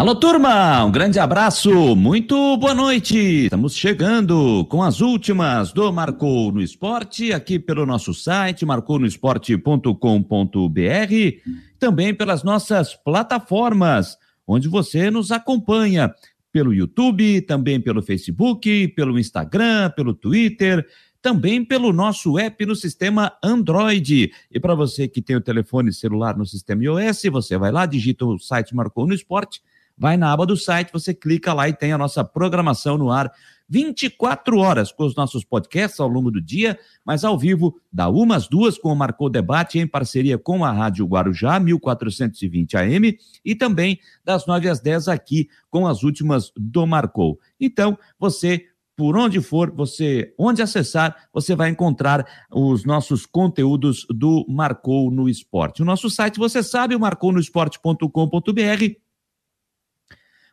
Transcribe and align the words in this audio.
Alô, 0.00 0.14
turma! 0.14 0.82
Um 0.82 0.90
grande 0.90 1.18
abraço, 1.18 1.94
muito 1.94 2.56
boa 2.56 2.72
noite! 2.72 3.18
Estamos 3.18 3.76
chegando 3.76 4.64
com 4.70 4.82
as 4.82 5.02
últimas 5.02 5.74
do 5.74 5.92
Marcou 5.92 6.50
no 6.50 6.62
Esporte, 6.62 7.34
aqui 7.34 7.58
pelo 7.58 7.84
nosso 7.84 8.14
site, 8.14 8.64
marconosport.com.br, 8.64 11.52
também 11.78 12.14
pelas 12.14 12.42
nossas 12.42 12.94
plataformas, 12.94 14.16
onde 14.46 14.68
você 14.68 15.10
nos 15.10 15.30
acompanha 15.30 16.14
pelo 16.50 16.72
YouTube, 16.72 17.42
também 17.42 17.78
pelo 17.78 18.00
Facebook, 18.00 18.88
pelo 18.96 19.18
Instagram, 19.18 19.90
pelo 19.90 20.14
Twitter, 20.14 20.82
também 21.20 21.62
pelo 21.62 21.92
nosso 21.92 22.38
app 22.38 22.64
no 22.64 22.74
sistema 22.74 23.34
Android. 23.44 24.32
E 24.50 24.58
para 24.58 24.74
você 24.74 25.06
que 25.06 25.20
tem 25.20 25.36
o 25.36 25.42
telefone 25.42 25.92
celular 25.92 26.38
no 26.38 26.46
sistema 26.46 26.84
iOS, 26.84 27.24
você 27.30 27.58
vai 27.58 27.70
lá, 27.70 27.84
digita 27.84 28.24
o 28.24 28.38
site 28.38 28.74
Marcou 28.74 29.06
no 29.06 29.12
Esporte 29.12 29.60
vai 30.00 30.16
na 30.16 30.32
aba 30.32 30.46
do 30.46 30.56
site, 30.56 30.90
você 30.90 31.12
clica 31.12 31.52
lá 31.52 31.68
e 31.68 31.74
tem 31.74 31.92
a 31.92 31.98
nossa 31.98 32.24
programação 32.24 32.96
no 32.96 33.12
ar 33.12 33.30
24 33.68 34.58
horas 34.58 34.90
com 34.90 35.04
os 35.04 35.14
nossos 35.14 35.44
podcasts 35.44 36.00
ao 36.00 36.08
longo 36.08 36.30
do 36.30 36.40
dia, 36.40 36.76
mas 37.04 37.22
ao 37.22 37.38
vivo, 37.38 37.78
da 37.92 38.08
umas 38.08 38.48
duas 38.48 38.78
com 38.78 38.90
o 38.90 38.96
Marcou 38.96 39.30
Debate 39.30 39.78
em 39.78 39.86
parceria 39.86 40.36
com 40.36 40.64
a 40.64 40.72
Rádio 40.72 41.06
Guarujá 41.06 41.60
1420 41.60 42.76
AM 42.76 43.16
e 43.44 43.54
também 43.54 44.00
das 44.24 44.46
9 44.46 44.68
às 44.68 44.80
10 44.80 45.06
aqui 45.06 45.48
com 45.68 45.86
as 45.86 46.02
últimas 46.02 46.50
do 46.56 46.84
Marcou. 46.86 47.38
Então, 47.60 47.96
você 48.18 48.64
por 48.96 49.16
onde 49.16 49.40
for, 49.40 49.70
você, 49.70 50.34
onde 50.38 50.60
acessar, 50.60 51.16
você 51.32 51.54
vai 51.54 51.70
encontrar 51.70 52.26
os 52.50 52.84
nossos 52.84 53.24
conteúdos 53.24 54.04
do 54.10 54.44
Marcou 54.46 55.10
no 55.10 55.26
Esporte. 55.26 55.80
O 55.80 55.86
nosso 55.86 56.10
site, 56.10 56.38
você 56.38 56.62
sabe, 56.62 56.94
o 56.94 57.00
marcounoesporte.com.br 57.00 59.09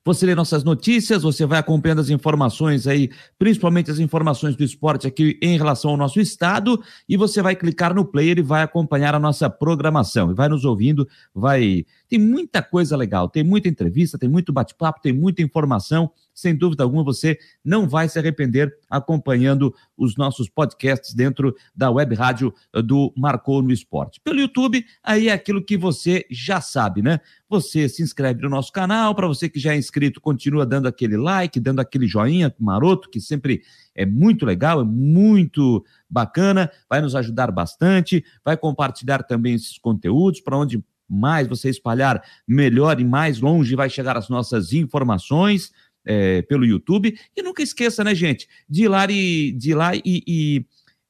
você 0.08 0.26
lê 0.26 0.34
nossas 0.34 0.64
notícias, 0.64 1.22
você 1.22 1.46
vai 1.46 1.60
acompanhando 1.60 2.00
as 2.00 2.10
informações 2.10 2.88
aí, 2.88 3.10
principalmente 3.38 3.92
as 3.92 4.00
informações 4.00 4.56
do 4.56 4.64
esporte 4.64 5.06
aqui 5.06 5.38
em 5.42 5.58
relação 5.58 5.92
ao 5.92 5.98
nosso 5.98 6.22
estado, 6.22 6.82
e 7.10 7.18
você 7.18 7.42
vai 7.42 7.58
clicar 7.58 7.94
no 7.94 8.06
player 8.06 8.38
e 8.38 8.42
vai 8.42 8.64
acompanhar 8.64 9.14
a 9.14 9.20
nossa 9.20 9.50
programação. 9.50 10.32
E 10.32 10.34
vai 10.34 10.48
nos 10.48 10.64
ouvindo, 10.64 11.06
vai. 11.36 11.86
Tem 12.08 12.18
muita 12.18 12.62
coisa 12.62 12.96
legal, 12.96 13.28
tem 13.28 13.44
muita 13.44 13.68
entrevista, 13.68 14.18
tem 14.18 14.30
muito 14.30 14.54
bate-papo, 14.54 15.02
tem 15.02 15.12
muita 15.12 15.42
informação. 15.42 16.10
Sem 16.38 16.56
dúvida 16.56 16.84
alguma, 16.84 17.04
você 17.04 17.40
não 17.66 17.90
vai 17.90 18.08
se 18.08 18.20
arrepender 18.20 18.72
acompanhando 18.88 19.74
os 19.98 20.16
nossos 20.16 20.48
podcasts 20.48 21.16
dentro 21.16 21.56
da 21.76 21.90
web 21.90 22.14
rádio 22.14 22.54
do 22.86 23.12
Marcou 23.18 23.64
no 23.64 23.72
Esporte. 23.72 24.22
Pelo 24.24 24.40
YouTube, 24.40 24.86
aí 25.04 25.30
é 25.30 25.34
aquilo 25.34 25.66
que 25.66 25.76
você 25.76 26.28
já 26.30 26.62
sabe, 26.62 27.02
né? 27.02 27.20
Você 27.50 27.90
se 27.90 28.04
inscreve 28.04 28.44
no 28.44 28.50
nosso 28.50 28.72
canal, 28.72 29.16
para 29.16 29.26
você 29.26 29.50
que 29.50 29.60
já 29.60 29.74
é 29.74 29.78
inscrito, 29.78 30.22
continua 30.22 30.64
dando 30.64 30.88
aquele 30.88 31.18
like, 31.18 31.60
dando 31.60 31.80
aquele 31.80 32.06
joinha 32.06 32.54
maroto, 32.60 33.10
que 33.10 33.20
sempre 33.20 33.64
é 33.96 34.06
muito 34.06 34.46
legal, 34.46 34.82
é 34.82 34.84
muito 34.86 35.84
bacana, 36.08 36.70
vai 36.88 37.02
nos 37.02 37.16
ajudar 37.16 37.52
bastante, 37.52 38.24
vai 38.46 38.56
compartilhar 38.56 39.24
também 39.24 39.56
esses 39.56 39.80
conteúdos 39.80 40.40
para 40.40 40.56
onde 40.56 40.84
mais 41.10 41.48
você 41.48 41.70
espalhar, 41.70 42.22
melhor 42.48 43.00
e 43.00 43.06
mais 43.06 43.40
longe 43.40 43.76
vai 43.76 43.90
chegar 43.90 44.18
as 44.18 44.30
nossas 44.30 44.74
informações 44.74 45.72
é, 46.08 46.42
pelo 46.44 46.66
YouTube. 46.66 47.20
E 47.36 47.44
nunca 47.44 47.62
esqueça, 47.62 48.04
né, 48.04 48.16
gente, 48.16 48.48
de 48.68 48.84
ir 48.84 48.88
lá 48.88 49.06
e, 49.10 49.52
de 49.52 49.72
ir 49.72 49.76
lá 49.76 49.96
e, 49.96 50.02
e, 50.06 50.66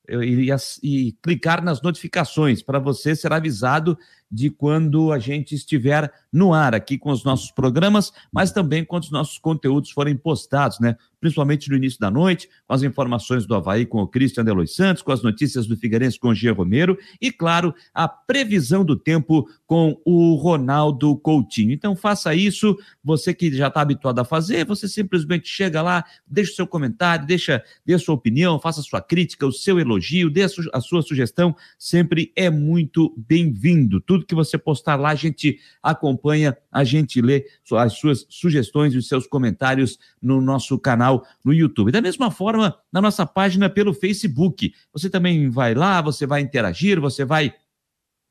e, 0.09 0.55
e 0.83 1.11
clicar 1.21 1.63
nas 1.63 1.81
notificações 1.81 2.61
para 2.61 2.79
você 2.79 3.15
ser 3.15 3.31
avisado 3.31 3.97
de 4.29 4.49
quando 4.49 5.11
a 5.11 5.19
gente 5.19 5.55
estiver 5.55 6.11
no 6.31 6.53
ar 6.53 6.75
aqui 6.75 6.97
com 6.97 7.11
os 7.11 7.23
nossos 7.23 7.51
programas, 7.51 8.11
mas 8.31 8.51
também 8.51 8.83
quando 8.83 9.03
os 9.03 9.11
nossos 9.11 9.37
conteúdos 9.37 9.91
forem 9.91 10.15
postados, 10.15 10.79
né? 10.79 10.95
Principalmente 11.19 11.69
no 11.69 11.75
início 11.75 11.99
da 11.99 12.11
noite, 12.11 12.47
com 12.67 12.73
as 12.73 12.83
informações 12.83 13.47
do 13.47 13.55
Havaí 13.55 13.87
com 13.87 14.01
o 14.01 14.07
Cristian 14.07 14.45
Delois 14.45 14.75
Santos, 14.75 15.01
com 15.01 15.11
as 15.11 15.23
notícias 15.23 15.65
do 15.65 15.75
Figueirense 15.75 16.19
com 16.19 16.29
o 16.29 16.35
Gia 16.35 16.53
Romero 16.53 16.95
e, 17.19 17.31
claro, 17.31 17.73
a 17.91 18.07
previsão 18.07 18.85
do 18.85 18.95
tempo 18.95 19.49
com 19.65 19.99
o 20.05 20.35
Ronaldo 20.35 21.17
Coutinho. 21.17 21.71
Então 21.71 21.95
faça 21.95 22.35
isso, 22.35 22.77
você 23.03 23.33
que 23.33 23.51
já 23.51 23.67
está 23.67 23.81
habituado 23.81 24.19
a 24.19 24.25
fazer, 24.25 24.63
você 24.65 24.87
simplesmente 24.87 25.47
chega 25.47 25.81
lá, 25.81 26.05
deixa 26.27 26.51
o 26.51 26.55
seu 26.55 26.67
comentário, 26.67 27.25
deixa, 27.25 27.63
dê 27.83 27.95
a 27.95 27.99
sua 27.99 28.13
opinião, 28.13 28.59
faça 28.59 28.81
a 28.81 28.83
sua 28.83 29.01
crítica, 29.01 29.47
o 29.47 29.51
seu 29.51 29.79
elogio, 29.79 30.29
dê 30.29 30.43
a, 30.43 30.49
su 30.49 30.69
a 30.71 30.79
sua 30.79 31.01
sugestão, 31.01 31.55
sempre 31.79 32.31
é 32.35 32.49
muito 32.49 33.13
bem-vindo. 33.17 33.99
Tudo 33.99 34.25
que 34.25 34.35
você 34.35 34.57
postar 34.57 34.95
lá, 34.95 35.09
a 35.09 35.15
gente 35.15 35.59
acompanha 35.81 36.26
a 36.71 36.83
gente 36.83 37.21
lê 37.21 37.45
as 37.73 37.93
suas 37.93 38.25
sugestões 38.29 38.93
e 38.93 38.97
os 38.97 39.07
seus 39.07 39.27
comentários 39.27 39.97
no 40.21 40.41
nosso 40.41 40.77
canal 40.79 41.25
no 41.43 41.53
YouTube. 41.53 41.91
Da 41.91 42.01
mesma 42.01 42.31
forma, 42.31 42.77
na 42.91 43.01
nossa 43.01 43.25
página 43.25 43.69
pelo 43.69 43.93
Facebook. 43.93 44.73
Você 44.93 45.09
também 45.09 45.49
vai 45.49 45.73
lá, 45.73 46.01
você 46.01 46.25
vai 46.25 46.41
interagir, 46.41 46.99
você 46.99 47.25
vai 47.25 47.53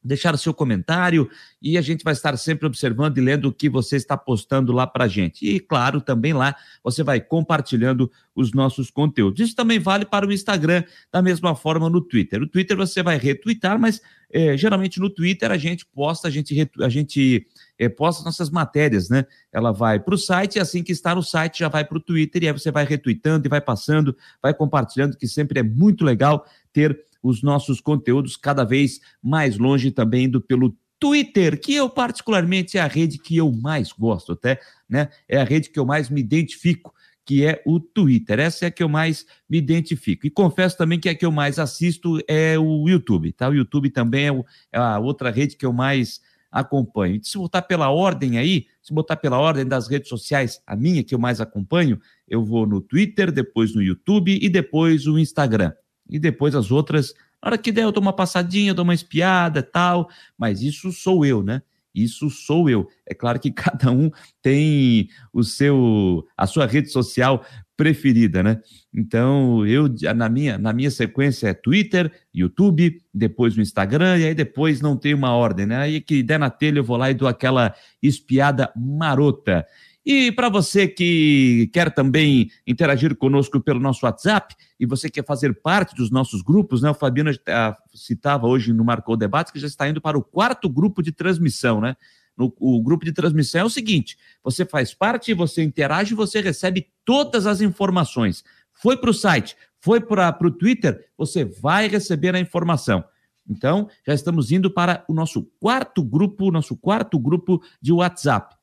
deixar 0.07 0.35
o 0.35 0.39
seu 0.39 0.55
comentário 0.55 1.29
e 1.61 1.77
a 1.77 1.81
gente 1.81 2.05
vai 2.05 2.13
estar 2.13 2.37
sempre 2.37 2.67
observando 2.67 3.19
e 3.19 3.21
lendo 3.21 3.49
o 3.49 3.53
que 3.53 3.69
você 3.69 3.97
está 3.97 4.17
postando 4.17 4.73
lá 4.73 4.87
para 4.87 5.05
a 5.05 5.09
gente. 5.09 5.47
E, 5.47 5.59
claro, 5.61 6.01
também 6.01 6.33
lá 6.33 6.55
você 6.83 7.03
vai 7.03 7.21
compartilhando 7.21 8.11
os 8.35 8.53
nossos 8.53 8.91
conteúdos. 8.91 9.41
Isso 9.41 9.57
também 9.57 9.79
vale 9.79 10.05
para 10.05 10.27
o 10.27 10.33
Instagram, 10.33 10.85
da 11.11 11.23
mesma 11.23 11.55
forma 11.55 11.89
no 11.89 12.01
Twitter. 12.01 12.43
O 12.43 12.47
Twitter 12.47 12.77
você 12.77 13.03
vai 13.03 13.19
retweetar, 13.19 13.79
mas 13.79 14.01
é, 14.31 14.57
geralmente 14.57 15.01
no 15.01 15.09
Twitter 15.09 15.51
a 15.51 15.57
gente 15.57 15.87
posta, 15.87 16.29
a 16.29 16.31
gente, 16.31 16.71
a 16.81 16.89
gente 16.89 17.47
é, 17.79 17.89
posta 17.89 18.25
nossas 18.25 18.51
matérias, 18.51 19.09
né? 19.09 19.25
Ela 19.53 19.73
vai 19.73 19.99
para 19.99 20.15
o 20.15 20.19
site 20.19 20.57
e 20.57 20.61
assim 20.61 20.83
que 20.83 20.93
está 20.93 21.15
no 21.15 21.23
site 21.23 21.61
já 21.61 21.69
vai 21.69 21.85
para 21.85 21.97
o 21.97 22.01
Twitter 22.01 22.43
e 22.43 22.47
aí 22.49 22.53
você 22.53 22.71
vai 22.71 22.85
retweetando 22.85 23.47
e 23.47 23.49
vai 23.49 23.61
passando, 23.61 24.17
vai 24.43 24.53
compartilhando, 24.53 25.17
que 25.17 25.27
sempre 25.27 25.61
é 25.61 25.63
muito 25.63 26.05
legal 26.05 26.47
ter 26.73 26.99
os 27.27 27.43
nossos 27.43 27.81
conteúdos 27.81 28.37
cada 28.37 28.65
vez 28.65 29.01
mais 29.21 29.59
longe 29.59 29.91
também 29.91 30.27
indo 30.27 30.41
pelo 30.41 30.77
Twitter, 30.99 31.61
que 31.61 31.75
eu 31.75 31.91
particularmente 31.91 32.79
é 32.79 32.81
a 32.81 32.87
rede 32.87 33.19
que 33.19 33.37
eu 33.37 33.53
mais 33.53 33.93
gosto, 33.93 34.33
até, 34.33 34.61
né? 34.89 35.09
É 35.29 35.39
a 35.39 35.45
rede 35.45 35.69
que 35.69 35.79
eu 35.79 35.85
mais 35.85 36.09
me 36.09 36.21
identifico, 36.21 36.95
que 37.25 37.45
é 37.45 37.61
o 37.67 37.81
Twitter. 37.81 38.39
Essa 38.39 38.67
é 38.67 38.69
a 38.69 38.71
que 38.71 38.83
eu 38.83 38.89
mais 38.89 39.27
me 39.51 39.59
identifico. 39.59 40.27
E 40.27 40.31
confesso 40.31 40.79
também 40.79 40.99
que 40.99 41.09
a 41.09 41.15
que 41.15 41.27
eu 41.27 41.33
mais 41.33 41.59
assisto 41.59 42.19
é 42.29 42.59
o 42.59 42.89
YouTube, 42.89 43.33
tá? 43.33 43.49
O 43.49 43.55
YouTube 43.55 43.91
também 43.91 44.29
é, 44.29 44.45
é 44.73 44.79
a 44.79 44.99
outra 44.99 45.31
rede 45.31 45.57
que 45.57 45.67
eu 45.67 45.73
mais 45.73 46.21
acompanho. 46.51 47.21
Se 47.23 47.37
botar 47.37 47.63
pela 47.63 47.91
ordem 47.91 48.39
aí, 48.39 48.67
se 48.81 48.95
botar 48.95 49.17
pela 49.17 49.39
ordem 49.39 49.67
das 49.67 49.89
redes 49.89 50.09
sociais, 50.09 50.63
a 50.65 50.77
minha 50.77 51.05
que 51.05 51.15
eu 51.15 51.19
mais 51.19 51.41
acompanho, 51.41 52.01
eu 52.27 52.43
vou 52.43 52.67
no 52.67 52.81
Twitter, 52.81 53.31
depois 53.33 53.75
no 53.75 53.83
YouTube 53.83 54.39
e 54.41 54.49
depois 54.49 55.05
no 55.05 55.19
Instagram 55.19 55.73
e 56.09 56.19
depois 56.19 56.55
as 56.55 56.71
outras, 56.71 57.15
na 57.43 57.49
hora 57.49 57.59
que 57.59 57.73
der 57.73 57.83
eu 57.83 57.93
dou 57.93 58.03
uma 58.03 58.13
passadinha, 58.13 58.75
dou 58.75 58.85
uma 58.85 58.95
espiada 58.95 59.63
tal, 59.63 60.09
mas 60.39 60.63
isso 60.63 60.93
sou 60.93 61.25
eu, 61.25 61.43
né? 61.43 61.63
Isso 61.97 62.29
sou 62.29 62.69
eu. 62.69 62.87
É 63.07 63.15
claro 63.15 63.41
que 63.41 63.51
cada 63.51 63.91
um 63.91 64.11
tem 64.43 65.09
o 65.33 65.43
seu 65.43 66.27
a 66.37 66.47
sua 66.47 66.67
rede 66.67 66.91
social 66.91 67.43
preferida, 67.77 68.43
né? 68.43 68.61
Então, 68.95 69.67
eu 69.67 69.89
na 70.15 70.29
minha 70.29 70.59
na 70.59 70.73
minha 70.73 70.91
sequência 70.91 71.49
é 71.49 71.55
Twitter, 71.55 72.11
YouTube, 72.35 73.03
depois 73.13 73.57
no 73.57 73.63
Instagram 73.63 74.19
e 74.19 74.25
aí 74.27 74.35
depois 74.35 74.81
não 74.81 74.97
tem 74.97 75.15
uma 75.15 75.33
ordem, 75.33 75.67
né? 75.67 75.77
Aí 75.77 76.01
que 76.01 76.23
der 76.23 76.39
na 76.39 76.51
telha 76.51 76.79
eu 76.79 76.85
vou 76.85 76.97
lá 76.97 77.11
e 77.11 77.15
dou 77.15 77.29
aquela 77.29 77.75
espiada 78.03 78.71
marota. 78.77 79.67
E 80.07 80.31
para 80.31 80.49
você 80.49 80.87
que 80.87 81.69
quer 81.73 81.93
também 81.93 82.49
interagir 82.65 83.17
conosco 83.17 83.61
pelo 83.61 83.81
nosso 83.81 84.07
WhatsApp 84.07 84.55
e 84.79 84.87
você 84.87 85.11
quer 85.11 85.25
fazer 85.25 85.61
parte 85.61 85.97
dos 85.97 86.13
nossos 86.13 86.43
grupos, 86.43 86.81
né? 86.81 86.91
O 86.91 86.95
Fabiano 86.95 87.33
ah, 87.49 87.77
citava 87.93 88.47
hoje 88.47 88.73
no 88.73 88.85
Marcou 88.85 89.17
Debates 89.17 89.53
que 89.53 89.59
já 89.59 89.67
está 89.67 89.89
indo 89.89 90.01
para 90.01 90.17
o 90.17 90.23
quarto 90.23 90.69
grupo 90.69 91.03
de 91.03 91.11
transmissão, 91.11 91.81
né? 91.81 91.97
No, 92.37 92.55
o 92.61 92.81
grupo 92.81 93.05
de 93.05 93.13
transmissão 93.13 93.63
é 93.63 93.65
o 93.65 93.71
seguinte: 93.71 94.17
você 94.45 94.65
faz 94.65 94.95
parte, 94.95 95.35
você 95.35 95.65
interage, 95.65 96.15
você 96.15 96.41
recebe 96.41 96.87
todas 97.05 97.45
as 97.45 97.61
informações. 97.61 98.45
Foi 98.75 98.97
para 98.97 99.11
o 99.11 99.15
site, 99.15 99.57
foi 99.81 100.01
para 100.01 100.39
o 100.41 100.51
Twitter, 100.53 101.05
você 101.19 101.45
vai 101.45 101.89
receber 101.89 102.33
a 102.33 102.39
informação. 102.39 103.03
Então, 103.49 103.89
já 104.07 104.15
estamos 104.15 104.53
indo 104.53 104.71
para 104.71 105.05
o 105.09 105.15
nosso 105.15 105.43
quarto 105.59 106.01
grupo, 106.03 106.53
nosso 106.53 106.77
quarto 106.77 107.19
grupo 107.19 107.61
de 107.83 107.93
WhatsApp. 107.93 108.56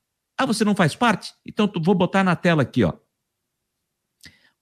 Ah, 0.44 0.46
você 0.46 0.64
não 0.66 0.76
faz 0.76 0.94
parte? 0.94 1.34
Então 1.46 1.72
vou 1.82 1.96
botar 1.96 2.22
na 2.22 2.36
tela 2.36 2.64
aqui, 2.64 2.84
ó. 2.84 2.92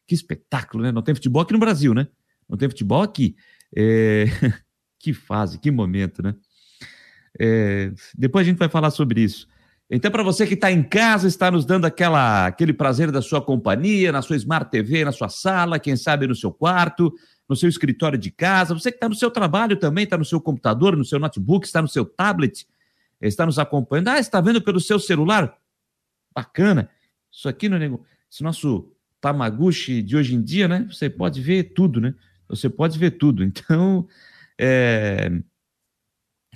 Que 0.08 0.14
espetáculo, 0.16 0.82
né? 0.82 0.90
Não 0.90 1.02
tem 1.02 1.14
futebol 1.14 1.42
aqui 1.42 1.52
no 1.52 1.60
Brasil, 1.60 1.94
né? 1.94 2.08
Não 2.48 2.58
tem 2.58 2.68
futebol 2.68 3.02
aqui. 3.02 3.36
É... 3.76 4.24
que 4.98 5.12
fase, 5.12 5.60
que 5.60 5.70
momento, 5.70 6.20
né? 6.20 6.34
É... 7.38 7.92
Depois 8.12 8.44
a 8.44 8.50
gente 8.50 8.58
vai 8.58 8.68
falar 8.68 8.90
sobre 8.90 9.20
isso. 9.20 9.46
Então, 9.88 10.10
para 10.10 10.22
você 10.22 10.46
que 10.46 10.54
está 10.54 10.70
em 10.70 10.82
casa, 10.82 11.28
está 11.28 11.48
nos 11.48 11.64
dando 11.64 11.84
aquela, 11.84 12.46
aquele 12.46 12.72
prazer 12.72 13.12
da 13.12 13.22
sua 13.22 13.40
companhia, 13.40 14.10
na 14.10 14.20
sua 14.20 14.36
Smart 14.36 14.68
TV, 14.68 15.04
na 15.04 15.12
sua 15.12 15.28
sala, 15.28 15.78
quem 15.78 15.96
sabe 15.96 16.26
no 16.26 16.34
seu 16.34 16.52
quarto, 16.52 17.14
no 17.48 17.54
seu 17.54 17.68
escritório 17.68 18.18
de 18.18 18.32
casa, 18.32 18.74
você 18.74 18.90
que 18.90 18.96
está 18.96 19.08
no 19.08 19.14
seu 19.14 19.30
trabalho 19.30 19.76
também, 19.76 20.02
está 20.02 20.18
no 20.18 20.24
seu 20.24 20.40
computador, 20.40 20.96
no 20.96 21.04
seu 21.04 21.20
notebook, 21.20 21.64
está 21.64 21.80
no 21.80 21.86
seu 21.86 22.04
tablet, 22.04 22.66
está 23.20 23.46
nos 23.46 23.60
acompanhando. 23.60 24.08
Ah, 24.08 24.18
está 24.18 24.40
vendo 24.40 24.60
pelo 24.60 24.80
seu 24.80 24.98
celular? 24.98 25.56
Bacana. 26.34 26.90
Isso 27.30 27.48
aqui, 27.48 27.68
não 27.68 27.76
é 27.76 27.90
esse 28.30 28.42
nosso 28.42 28.90
Tamaguchi 29.20 30.02
de 30.02 30.16
hoje 30.16 30.34
em 30.34 30.42
dia, 30.42 30.66
né? 30.66 30.86
Você 30.90 31.08
pode 31.08 31.40
ver 31.40 31.74
tudo, 31.74 32.00
né? 32.00 32.14
Você 32.48 32.68
pode 32.68 32.98
ver 32.98 33.12
tudo. 33.12 33.42
Então, 33.44 34.06
é, 34.58 35.30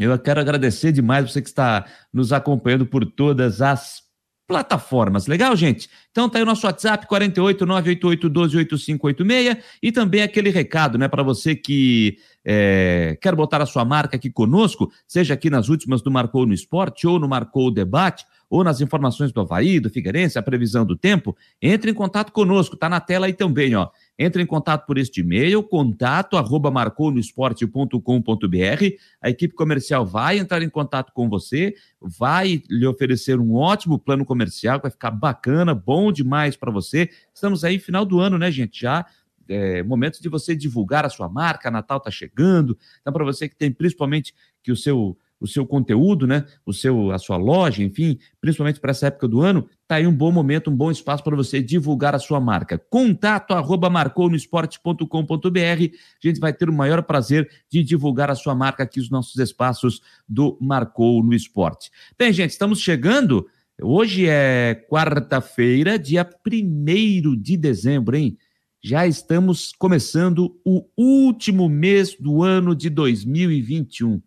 eu 0.04 0.18
quero 0.18 0.40
agradecer 0.40 0.92
demais 0.92 1.30
você 1.30 1.42
que 1.42 1.48
está 1.48 1.84
nos 2.12 2.32
acompanhando 2.32 2.86
por 2.86 3.04
todas 3.04 3.60
as 3.60 4.10
plataformas. 4.50 5.28
Legal, 5.28 5.54
gente? 5.54 5.88
Então 6.10 6.28
tá 6.28 6.38
aí 6.38 6.42
o 6.42 6.46
nosso 6.46 6.66
WhatsApp 6.66 7.06
48988128586 7.06 9.58
e 9.80 9.92
também 9.92 10.22
aquele 10.22 10.50
recado, 10.50 10.98
né, 10.98 11.06
para 11.06 11.22
você 11.22 11.54
que 11.54 12.16
é, 12.44 13.16
quer 13.22 13.36
botar 13.36 13.62
a 13.62 13.66
sua 13.66 13.84
marca 13.84 14.16
aqui 14.16 14.28
conosco, 14.28 14.90
seja 15.06 15.34
aqui 15.34 15.48
nas 15.48 15.68
últimas 15.68 16.02
do 16.02 16.10
Marcou 16.10 16.44
no 16.46 16.52
Esporte 16.52 17.06
ou 17.06 17.20
no 17.20 17.28
Marcou 17.28 17.70
Debate, 17.70 18.24
ou 18.50 18.64
nas 18.64 18.80
informações 18.80 19.30
do 19.30 19.40
Havaí, 19.40 19.78
do 19.78 19.88
Figueirense, 19.88 20.36
a 20.36 20.42
previsão 20.42 20.84
do 20.84 20.96
tempo, 20.96 21.36
entre 21.62 21.92
em 21.92 21.94
contato 21.94 22.32
conosco, 22.32 22.76
tá 22.76 22.88
na 22.88 22.98
tela 22.98 23.26
aí 23.26 23.32
também, 23.32 23.76
ó. 23.76 23.88
Entre 24.22 24.42
em 24.42 24.46
contato 24.46 24.84
por 24.84 24.98
este 24.98 25.22
e-mail, 25.22 25.62
contato 25.62 26.36
arroba 26.36 26.70
marconosport.com.br. 26.70 28.84
A 29.18 29.30
equipe 29.30 29.54
comercial 29.54 30.04
vai 30.04 30.38
entrar 30.38 30.60
em 30.60 30.68
contato 30.68 31.10
com 31.14 31.26
você, 31.26 31.74
vai 31.98 32.62
lhe 32.68 32.86
oferecer 32.86 33.40
um 33.40 33.54
ótimo 33.54 33.98
plano 33.98 34.26
comercial, 34.26 34.78
vai 34.78 34.90
ficar 34.90 35.10
bacana, 35.10 35.74
bom 35.74 36.12
demais 36.12 36.54
para 36.54 36.70
você. 36.70 37.08
Estamos 37.32 37.64
aí 37.64 37.78
final 37.78 38.04
do 38.04 38.20
ano, 38.20 38.36
né, 38.36 38.50
gente? 38.50 38.82
Já 38.82 39.06
é, 39.48 39.82
momentos 39.82 40.20
de 40.20 40.28
você 40.28 40.54
divulgar 40.54 41.06
a 41.06 41.08
sua 41.08 41.30
marca, 41.30 41.70
Natal 41.70 41.96
está 41.96 42.10
chegando. 42.10 42.76
Então, 43.00 43.14
para 43.14 43.24
você 43.24 43.48
que 43.48 43.56
tem 43.56 43.72
principalmente 43.72 44.34
que 44.62 44.70
o 44.70 44.76
seu 44.76 45.16
o 45.40 45.46
seu 45.46 45.66
conteúdo, 45.66 46.26
né? 46.26 46.44
O 46.66 46.72
seu, 46.72 47.10
a 47.10 47.18
sua 47.18 47.36
loja, 47.36 47.82
enfim, 47.82 48.18
principalmente 48.40 48.78
para 48.78 48.90
essa 48.90 49.06
época 49.06 49.26
do 49.26 49.40
ano, 49.40 49.66
tá 49.88 49.96
aí 49.96 50.06
um 50.06 50.14
bom 50.14 50.30
momento, 50.30 50.70
um 50.70 50.76
bom 50.76 50.90
espaço 50.90 51.24
para 51.24 51.34
você 51.34 51.62
divulgar 51.62 52.14
a 52.14 52.18
sua 52.18 52.38
marca. 52.38 52.78
Contato 52.78 53.52
arroba 53.52 53.88
marconosport.com.br. 53.88 55.58
A 55.58 56.26
gente 56.26 56.38
vai 56.38 56.52
ter 56.52 56.68
o 56.68 56.72
maior 56.72 57.02
prazer 57.02 57.48
de 57.70 57.82
divulgar 57.82 58.30
a 58.30 58.34
sua 58.34 58.54
marca 58.54 58.82
aqui 58.82 59.00
nos 59.00 59.10
nossos 59.10 59.36
espaços 59.36 60.02
do 60.28 60.58
Marcou 60.60 61.22
no 61.24 61.32
Esporte. 61.32 61.90
Bem, 62.18 62.32
gente, 62.32 62.50
estamos 62.50 62.80
chegando. 62.80 63.48
Hoje 63.82 64.26
é 64.28 64.74
quarta-feira, 64.90 65.98
dia 65.98 66.28
1 66.46 67.40
de 67.40 67.56
dezembro, 67.56 68.14
hein? 68.14 68.36
Já 68.82 69.06
estamos 69.06 69.72
começando 69.78 70.58
o 70.64 70.86
último 70.96 71.68
mês 71.68 72.14
do 72.18 72.42
ano 72.42 72.74
de 72.74 72.90
2021. 72.90 74.20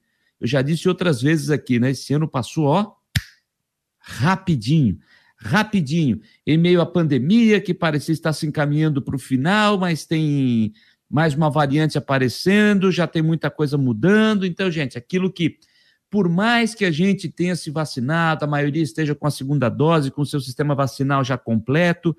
Eu 0.43 0.47
já 0.49 0.61
disse 0.61 0.89
outras 0.89 1.21
vezes 1.21 1.49
aqui, 1.49 1.79
né? 1.79 1.91
Esse 1.91 2.13
ano 2.13 2.27
passou, 2.27 2.65
ó, 2.65 2.91
rapidinho, 3.97 4.99
rapidinho. 5.37 6.19
Em 6.45 6.57
meio 6.57 6.81
à 6.81 6.85
pandemia, 6.85 7.61
que 7.61 7.73
parecia 7.73 8.11
estar 8.11 8.33
se 8.33 8.45
encaminhando 8.45 9.01
para 9.01 9.15
o 9.15 9.19
final, 9.19 9.77
mas 9.77 10.05
tem 10.05 10.73
mais 11.09 11.33
uma 11.33 11.49
variante 11.49 11.97
aparecendo, 11.97 12.91
já 12.91 13.07
tem 13.07 13.21
muita 13.21 13.49
coisa 13.49 13.77
mudando. 13.77 14.45
Então, 14.45 14.69
gente, 14.69 14.97
aquilo 14.97 15.31
que, 15.31 15.59
por 16.09 16.27
mais 16.27 16.75
que 16.75 16.83
a 16.83 16.91
gente 16.91 17.29
tenha 17.29 17.55
se 17.55 17.71
vacinado, 17.71 18.43
a 18.43 18.47
maioria 18.47 18.83
esteja 18.83 19.15
com 19.15 19.25
a 19.25 19.31
segunda 19.31 19.69
dose, 19.69 20.11
com 20.11 20.23
o 20.23 20.25
seu 20.25 20.41
sistema 20.41 20.75
vacinal 20.75 21.23
já 21.23 21.37
completo, 21.37 22.13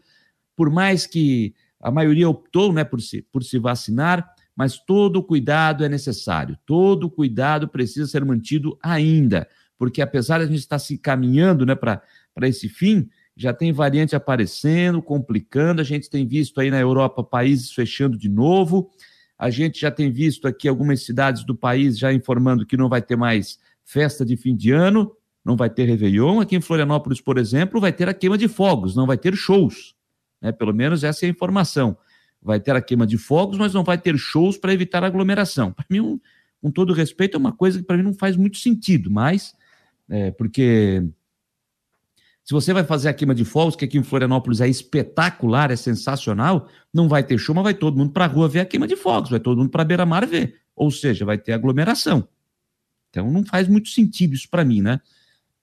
por 0.56 0.70
mais 0.70 1.06
que 1.06 1.55
a 1.79 1.91
maioria 1.91 2.27
optou 2.27 2.73
né, 2.73 2.85
por, 2.85 3.03
se, 3.03 3.20
por 3.20 3.44
se 3.44 3.59
vacinar, 3.59 4.33
mas 4.56 4.79
todo 4.79 5.23
cuidado 5.23 5.85
é 5.85 5.89
necessário, 5.89 6.56
todo 6.65 7.11
cuidado 7.11 7.69
precisa 7.69 8.06
ser 8.06 8.25
mantido 8.25 8.79
ainda, 8.83 9.49
porque 9.79 10.01
apesar 10.01 10.39
de 10.39 10.45
a 10.45 10.47
gente 10.47 10.59
estar 10.59 10.79
se 10.79 10.97
caminhando 10.97 11.67
né, 11.67 11.75
para 11.75 12.03
esse 12.43 12.69
fim, 12.69 13.09
já 13.37 13.53
tem 13.53 13.73
variante 13.73 14.15
aparecendo, 14.15 15.03
complicando, 15.03 15.81
a 15.81 15.85
gente 15.85 16.09
tem 16.09 16.27
visto 16.27 16.61
aí 16.61 16.71
na 16.71 16.79
Europa 16.79 17.25
países 17.25 17.73
fechando 17.73 18.17
de 18.17 18.29
novo, 18.29 18.91
a 19.37 19.51
gente 19.51 19.81
já 19.81 19.91
tem 19.91 20.11
visto 20.12 20.47
aqui 20.47 20.69
algumas 20.69 21.05
cidades 21.05 21.45
do 21.45 21.55
país 21.55 21.99
já 21.99 22.12
informando 22.12 22.65
que 22.65 22.77
não 22.77 22.89
vai 22.89 23.03
ter 23.03 23.17
mais 23.17 23.59
festa 23.85 24.25
de 24.25 24.37
fim 24.37 24.55
de 24.55 24.71
ano, 24.71 25.12
não 25.45 25.56
vai 25.56 25.69
ter 25.69 25.85
Réveillon. 25.85 26.41
Aqui 26.41 26.56
em 26.56 26.61
Florianópolis, 26.61 27.21
por 27.21 27.37
exemplo, 27.37 27.81
vai 27.81 27.93
ter 27.93 28.09
a 28.09 28.15
queima 28.15 28.39
de 28.39 28.49
fogos, 28.49 28.95
não 28.95 29.06
vai 29.06 29.19
ter 29.19 29.35
shows. 29.35 29.95
Né? 30.41 30.53
Pelo 30.53 30.73
menos 30.73 31.03
essa 31.03 31.27
é 31.27 31.27
a 31.27 31.31
informação 31.31 31.99
vai 32.44 32.61
ter 32.61 32.76
a 32.76 32.82
queima 32.82 33.06
de 33.06 33.17
fogos, 33.17 33.56
mas 33.56 33.73
não 33.73 33.82
vai 33.82 33.96
ter 33.96 34.17
shows 34.19 34.58
para 34.58 34.73
evitar 34.73 35.02
aglomeração. 35.02 35.73
Para 35.73 35.87
mim, 35.88 36.00
um, 36.00 36.20
com 36.61 36.70
todo 36.70 36.93
respeito, 36.93 37.37
é 37.37 37.41
uma 37.41 37.52
coisa 37.52 37.79
que 37.79 37.85
para 37.85 37.96
mim 37.96 38.02
não 38.02 38.14
faz 38.14 38.37
muito 38.37 38.58
sentido, 38.58 39.11
mas 39.11 39.55
é, 40.08 40.31
porque 40.31 41.02
se 42.44 42.52
você 42.52 42.75
vai 42.75 42.85
fazer 42.85 43.08
a 43.08 43.14
queima 43.14 43.35
de 43.35 43.44
fogos, 43.44 43.75
que 43.75 43.87
aqui 43.87 43.96
em 43.96 44.02
Florianópolis 44.02 44.61
é 44.61 44.69
espetacular, 44.69 45.70
é 45.70 45.76
sensacional, 45.76 46.69
não 46.93 47.08
vai 47.08 47.25
ter 47.25 47.38
mas 47.38 47.64
vai 47.64 47.75
todo 47.75 47.96
mundo 47.96 48.12
para 48.12 48.26
a 48.26 48.29
rua 48.29 48.46
ver 48.46 48.61
a 48.61 48.67
queima 48.67 48.87
de 48.87 48.96
fogos, 48.96 49.31
vai 49.31 49.41
todo 49.41 49.56
mundo 49.56 49.70
para 49.70 49.81
a 49.81 49.85
beira-mar 49.85 50.26
ver. 50.26 50.61
Ou 50.76 50.91
seja, 50.91 51.25
vai 51.25 51.38
ter 51.38 51.52
aglomeração. 51.52 52.29
Então 53.08 53.31
não 53.32 53.44
faz 53.44 53.67
muito 53.67 53.88
sentido 53.88 54.35
isso 54.35 54.49
para 54.50 54.64
mim, 54.64 54.82
né? 54.82 55.00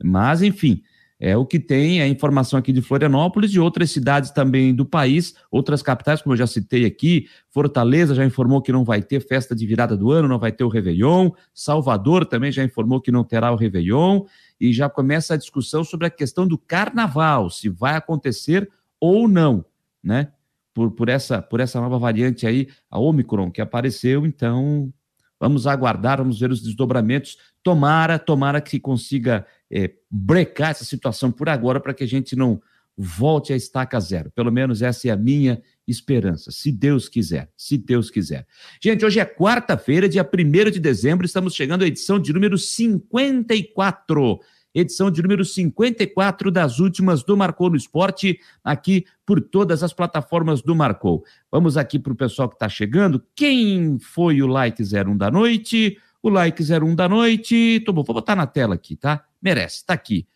Mas, 0.03 0.41
enfim, 0.41 0.81
é 1.23 1.37
o 1.37 1.45
que 1.45 1.59
tem 1.59 2.01
a 2.01 2.07
informação 2.07 2.57
aqui 2.57 2.73
de 2.73 2.81
Florianópolis 2.81 3.51
e 3.53 3.59
outras 3.59 3.91
cidades 3.91 4.31
também 4.31 4.73
do 4.73 4.83
país, 4.83 5.35
outras 5.51 5.83
capitais, 5.83 6.19
como 6.19 6.33
eu 6.33 6.37
já 6.37 6.47
citei 6.47 6.83
aqui. 6.83 7.27
Fortaleza 7.51 8.15
já 8.15 8.25
informou 8.25 8.59
que 8.59 8.71
não 8.71 8.83
vai 8.83 9.03
ter 9.03 9.19
festa 9.19 9.55
de 9.55 9.67
virada 9.67 9.95
do 9.95 10.11
ano, 10.11 10.27
não 10.27 10.39
vai 10.39 10.51
ter 10.51 10.63
o 10.63 10.67
Réveillon. 10.67 11.29
Salvador 11.53 12.25
também 12.25 12.51
já 12.51 12.63
informou 12.63 12.99
que 12.99 13.11
não 13.11 13.23
terá 13.23 13.51
o 13.51 13.55
Réveillon. 13.55 14.25
E 14.59 14.73
já 14.73 14.89
começa 14.89 15.35
a 15.35 15.37
discussão 15.37 15.83
sobre 15.83 16.07
a 16.07 16.09
questão 16.09 16.47
do 16.47 16.57
carnaval, 16.57 17.51
se 17.51 17.69
vai 17.69 17.95
acontecer 17.95 18.67
ou 18.99 19.27
não, 19.27 19.63
né? 20.03 20.29
Por, 20.73 20.89
por, 20.89 21.07
essa, 21.07 21.39
por 21.39 21.59
essa 21.59 21.79
nova 21.79 21.99
variante 21.99 22.47
aí, 22.47 22.67
a 22.89 22.97
Omicron, 22.97 23.51
que 23.51 23.61
apareceu. 23.61 24.25
Então, 24.25 24.91
vamos 25.39 25.67
aguardar, 25.67 26.17
vamos 26.17 26.39
ver 26.39 26.49
os 26.49 26.63
desdobramentos. 26.63 27.37
Tomara, 27.63 28.17
tomara 28.17 28.59
que 28.61 28.79
consiga 28.79 29.45
é, 29.69 29.91
brecar 30.09 30.71
essa 30.71 30.85
situação 30.85 31.31
por 31.31 31.47
agora 31.49 31.79
para 31.79 31.93
que 31.93 32.03
a 32.03 32.07
gente 32.07 32.35
não 32.35 32.61
volte 32.97 33.53
a 33.53 33.55
estaca 33.55 33.99
zero. 33.99 34.31
Pelo 34.31 34.51
menos 34.51 34.81
essa 34.81 35.07
é 35.07 35.11
a 35.11 35.17
minha 35.17 35.61
esperança, 35.87 36.51
se 36.51 36.71
Deus 36.71 37.09
quiser, 37.09 37.49
se 37.57 37.77
Deus 37.77 38.09
quiser. 38.09 38.45
Gente, 38.81 39.05
hoje 39.05 39.19
é 39.19 39.25
quarta-feira, 39.25 40.07
dia 40.07 40.23
1 40.23 40.71
de 40.71 40.79
dezembro, 40.79 41.25
estamos 41.25 41.53
chegando 41.53 41.83
à 41.83 41.87
edição 41.87 42.19
de 42.19 42.31
número 42.31 42.57
54 42.57 44.39
edição 44.73 45.11
de 45.11 45.21
número 45.21 45.43
54 45.43 46.49
das 46.49 46.79
últimas 46.79 47.23
do 47.23 47.35
Marcou 47.35 47.69
no 47.69 47.75
Esporte, 47.75 48.39
aqui 48.63 49.05
por 49.25 49.41
todas 49.41 49.83
as 49.83 49.93
plataformas 49.93 50.61
do 50.61 50.75
Marcou. 50.75 51.23
Vamos 51.51 51.77
aqui 51.77 51.99
para 51.99 52.13
o 52.13 52.15
pessoal 52.15 52.47
que 52.47 52.55
está 52.55 52.69
chegando. 52.69 53.21
Quem 53.35 53.99
foi 53.99 54.41
o 54.41 54.47
like 54.47 54.81
01 54.81 55.17
da 55.17 55.29
noite? 55.29 55.97
O 56.21 56.29
like 56.29 56.61
01 56.61 56.95
da 56.95 57.09
noite. 57.09 57.81
Tô 57.85 57.91
bom, 57.91 58.03
vou 58.03 58.13
botar 58.13 58.35
na 58.35 58.45
tela 58.45 58.75
aqui, 58.75 58.95
tá? 58.95 59.25
merece. 59.41 59.85
Tá 59.85 59.93
aqui. 59.93 60.27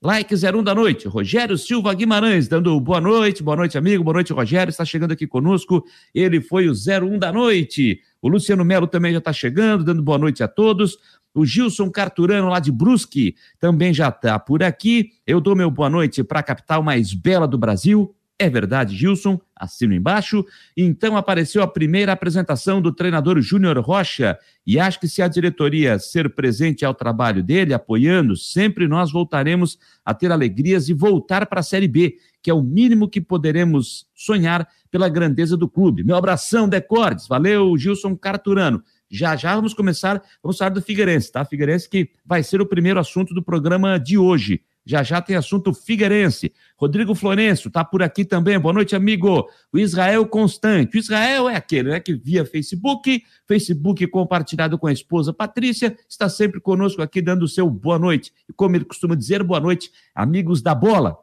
Like 0.00 0.32
01 0.32 0.62
da 0.62 0.76
noite, 0.76 1.08
Rogério 1.08 1.58
Silva 1.58 1.92
Guimarães, 1.92 2.46
dando 2.46 2.78
boa 2.80 3.00
noite, 3.00 3.42
boa 3.42 3.56
noite, 3.56 3.76
amigo, 3.76 4.04
boa 4.04 4.14
noite, 4.14 4.32
Rogério, 4.32 4.70
está 4.70 4.84
chegando 4.84 5.10
aqui 5.10 5.26
conosco. 5.26 5.84
Ele 6.14 6.40
foi 6.40 6.68
o 6.68 6.72
01 6.72 7.18
da 7.18 7.32
noite. 7.32 8.00
O 8.22 8.28
Luciano 8.28 8.64
Melo 8.64 8.86
também 8.86 9.10
já 9.10 9.18
está 9.18 9.32
chegando, 9.32 9.82
dando 9.82 10.00
boa 10.00 10.16
noite 10.16 10.40
a 10.40 10.46
todos. 10.46 10.96
O 11.34 11.44
Gilson 11.44 11.90
Carturano, 11.90 12.48
lá 12.48 12.60
de 12.60 12.70
Brusque, 12.70 13.34
também 13.58 13.92
já 13.92 14.08
está 14.08 14.38
por 14.38 14.62
aqui. 14.62 15.10
Eu 15.26 15.40
dou 15.40 15.56
meu 15.56 15.68
boa 15.68 15.90
noite 15.90 16.22
para 16.22 16.38
a 16.38 16.44
capital 16.44 16.80
mais 16.80 17.12
bela 17.12 17.48
do 17.48 17.58
Brasil, 17.58 18.14
É 18.40 18.48
verdade, 18.48 18.96
Gilson? 18.96 19.40
Assino 19.54 19.92
embaixo. 19.92 20.46
Então 20.76 21.16
apareceu 21.16 21.60
a 21.60 21.66
primeira 21.66 22.12
apresentação 22.12 22.80
do 22.80 22.92
treinador 22.92 23.40
Júnior 23.40 23.76
Rocha. 23.80 24.38
E 24.64 24.78
acho 24.78 25.00
que 25.00 25.08
se 25.08 25.20
a 25.20 25.26
diretoria 25.26 25.98
ser 25.98 26.32
presente 26.32 26.84
ao 26.84 26.94
trabalho 26.94 27.42
dele, 27.42 27.74
apoiando, 27.74 28.36
sempre 28.36 28.86
nós 28.86 29.10
voltaremos 29.10 29.76
a 30.04 30.14
ter 30.14 30.30
alegrias 30.30 30.88
e 30.88 30.94
voltar 30.94 31.46
para 31.46 31.58
a 31.58 31.64
Série 31.64 31.88
B, 31.88 32.16
que 32.40 32.48
é 32.48 32.54
o 32.54 32.62
mínimo 32.62 33.08
que 33.08 33.20
poderemos 33.20 34.06
sonhar 34.14 34.68
pela 34.88 35.08
grandeza 35.08 35.56
do 35.56 35.68
clube. 35.68 36.04
Meu 36.04 36.14
abração, 36.14 36.68
Decordes. 36.68 37.26
Valeu, 37.26 37.76
Gilson 37.76 38.16
Carturano. 38.16 38.84
Já 39.10 39.34
já 39.34 39.56
vamos 39.56 39.74
começar, 39.74 40.22
vamos 40.40 40.58
falar 40.58 40.70
do 40.70 40.82
Figueirense, 40.82 41.32
tá? 41.32 41.44
Figueirense 41.44 41.88
que 41.88 42.10
vai 42.24 42.44
ser 42.44 42.60
o 42.60 42.66
primeiro 42.66 43.00
assunto 43.00 43.34
do 43.34 43.42
programa 43.42 43.98
de 43.98 44.16
hoje. 44.16 44.62
Já 44.88 45.02
já 45.02 45.20
tem 45.20 45.36
assunto 45.36 45.74
Figueirense. 45.74 46.50
Rodrigo 46.74 47.14
Florencio 47.14 47.68
está 47.68 47.84
por 47.84 48.02
aqui 48.02 48.24
também. 48.24 48.58
Boa 48.58 48.72
noite, 48.72 48.96
amigo. 48.96 49.46
O 49.70 49.78
Israel 49.78 50.26
Constante. 50.26 50.96
O 50.96 50.98
Israel 50.98 51.46
é 51.46 51.56
aquele, 51.56 51.90
né, 51.90 52.00
que 52.00 52.14
via 52.14 52.42
Facebook, 52.46 53.22
Facebook 53.46 54.06
compartilhado 54.06 54.78
com 54.78 54.86
a 54.86 54.92
esposa 54.92 55.30
Patrícia, 55.30 55.94
está 56.08 56.26
sempre 56.30 56.58
conosco 56.58 57.02
aqui 57.02 57.20
dando 57.20 57.42
o 57.42 57.48
seu 57.48 57.68
boa 57.68 57.98
noite. 57.98 58.32
E 58.48 58.52
como 58.54 58.76
ele 58.76 58.86
costuma 58.86 59.14
dizer, 59.14 59.42
boa 59.42 59.60
noite, 59.60 59.92
amigos 60.14 60.62
da 60.62 60.74
bola. 60.74 61.18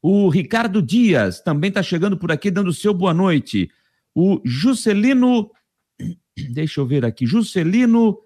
O 0.00 0.28
Ricardo 0.28 0.80
Dias 0.80 1.40
também 1.40 1.66
está 1.66 1.82
chegando 1.82 2.16
por 2.16 2.30
aqui 2.30 2.48
dando 2.48 2.68
o 2.68 2.72
seu 2.72 2.94
boa 2.94 3.12
noite. 3.12 3.68
O 4.14 4.40
Juscelino, 4.44 5.50
deixa 6.52 6.80
eu 6.80 6.86
ver 6.86 7.04
aqui, 7.04 7.26
Juscelino 7.26 8.20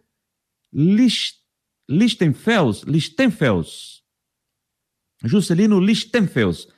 Lichtenfels, 1.89 2.83
Lichtenfels, 2.83 4.00
Juscelino 5.25 5.81
Lichtenfels. 5.81 6.69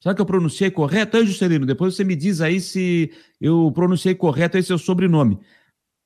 Será 0.00 0.14
que 0.14 0.20
eu 0.20 0.26
pronunciei 0.26 0.70
correto? 0.70 1.16
Aí, 1.16 1.26
Juscelino, 1.26 1.64
depois 1.64 1.94
você 1.94 2.02
me 2.02 2.16
diz 2.16 2.40
aí 2.40 2.60
se 2.60 3.12
eu 3.40 3.70
pronunciei 3.72 4.14
correto 4.14 4.58
esse 4.58 4.66
seu 4.68 4.78
sobrenome. 4.78 5.38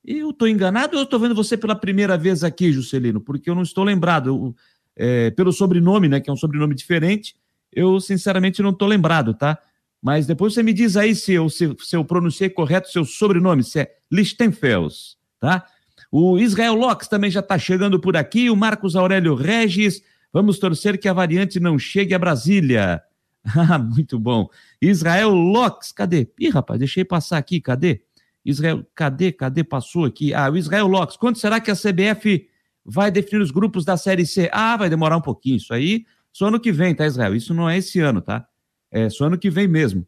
Eu 0.04 0.30
estou 0.30 0.46
enganado 0.46 0.94
ou 0.94 1.00
eu 1.00 1.04
estou 1.04 1.18
vendo 1.18 1.34
você 1.34 1.56
pela 1.56 1.74
primeira 1.74 2.16
vez 2.16 2.44
aqui, 2.44 2.70
Juscelino? 2.72 3.20
Porque 3.20 3.48
eu 3.48 3.54
não 3.54 3.62
estou 3.62 3.82
lembrado. 3.82 4.28
Eu, 4.28 4.54
é, 4.96 5.30
pelo 5.30 5.52
sobrenome, 5.52 6.08
né, 6.08 6.20
que 6.20 6.30
é 6.30 6.32
um 6.32 6.36
sobrenome 6.36 6.74
diferente, 6.74 7.36
eu 7.72 8.00
sinceramente 8.00 8.62
não 8.62 8.70
estou 8.70 8.88
lembrado, 8.88 9.34
tá? 9.34 9.58
Mas 10.02 10.26
depois 10.26 10.54
você 10.54 10.62
me 10.62 10.72
diz 10.72 10.96
aí 10.96 11.14
se 11.14 11.32
eu, 11.32 11.48
se, 11.50 11.74
se 11.80 11.96
eu 11.96 12.04
pronunciei 12.04 12.48
correto 12.48 12.90
seu 12.90 13.04
sobrenome, 13.04 13.62
se 13.62 13.80
é 13.80 13.96
Lichtenfels, 14.10 15.16
tá? 15.38 15.66
O 16.10 16.38
Israel 16.38 16.74
Locks 16.74 17.08
também 17.08 17.30
já 17.30 17.40
está 17.40 17.58
chegando 17.58 18.00
por 18.00 18.16
aqui, 18.16 18.48
o 18.48 18.56
Marcos 18.56 18.96
Aurélio 18.96 19.34
Regis, 19.34 20.02
Vamos 20.36 20.58
torcer 20.58 20.98
que 20.98 21.08
a 21.08 21.14
variante 21.14 21.58
não 21.58 21.78
chegue 21.78 22.12
a 22.12 22.18
Brasília. 22.18 23.02
Ah, 23.56 23.78
muito 23.78 24.18
bom. 24.18 24.50
Israel 24.82 25.30
Locks, 25.30 25.92
cadê? 25.92 26.28
Ih, 26.38 26.50
rapaz, 26.50 26.80
deixei 26.80 27.04
passar 27.04 27.38
aqui, 27.38 27.58
cadê? 27.60 28.02
Israel, 28.44 28.84
cadê? 28.92 29.30
Cadê? 29.30 29.62
Passou 29.64 30.04
aqui. 30.04 30.34
Ah, 30.34 30.50
o 30.50 30.56
Israel 30.58 30.88
Locks. 30.88 31.16
Quando 31.16 31.38
será 31.38 31.58
que 31.60 31.70
a 31.70 31.74
CBF 31.74 32.48
vai 32.84 33.10
definir 33.10 33.40
os 33.40 33.52
grupos 33.52 33.84
da 33.84 33.96
Série 33.96 34.26
C? 34.26 34.50
Ah, 34.52 34.76
vai 34.76 34.90
demorar 34.90 35.16
um 35.16 35.22
pouquinho. 35.22 35.56
Isso 35.56 35.72
aí, 35.72 36.04
só 36.32 36.48
ano 36.48 36.60
que 36.60 36.72
vem, 36.72 36.92
tá, 36.92 37.06
Israel? 37.06 37.34
Isso 37.34 37.54
não 37.54 37.70
é 37.70 37.78
esse 37.78 38.00
ano, 38.00 38.20
tá? 38.20 38.46
É 38.90 39.08
só 39.08 39.26
ano 39.26 39.38
que 39.38 39.48
vem 39.48 39.68
mesmo. 39.68 40.04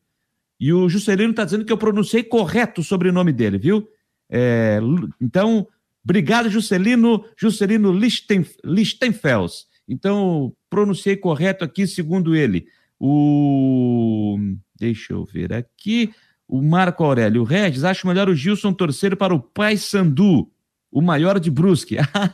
E 0.61 0.73
o 0.73 0.89
Juscelino 0.91 1.31
está 1.31 1.45
dizendo 1.45 1.65
que 1.65 1.73
eu 1.73 1.79
pronunciei 1.79 2.25
correto 2.25 2.81
o 2.81 2.85
sobrenome 2.85 3.33
dele, 3.33 3.57
viu? 3.57 3.89
É, 4.29 4.81
então, 5.21 5.67
obrigado, 6.05 6.51
Juscelino. 6.51 7.25
Juscelino 7.35 7.93
Lichten, 7.93 8.45
Lichtenfels. 8.65 9.68
Então, 9.89 10.53
pronunciei 10.69 11.17
correto 11.17 11.65
aqui, 11.65 11.87
segundo 11.87 12.37
ele. 12.37 12.67
O. 13.01 14.39
Deixa 14.79 15.13
eu 15.13 15.25
ver 15.25 15.53
aqui. 15.53 16.13
O 16.47 16.63
Marco 16.63 17.05
Aurélio 17.05 17.45
Regis, 17.45 17.85
acho 17.85 18.07
melhor 18.07 18.29
o 18.29 18.35
Gilson 18.35 18.73
torcer 18.73 19.17
para 19.17 19.35
o 19.35 19.41
Pai 19.41 19.77
Sandu, 19.77 20.51
o 20.91 21.03
maior 21.03 21.39
de 21.39 21.51
Brusque. 21.51 21.97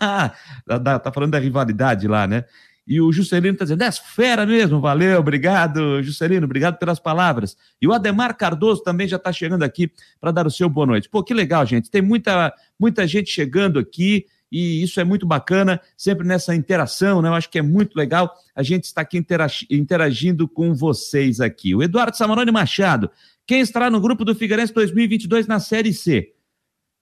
tá, 0.67 0.99
tá 0.99 1.13
falando 1.13 1.33
da 1.33 1.39
rivalidade 1.39 2.07
lá, 2.07 2.27
né? 2.27 2.45
E 2.87 3.01
o 3.01 3.11
Juscelino 3.11 3.55
está 3.55 3.65
dizendo, 3.65 3.83
é 3.83 3.91
fera 3.91 4.45
mesmo, 4.45 4.79
valeu, 4.79 5.19
obrigado, 5.19 6.03
Juscelino, 6.03 6.45
obrigado 6.45 6.79
pelas 6.79 7.01
palavras. 7.01 7.57
E 7.81 7.89
o 7.89 7.93
Ademar 7.93 8.37
Cardoso 8.37 8.83
também 8.83 9.09
já 9.09 9.17
está 9.17 9.33
chegando 9.33 9.63
aqui 9.63 9.91
para 10.21 10.31
dar 10.31 10.47
o 10.47 10.51
seu 10.51 10.69
boa 10.69 10.87
noite. 10.87 11.09
Pô, 11.09 11.25
que 11.25 11.33
legal, 11.33 11.65
gente. 11.65 11.91
Tem 11.91 12.03
muita, 12.03 12.53
muita 12.79 13.07
gente 13.07 13.31
chegando 13.31 13.79
aqui 13.79 14.27
e 14.55 14.85
isso 14.85 15.01
é 15.01 15.05
muito 15.05 15.27
bacana, 15.27 15.81
sempre 15.97 16.25
nessa 16.25 16.55
interação, 16.55 17.21
né? 17.21 17.29
Eu 17.29 17.35
acho 17.35 17.51
que 17.51 17.59
é 17.59 17.63
muito 17.63 17.97
legal 17.97 18.33
a 18.55 18.63
gente 18.63 18.85
estar 18.85 19.01
aqui 19.01 19.21
interagindo 19.69 20.47
com 20.47 20.73
vocês 20.73 21.41
aqui. 21.41 21.75
O 21.75 21.83
Eduardo 21.83 22.17
Samarone 22.17 22.53
Machado, 22.53 23.11
quem 23.45 23.59
estará 23.59 23.91
no 23.91 24.01
grupo 24.01 24.25
do 24.25 24.33
Figueirense 24.33 24.73
2022 24.73 25.49
na 25.49 25.59
Série 25.59 25.93
C? 25.93 26.35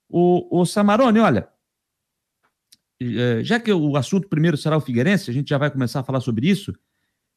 O, 0.09 0.63
o 0.63 0.65
Samarone, 0.65 1.19
olha, 1.19 1.47
é, 2.99 3.45
já 3.45 3.61
que 3.61 3.71
o 3.71 3.99
assunto 3.99 4.31
primeiro 4.31 4.57
será 4.57 4.79
o 4.79 4.81
Figueirense, 4.81 5.31
a 5.31 5.35
gente 5.35 5.51
já 5.51 5.59
vai 5.59 5.71
começar 5.71 6.01
a 6.01 6.05
falar 6.05 6.21
sobre 6.21 6.49
isso. 6.49 6.75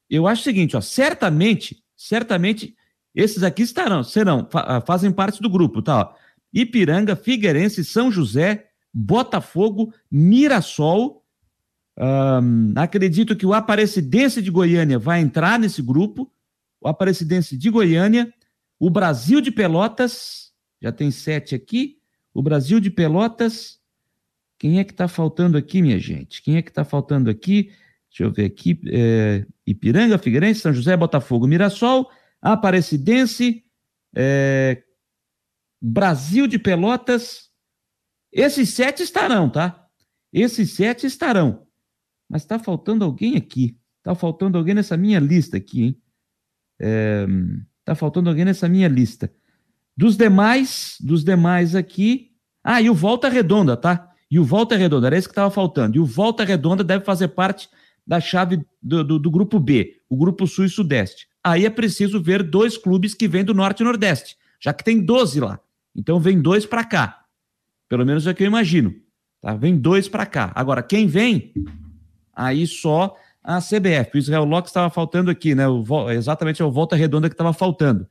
Eu 0.09 0.27
acho 0.27 0.39
o 0.39 0.45
seguinte, 0.45 0.77
ó, 0.77 0.81
certamente, 0.81 1.83
certamente 1.93 2.73
esses 3.13 3.43
aqui 3.43 3.63
estarão, 3.63 4.01
serão, 4.01 4.47
fazem 4.87 5.11
parte 5.11 5.41
do 5.41 5.49
grupo, 5.49 5.81
tá? 5.81 5.99
Ó. 5.99 6.15
Ipiranga, 6.53 7.17
Figueirense, 7.17 7.83
São 7.83 8.09
José, 8.09 8.69
Botafogo, 8.97 9.93
Mirassol. 10.09 11.21
Um, 11.97 12.73
acredito 12.77 13.35
que 13.35 13.45
o 13.45 13.53
Aparecidense 13.53 14.41
de 14.41 14.49
Goiânia 14.49 14.97
vai 14.97 15.19
entrar 15.19 15.59
nesse 15.59 15.81
grupo. 15.81 16.31
O 16.79 16.87
Aparecidense 16.87 17.57
de 17.57 17.69
Goiânia, 17.69 18.33
o 18.79 18.89
Brasil 18.89 19.41
de 19.41 19.51
Pelotas, 19.51 20.53
já 20.81 20.93
tem 20.93 21.11
sete 21.11 21.53
aqui. 21.53 21.97
O 22.33 22.41
Brasil 22.41 22.79
de 22.79 22.89
Pelotas. 22.89 23.81
Quem 24.57 24.79
é 24.79 24.83
que 24.85 24.91
está 24.91 25.09
faltando 25.09 25.57
aqui, 25.57 25.81
minha 25.81 25.99
gente? 25.99 26.41
Quem 26.41 26.55
é 26.55 26.61
que 26.61 26.69
está 26.69 26.85
faltando 26.85 27.29
aqui? 27.29 27.71
Deixa 28.09 28.23
eu 28.23 28.31
ver 28.31 28.45
aqui. 28.45 28.79
É, 28.87 29.45
Ipiranga, 29.67 30.17
Figueirense, 30.17 30.61
São 30.61 30.71
José, 30.71 30.95
Botafogo, 30.95 31.45
Mirassol, 31.47 32.09
Aparecidense, 32.41 33.65
é, 34.15 34.83
Brasil 35.81 36.47
de 36.47 36.57
Pelotas, 36.57 37.44
esses 38.35 38.71
sete 38.71 39.01
estarão, 39.01 39.49
tá? 39.49 39.87
Esses 40.33 40.73
sete 40.73 41.07
estarão. 41.07 41.65
Mas 42.29 42.41
está 42.41 42.59
faltando 42.59 43.05
alguém 43.05 43.37
aqui. 43.37 43.77
Está 43.99 44.13
faltando 44.13 44.57
alguém 44.57 44.75
nessa 44.75 44.97
minha 44.97 45.19
lista 45.19 45.55
aqui, 45.55 45.83
hein? 45.83 46.01
Está 47.79 47.93
é, 47.93 47.95
faltando 47.95 48.29
alguém 48.29 48.43
nessa 48.43 48.67
minha 48.67 48.89
lista. 48.89 49.33
Dos 49.95 50.17
demais, 50.17 50.97
dos 50.99 51.23
demais 51.23 51.75
aqui. 51.75 52.31
Ah, 52.61 52.81
e 52.81 52.89
o 52.89 52.93
Volta 52.93 53.29
Redonda, 53.29 53.77
tá? 53.77 54.11
E 54.29 54.37
o 54.37 54.43
Volta 54.43 54.75
Redonda, 54.75 55.07
era 55.07 55.17
esse 55.17 55.29
que 55.29 55.31
estava 55.31 55.49
faltando. 55.49 55.95
E 55.95 55.99
o 56.01 56.05
Volta 56.05 56.43
Redonda 56.43 56.83
deve 56.83 57.05
fazer 57.05 57.29
parte 57.29 57.69
da 58.05 58.19
chave 58.19 58.65
do, 58.81 59.01
do, 59.01 59.17
do, 59.17 59.31
grupo 59.31 59.59
B, 59.59 60.01
o 60.09 60.17
grupo 60.17 60.45
Sul 60.45 60.65
e 60.65 60.69
Sudeste. 60.69 61.27
Aí 61.41 61.65
é 61.65 61.69
preciso 61.69 62.21
ver 62.21 62.43
dois 62.43 62.77
clubes 62.77 63.13
que 63.13 63.29
vêm 63.29 63.45
do 63.45 63.53
Norte 63.53 63.79
e 63.79 63.83
Nordeste, 63.85 64.35
já 64.59 64.73
que 64.73 64.83
tem 64.83 64.99
12 64.99 65.39
lá. 65.39 65.59
Então 65.95 66.19
vem 66.19 66.41
dois 66.41 66.65
para 66.65 66.83
cá. 66.83 67.24
Pelo 67.87 68.05
menos 68.05 68.25
é 68.25 68.31
o 68.31 68.35
que 68.35 68.43
eu 68.43 68.47
imagino. 68.47 68.93
Tá? 69.41 69.55
Vem 69.55 69.77
dois 69.77 70.07
para 70.07 70.25
cá. 70.25 70.51
Agora, 70.55 70.81
quem 70.81 71.07
vem? 71.07 71.53
Aí 72.33 72.65
só 72.65 73.15
a 73.43 73.59
CBF. 73.59 74.11
O 74.15 74.17
Israel 74.17 74.43
Locke 74.43 74.67
estava 74.67 74.89
faltando 74.89 75.29
aqui, 75.29 75.53
né? 75.53 75.67
O, 75.67 76.09
exatamente 76.09 76.61
é 76.61 76.65
o 76.65 76.71
Volta 76.71 76.95
Redonda 76.95 77.29
que 77.29 77.35
estava 77.35 77.53
faltando. 77.53 78.07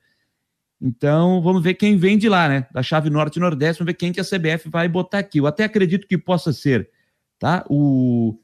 Então, 0.81 1.41
vamos 1.43 1.63
ver 1.63 1.75
quem 1.75 1.97
vem 1.97 2.17
de 2.19 2.29
lá, 2.29 2.49
né? 2.49 2.67
Da 2.73 2.83
chave 2.83 3.11
norte 3.11 3.37
e 3.37 3.41
nordeste, 3.41 3.81
vamos 3.81 3.93
ver 3.93 3.97
quem 3.97 4.13
que 4.13 4.21
a 4.21 4.25
CBF 4.25 4.69
vai 4.69 4.89
botar 4.89 5.19
aqui. 5.19 5.39
Eu 5.39 5.47
até 5.47 5.65
acredito 5.65 6.07
que 6.07 6.19
possa 6.19 6.53
ser, 6.53 6.91
tá? 7.39 7.65
O, 7.69 8.39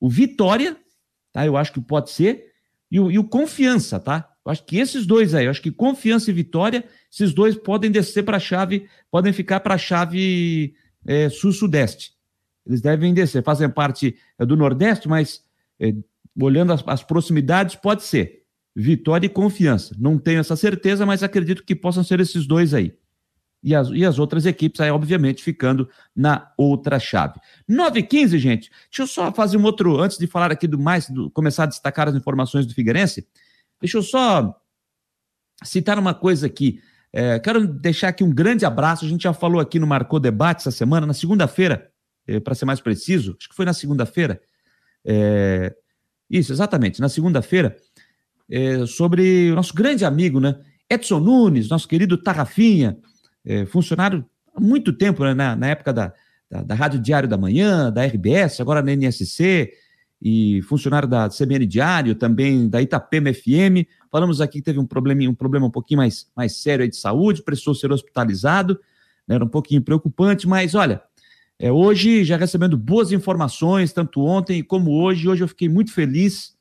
o 0.00 0.08
Vitória, 0.08 0.76
tá? 1.32 1.46
Eu 1.46 1.56
acho 1.56 1.72
que 1.72 1.80
pode 1.80 2.10
ser. 2.10 2.52
E 2.90 3.00
o, 3.00 3.10
e 3.10 3.18
o 3.18 3.24
Confiança, 3.24 3.98
tá? 3.98 4.28
Eu 4.44 4.52
acho 4.52 4.64
que 4.64 4.76
esses 4.76 5.06
dois 5.06 5.34
aí, 5.34 5.46
eu 5.46 5.50
acho 5.50 5.62
que 5.62 5.70
Confiança 5.70 6.30
e 6.30 6.34
Vitória, 6.34 6.84
esses 7.14 7.32
dois 7.32 7.54
podem 7.54 7.92
descer 7.92 8.24
para 8.24 8.38
a 8.38 8.40
chave, 8.40 8.88
podem 9.08 9.32
ficar 9.32 9.60
para 9.60 9.76
a 9.76 9.78
chave 9.78 10.74
é, 11.06 11.28
sul-sudeste. 11.28 12.12
Eles 12.66 12.80
devem 12.80 13.14
descer, 13.14 13.42
fazem 13.44 13.70
parte 13.70 14.16
é, 14.36 14.44
do 14.44 14.56
Nordeste, 14.56 15.08
mas 15.08 15.44
é, 15.78 15.94
olhando 16.40 16.72
as, 16.72 16.82
as, 16.86 17.04
proximidades, 17.04 17.76
pode 17.76 18.02
ser. 18.02 18.42
Vitória 18.74 19.26
e 19.26 19.28
Confiança. 19.30 19.94
Não 19.96 20.18
tenho 20.18 20.40
essa 20.40 20.56
certeza, 20.56 21.06
mas 21.06 21.22
acredito 21.22 21.62
que 21.62 21.76
possam 21.76 22.02
ser 22.02 22.18
esses 22.18 22.46
dois 22.46 22.74
aí. 22.74 22.92
E 23.62 23.74
as, 23.74 23.88
e 23.90 24.04
as 24.04 24.18
outras 24.18 24.44
equipes 24.44 24.80
aí, 24.80 24.90
obviamente, 24.90 25.42
ficando 25.42 25.88
na 26.14 26.52
outra 26.58 26.98
chave. 26.98 27.40
9 27.68 28.00
h 28.00 28.08
15 28.08 28.38
gente. 28.38 28.70
Deixa 28.90 29.02
eu 29.02 29.06
só 29.06 29.32
fazer 29.32 29.56
um 29.56 29.62
outro, 29.62 30.00
antes 30.00 30.18
de 30.18 30.26
falar 30.26 30.50
aqui 30.50 30.66
do 30.66 30.78
mais, 30.78 31.08
do, 31.08 31.30
começar 31.30 31.62
a 31.62 31.66
destacar 31.66 32.08
as 32.08 32.16
informações 32.16 32.66
do 32.66 32.74
Figueirense. 32.74 33.24
Deixa 33.80 33.98
eu 33.98 34.02
só 34.02 34.60
citar 35.62 35.96
uma 35.98 36.12
coisa 36.12 36.46
aqui. 36.46 36.80
É, 37.16 37.38
quero 37.38 37.64
deixar 37.64 38.08
aqui 38.08 38.24
um 38.24 38.30
grande 38.34 38.66
abraço. 38.66 39.04
A 39.04 39.08
gente 39.08 39.22
já 39.22 39.32
falou 39.32 39.60
aqui 39.60 39.78
no 39.78 39.86
Marcou 39.86 40.18
Debate 40.18 40.62
essa 40.62 40.72
semana, 40.72 41.06
na 41.06 41.14
segunda-feira, 41.14 41.88
é, 42.26 42.40
para 42.40 42.56
ser 42.56 42.64
mais 42.64 42.80
preciso, 42.80 43.36
acho 43.38 43.48
que 43.48 43.54
foi 43.54 43.64
na 43.64 43.72
segunda-feira. 43.72 44.40
É, 45.04 45.72
isso, 46.28 46.52
exatamente, 46.52 47.00
na 47.00 47.08
segunda-feira. 47.08 47.76
é, 48.50 48.84
sobre 48.84 49.52
o 49.52 49.54
nosso 49.54 49.72
grande 49.72 50.04
amigo, 50.04 50.40
né? 50.40 50.58
Edson 50.90 51.20
Nunes, 51.20 51.68
nosso 51.68 51.86
querido 51.86 52.18
Tarrafinha, 52.18 52.98
é, 53.44 53.64
funcionário 53.64 54.24
há 54.52 54.60
muito 54.60 54.92
tempo, 54.92 55.24
né, 55.24 55.34
na, 55.34 55.54
na 55.54 55.68
época 55.68 55.92
da, 55.92 56.12
da, 56.50 56.62
da, 56.62 56.74
Rádio 56.74 57.00
Diário 57.00 57.28
da 57.28 57.38
Manhã, 57.38 57.92
da 57.92 58.04
RBS, 58.04 58.60
agora 58.60 58.82
na 58.82 58.92
NSC, 58.92 59.72
e 60.24 60.62
funcionário 60.62 61.06
da 61.06 61.28
CBN 61.28 61.66
Diário, 61.66 62.14
também 62.14 62.66
da 62.66 62.80
Itapema 62.80 63.30
FM. 63.30 63.86
Falamos 64.10 64.40
aqui 64.40 64.58
que 64.58 64.64
teve 64.64 64.78
um 64.78 64.86
problema, 64.86 65.28
um 65.28 65.34
problema 65.34 65.66
um 65.66 65.70
pouquinho 65.70 65.98
mais, 65.98 66.26
mais 66.34 66.56
sério 66.56 66.88
de 66.88 66.96
saúde, 66.96 67.42
precisou 67.42 67.74
ser 67.74 67.92
hospitalizado, 67.92 68.80
né, 69.28 69.34
era 69.34 69.44
um 69.44 69.48
pouquinho 69.48 69.82
preocupante, 69.82 70.48
mas 70.48 70.74
olha, 70.74 71.02
é, 71.58 71.70
hoje 71.70 72.24
já 72.24 72.38
recebendo 72.38 72.78
boas 72.78 73.12
informações, 73.12 73.92
tanto 73.92 74.24
ontem 74.24 74.62
como 74.62 74.92
hoje, 74.92 75.28
hoje 75.28 75.44
eu 75.44 75.48
fiquei 75.48 75.68
muito 75.68 75.92
feliz 75.92 76.56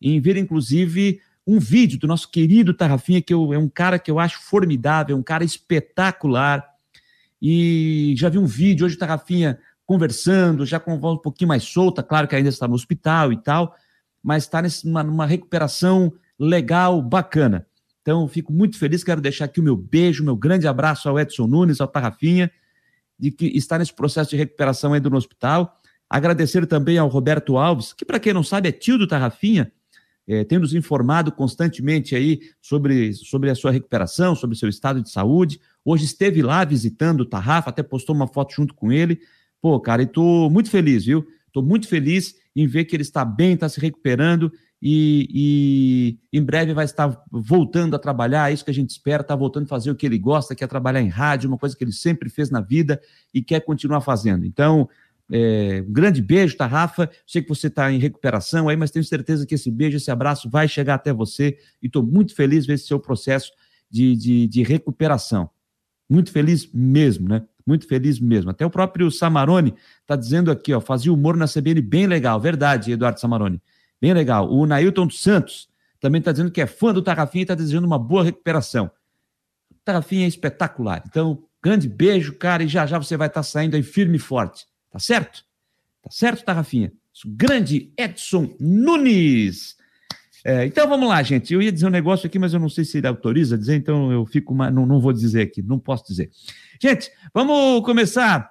em 0.00 0.18
ver, 0.18 0.38
inclusive, 0.38 1.20
um 1.46 1.58
vídeo 1.58 1.98
do 1.98 2.06
nosso 2.06 2.30
querido 2.30 2.72
Tarrafinha, 2.72 3.20
que 3.20 3.34
eu, 3.34 3.52
é 3.52 3.58
um 3.58 3.68
cara 3.68 3.98
que 3.98 4.10
eu 4.10 4.18
acho 4.18 4.42
formidável, 4.42 5.16
um 5.16 5.22
cara 5.22 5.44
espetacular. 5.44 6.66
E 7.40 8.14
já 8.16 8.28
vi 8.28 8.38
um 8.38 8.46
vídeo 8.46 8.86
hoje, 8.86 8.96
Tarrafinha 8.96 9.58
conversando, 9.92 10.64
já 10.64 10.80
com 10.80 10.98
voz 10.98 11.18
um 11.18 11.20
pouquinho 11.20 11.48
mais 11.48 11.64
solta, 11.64 12.02
claro 12.02 12.26
que 12.26 12.34
ainda 12.34 12.48
está 12.48 12.66
no 12.66 12.72
hospital 12.72 13.30
e 13.30 13.36
tal, 13.36 13.76
mas 14.22 14.44
está 14.44 14.62
numa, 14.86 15.02
numa 15.02 15.26
recuperação 15.26 16.10
legal, 16.38 17.02
bacana. 17.02 17.66
Então, 18.00 18.26
fico 18.26 18.54
muito 18.54 18.78
feliz, 18.78 19.04
quero 19.04 19.20
deixar 19.20 19.44
aqui 19.44 19.60
o 19.60 19.62
meu 19.62 19.76
beijo, 19.76 20.24
meu 20.24 20.34
grande 20.34 20.66
abraço 20.66 21.10
ao 21.10 21.20
Edson 21.20 21.46
Nunes, 21.46 21.78
ao 21.78 21.86
Tarrafinha, 21.86 22.50
de 23.18 23.30
que 23.30 23.44
está 23.48 23.78
nesse 23.78 23.92
processo 23.92 24.30
de 24.30 24.36
recuperação 24.36 24.94
ainda 24.94 25.10
no 25.10 25.16
hospital. 25.18 25.78
Agradecer 26.08 26.66
também 26.66 26.96
ao 26.96 27.08
Roberto 27.08 27.58
Alves, 27.58 27.92
que, 27.92 28.06
para 28.06 28.18
quem 28.18 28.32
não 28.32 28.42
sabe, 28.42 28.70
é 28.70 28.72
tio 28.72 28.96
do 28.96 29.06
Tarrafinha, 29.06 29.70
é, 30.26 30.42
tem 30.42 30.58
nos 30.58 30.72
informado 30.72 31.30
constantemente 31.30 32.16
aí 32.16 32.40
sobre, 32.62 33.12
sobre 33.12 33.50
a 33.50 33.54
sua 33.54 33.70
recuperação, 33.70 34.34
sobre 34.34 34.56
o 34.56 34.58
seu 34.58 34.70
estado 34.70 35.02
de 35.02 35.10
saúde. 35.10 35.60
Hoje 35.84 36.06
esteve 36.06 36.40
lá 36.40 36.64
visitando 36.64 37.20
o 37.20 37.26
Tarrafa, 37.26 37.68
até 37.68 37.82
postou 37.82 38.16
uma 38.16 38.26
foto 38.26 38.54
junto 38.54 38.72
com 38.72 38.90
ele. 38.90 39.20
Pô, 39.62 39.80
cara, 39.80 40.02
e 40.02 40.06
tô 40.06 40.50
muito 40.50 40.68
feliz, 40.68 41.06
viu? 41.06 41.26
Tô 41.52 41.62
muito 41.62 41.88
feliz 41.88 42.34
em 42.54 42.66
ver 42.66 42.84
que 42.84 42.94
ele 42.94 43.02
está 43.02 43.24
bem, 43.24 43.54
está 43.54 43.68
se 43.68 43.80
recuperando 43.80 44.52
e, 44.84 46.18
e, 46.32 46.36
em 46.36 46.42
breve 46.42 46.74
vai 46.74 46.84
estar 46.84 47.22
voltando 47.30 47.94
a 47.94 48.00
trabalhar, 48.00 48.50
é 48.50 48.54
isso 48.54 48.64
que 48.64 48.70
a 48.72 48.74
gente 48.74 48.90
espera, 48.90 49.20
está 49.20 49.36
voltando 49.36 49.64
a 49.64 49.68
fazer 49.68 49.92
o 49.92 49.94
que 49.94 50.04
ele 50.04 50.18
gosta, 50.18 50.56
que 50.56 50.64
é 50.64 50.66
trabalhar 50.66 51.00
em 51.00 51.08
rádio, 51.08 51.48
uma 51.48 51.56
coisa 51.56 51.76
que 51.76 51.84
ele 51.84 51.92
sempre 51.92 52.28
fez 52.28 52.50
na 52.50 52.60
vida 52.60 53.00
e 53.32 53.40
quer 53.40 53.60
continuar 53.60 54.00
fazendo. 54.00 54.44
Então, 54.44 54.88
é, 55.30 55.84
um 55.86 55.92
grande 55.92 56.20
beijo, 56.20 56.56
tá, 56.56 56.66
Rafa? 56.66 57.08
Sei 57.24 57.40
que 57.40 57.48
você 57.48 57.68
está 57.68 57.92
em 57.92 57.98
recuperação 57.98 58.68
aí, 58.68 58.76
mas 58.76 58.90
tenho 58.90 59.04
certeza 59.04 59.46
que 59.46 59.54
esse 59.54 59.70
beijo, 59.70 59.98
esse 59.98 60.10
abraço 60.10 60.50
vai 60.50 60.66
chegar 60.66 60.94
até 60.94 61.12
você 61.12 61.56
e 61.80 61.86
estou 61.86 62.02
muito 62.02 62.34
feliz 62.34 62.66
ver 62.66 62.74
esse 62.74 62.88
seu 62.88 62.98
processo 62.98 63.52
de, 63.88 64.16
de, 64.16 64.48
de, 64.48 64.62
recuperação. 64.64 65.48
Muito 66.10 66.32
feliz 66.32 66.68
mesmo, 66.74 67.28
né? 67.28 67.44
Muito 67.66 67.86
feliz 67.86 68.18
mesmo. 68.18 68.50
Até 68.50 68.64
o 68.66 68.70
próprio 68.70 69.10
Samarone 69.10 69.74
está 70.00 70.16
dizendo 70.16 70.50
aqui, 70.50 70.72
ó, 70.72 70.80
fazia 70.80 71.12
humor 71.12 71.36
na 71.36 71.46
CBN 71.46 71.80
bem 71.80 72.06
legal. 72.06 72.40
Verdade, 72.40 72.92
Eduardo 72.92 73.20
Samarone. 73.20 73.60
Bem 74.00 74.12
legal. 74.12 74.50
O 74.52 74.66
Nailton 74.66 75.06
dos 75.06 75.20
Santos 75.20 75.68
também 76.00 76.18
está 76.18 76.32
dizendo 76.32 76.50
que 76.50 76.60
é 76.60 76.66
fã 76.66 76.92
do 76.92 77.00
Tarrafinha 77.02 77.42
e 77.42 77.44
está 77.44 77.54
desejando 77.54 77.86
uma 77.86 77.98
boa 77.98 78.24
recuperação. 78.24 78.90
O 79.70 79.76
Tarrafinha 79.84 80.24
é 80.24 80.28
espetacular. 80.28 81.02
Então, 81.06 81.44
grande 81.62 81.88
beijo, 81.88 82.34
cara, 82.34 82.64
e 82.64 82.68
já 82.68 82.84
já 82.86 82.98
você 82.98 83.16
vai 83.16 83.28
estar 83.28 83.40
tá 83.40 83.44
saindo 83.44 83.76
aí 83.76 83.82
firme 83.82 84.16
e 84.16 84.20
forte. 84.20 84.66
Tá 84.90 84.98
certo? 84.98 85.44
Tá 86.02 86.10
certo, 86.10 86.44
tá, 86.44 86.52
Rafinha? 86.52 86.92
Grande 87.24 87.92
Edson 87.96 88.54
Nunes. 88.58 89.76
É, 90.44 90.66
então 90.66 90.88
vamos 90.88 91.08
lá, 91.08 91.22
gente. 91.22 91.54
Eu 91.54 91.62
ia 91.62 91.70
dizer 91.70 91.86
um 91.86 91.90
negócio 91.90 92.26
aqui, 92.26 92.38
mas 92.38 92.52
eu 92.52 92.60
não 92.60 92.68
sei 92.68 92.84
se 92.84 92.98
ele 92.98 93.06
autoriza 93.06 93.54
a 93.54 93.58
dizer, 93.58 93.76
então 93.76 94.10
eu 94.10 94.26
fico. 94.26 94.54
Não, 94.54 94.86
não 94.86 95.00
vou 95.00 95.12
dizer 95.12 95.42
aqui, 95.42 95.62
não 95.62 95.78
posso 95.78 96.04
dizer. 96.06 96.30
Gente, 96.80 97.10
vamos 97.32 97.84
começar 97.84 98.50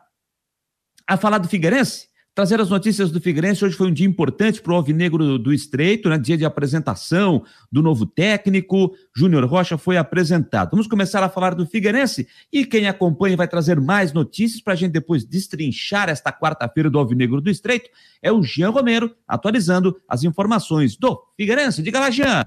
a 1.07 1.17
falar 1.17 1.38
do 1.38 1.50
Figueirense? 1.50 2.07
Trazer 2.33 2.61
as 2.61 2.69
notícias 2.69 3.11
do 3.11 3.19
Figueirense. 3.19 3.65
Hoje 3.65 3.75
foi 3.75 3.88
um 3.88 3.93
dia 3.93 4.07
importante 4.07 4.61
para 4.61 4.71
o 4.71 4.75
Alvinegro 4.77 5.38
do 5.38 5.51
Estreito, 5.51 6.07
né? 6.07 6.17
dia 6.17 6.38
de 6.38 6.45
apresentação 6.45 7.43
do 7.69 7.81
novo 7.81 8.05
técnico. 8.05 8.93
Júnior 9.13 9.43
Rocha 9.43 9.77
foi 9.77 9.97
apresentado. 9.97 10.71
Vamos 10.71 10.88
começar 10.88 11.21
a 11.21 11.27
falar 11.27 11.53
do 11.53 11.65
Figueirense 11.65 12.25
e 12.51 12.65
quem 12.65 12.88
acompanha 12.88 13.35
vai 13.35 13.50
trazer 13.50 13.81
mais 13.81 14.13
notícias 14.13 14.61
para 14.61 14.71
a 14.71 14.75
gente 14.77 14.93
depois 14.93 15.25
destrinchar 15.25 16.07
esta 16.07 16.31
quarta-feira 16.31 16.89
do 16.89 17.00
Alvinegro 17.00 17.41
do 17.41 17.50
Estreito. 17.50 17.89
É 18.21 18.31
o 18.31 18.41
Jean 18.41 18.69
Romero 18.69 19.13
atualizando 19.27 19.97
as 20.07 20.23
informações 20.23 20.95
do 20.95 21.21
Figueirense. 21.35 21.83
Diga 21.83 22.00
lá, 22.00 22.09
Jean. 22.09 22.45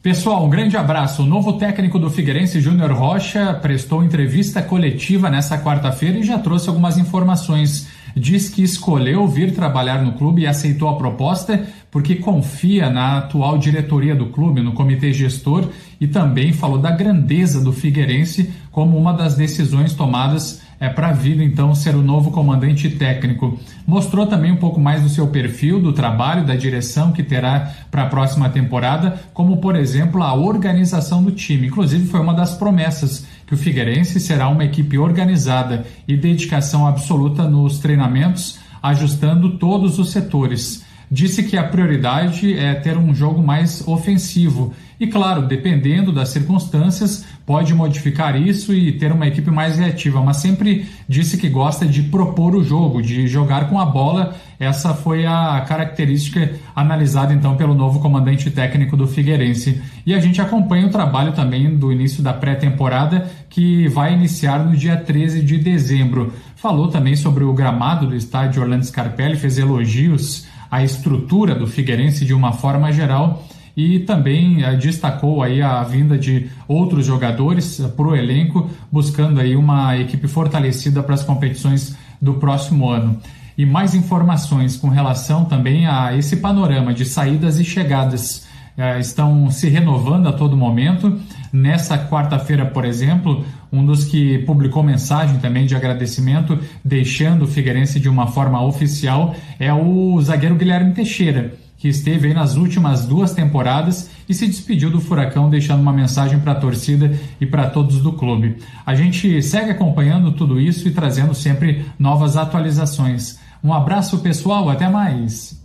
Pessoal, 0.00 0.46
um 0.46 0.48
grande 0.48 0.78
abraço. 0.78 1.24
O 1.24 1.26
novo 1.26 1.58
técnico 1.58 1.98
do 1.98 2.08
Figueirense, 2.08 2.58
Júnior 2.58 2.92
Rocha, 2.92 3.52
prestou 3.60 4.02
entrevista 4.02 4.62
coletiva 4.62 5.28
nessa 5.28 5.58
quarta-feira 5.58 6.18
e 6.18 6.22
já 6.22 6.38
trouxe 6.38 6.70
algumas 6.70 6.96
informações 6.96 7.97
diz 8.16 8.48
que 8.48 8.62
escolheu 8.62 9.26
vir 9.26 9.54
trabalhar 9.54 10.02
no 10.02 10.12
clube 10.12 10.42
e 10.42 10.46
aceitou 10.46 10.88
a 10.88 10.96
proposta 10.96 11.66
porque 11.90 12.16
confia 12.16 12.90
na 12.90 13.18
atual 13.18 13.56
diretoria 13.58 14.14
do 14.14 14.26
clube, 14.26 14.60
no 14.60 14.72
comitê 14.72 15.12
gestor, 15.12 15.68
e 16.00 16.06
também 16.06 16.52
falou 16.52 16.78
da 16.78 16.90
grandeza 16.90 17.62
do 17.62 17.72
Figueirense 17.72 18.52
como 18.70 18.96
uma 18.96 19.12
das 19.12 19.34
decisões 19.34 19.94
tomadas 19.94 20.60
é 20.80 20.88
para 20.88 21.12
vir 21.12 21.40
então 21.40 21.74
ser 21.74 21.96
o 21.96 22.02
novo 22.02 22.30
comandante 22.30 22.88
técnico. 22.88 23.58
Mostrou 23.86 24.26
também 24.26 24.52
um 24.52 24.56
pouco 24.56 24.80
mais 24.80 25.02
do 25.02 25.08
seu 25.08 25.26
perfil, 25.26 25.80
do 25.80 25.92
trabalho, 25.92 26.46
da 26.46 26.54
direção 26.54 27.10
que 27.10 27.22
terá 27.22 27.72
para 27.90 28.04
a 28.04 28.06
próxima 28.06 28.48
temporada, 28.48 29.18
como 29.34 29.56
por 29.56 29.74
exemplo 29.74 30.22
a 30.22 30.34
organização 30.34 31.22
do 31.22 31.32
time. 31.32 31.66
Inclusive 31.66 32.06
foi 32.06 32.20
uma 32.20 32.34
das 32.34 32.54
promessas 32.54 33.26
que 33.48 33.54
o 33.54 33.56
Figueirense 33.56 34.20
será 34.20 34.46
uma 34.48 34.64
equipe 34.64 34.98
organizada 34.98 35.86
e 36.06 36.14
dedicação 36.14 36.86
absoluta 36.86 37.48
nos 37.48 37.78
treinamentos, 37.78 38.58
ajustando 38.82 39.56
todos 39.56 39.98
os 39.98 40.10
setores. 40.10 40.84
Disse 41.10 41.42
que 41.42 41.56
a 41.56 41.64
prioridade 41.64 42.56
é 42.56 42.74
ter 42.74 42.96
um 42.96 43.14
jogo 43.14 43.42
mais 43.42 43.86
ofensivo 43.86 44.74
e, 45.00 45.06
claro, 45.06 45.42
dependendo 45.42 46.12
das 46.12 46.30
circunstâncias, 46.30 47.24
pode 47.46 47.72
modificar 47.72 48.34
isso 48.34 48.74
e 48.74 48.90
ter 48.90 49.12
uma 49.12 49.28
equipe 49.28 49.48
mais 49.48 49.78
reativa, 49.78 50.20
mas 50.20 50.38
sempre 50.38 50.88
disse 51.08 51.38
que 51.38 51.48
gosta 51.48 51.86
de 51.86 52.02
propor 52.02 52.56
o 52.56 52.64
jogo, 52.64 53.00
de 53.00 53.28
jogar 53.28 53.68
com 53.68 53.78
a 53.78 53.86
bola. 53.86 54.34
Essa 54.58 54.92
foi 54.92 55.24
a 55.24 55.64
característica 55.68 56.52
analisada 56.74 57.32
então 57.32 57.56
pelo 57.56 57.74
novo 57.74 58.00
comandante 58.00 58.50
técnico 58.50 58.96
do 58.96 59.06
Figueirense. 59.06 59.80
E 60.04 60.12
a 60.12 60.18
gente 60.18 60.40
acompanha 60.40 60.88
o 60.88 60.90
trabalho 60.90 61.32
também 61.32 61.76
do 61.76 61.92
início 61.92 62.20
da 62.20 62.32
pré-temporada, 62.32 63.30
que 63.48 63.86
vai 63.86 64.12
iniciar 64.12 64.64
no 64.64 64.76
dia 64.76 64.96
13 64.96 65.42
de 65.42 65.58
dezembro. 65.58 66.32
Falou 66.56 66.88
também 66.88 67.14
sobre 67.14 67.44
o 67.44 67.52
gramado 67.52 68.08
do 68.08 68.16
estádio 68.16 68.62
Orlando 68.62 68.84
Scarpelli, 68.84 69.36
fez 69.36 69.58
elogios 69.58 70.44
à 70.70 70.82
estrutura 70.82 71.54
do 71.54 71.66
Figueirense 71.66 72.24
de 72.24 72.34
uma 72.34 72.52
forma 72.52 72.92
geral 72.92 73.44
e 73.78 74.00
também 74.00 74.64
eh, 74.64 74.74
destacou 74.74 75.40
aí 75.40 75.62
a 75.62 75.80
vinda 75.84 76.18
de 76.18 76.50
outros 76.66 77.06
jogadores 77.06 77.78
eh, 77.78 77.86
para 77.86 78.08
o 78.08 78.16
elenco, 78.16 78.68
buscando 78.90 79.38
aí 79.38 79.54
uma 79.54 79.96
equipe 79.96 80.26
fortalecida 80.26 81.00
para 81.00 81.14
as 81.14 81.22
competições 81.22 81.96
do 82.20 82.34
próximo 82.34 82.90
ano. 82.90 83.20
E 83.56 83.64
mais 83.64 83.94
informações 83.94 84.76
com 84.76 84.88
relação 84.88 85.44
também 85.44 85.86
a 85.86 86.16
esse 86.16 86.38
panorama 86.38 86.92
de 86.92 87.04
saídas 87.04 87.60
e 87.60 87.64
chegadas 87.64 88.48
eh, 88.76 88.98
estão 88.98 89.48
se 89.48 89.68
renovando 89.68 90.26
a 90.26 90.32
todo 90.32 90.56
momento. 90.56 91.20
Nessa 91.52 91.98
quarta-feira, 91.98 92.66
por 92.66 92.84
exemplo, 92.84 93.44
um 93.72 93.84
dos 93.84 94.04
que 94.04 94.38
publicou 94.40 94.82
mensagem 94.82 95.38
também 95.38 95.66
de 95.66 95.74
agradecimento, 95.74 96.58
deixando 96.84 97.42
o 97.42 97.48
Figueirense 97.48 97.98
de 97.98 98.08
uma 98.08 98.26
forma 98.26 98.62
oficial, 98.62 99.34
é 99.58 99.72
o 99.72 100.20
zagueiro 100.20 100.56
Guilherme 100.56 100.92
Teixeira 100.92 101.54
que 101.78 101.88
esteve 101.88 102.26
aí 102.28 102.34
nas 102.34 102.56
últimas 102.56 103.06
duas 103.06 103.32
temporadas 103.32 104.10
e 104.28 104.34
se 104.34 104.46
despediu 104.46 104.90
do 104.90 105.00
Furacão, 105.00 105.48
deixando 105.48 105.80
uma 105.80 105.92
mensagem 105.92 106.38
para 106.40 106.52
a 106.52 106.56
torcida 106.56 107.16
e 107.40 107.46
para 107.46 107.70
todos 107.70 108.00
do 108.00 108.12
clube. 108.12 108.56
A 108.84 108.94
gente 108.94 109.40
segue 109.42 109.70
acompanhando 109.70 110.32
tudo 110.32 110.60
isso 110.60 110.88
e 110.88 110.90
trazendo 110.90 111.32
sempre 111.34 111.86
novas 111.98 112.36
atualizações. 112.36 113.38
Um 113.62 113.72
abraço, 113.72 114.18
pessoal, 114.18 114.68
até 114.68 114.88
mais. 114.88 115.57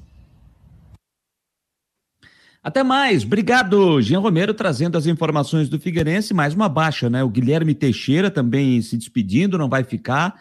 Até 2.63 2.81
mais, 2.81 3.25
obrigado, 3.25 4.01
Jean 4.01 4.19
Romero 4.19 4.53
trazendo 4.53 4.97
as 4.97 5.05
informações 5.05 5.67
do 5.67 5.77
Figueirense, 5.77 6.33
mais 6.33 6.53
uma 6.53 6.69
baixa, 6.69 7.09
né? 7.09 7.21
O 7.21 7.27
Guilherme 7.29 7.75
Teixeira 7.75 8.31
também 8.31 8.81
se 8.81 8.95
despedindo, 8.95 9.57
não 9.57 9.67
vai 9.67 9.83
ficar. 9.83 10.39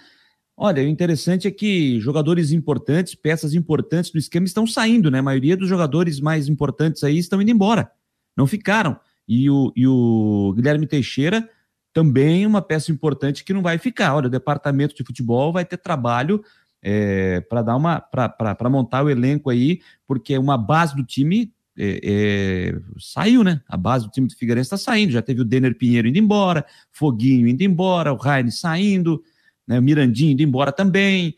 Olha, 0.57 0.85
o 0.85 0.87
interessante 0.87 1.49
é 1.49 1.51
que 1.51 1.99
jogadores 1.99 2.53
importantes, 2.53 3.17
peças 3.17 3.55
importantes 3.55 4.13
do 4.13 4.19
esquema 4.19 4.47
estão 4.47 4.69
saindo, 4.69 5.11
né? 5.11 5.19
A 5.19 5.23
maioria 5.23 5.57
dos 5.57 5.69
jogadores 5.69 6.21
mais 6.21 6.49
importantes 6.49 7.03
aí 7.03 7.19
estão 7.19 7.43
indo 7.43 7.51
embora, 7.51 7.91
não 8.37 8.47
ficaram. 8.47 8.97
E 9.27 9.51
o, 9.51 9.73
e 9.75 9.85
o 9.85 10.53
Guilherme 10.55 10.87
Teixeira 10.87 11.51
também 11.93 12.47
uma 12.47 12.63
peça 12.63 12.93
importante 12.93 13.43
que 13.43 13.53
não 13.53 13.63
vai 13.63 13.79
ficar. 13.79 14.15
Olha, 14.15 14.29
o 14.29 14.31
departamento 14.31 14.95
de 14.95 15.03
futebol 15.03 15.53
vai 15.53 15.65
ter 15.65 15.77
trabalho 15.77 16.41
é, 16.81 17.41
para 17.41 17.63
dar 17.63 17.75
uma 17.75 18.01
para 18.01 18.71
montar 18.71 19.05
o 19.05 19.11
elenco 19.11 19.51
aí, 19.51 19.81
porque 20.07 20.39
uma 20.39 20.57
base 20.57 20.95
do 20.95 21.03
time 21.03 21.53
é, 21.77 22.01
é, 22.05 22.81
saiu, 22.99 23.43
né? 23.43 23.61
A 23.69 23.77
base 23.77 24.07
do 24.07 24.11
time 24.11 24.29
do 24.29 24.35
Figueirense 24.35 24.67
está 24.67 24.77
saindo. 24.77 25.13
Já 25.13 25.23
teve 25.23 25.41
o 25.41 25.45
Denner 25.45 25.77
Pinheiro 25.77 26.09
indo 26.09 26.19
embora, 26.19 26.65
Foguinho 26.91 27.49
indo 27.49 27.63
embora, 27.63 28.13
o 28.13 28.17
Raine 28.17 28.53
saindo, 28.53 29.23
né? 29.67 29.79
o 29.79 29.83
Mirandinho 29.83 30.33
indo 30.33 30.43
embora 30.43 30.71
também. 30.73 31.35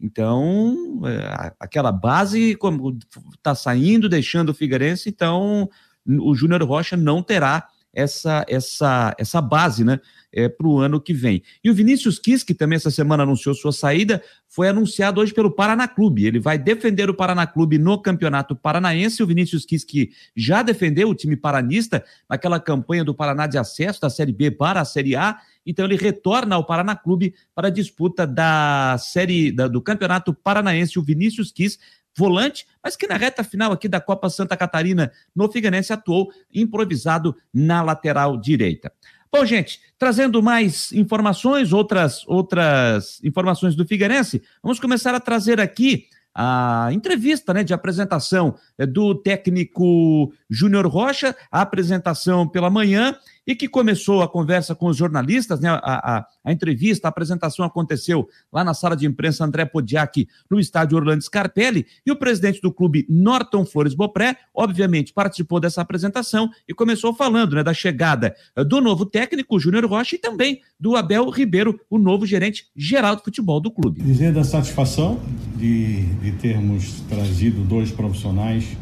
Então, 0.00 1.00
é, 1.04 1.54
aquela 1.58 1.90
base 1.90 2.54
como 2.56 2.98
está 3.34 3.54
saindo, 3.54 4.08
deixando 4.08 4.50
o 4.50 4.54
Figueirense, 4.54 5.08
então 5.08 5.68
o 6.06 6.34
Júnior 6.34 6.62
Rocha 6.62 6.96
não 6.96 7.22
terá 7.22 7.68
essa 7.94 8.44
essa 8.48 9.14
essa 9.18 9.40
base, 9.40 9.84
né, 9.84 10.00
é, 10.32 10.48
para 10.48 10.66
o 10.66 10.78
ano 10.78 11.00
que 11.00 11.14
vem. 11.14 11.42
E 11.62 11.70
o 11.70 11.74
Vinícius 11.74 12.18
Quis, 12.18 12.42
que 12.42 12.52
também 12.52 12.76
essa 12.76 12.90
semana 12.90 13.22
anunciou 13.22 13.54
sua 13.54 13.72
saída, 13.72 14.22
foi 14.48 14.68
anunciado 14.68 15.20
hoje 15.20 15.32
pelo 15.32 15.50
Paraná 15.50 15.86
Clube. 15.86 16.26
Ele 16.26 16.40
vai 16.40 16.58
defender 16.58 17.08
o 17.08 17.14
Paraná 17.14 17.46
Clube 17.46 17.78
no 17.78 18.00
Campeonato 18.00 18.56
Paranaense. 18.56 19.22
O 19.22 19.26
Vinícius 19.26 19.64
Quis, 19.64 19.84
que 19.84 20.10
já 20.36 20.62
defendeu 20.62 21.08
o 21.08 21.14
time 21.14 21.36
paranista 21.36 22.04
naquela 22.28 22.58
campanha 22.58 23.04
do 23.04 23.14
Paraná 23.14 23.46
de 23.46 23.58
acesso 23.58 24.00
da 24.00 24.10
Série 24.10 24.32
B 24.32 24.50
para 24.50 24.80
a 24.80 24.84
Série 24.84 25.14
A. 25.14 25.38
Então 25.64 25.84
ele 25.84 25.96
retorna 25.96 26.56
ao 26.56 26.66
Paraná 26.66 26.94
Clube 26.96 27.34
para 27.54 27.68
a 27.68 27.70
disputa 27.70 28.26
da 28.26 28.96
série 28.98 29.52
da, 29.52 29.68
do 29.68 29.80
Campeonato 29.80 30.34
Paranaense. 30.34 30.98
O 30.98 31.02
Vinícius 31.02 31.52
Quis 31.52 31.78
volante, 32.16 32.66
mas 32.82 32.96
que 32.96 33.06
na 33.06 33.16
reta 33.16 33.42
final 33.42 33.72
aqui 33.72 33.88
da 33.88 34.00
Copa 34.00 34.30
Santa 34.30 34.56
Catarina 34.56 35.10
no 35.34 35.50
Figueirense 35.50 35.92
atuou 35.92 36.30
improvisado 36.52 37.36
na 37.52 37.82
lateral 37.82 38.36
direita. 38.36 38.92
Bom, 39.32 39.44
gente, 39.44 39.80
trazendo 39.98 40.40
mais 40.40 40.92
informações, 40.92 41.72
outras 41.72 42.22
outras 42.28 43.20
informações 43.24 43.74
do 43.74 43.84
Figueirense, 43.84 44.42
vamos 44.62 44.78
começar 44.78 45.14
a 45.14 45.18
trazer 45.18 45.60
aqui 45.60 46.06
a 46.34 46.88
entrevista 46.92 47.54
né, 47.54 47.62
de 47.62 47.72
apresentação 47.72 48.56
eh, 48.76 48.86
do 48.86 49.14
técnico 49.14 50.32
Júnior 50.50 50.86
Rocha, 50.86 51.34
a 51.50 51.60
apresentação 51.60 52.48
pela 52.48 52.68
manhã, 52.68 53.16
e 53.46 53.54
que 53.54 53.68
começou 53.68 54.22
a 54.22 54.28
conversa 54.28 54.74
com 54.74 54.86
os 54.86 54.96
jornalistas, 54.96 55.60
né, 55.60 55.68
a, 55.68 55.78
a, 55.82 56.26
a 56.44 56.52
entrevista, 56.52 57.08
a 57.08 57.10
apresentação 57.10 57.64
aconteceu 57.64 58.28
lá 58.52 58.64
na 58.64 58.74
sala 58.74 58.96
de 58.96 59.06
imprensa 59.06 59.44
André 59.44 59.64
Podiak, 59.64 60.26
no 60.50 60.58
estádio 60.58 60.96
Orlando 60.96 61.22
Scarpelli, 61.22 61.86
e 62.06 62.10
o 62.10 62.16
presidente 62.16 62.60
do 62.60 62.72
clube 62.72 63.06
Norton 63.08 63.64
Flores 63.64 63.94
Bopré, 63.94 64.36
obviamente, 64.54 65.12
participou 65.12 65.60
dessa 65.60 65.80
apresentação 65.80 66.50
e 66.68 66.74
começou 66.74 67.14
falando 67.14 67.54
né, 67.54 67.62
da 67.62 67.74
chegada 67.74 68.34
eh, 68.56 68.64
do 68.64 68.80
novo 68.80 69.04
técnico 69.06 69.58
Júnior 69.58 69.84
Rocha 69.86 70.16
e 70.16 70.18
também 70.18 70.60
do 70.78 70.96
Abel 70.96 71.28
Ribeiro, 71.30 71.78
o 71.90 71.98
novo 71.98 72.26
gerente 72.26 72.66
geral 72.74 73.16
de 73.16 73.22
futebol 73.22 73.60
do 73.60 73.70
clube. 73.70 74.02
Dizer 74.02 74.32
da 74.32 74.44
satisfação 74.44 75.20
de, 75.56 76.02
de 76.02 76.32
termos 76.32 77.00
trazido 77.08 77.62
dois 77.62 77.90
profissionais, 77.90 78.76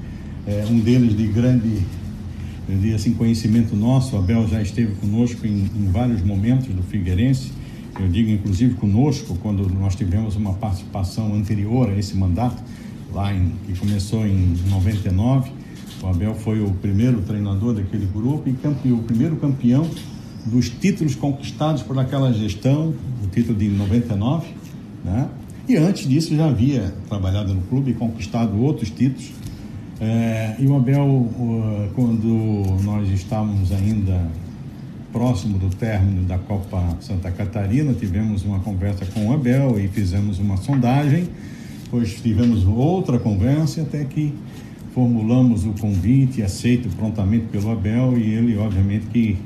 é, 0.46 0.64
um 0.68 0.80
deles 0.80 1.16
de 1.16 1.26
grande 1.28 1.84
eu 2.68 2.76
diria 2.76 2.96
assim, 2.96 3.12
conhecimento 3.14 3.74
nosso. 3.74 4.16
O 4.16 4.18
Abel 4.18 4.46
já 4.46 4.62
esteve 4.62 4.94
conosco 4.94 5.46
em, 5.46 5.68
em 5.76 5.90
vários 5.90 6.22
momentos 6.22 6.68
do 6.68 6.82
Figueirense. 6.82 7.52
Eu 7.98 8.08
digo, 8.08 8.30
inclusive, 8.30 8.74
conosco, 8.74 9.36
quando 9.42 9.68
nós 9.68 9.94
tivemos 9.94 10.36
uma 10.36 10.54
participação 10.54 11.34
anterior 11.34 11.90
a 11.90 11.98
esse 11.98 12.16
mandato, 12.16 12.62
lá 13.12 13.34
em, 13.34 13.52
que 13.66 13.78
começou 13.78 14.26
em 14.26 14.54
99. 14.70 15.50
O 16.02 16.06
Abel 16.06 16.34
foi 16.34 16.60
o 16.60 16.70
primeiro 16.70 17.20
treinador 17.22 17.74
daquele 17.74 18.06
grupo 18.06 18.48
e 18.48 18.52
campeão, 18.54 18.98
o 18.98 19.02
primeiro 19.02 19.36
campeão 19.36 19.88
dos 20.46 20.68
títulos 20.68 21.14
conquistados 21.14 21.82
por 21.82 21.98
aquela 21.98 22.32
gestão, 22.32 22.94
o 23.22 23.26
título 23.28 23.56
de 23.56 23.68
99, 23.68 24.46
né? 25.04 25.28
E 25.68 25.76
antes 25.76 26.08
disso 26.08 26.34
já 26.34 26.46
havia 26.46 26.92
trabalhado 27.08 27.54
no 27.54 27.62
clube 27.62 27.92
e 27.92 27.94
conquistado 27.94 28.60
outros 28.60 28.90
títulos 28.90 29.30
é, 30.04 30.56
e 30.58 30.66
o 30.66 30.74
Abel, 30.74 31.28
quando 31.94 32.82
nós 32.82 33.08
estávamos 33.08 33.70
ainda 33.70 34.20
próximo 35.12 35.58
do 35.58 35.68
término 35.68 36.22
da 36.22 36.38
Copa 36.38 36.96
Santa 36.98 37.30
Catarina, 37.30 37.92
tivemos 37.92 38.44
uma 38.44 38.58
conversa 38.58 39.06
com 39.06 39.28
o 39.28 39.32
Abel 39.32 39.78
e 39.78 39.86
fizemos 39.86 40.40
uma 40.40 40.56
sondagem, 40.56 41.28
depois 41.84 42.20
tivemos 42.20 42.66
outra 42.66 43.16
conversa 43.16 43.82
até 43.82 44.04
que 44.04 44.34
formulamos 44.92 45.64
o 45.64 45.72
convite 45.74 46.42
aceito 46.42 46.88
prontamente 46.96 47.46
pelo 47.46 47.70
Abel 47.70 48.18
e 48.18 48.34
ele, 48.34 48.56
obviamente, 48.56 49.06
que 49.06 49.38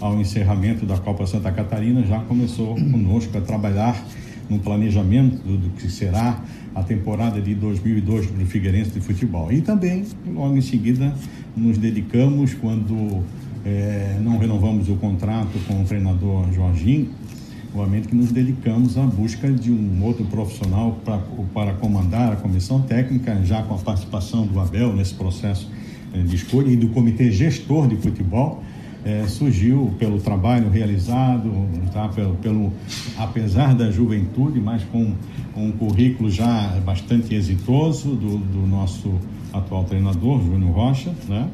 ao 0.00 0.20
encerramento 0.20 0.86
da 0.86 0.96
Copa 0.96 1.26
Santa 1.26 1.50
Catarina 1.50 2.06
já 2.06 2.20
começou 2.20 2.76
conosco 2.76 3.36
a 3.36 3.40
trabalhar 3.40 4.00
no 4.48 4.58
planejamento 4.58 5.36
do, 5.42 5.56
do 5.56 5.70
que 5.70 5.90
será 5.90 6.42
a 6.74 6.82
temporada 6.82 7.40
de 7.40 7.54
2002 7.54 8.26
do 8.26 8.46
Figueirense 8.46 8.90
de 8.90 9.00
futebol. 9.00 9.52
E 9.52 9.60
também, 9.60 10.04
logo 10.26 10.56
em 10.56 10.60
seguida, 10.60 11.14
nos 11.56 11.78
dedicamos, 11.78 12.54
quando 12.54 13.22
é, 13.64 14.18
não 14.20 14.38
renovamos 14.38 14.88
o 14.88 14.96
contrato 14.96 15.58
com 15.66 15.82
o 15.82 15.84
treinador 15.84 16.52
Jorginho, 16.52 17.10
obviamente 17.74 18.08
que 18.08 18.14
nos 18.14 18.30
dedicamos 18.30 18.98
à 18.98 19.02
busca 19.02 19.50
de 19.50 19.70
um 19.70 20.02
outro 20.02 20.24
profissional 20.26 20.98
pra, 21.04 21.18
para 21.52 21.74
comandar 21.74 22.32
a 22.32 22.36
comissão 22.36 22.82
técnica, 22.82 23.40
já 23.44 23.62
com 23.62 23.74
a 23.74 23.78
participação 23.78 24.46
do 24.46 24.60
Abel 24.60 24.94
nesse 24.94 25.14
processo 25.14 25.70
é, 26.12 26.18
de 26.22 26.36
escolha 26.36 26.70
e 26.70 26.76
do 26.76 26.88
comitê 26.88 27.30
gestor 27.30 27.88
de 27.88 27.96
futebol 27.96 28.62
é, 29.04 29.26
surgiu 29.26 29.94
pelo 29.98 30.18
trabalho 30.18 30.70
realizado, 30.70 31.50
tá? 31.92 32.08
pelo, 32.08 32.34
pelo, 32.36 32.72
apesar 33.18 33.74
da 33.74 33.90
juventude, 33.90 34.58
mas 34.58 34.82
com, 34.84 35.12
com 35.52 35.66
um 35.66 35.72
currículo 35.72 36.30
já 36.30 36.80
bastante 36.84 37.34
exitoso 37.34 38.14
do, 38.14 38.38
do 38.38 38.66
nosso 38.66 39.14
atual 39.52 39.84
treinador, 39.84 40.42
Júnior 40.42 40.72
Rocha, 40.72 41.12
né? 41.28 41.48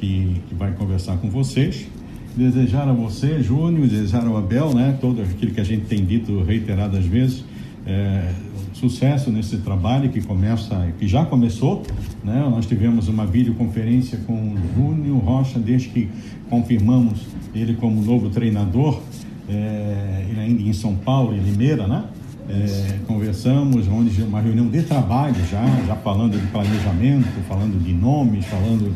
que, 0.00 0.40
que 0.48 0.54
vai 0.54 0.72
conversar 0.72 1.16
com 1.18 1.30
vocês. 1.30 1.86
Desejar 2.36 2.88
a 2.88 2.92
você, 2.92 3.42
Júnior, 3.42 3.86
desejar 3.88 4.26
ao 4.26 4.36
Abel, 4.36 4.74
né? 4.74 4.96
todo 5.00 5.22
aquilo 5.22 5.52
que 5.52 5.60
a 5.60 5.64
gente 5.64 5.86
tem 5.86 6.04
dito 6.04 6.42
reiteradas 6.42 7.04
vezes, 7.04 7.44
é, 7.86 8.32
sucesso 8.78 9.30
nesse 9.30 9.58
trabalho 9.58 10.08
que 10.08 10.22
começa, 10.22 10.88
que 10.98 11.06
já 11.06 11.24
começou, 11.24 11.82
né? 12.22 12.46
Nós 12.48 12.64
tivemos 12.64 13.08
uma 13.08 13.26
videoconferência 13.26 14.18
com 14.26 14.34
o 14.34 14.56
Júnior 14.76 15.18
Rocha 15.18 15.58
desde 15.58 15.88
que 15.88 16.08
confirmamos 16.48 17.26
ele 17.54 17.74
como 17.74 18.00
novo 18.00 18.30
treinador, 18.30 19.00
é, 19.48 20.24
ele 20.30 20.40
ainda 20.40 20.62
em 20.62 20.72
São 20.72 20.94
Paulo, 20.94 21.34
em 21.34 21.40
Limeira, 21.40 21.86
né? 21.86 22.04
É, 22.48 22.98
conversamos, 23.06 23.86
onde 23.88 24.22
uma 24.22 24.40
reunião 24.40 24.68
de 24.68 24.82
trabalho 24.82 25.36
já, 25.50 25.62
já 25.86 25.94
falando 25.96 26.40
de 26.40 26.46
planejamento, 26.46 27.28
falando 27.46 27.82
de 27.82 27.92
nomes, 27.92 28.46
falando 28.46 28.94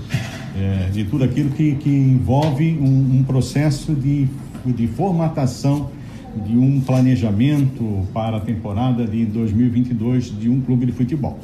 é, 0.57 0.89
de 0.91 1.05
tudo 1.05 1.25
aquilo 1.25 1.51
que, 1.51 1.75
que 1.75 1.91
envolve 1.91 2.79
um, 2.81 3.19
um 3.19 3.25
processo 3.25 3.93
de, 3.95 4.27
de 4.65 4.87
formatação 4.87 5.91
de 6.47 6.57
um 6.57 6.81
planejamento 6.81 8.07
para 8.13 8.39
a 8.39 8.41
temporada 8.41 9.07
de 9.07 9.25
2022 9.27 10.39
de 10.39 10.49
um 10.49 10.61
clube 10.61 10.87
de 10.87 10.93
futebol. 10.93 11.39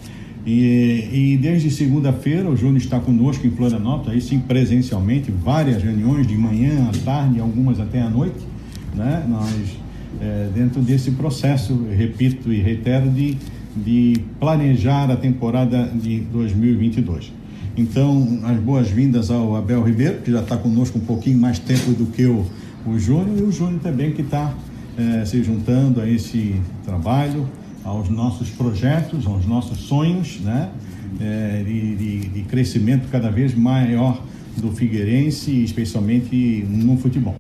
E, 0.47 1.09
e 1.13 1.39
desde 1.41 1.71
segunda-feira 1.71 2.49
o 2.49 2.57
Júnior 2.57 2.79
está 2.79 2.99
conosco 2.99 3.47
em 3.47 3.51
Florianópolis, 3.51 4.15
aí 4.15 4.21
sim 4.21 4.39
presencialmente, 4.39 5.31
várias 5.31 5.83
reuniões 5.83 6.27
de 6.27 6.35
manhã, 6.37 6.89
à 6.89 7.05
tarde, 7.05 7.39
algumas 7.39 7.79
até 7.79 8.01
à 8.01 8.09
noite, 8.09 8.39
né? 8.95 9.27
Nós, 9.29 9.79
é, 10.21 10.49
dentro 10.55 10.81
desse 10.81 11.11
processo, 11.11 11.87
repito 11.95 12.51
e 12.51 12.63
reitero, 12.63 13.11
de, 13.11 13.37
de 13.77 14.21
planejar 14.41 15.11
a 15.11 15.17
temporada 15.17 15.85
de 15.95 16.21
2022. 16.21 17.33
Então, 17.77 18.41
as 18.45 18.59
boas-vindas 18.59 19.31
ao 19.31 19.55
Abel 19.55 19.83
Ribeiro, 19.83 20.23
que 20.23 20.33
já 20.33 20.41
está 20.41 20.57
conosco 20.57 20.99
um 20.99 21.03
pouquinho 21.03 21.39
mais 21.39 21.59
tempo 21.59 21.93
do 21.93 22.07
que 22.07 22.25
o, 22.25 22.45
o 22.87 22.99
Júnior, 22.99 23.39
e 23.39 23.43
o 23.43 23.53
Júnior 23.53 23.81
também 23.81 24.13
que 24.13 24.23
está 24.23 24.55
é, 24.99 25.25
se 25.25 25.43
juntando 25.43 26.01
a 26.01 26.09
esse 26.09 26.61
trabalho, 26.85 27.49
aos 27.85 28.09
nossos 28.09 28.51
projetos, 28.51 29.27
aos 29.27 29.47
nossos 29.47 29.79
sonhos, 29.79 30.41
né? 30.41 30.71
É, 31.21 31.63
de, 31.65 31.97
de, 31.97 32.29
de 32.29 32.43
crescimento 32.43 33.09
cada 33.09 33.31
vez 33.31 33.55
maior 33.55 34.23
do 34.59 34.71
Figueirense, 34.73 35.65
especialmente 35.65 36.65
no 36.69 36.99
futebol. 36.99 37.37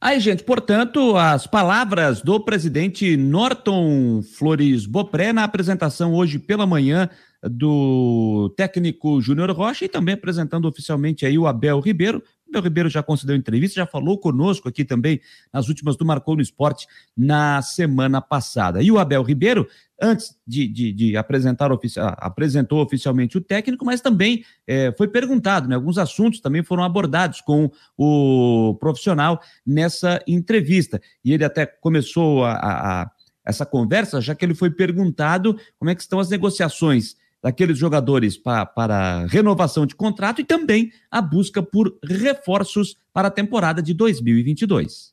Aí, 0.00 0.18
gente, 0.18 0.42
portanto, 0.42 1.16
as 1.16 1.46
palavras 1.46 2.22
do 2.22 2.40
presidente 2.40 3.16
Norton 3.16 4.22
Flores 4.22 4.84
Bopré 4.86 5.32
na 5.32 5.44
apresentação 5.44 6.12
hoje 6.14 6.40
pela 6.40 6.66
manhã 6.66 7.08
do 7.40 8.52
técnico 8.56 9.20
Júnior 9.20 9.50
Rocha 9.50 9.84
e 9.84 9.88
também 9.88 10.14
apresentando 10.14 10.66
oficialmente 10.66 11.24
aí 11.26 11.38
o 11.38 11.46
Abel 11.46 11.78
Ribeiro, 11.78 12.22
Abel 12.52 12.62
Ribeiro 12.62 12.88
já 12.90 13.02
concedeu 13.02 13.34
entrevista, 13.34 13.80
já 13.80 13.86
falou 13.86 14.18
conosco 14.18 14.68
aqui 14.68 14.84
também 14.84 15.20
nas 15.52 15.68
últimas 15.68 15.96
do 15.96 16.04
Marcou 16.04 16.36
no 16.36 16.42
Esporte 16.42 16.86
na 17.16 17.62
semana 17.62 18.20
passada. 18.20 18.82
E 18.82 18.90
o 18.90 18.98
Abel 18.98 19.22
Ribeiro, 19.22 19.66
antes 20.00 20.36
de, 20.46 20.68
de, 20.68 20.92
de 20.92 21.16
apresentar 21.16 21.70
apresentou 22.18 22.82
oficialmente 22.82 23.38
o 23.38 23.40
técnico, 23.40 23.84
mas 23.84 24.00
também 24.00 24.44
é, 24.66 24.92
foi 24.96 25.08
perguntado, 25.08 25.68
né? 25.68 25.74
Alguns 25.74 25.98
assuntos 25.98 26.40
também 26.40 26.62
foram 26.62 26.84
abordados 26.84 27.40
com 27.40 27.70
o 27.96 28.76
profissional 28.78 29.40
nessa 29.66 30.22
entrevista. 30.26 31.00
E 31.24 31.32
ele 31.32 31.44
até 31.44 31.64
começou 31.66 32.44
a, 32.44 32.52
a, 32.52 33.02
a 33.02 33.10
essa 33.44 33.66
conversa, 33.66 34.20
já 34.20 34.34
que 34.34 34.44
ele 34.44 34.54
foi 34.54 34.70
perguntado 34.70 35.58
como 35.78 35.90
é 35.90 35.94
que 35.94 36.02
estão 36.02 36.20
as 36.20 36.28
negociações 36.28 37.16
daqueles 37.42 37.76
jogadores 37.76 38.36
pa, 38.36 38.64
para 38.64 39.26
renovação 39.26 39.84
de 39.84 39.94
contrato 39.94 40.40
e 40.40 40.44
também 40.44 40.90
a 41.10 41.20
busca 41.20 41.62
por 41.62 41.92
reforços 42.04 42.96
para 43.12 43.28
a 43.28 43.30
temporada 43.30 43.82
de 43.82 43.92
2022. 43.92 45.12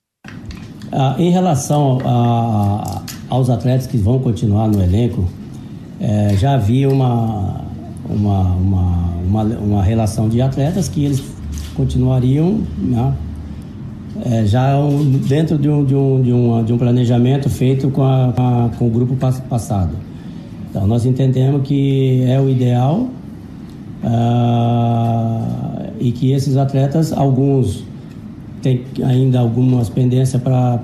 Ah, 0.91 1.15
em 1.17 1.31
relação 1.31 1.99
a, 2.05 3.01
aos 3.29 3.49
atletas 3.49 3.87
que 3.87 3.97
vão 3.97 4.19
continuar 4.19 4.67
no 4.67 4.81
elenco, 4.81 5.27
é, 5.99 6.35
já 6.37 6.53
havia 6.53 6.89
uma, 6.89 7.65
uma, 8.07 8.41
uma, 8.53 9.09
uma, 9.23 9.43
uma, 9.43 9.83
relação 9.83 10.29
de 10.29 10.41
atletas 10.41 10.87
que 10.87 11.03
eles 11.03 11.23
continuariam 11.75 12.63
né, 12.77 13.13
é, 14.25 14.45
já 14.45 14.75
dentro 15.27 15.57
de 15.57 15.69
um, 15.69 15.85
de, 15.85 15.95
um, 15.95 16.21
de, 16.21 16.33
um, 16.33 16.63
de 16.63 16.73
um 16.73 16.77
planejamento 16.77 17.49
feito 17.49 17.89
com, 17.89 18.03
a, 18.03 18.69
com 18.77 18.87
o 18.87 18.89
grupo 18.89 19.15
passado. 19.15 20.08
Então, 20.69 20.85
nós 20.85 21.05
entendemos 21.05 21.67
que 21.67 22.23
é 22.27 22.39
o 22.39 22.47
ideal 22.49 23.09
uh, 24.03 25.91
e 25.99 26.11
que 26.11 26.31
esses 26.31 26.57
atletas, 26.57 27.11
alguns 27.11 27.83
têm 28.61 28.83
ainda 29.03 29.39
algumas 29.39 29.89
pendências 29.89 30.41
para 30.41 30.79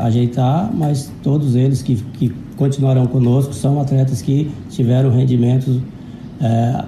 ajeitar, 0.00 0.70
mas 0.72 1.12
todos 1.22 1.56
eles 1.56 1.82
que, 1.82 1.96
que 1.96 2.32
continuarão 2.56 3.06
conosco 3.06 3.52
são 3.52 3.80
atletas 3.80 4.22
que 4.22 4.50
tiveram 4.70 5.10
rendimentos 5.10 5.76
uh, 5.76 6.86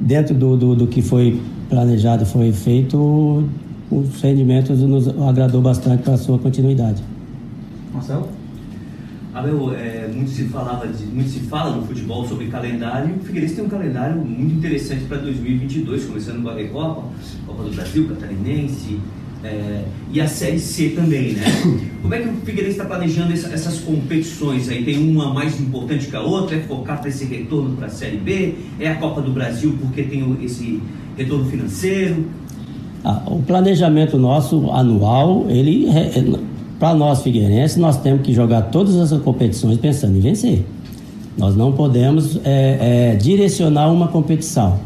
dentro 0.00 0.34
do, 0.34 0.56
do, 0.56 0.74
do 0.74 0.86
que 0.86 1.00
foi 1.00 1.40
planejado, 1.68 2.26
foi 2.26 2.52
feito 2.52 3.44
os 3.90 4.20
rendimentos 4.20 4.80
nos 4.80 5.08
agradou 5.08 5.60
bastante 5.60 6.02
para 6.02 6.14
a 6.14 6.18
sua 6.18 6.38
continuidade. 6.38 7.02
Marcelo? 7.92 8.39
Abel, 9.32 9.72
é, 9.74 10.08
muito, 10.12 10.30
se 10.30 10.44
falava 10.44 10.86
de, 10.88 11.04
muito 11.06 11.30
se 11.30 11.40
fala 11.40 11.76
no 11.76 11.86
futebol 11.86 12.26
sobre 12.26 12.48
calendário. 12.48 13.14
O 13.14 13.20
Figueirense 13.20 13.54
tem 13.54 13.64
um 13.64 13.68
calendário 13.68 14.16
muito 14.16 14.56
interessante 14.56 15.04
para 15.04 15.18
2022, 15.18 16.04
começando 16.04 16.42
com 16.42 16.48
a 16.48 16.54
Recopa, 16.54 17.04
Copa 17.46 17.62
do 17.62 17.70
Brasil, 17.70 18.08
Catarinense 18.08 18.98
é, 19.44 19.84
e 20.12 20.20
a 20.20 20.26
Série 20.26 20.58
C 20.58 20.90
também, 20.90 21.32
né? 21.32 21.44
Como 22.02 22.12
é 22.12 22.18
que 22.18 22.28
o 22.28 22.32
Figueirense 22.44 22.72
está 22.72 22.84
planejando 22.84 23.32
essa, 23.32 23.48
essas 23.48 23.78
competições 23.78 24.68
aí? 24.68 24.84
Tem 24.84 24.98
uma 24.98 25.32
mais 25.32 25.60
importante 25.60 26.08
que 26.08 26.16
a 26.16 26.22
outra? 26.22 26.56
É 26.56 26.60
focar 26.60 27.00
para 27.00 27.08
esse 27.08 27.24
retorno 27.24 27.76
para 27.76 27.86
a 27.86 27.90
Série 27.90 28.16
B? 28.16 28.54
É 28.80 28.88
a 28.88 28.96
Copa 28.96 29.22
do 29.22 29.30
Brasil 29.30 29.76
porque 29.80 30.02
tem 30.02 30.36
esse 30.42 30.82
retorno 31.16 31.44
financeiro? 31.46 32.26
Ah, 33.04 33.22
o 33.26 33.40
planejamento 33.40 34.18
nosso 34.18 34.70
anual, 34.72 35.46
ele 35.48 35.86
para 36.80 36.94
nós 36.94 37.22
figueirenses, 37.22 37.76
nós 37.76 37.98
temos 37.98 38.22
que 38.22 38.32
jogar 38.32 38.62
todas 38.62 38.96
essas 38.96 39.20
competições 39.20 39.76
pensando 39.76 40.16
em 40.16 40.20
vencer. 40.20 40.64
Nós 41.36 41.54
não 41.54 41.72
podemos 41.72 42.40
é, 42.42 43.12
é, 43.12 43.16
direcionar 43.16 43.92
uma 43.92 44.08
competição. 44.08 44.78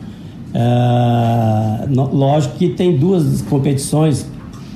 É, 0.52 1.86
lógico 2.12 2.56
que 2.56 2.68
tem 2.70 2.96
duas 2.96 3.42
competições 3.42 4.26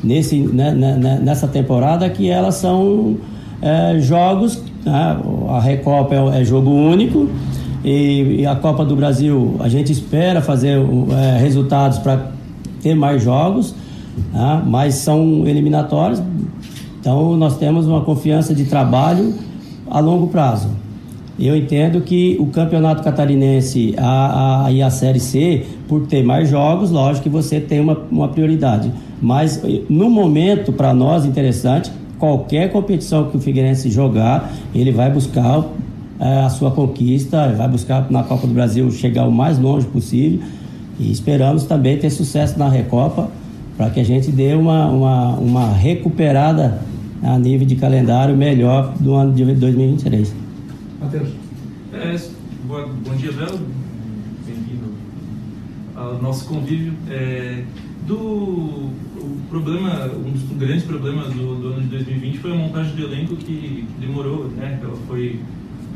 nesse, 0.02 0.38
né, 0.38 0.72
né, 0.72 0.96
né 0.96 1.20
nessa 1.22 1.48
temporada 1.48 2.08
que 2.08 2.30
elas 2.30 2.54
são 2.54 3.16
é, 3.60 3.98
jogos. 3.98 4.62
Né? 4.84 5.16
A 5.50 5.60
Recopa 5.60 6.14
é, 6.14 6.40
é 6.40 6.44
jogo 6.44 6.70
único 6.70 7.28
e, 7.84 8.40
e, 8.40 8.46
a 8.46 8.54
Copa 8.54 8.84
do 8.84 8.94
Brasil 8.94 9.56
a 9.60 9.68
gente 9.68 9.90
espera 9.92 10.40
fazer 10.40 10.78
é, 10.78 11.38
resultados 11.38 11.98
para 11.98 12.30
ter 12.80 12.94
mais 12.94 13.22
jogos, 13.22 13.74
né? 14.32 14.62
mas 14.64 14.94
são 14.94 15.46
eliminatórios. 15.46 16.22
Então, 17.08 17.38
nós 17.38 17.56
temos 17.56 17.86
uma 17.86 18.02
confiança 18.02 18.54
de 18.54 18.66
trabalho 18.66 19.32
a 19.90 19.98
longo 19.98 20.26
prazo. 20.26 20.68
Eu 21.40 21.56
entendo 21.56 22.02
que 22.02 22.36
o 22.38 22.48
campeonato 22.48 23.02
catarinense 23.02 23.94
a, 23.96 24.66
a, 24.66 24.72
e 24.72 24.82
a 24.82 24.90
Série 24.90 25.18
C, 25.18 25.64
por 25.88 26.06
ter 26.06 26.22
mais 26.22 26.50
jogos, 26.50 26.90
lógico 26.90 27.22
que 27.22 27.30
você 27.30 27.60
tem 27.60 27.80
uma, 27.80 27.98
uma 28.10 28.28
prioridade. 28.28 28.92
Mas, 29.22 29.62
no 29.88 30.10
momento, 30.10 30.70
para 30.70 30.92
nós, 30.92 31.24
interessante, 31.24 31.90
qualquer 32.18 32.70
competição 32.70 33.30
que 33.30 33.38
o 33.38 33.40
Figueirense 33.40 33.88
jogar, 33.88 34.52
ele 34.74 34.92
vai 34.92 35.10
buscar 35.10 35.64
é, 36.20 36.40
a 36.40 36.50
sua 36.50 36.70
conquista, 36.72 37.48
vai 37.56 37.68
buscar 37.68 38.06
na 38.10 38.22
Copa 38.22 38.46
do 38.46 38.52
Brasil 38.52 38.90
chegar 38.90 39.26
o 39.26 39.32
mais 39.32 39.58
longe 39.58 39.86
possível 39.86 40.40
e 41.00 41.10
esperamos 41.10 41.64
também 41.64 41.96
ter 41.96 42.10
sucesso 42.10 42.58
na 42.58 42.68
Recopa 42.68 43.30
para 43.78 43.88
que 43.88 43.98
a 43.98 44.04
gente 44.04 44.30
dê 44.30 44.52
uma, 44.52 44.88
uma, 44.88 45.28
uma 45.36 45.72
recuperada 45.72 46.86
a 47.22 47.38
nível 47.38 47.66
de 47.66 47.76
calendário 47.76 48.36
melhor 48.36 48.94
do 48.98 49.14
ano 49.14 49.34
de 49.34 49.44
2023. 49.44 50.34
Matheus. 51.00 51.28
É, 51.92 52.16
bom, 52.66 52.88
bom 53.04 53.16
dia, 53.16 53.30
Léo. 53.32 53.58
Bem-vindo 54.46 54.92
ao 55.96 56.20
nosso 56.22 56.46
convívio. 56.46 56.92
É, 57.10 57.62
do, 58.06 58.16
o 58.16 59.38
problema, 59.50 60.06
um 60.06 60.30
dos 60.30 60.42
grandes 60.56 60.84
problemas 60.84 61.26
do, 61.34 61.56
do, 61.56 61.68
ano 61.68 61.80
de 61.82 61.88
2020 61.88 62.38
foi 62.38 62.52
a 62.52 62.54
montagem 62.54 62.94
do 62.94 63.02
elenco 63.02 63.36
que, 63.36 63.44
que 63.44 63.86
demorou, 64.00 64.48
né? 64.48 64.78
Ela 64.82 64.96
foi 65.06 65.40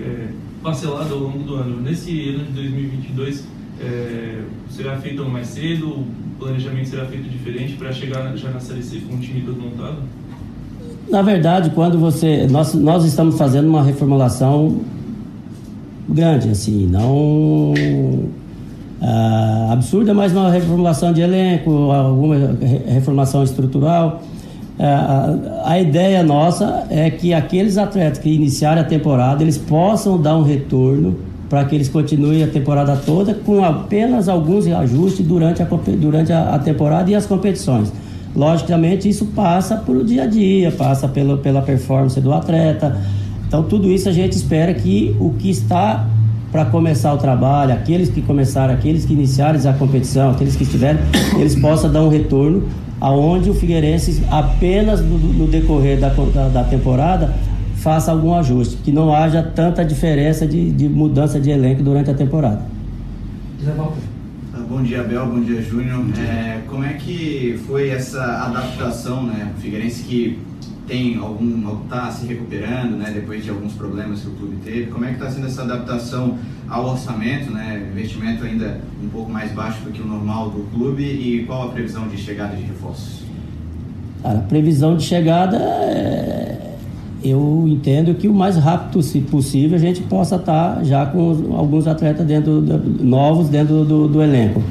é, 0.00 0.28
parcelada 0.62 1.12
ao 1.12 1.20
longo 1.20 1.38
do 1.44 1.54
ano. 1.54 1.80
Nesse 1.80 2.30
ano 2.30 2.44
de 2.46 2.52
2022, 2.52 3.46
é, 3.80 4.42
será 4.68 4.96
feito 4.98 5.24
mais 5.24 5.48
cedo? 5.48 5.88
O 5.88 6.06
planejamento 6.38 6.88
será 6.88 7.06
feito 7.06 7.28
diferente 7.28 7.74
para 7.74 7.92
chegar 7.92 8.36
já 8.36 8.50
na 8.50 8.60
Série 8.60 8.82
C 8.82 9.00
com 9.00 9.14
o 9.14 9.18
time 9.20 9.42
todo 9.42 9.60
montado? 9.60 10.02
Na 11.10 11.22
verdade, 11.22 11.70
quando 11.70 11.98
você. 11.98 12.46
Nós, 12.50 12.74
nós 12.74 13.04
estamos 13.04 13.36
fazendo 13.36 13.68
uma 13.68 13.82
reformulação 13.82 14.80
grande, 16.08 16.48
assim, 16.50 16.86
não 16.86 17.74
ah, 19.00 19.70
absurda, 19.72 20.14
mas 20.14 20.32
uma 20.32 20.50
reformulação 20.50 21.12
de 21.12 21.20
elenco, 21.20 21.90
alguma 21.90 22.36
reformulação 22.86 23.42
estrutural. 23.42 24.22
Ah, 24.78 25.36
a 25.64 25.80
ideia 25.80 26.22
nossa 26.22 26.86
é 26.88 27.10
que 27.10 27.34
aqueles 27.34 27.76
atletas 27.76 28.18
que 28.18 28.30
iniciarem 28.30 28.82
a 28.82 28.86
temporada 28.86 29.42
eles 29.42 29.58
possam 29.58 30.20
dar 30.20 30.36
um 30.36 30.42
retorno 30.42 31.16
para 31.48 31.64
que 31.64 31.74
eles 31.74 31.88
continuem 31.88 32.42
a 32.42 32.46
temporada 32.46 32.96
toda 32.96 33.34
com 33.34 33.62
apenas 33.62 34.28
alguns 34.28 34.66
ajustes 34.66 35.26
durante 35.26 35.62
a, 35.62 35.66
durante 35.98 36.32
a, 36.32 36.54
a 36.54 36.58
temporada 36.58 37.10
e 37.10 37.14
as 37.14 37.26
competições. 37.26 37.92
Logicamente, 38.34 39.08
isso 39.08 39.26
passa 39.26 39.76
por 39.76 39.96
o 39.96 40.04
dia 40.04 40.22
a 40.22 40.26
dia, 40.26 40.72
passa 40.72 41.06
pelo, 41.06 41.38
pela 41.38 41.60
performance 41.60 42.20
do 42.20 42.32
atleta. 42.32 42.98
Então, 43.46 43.62
tudo 43.62 43.90
isso 43.90 44.08
a 44.08 44.12
gente 44.12 44.32
espera 44.32 44.72
que 44.72 45.14
o 45.20 45.30
que 45.30 45.50
está 45.50 46.06
para 46.50 46.66
começar 46.66 47.12
o 47.14 47.18
trabalho, 47.18 47.72
aqueles 47.72 48.10
que 48.10 48.20
começaram, 48.20 48.74
aqueles 48.74 49.04
que 49.04 49.14
iniciaram 49.14 49.58
a 49.68 49.72
competição, 49.72 50.30
aqueles 50.30 50.54
que 50.54 50.64
estiverem, 50.64 51.00
eles 51.38 51.54
possam 51.58 51.90
dar 51.90 52.02
um 52.02 52.08
retorno 52.08 52.64
aonde 53.00 53.50
o 53.50 53.54
Figueirense 53.54 54.22
apenas 54.30 55.00
no, 55.00 55.18
no 55.18 55.46
decorrer 55.46 55.98
da, 55.98 56.08
da, 56.08 56.48
da 56.48 56.64
temporada 56.64 57.34
faça 57.76 58.12
algum 58.12 58.32
ajuste, 58.34 58.76
que 58.76 58.92
não 58.92 59.12
haja 59.12 59.42
tanta 59.42 59.84
diferença 59.84 60.46
de, 60.46 60.70
de 60.70 60.88
mudança 60.88 61.40
de 61.40 61.50
elenco 61.50 61.82
durante 61.82 62.10
a 62.10 62.14
temporada. 62.14 62.62
Bom 64.72 64.82
dia, 64.82 65.02
Abel. 65.02 65.26
Bom 65.26 65.40
dia, 65.42 65.60
Júnior. 65.60 66.02
É, 66.18 66.62
como 66.66 66.82
é 66.82 66.94
que 66.94 67.60
foi 67.66 67.90
essa 67.90 68.24
adaptação, 68.46 69.22
né? 69.22 69.52
O 69.54 69.60
Figueirense 69.60 70.02
que 70.02 70.38
tem 70.88 71.18
algum 71.18 71.82
está 71.82 72.10
se 72.10 72.24
recuperando, 72.24 72.96
né? 72.96 73.10
Depois 73.12 73.44
de 73.44 73.50
alguns 73.50 73.74
problemas 73.74 74.22
que 74.22 74.28
o 74.28 74.30
clube 74.30 74.56
teve. 74.64 74.86
Como 74.86 75.04
é 75.04 75.08
que 75.08 75.16
está 75.16 75.30
sendo 75.30 75.46
essa 75.46 75.60
adaptação 75.60 76.38
ao 76.70 76.88
orçamento, 76.88 77.50
né? 77.50 77.86
Investimento 77.92 78.44
ainda 78.44 78.80
um 79.04 79.10
pouco 79.10 79.30
mais 79.30 79.52
baixo 79.52 79.82
do 79.82 79.90
que 79.90 80.00
o 80.00 80.06
normal 80.06 80.48
do 80.48 80.62
clube 80.74 81.02
e 81.02 81.44
qual 81.46 81.68
a 81.68 81.72
previsão 81.72 82.08
de 82.08 82.16
chegada 82.16 82.56
de 82.56 82.62
reforços? 82.62 83.24
Cara, 84.22 84.38
a 84.38 84.42
previsão 84.42 84.96
de 84.96 85.04
chegada 85.04 85.58
é 85.58 86.71
eu 87.24 87.64
entendo 87.66 88.14
que 88.14 88.28
o 88.28 88.34
mais 88.34 88.56
rápido 88.56 89.02
possível 89.30 89.76
a 89.76 89.80
gente 89.80 90.02
possa 90.02 90.36
estar 90.36 90.84
já 90.84 91.06
com 91.06 91.54
alguns 91.56 91.86
atletas 91.86 92.26
dentro 92.26 92.60
do, 92.60 93.04
novos 93.04 93.48
dentro 93.48 93.84
do, 93.84 94.08
do 94.08 94.22
elenco. 94.22 94.62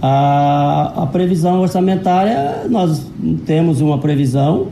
A, 0.00 1.02
a, 1.02 1.06
previsão 1.06 1.60
orçamentária, 1.60 2.66
nós 2.68 3.06
temos 3.46 3.80
uma 3.80 3.98
previsão, 3.98 4.68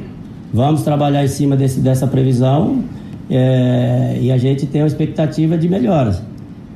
vamos 0.53 0.83
trabalhar 0.83 1.25
em 1.25 1.29
cima 1.29 1.57
desse, 1.57 1.79
dessa 1.81 2.07
previsão 2.07 2.83
é, 3.31 4.19
e 4.21 4.33
a 4.33 4.39
gente 4.39 4.67
tem 4.67 4.83
uma 4.83 4.89
expectativa 4.89 5.57
de 5.57 5.69
melhoras. 5.69 6.21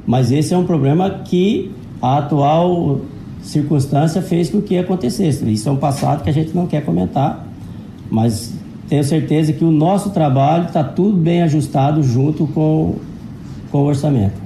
Mas 0.06 0.30
esse 0.30 0.54
é 0.54 0.56
um 0.56 0.64
problema 0.64 1.10
que 1.24 1.72
a 2.00 2.18
atual 2.18 3.00
circunstância 3.42 4.22
fez 4.22 4.50
com 4.50 4.60
que 4.60 4.78
acontecesse. 4.78 5.44
Isso 5.50 5.68
é 5.68 5.72
um 5.72 5.76
passado 5.76 6.22
que 6.22 6.30
a 6.30 6.32
gente 6.32 6.54
não 6.54 6.66
quer 6.66 6.84
comentar, 6.84 7.46
mas 8.10 8.54
tenho 8.88 9.04
certeza 9.04 9.52
que 9.52 9.64
o 9.64 9.70
nosso 9.70 10.10
trabalho 10.10 10.66
está 10.66 10.84
tudo 10.84 11.16
bem 11.16 11.42
ajustado 11.42 12.02
junto 12.02 12.46
com, 12.48 12.98
com 13.70 13.78
o 13.78 13.86
orçamento. 13.86 14.44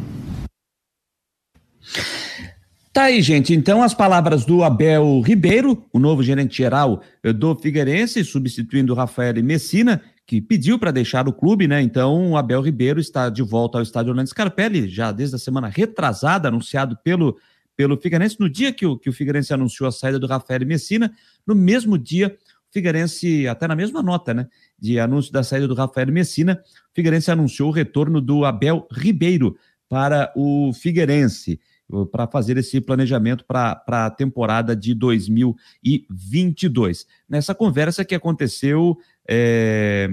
Tá 2.92 3.04
aí, 3.04 3.22
gente. 3.22 3.54
Então, 3.54 3.80
as 3.80 3.94
palavras 3.94 4.44
do 4.44 4.64
Abel 4.64 5.20
Ribeiro, 5.20 5.84
o 5.92 6.00
novo 6.00 6.20
gerente 6.20 6.56
geral 6.56 7.00
do 7.36 7.54
Figueirense, 7.54 8.24
substituindo 8.24 8.92
o 8.92 8.96
Rafael 8.96 9.40
Messina, 9.42 10.02
que 10.26 10.40
pediu 10.40 10.78
para 10.78 10.90
deixar 10.90 11.28
o 11.28 11.32
clube, 11.32 11.68
né? 11.68 11.80
Então, 11.80 12.32
o 12.32 12.36
Abel 12.36 12.60
Ribeiro 12.60 12.98
está 12.98 13.30
de 13.30 13.40
volta 13.40 13.78
ao 13.78 13.82
estádio 13.82 14.10
Orlando 14.10 14.28
Scarpelli, 14.28 14.88
já 14.88 15.12
desde 15.12 15.36
a 15.36 15.38
semana 15.38 15.68
retrasada, 15.68 16.48
anunciado 16.48 16.98
pelo, 17.04 17.38
pelo 17.76 17.96
Figueirense, 17.96 18.36
no 18.40 18.50
dia 18.50 18.72
que 18.72 18.84
o, 18.84 18.98
que 18.98 19.08
o 19.08 19.12
Figueirense 19.12 19.54
anunciou 19.54 19.88
a 19.88 19.92
saída 19.92 20.18
do 20.18 20.26
Rafael 20.26 20.66
Messina, 20.66 21.12
no 21.46 21.54
mesmo 21.54 21.96
dia, 21.96 22.36
Figueirense, 22.70 23.48
até 23.48 23.66
na 23.66 23.74
mesma 23.74 24.02
nota, 24.02 24.34
né, 24.34 24.46
de 24.78 25.00
anúncio 25.00 25.32
da 25.32 25.42
saída 25.42 25.66
do 25.66 25.74
Rafael 25.74 26.12
Messina, 26.12 26.62
Figueirense 26.94 27.30
anunciou 27.30 27.70
o 27.70 27.72
retorno 27.72 28.20
do 28.20 28.44
Abel 28.44 28.86
Ribeiro 28.92 29.56
para 29.88 30.32
o 30.36 30.72
Figueirense 30.72 31.58
para 32.12 32.26
fazer 32.26 32.58
esse 32.58 32.80
planejamento 32.80 33.44
para 33.46 33.82
a 33.88 34.10
temporada 34.10 34.76
de 34.76 34.94
2022. 34.94 37.06
Nessa 37.28 37.54
conversa 37.54 38.04
que 38.04 38.14
aconteceu 38.14 38.98
é, 39.26 40.08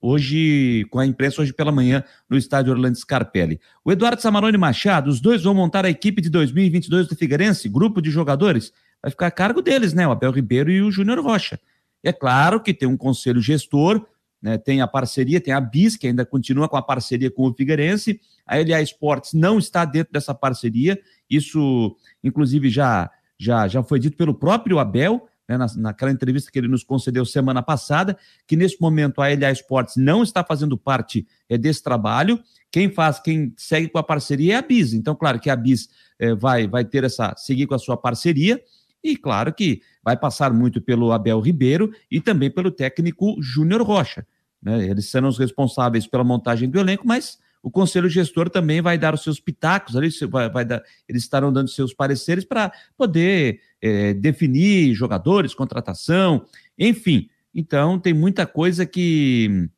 hoje 0.00 0.84
com 0.90 0.98
a 0.98 1.06
imprensa 1.06 1.42
hoje 1.42 1.52
pela 1.52 1.70
manhã 1.70 2.02
no 2.28 2.36
estádio 2.36 2.72
Orlando 2.72 2.98
Scarpelli. 2.98 3.60
O 3.84 3.92
Eduardo 3.92 4.20
Samarone 4.20 4.58
Machado, 4.58 5.08
os 5.08 5.20
dois 5.20 5.42
vão 5.42 5.54
montar 5.54 5.84
a 5.84 5.90
equipe 5.90 6.20
de 6.20 6.30
2022 6.30 7.06
do 7.06 7.16
Figueirense, 7.16 7.68
grupo 7.68 8.02
de 8.02 8.10
jogadores, 8.10 8.72
vai 9.02 9.10
ficar 9.10 9.26
a 9.26 9.30
cargo 9.30 9.62
deles, 9.62 9.92
né? 9.92 10.06
O 10.06 10.12
Abel 10.12 10.32
Ribeiro 10.32 10.70
e 10.70 10.82
o 10.82 10.90
Júnior 10.90 11.20
Rocha. 11.20 11.58
É 12.02 12.12
claro 12.12 12.60
que 12.60 12.72
tem 12.72 12.88
um 12.88 12.96
conselho 12.96 13.40
gestor, 13.40 14.06
né? 14.40 14.56
Tem 14.56 14.80
a 14.80 14.86
parceria, 14.86 15.40
tem 15.40 15.52
a 15.52 15.60
BIS, 15.60 15.96
que 15.96 16.06
ainda 16.06 16.24
continua 16.24 16.68
com 16.68 16.76
a 16.76 16.82
parceria 16.82 17.30
com 17.30 17.48
o 17.48 17.54
Figueirense. 17.54 18.20
A 18.46 18.56
LA 18.56 18.80
Esportes 18.80 19.34
não 19.34 19.58
está 19.58 19.84
dentro 19.84 20.12
dessa 20.12 20.34
parceria. 20.34 20.98
Isso, 21.28 21.96
inclusive, 22.22 22.70
já 22.70 23.10
já 23.40 23.68
já 23.68 23.82
foi 23.82 24.00
dito 24.00 24.16
pelo 24.16 24.34
próprio 24.34 24.80
Abel, 24.80 25.28
né, 25.48 25.56
na, 25.56 25.66
naquela 25.76 26.10
entrevista 26.10 26.50
que 26.50 26.58
ele 26.58 26.68
nos 26.68 26.82
concedeu 26.82 27.24
semana 27.24 27.62
passada, 27.62 28.16
que 28.46 28.56
nesse 28.56 28.80
momento 28.80 29.20
a 29.20 29.28
LA 29.28 29.52
Sports 29.52 29.96
não 29.96 30.22
está 30.22 30.44
fazendo 30.44 30.76
parte 30.76 31.26
é, 31.48 31.56
desse 31.56 31.82
trabalho. 31.82 32.40
Quem 32.70 32.90
faz, 32.90 33.18
quem 33.18 33.54
segue 33.56 33.88
com 33.88 33.98
a 33.98 34.02
parceria 34.02 34.54
é 34.54 34.56
a 34.56 34.62
Bis. 34.62 34.92
Então, 34.92 35.14
claro 35.14 35.40
que 35.40 35.48
a 35.48 35.56
Bis 35.56 35.88
é, 36.18 36.34
vai, 36.34 36.68
vai 36.68 36.84
ter 36.84 37.02
essa, 37.04 37.34
seguir 37.36 37.66
com 37.66 37.74
a 37.74 37.78
sua 37.78 37.96
parceria. 37.96 38.60
E 39.02 39.16
claro 39.16 39.52
que 39.52 39.80
vai 40.02 40.16
passar 40.16 40.52
muito 40.52 40.80
pelo 40.80 41.12
Abel 41.12 41.40
Ribeiro 41.40 41.92
e 42.10 42.20
também 42.20 42.50
pelo 42.50 42.70
técnico 42.70 43.36
Júnior 43.40 43.82
Rocha. 43.82 44.26
Né? 44.62 44.88
Eles 44.88 45.08
serão 45.08 45.28
os 45.28 45.38
responsáveis 45.38 46.06
pela 46.06 46.24
montagem 46.24 46.68
do 46.68 46.78
elenco, 46.78 47.06
mas 47.06 47.38
o 47.62 47.70
conselho 47.70 48.08
gestor 48.08 48.48
também 48.48 48.80
vai 48.80 48.96
dar 48.96 49.14
os 49.14 49.22
seus 49.22 49.40
pitacos 49.40 49.96
ali, 49.96 50.08
vai, 50.28 50.48
vai 50.50 50.64
dar, 50.64 50.82
eles 51.08 51.22
estarão 51.22 51.52
dando 51.52 51.68
seus 51.68 51.92
pareceres 51.92 52.44
para 52.44 52.72
poder 52.96 53.60
é, 53.80 54.14
definir 54.14 54.94
jogadores, 54.94 55.54
contratação, 55.54 56.44
enfim. 56.78 57.28
Então 57.54 57.98
tem 57.98 58.14
muita 58.14 58.46
coisa 58.46 58.86
que 58.86 59.68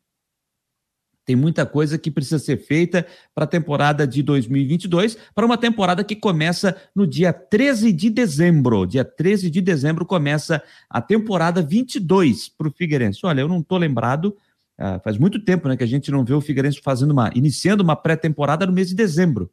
tem 1.30 1.36
muita 1.36 1.64
coisa 1.64 1.96
que 1.96 2.10
precisa 2.10 2.40
ser 2.40 2.56
feita 2.56 3.06
para 3.32 3.44
a 3.44 3.46
temporada 3.46 4.04
de 4.04 4.20
2022, 4.20 5.16
para 5.32 5.46
uma 5.46 5.56
temporada 5.56 6.02
que 6.02 6.16
começa 6.16 6.76
no 6.92 7.06
dia 7.06 7.32
13 7.32 7.92
de 7.92 8.10
dezembro. 8.10 8.84
Dia 8.84 9.04
13 9.04 9.48
de 9.48 9.60
dezembro 9.60 10.04
começa 10.04 10.60
a 10.88 11.00
temporada 11.00 11.62
22 11.62 12.48
para 12.48 12.66
o 12.66 12.72
Figueirense. 12.72 13.20
Olha, 13.22 13.42
eu 13.42 13.46
não 13.46 13.60
estou 13.60 13.78
lembrado, 13.78 14.36
ah, 14.76 14.98
faz 15.04 15.16
muito 15.18 15.38
tempo 15.38 15.68
né, 15.68 15.76
que 15.76 15.84
a 15.84 15.86
gente 15.86 16.10
não 16.10 16.24
vê 16.24 16.34
o 16.34 16.40
Figueirense 16.40 16.80
fazendo 16.82 17.12
uma, 17.12 17.30
iniciando 17.32 17.84
uma 17.84 17.94
pré-temporada 17.94 18.66
no 18.66 18.72
mês 18.72 18.88
de 18.88 18.96
dezembro. 18.96 19.48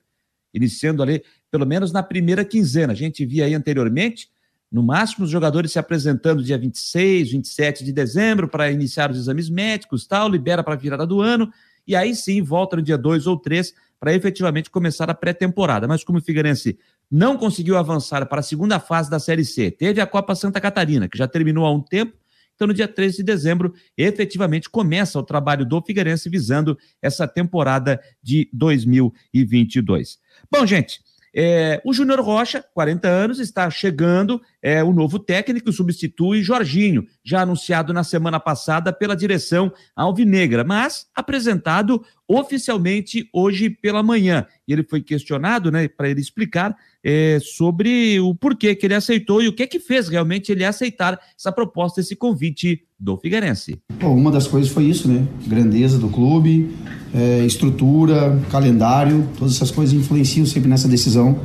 Iniciando 0.52 1.04
ali, 1.04 1.24
pelo 1.52 1.68
menos 1.68 1.92
na 1.92 2.02
primeira 2.02 2.44
quinzena. 2.44 2.94
A 2.94 2.96
gente 2.96 3.24
via 3.24 3.46
aí 3.46 3.54
anteriormente, 3.54 4.30
no 4.72 4.82
máximo, 4.82 5.26
os 5.26 5.32
jogadores 5.32 5.72
se 5.72 5.80
apresentando 5.80 6.44
dia 6.44 6.58
26, 6.58 7.32
27 7.32 7.86
de 7.86 7.94
dezembro 7.94 8.48
para 8.48 8.72
iniciar 8.72 9.12
os 9.12 9.18
exames 9.18 9.48
médicos, 9.48 10.08
tal, 10.08 10.28
libera 10.28 10.64
para 10.64 10.74
a 10.74 10.78
virada 10.78 11.06
do 11.06 11.22
ano, 11.22 11.52
e 11.88 11.96
aí 11.96 12.16
sim 12.16 12.42
volta 12.42 12.76
no 12.76 12.82
dia 12.82 12.98
2 12.98 13.28
ou 13.28 13.38
3 13.38 13.74
para 14.00 14.14
efetivamente 14.14 14.70
começar 14.70 15.10
a 15.10 15.14
pré-temporada. 15.14 15.88
Mas 15.88 16.04
como 16.04 16.20
o 16.20 16.22
Figueirense 16.22 16.78
não 17.10 17.38
conseguiu 17.38 17.78
avançar 17.78 18.26
para 18.28 18.42
a 18.42 18.44
segunda 18.44 18.80
fase 18.80 19.10
da 19.10 19.20
Série 19.20 19.46
C, 19.46 19.72
teve 19.72 20.02
a 20.02 20.06
Copa 20.06 20.36
Santa 20.36 20.60
Catarina, 20.60 21.08
que 21.08 21.18
já 21.18 21.28
terminou 21.28 21.66
há 21.66 21.72
um 21.72 21.82
tempo, 21.82 22.14
então, 22.58 22.68
no 22.68 22.74
dia 22.74 22.88
13 22.88 23.18
de 23.18 23.24
dezembro, 23.24 23.72
efetivamente 23.96 24.68
começa 24.68 25.20
o 25.20 25.24
trabalho 25.24 25.64
do 25.64 25.80
Figueirense 25.80 26.28
visando 26.28 26.76
essa 27.00 27.28
temporada 27.28 28.02
de 28.22 28.50
2022. 28.52 30.18
Bom, 30.52 30.66
gente, 30.66 31.00
é, 31.40 31.80
o 31.86 31.94
Júnior 31.94 32.20
Rocha, 32.20 32.66
40 32.74 33.08
anos, 33.08 33.40
está 33.40 33.70
chegando, 33.70 34.42
é 34.60 34.84
o 34.84 34.92
novo 34.92 35.20
técnico, 35.20 35.72
substitui 35.72 36.42
Jorginho, 36.42 37.06
já 37.24 37.42
anunciado 37.42 37.94
na 37.94 38.04
semana 38.04 38.40
passada 38.40 38.92
pela 38.92 39.16
direção 39.16 39.72
alvinegra, 39.96 40.64
mas 40.64 41.06
apresentado 41.14 42.04
oficialmente 42.28 43.30
hoje 43.32 43.70
pela 43.70 44.02
manhã. 44.02 44.48
E 44.68 44.74
ele 44.74 44.82
foi 44.82 45.00
questionado, 45.00 45.72
né, 45.72 45.88
para 45.88 46.10
ele 46.10 46.20
explicar 46.20 46.76
é, 47.04 47.38
sobre 47.40 48.20
o 48.20 48.34
porquê 48.34 48.74
que 48.74 48.88
ele 48.88 48.96
aceitou 48.96 49.40
e 49.40 49.48
o 49.48 49.54
que 49.54 49.62
é 49.62 49.68
que 49.68 49.80
fez 49.80 50.10
realmente 50.10 50.52
ele 50.52 50.66
aceitar 50.66 51.20
essa 51.38 51.52
proposta, 51.52 52.02
esse 52.02 52.16
convite 52.16 52.82
do 53.00 53.16
Figueirense. 53.16 53.80
Bom, 54.00 54.18
uma 54.18 54.32
das 54.32 54.48
coisas 54.48 54.72
foi 54.72 54.86
isso, 54.86 55.08
né? 55.08 55.26
Grandeza 55.46 56.00
do 56.00 56.10
clube, 56.10 56.76
é, 57.14 57.46
estrutura, 57.46 58.40
calendário, 58.50 59.26
todas 59.38 59.56
essas 59.56 59.72
coisas 59.72 59.94
influenciam 59.94 60.46
sempre 60.46 60.70
nessa 60.70 60.88
decisão. 60.88 61.38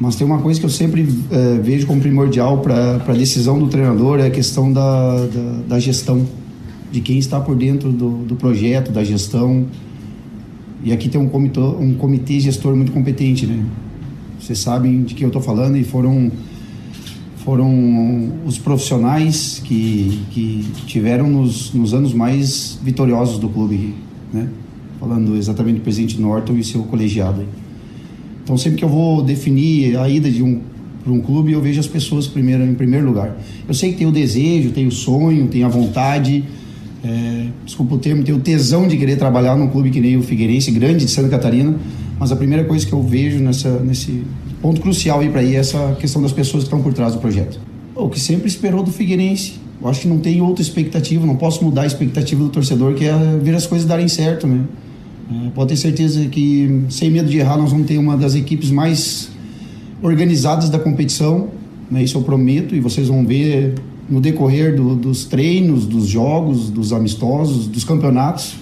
Mas 0.00 0.16
tem 0.16 0.26
uma 0.26 0.38
coisa 0.38 0.58
que 0.58 0.64
eu 0.64 0.70
sempre 0.70 1.06
é, 1.30 1.58
vejo 1.58 1.86
como 1.86 2.00
primordial 2.00 2.58
para 2.58 2.96
a 2.96 3.12
decisão 3.12 3.58
do 3.58 3.68
treinador 3.68 4.18
é 4.18 4.26
a 4.26 4.30
questão 4.30 4.72
da, 4.72 5.26
da, 5.26 5.62
da 5.68 5.78
gestão, 5.78 6.26
de 6.90 7.02
quem 7.02 7.18
está 7.18 7.38
por 7.38 7.54
dentro 7.54 7.92
do, 7.92 8.24
do, 8.24 8.34
projeto, 8.34 8.90
da 8.90 9.04
gestão. 9.04 9.66
E 10.82 10.90
aqui 10.90 11.10
tem 11.10 11.20
um 11.20 11.28
comitê, 11.28 11.60
um 11.60 11.94
comitê 11.94 12.40
gestor 12.40 12.74
muito 12.74 12.92
competente, 12.92 13.44
né? 13.44 13.62
Vocês 14.40 14.58
sabem 14.58 15.02
de 15.02 15.14
que 15.14 15.22
eu 15.22 15.28
estou 15.28 15.42
falando 15.42 15.76
e 15.76 15.84
foram 15.84 16.32
foram 17.44 18.32
os 18.44 18.58
profissionais 18.58 19.60
que, 19.64 20.20
que 20.30 20.66
tiveram 20.86 21.28
nos, 21.28 21.72
nos 21.72 21.94
anos 21.94 22.12
mais 22.12 22.78
vitoriosos 22.82 23.38
do 23.38 23.48
clube, 23.48 23.94
né? 24.32 24.48
Falando 24.98 25.36
exatamente 25.36 25.76
do 25.76 25.82
presidente 25.82 26.20
Norton 26.20 26.54
e 26.54 26.64
seu 26.64 26.82
colegiado. 26.82 27.44
Então, 28.42 28.56
sempre 28.56 28.78
que 28.78 28.84
eu 28.84 28.88
vou 28.88 29.22
definir 29.22 29.96
a 29.96 30.08
ida 30.08 30.30
de 30.30 30.42
um 30.42 30.60
para 31.02 31.12
um 31.12 31.20
clube, 31.20 31.52
eu 31.52 31.60
vejo 31.60 31.80
as 31.80 31.86
pessoas 31.86 32.26
primeiro 32.26 32.62
em 32.62 32.74
primeiro 32.74 33.06
lugar. 33.06 33.36
Eu 33.66 33.74
sei 33.74 33.92
que 33.92 33.98
tem 33.98 34.06
o 34.06 34.12
desejo, 34.12 34.70
tem 34.70 34.86
o 34.86 34.90
sonho, 34.90 35.48
tem 35.48 35.64
a 35.64 35.68
vontade, 35.68 36.44
é, 37.02 37.46
desculpa 37.64 37.94
o 37.94 37.98
termo, 37.98 38.22
tem 38.22 38.34
o 38.34 38.40
tesão 38.40 38.86
de 38.86 38.96
querer 38.96 39.16
trabalhar 39.16 39.56
num 39.56 39.68
clube 39.68 39.90
que 39.90 40.00
nem 40.00 40.16
o 40.16 40.22
Figueirense, 40.22 40.70
grande 40.70 41.04
de 41.06 41.10
Santa 41.10 41.28
Catarina, 41.28 41.74
mas 42.18 42.30
a 42.30 42.36
primeira 42.36 42.64
coisa 42.64 42.86
que 42.86 42.92
eu 42.92 43.02
vejo 43.02 43.38
nessa, 43.38 43.80
nesse 43.80 44.22
ponto 44.60 44.80
crucial 44.80 45.20
aí 45.20 45.30
para 45.30 45.42
ir 45.42 45.54
é 45.54 45.58
essa 45.58 45.96
questão 45.98 46.20
das 46.20 46.32
pessoas 46.32 46.64
que 46.64 46.66
estão 46.66 46.82
por 46.82 46.92
trás 46.92 47.14
do 47.14 47.20
projeto. 47.20 47.58
O 47.94 48.08
que 48.08 48.20
sempre 48.20 48.48
esperou 48.48 48.82
do 48.82 48.90
Figueirense. 48.90 49.54
Eu 49.82 49.88
acho 49.88 50.02
que 50.02 50.08
não 50.08 50.18
tem 50.18 50.40
outra 50.40 50.62
expectativa, 50.62 51.24
não 51.24 51.36
posso 51.36 51.64
mudar 51.64 51.82
a 51.82 51.86
expectativa 51.86 52.42
do 52.42 52.50
torcedor, 52.50 52.94
que 52.94 53.04
é 53.04 53.38
ver 53.42 53.54
as 53.54 53.66
coisas 53.66 53.86
darem 53.86 54.08
certo, 54.08 54.46
né? 54.46 54.64
É, 55.30 55.50
pode 55.50 55.70
ter 55.70 55.76
certeza 55.76 56.24
que, 56.26 56.84
sem 56.90 57.10
medo 57.10 57.28
de 57.28 57.38
errar, 57.38 57.56
nós 57.56 57.70
vamos 57.70 57.86
ter 57.86 57.96
uma 57.96 58.16
das 58.16 58.34
equipes 58.34 58.70
mais 58.70 59.30
organizadas 60.02 60.68
da 60.68 60.78
competição, 60.78 61.48
né? 61.90 62.02
Isso 62.02 62.18
eu 62.18 62.22
prometo, 62.22 62.74
e 62.74 62.80
vocês 62.80 63.08
vão 63.08 63.24
ver 63.24 63.74
no 64.08 64.20
decorrer 64.20 64.74
do, 64.74 64.96
dos 64.96 65.24
treinos, 65.24 65.86
dos 65.86 66.06
jogos, 66.06 66.68
dos 66.68 66.92
amistosos, 66.92 67.66
dos 67.66 67.84
campeonatos 67.84 68.56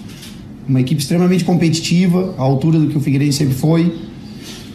uma 0.69 0.79
equipe 0.79 1.01
extremamente 1.01 1.43
competitiva, 1.43 2.35
à 2.37 2.43
altura 2.43 2.79
do 2.79 2.87
que 2.87 2.97
o 2.97 3.01
Figueirense 3.01 3.39
sempre 3.39 3.55
foi, 3.55 3.91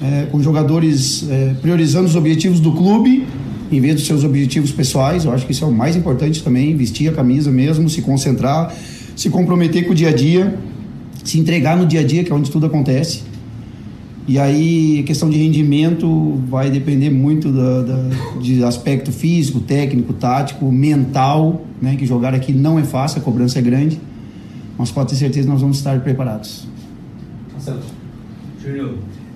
é, 0.02 0.26
com 0.26 0.42
jogadores 0.42 1.24
é, 1.30 1.54
priorizando 1.62 2.09
os 2.09 2.16
objetivos 2.16 2.59
do 2.59 2.72
clube 2.72 3.24
em 3.76 3.80
vez 3.80 3.94
dos 3.96 4.06
seus 4.06 4.24
objetivos 4.24 4.72
pessoais. 4.72 5.24
Eu 5.24 5.32
acho 5.32 5.46
que 5.46 5.52
isso 5.52 5.64
é 5.64 5.66
o 5.66 5.72
mais 5.72 5.96
importante 5.96 6.42
também, 6.42 6.76
vestir 6.76 7.08
a 7.08 7.12
camisa 7.12 7.50
mesmo, 7.50 7.88
se 7.88 8.02
concentrar, 8.02 8.74
se 9.16 9.30
comprometer 9.30 9.87
com 9.87 9.92
o 9.92 9.94
dia 9.94 10.08
a 10.08 10.12
dia, 10.12 10.58
se 11.22 11.38
entregar 11.38 11.76
no 11.76 11.87
dia 11.87 12.00
a 12.00 12.04
dia, 12.04 12.24
que 12.24 12.32
é 12.32 12.34
onde 12.34 12.50
tudo 12.50 12.66
acontece. 12.66 13.22
E 14.26 14.38
aí, 14.38 15.02
questão 15.06 15.28
de 15.28 15.37
rendimento 15.37 16.40
vai 16.48 16.70
depender 16.70 17.10
muito 17.10 17.52
da, 17.52 17.82
da, 17.82 18.08
de 18.40 18.64
aspecto 18.64 19.12
físico, 19.12 19.60
técnico, 19.60 20.14
tático, 20.14 20.70
mental, 20.72 21.66
né? 21.80 21.94
Que 21.96 22.06
jogar 22.06 22.34
aqui 22.34 22.52
não 22.52 22.78
é 22.78 22.84
fácil, 22.84 23.18
a 23.18 23.22
cobrança 23.22 23.58
é 23.58 23.62
grande 23.62 24.00
mas 24.76 24.90
pode 24.90 25.10
ter 25.10 25.16
certeza 25.16 25.46
que 25.46 25.52
nós 25.52 25.60
vamos 25.60 25.78
estar 25.78 26.00
preparados. 26.00 26.66
Marcelo. 27.52 27.80
Júnior, 28.62 28.94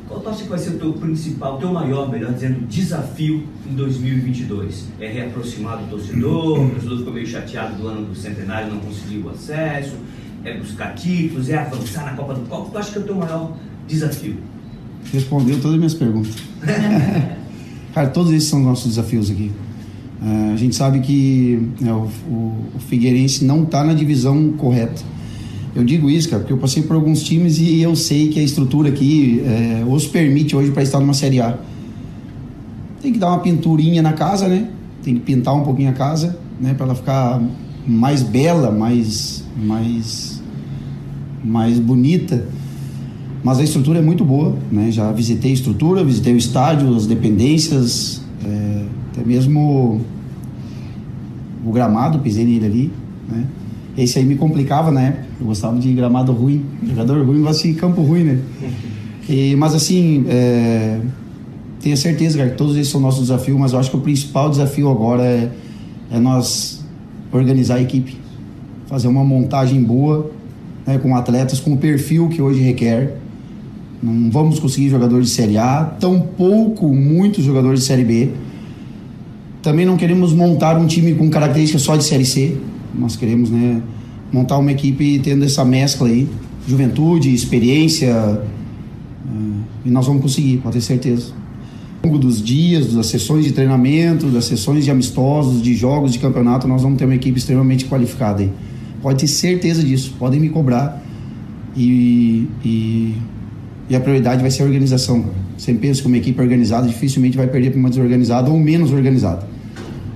qual 0.08 0.34
que 0.34 0.48
vai 0.48 0.58
ser 0.58 0.70
o 0.70 0.78
teu 0.78 0.92
principal, 0.94 1.56
o 1.56 1.58
teu 1.58 1.72
maior, 1.72 2.10
melhor 2.10 2.32
dizendo, 2.32 2.66
desafio 2.66 3.44
em 3.66 3.74
2022? 3.74 4.88
É 5.00 5.08
reaproximar 5.08 5.78
do 5.78 5.90
torcedor, 5.90 6.60
o 6.60 6.70
torcedor 6.70 6.98
ficou 6.98 7.12
meio 7.12 7.26
chateado 7.26 7.76
do 7.76 7.86
ano 7.86 8.06
do 8.06 8.14
centenário, 8.14 8.72
não 8.72 8.80
conseguiu 8.80 9.26
o 9.26 9.30
acesso, 9.30 9.96
é 10.44 10.56
buscar 10.56 10.94
títulos, 10.94 11.48
é 11.48 11.58
avançar 11.58 12.04
na 12.04 12.12
Copa 12.12 12.34
do 12.34 12.40
Qual 12.48 12.64
tu 12.64 12.78
acha 12.78 12.92
que 12.92 12.98
é 12.98 13.00
o 13.00 13.04
teu 13.04 13.14
maior 13.16 13.56
desafio? 13.86 14.36
Respondeu 15.12 15.56
todas 15.56 15.72
as 15.72 15.78
minhas 15.78 15.94
perguntas. 15.94 16.34
Cara, 17.94 18.08
todos 18.08 18.32
esses 18.32 18.48
são 18.48 18.60
nossos 18.60 18.88
desafios 18.88 19.30
aqui. 19.30 19.50
É, 20.22 20.52
a 20.52 20.56
gente 20.56 20.74
sabe 20.74 21.00
que 21.00 21.70
é, 21.84 21.92
o, 21.92 22.08
o, 22.28 22.66
o, 22.74 22.78
Figueirense 22.88 23.44
não 23.44 23.62
está 23.62 23.84
na 23.84 23.94
divisão 23.94 24.52
correta. 24.52 25.02
Eu 25.74 25.84
digo 25.84 26.08
isso, 26.10 26.28
cara, 26.28 26.40
porque 26.40 26.52
eu 26.52 26.58
passei 26.58 26.82
por 26.82 26.96
alguns 26.96 27.22
times 27.22 27.58
e 27.58 27.80
eu 27.80 27.94
sei 27.94 28.28
que 28.28 28.40
a 28.40 28.42
estrutura 28.42 28.88
aqui 28.88 29.42
é, 29.44 29.84
os 29.86 30.06
permite 30.06 30.56
hoje 30.56 30.70
para 30.70 30.82
estar 30.82 30.98
numa 30.98 31.14
Série 31.14 31.40
A. 31.40 31.58
Tem 33.00 33.12
que 33.12 33.18
dar 33.18 33.28
uma 33.28 33.40
pinturinha 33.40 34.02
na 34.02 34.12
casa, 34.12 34.48
né? 34.48 34.68
Tem 35.02 35.14
que 35.14 35.20
pintar 35.20 35.54
um 35.54 35.62
pouquinho 35.62 35.90
a 35.90 35.92
casa, 35.92 36.38
né? 36.60 36.74
Para 36.74 36.86
ela 36.86 36.94
ficar 36.94 37.40
mais 37.86 38.22
bela, 38.22 38.70
mais, 38.70 39.44
mais, 39.56 40.42
mais 41.44 41.78
bonita. 41.78 42.46
Mas 43.44 43.60
a 43.60 43.62
estrutura 43.62 44.00
é 44.00 44.02
muito 44.02 44.24
boa, 44.24 44.56
né? 44.70 44.90
Já 44.90 45.12
visitei 45.12 45.52
a 45.52 45.54
estrutura, 45.54 46.02
visitei 46.02 46.34
o 46.34 46.36
estádio, 46.36 46.94
as 46.96 47.06
dependências, 47.06 48.20
é, 48.44 48.84
até 49.12 49.24
mesmo 49.24 50.00
o 51.64 51.70
gramado, 51.70 52.18
pisei 52.18 52.44
nele 52.44 52.66
ali, 52.66 52.92
né? 53.28 53.44
Esse 53.98 54.20
aí 54.20 54.24
me 54.24 54.36
complicava 54.36 54.92
na 54.92 55.02
época. 55.02 55.24
Eu 55.40 55.46
gostava 55.48 55.76
de 55.76 55.92
gramado 55.92 56.30
ruim. 56.30 56.64
Jogador 56.86 57.26
ruim 57.26 57.42
gosta 57.42 57.66
de 57.66 57.74
campo 57.74 58.00
ruim, 58.00 58.22
né? 58.22 58.38
E, 59.28 59.56
mas 59.56 59.74
assim, 59.74 60.24
é, 60.28 61.00
tenho 61.80 61.96
certeza, 61.96 62.38
cara, 62.38 62.50
que 62.50 62.56
todos 62.56 62.76
esses 62.76 62.92
são 62.92 63.00
nossos 63.00 63.22
desafios, 63.22 63.58
mas 63.58 63.72
eu 63.72 63.78
acho 63.80 63.90
que 63.90 63.96
o 63.96 64.00
principal 64.00 64.48
desafio 64.48 64.88
agora 64.88 65.24
é, 65.24 65.50
é 66.12 66.20
nós 66.20 66.84
organizar 67.32 67.74
a 67.74 67.82
equipe. 67.82 68.16
Fazer 68.86 69.08
uma 69.08 69.24
montagem 69.24 69.82
boa, 69.82 70.30
né, 70.86 70.96
com 70.98 71.16
atletas 71.16 71.58
com 71.58 71.72
o 71.72 71.76
perfil 71.76 72.28
que 72.28 72.40
hoje 72.40 72.60
requer. 72.60 73.16
Não 74.00 74.30
vamos 74.30 74.60
conseguir 74.60 74.90
jogadores 74.90 75.26
de 75.26 75.32
Série 75.32 75.58
A, 75.58 75.84
tampouco 75.84 76.86
muitos 76.94 77.44
jogadores 77.44 77.80
de 77.80 77.86
Série 77.86 78.04
B. 78.04 78.30
Também 79.60 79.84
não 79.84 79.96
queremos 79.96 80.32
montar 80.32 80.78
um 80.78 80.86
time 80.86 81.16
com 81.16 81.28
características 81.28 81.82
só 81.82 81.96
de 81.96 82.04
Série 82.04 82.24
C. 82.24 82.56
Nós 82.94 83.16
queremos 83.16 83.50
né, 83.50 83.82
montar 84.32 84.58
uma 84.58 84.72
equipe 84.72 85.18
tendo 85.18 85.44
essa 85.44 85.64
mescla 85.64 86.08
aí, 86.08 86.28
juventude, 86.66 87.32
experiência, 87.32 88.14
uh, 88.14 89.62
e 89.84 89.90
nós 89.90 90.06
vamos 90.06 90.22
conseguir, 90.22 90.58
pode 90.58 90.74
ter 90.74 90.80
certeza. 90.82 91.32
Ao 92.02 92.10
longo 92.10 92.18
dos 92.18 92.42
dias, 92.42 92.94
das 92.94 93.06
sessões 93.06 93.44
de 93.44 93.52
treinamento, 93.52 94.26
das 94.26 94.44
sessões 94.44 94.84
de 94.84 94.90
amistosos, 94.90 95.60
de 95.60 95.74
jogos 95.74 96.12
de 96.12 96.18
campeonato, 96.18 96.68
nós 96.68 96.82
vamos 96.82 96.98
ter 96.98 97.04
uma 97.04 97.14
equipe 97.14 97.38
extremamente 97.38 97.86
qualificada 97.86 98.42
aí. 98.42 98.52
Pode 99.02 99.20
ter 99.20 99.26
certeza 99.26 99.82
disso, 99.82 100.14
podem 100.18 100.38
me 100.40 100.48
cobrar. 100.48 101.02
E, 101.76 102.48
e 102.64 103.14
e 103.88 103.96
a 103.96 104.00
prioridade 104.00 104.42
vai 104.42 104.50
ser 104.50 104.62
a 104.62 104.66
organização. 104.66 105.24
Sempre 105.56 105.88
penso 105.88 106.02
que 106.02 106.08
uma 106.08 106.18
equipe 106.18 106.40
organizada 106.40 106.86
dificilmente 106.86 107.36
vai 107.36 107.46
perder 107.46 107.70
para 107.70 107.80
uma 107.80 107.88
desorganizada 107.88 108.50
ou 108.50 108.58
menos 108.58 108.92
organizada. 108.92 109.46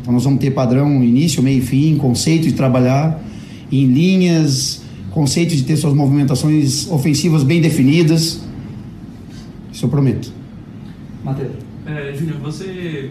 Então 0.03 0.13
nós 0.13 0.25
vamos 0.25 0.41
ter 0.41 0.51
padrão 0.51 1.03
início, 1.03 1.43
meio 1.43 1.59
e 1.59 1.63
fim, 1.63 1.97
conceito 1.97 2.45
de 2.45 2.53
trabalhar 2.53 3.23
em 3.71 3.87
linhas, 3.87 4.83
conceito 5.13 5.55
de 5.55 5.63
ter 5.63 5.77
suas 5.77 5.95
movimentações 5.95 6.91
ofensivas 6.91 7.45
bem 7.45 7.61
definidas. 7.61 8.43
Isso 9.73 9.87
eu 9.87 9.89
prometo. 9.89 10.33
Matheus. 11.25 11.53
É, 11.87 12.13
Júnior, 12.15 12.39
você 12.39 13.11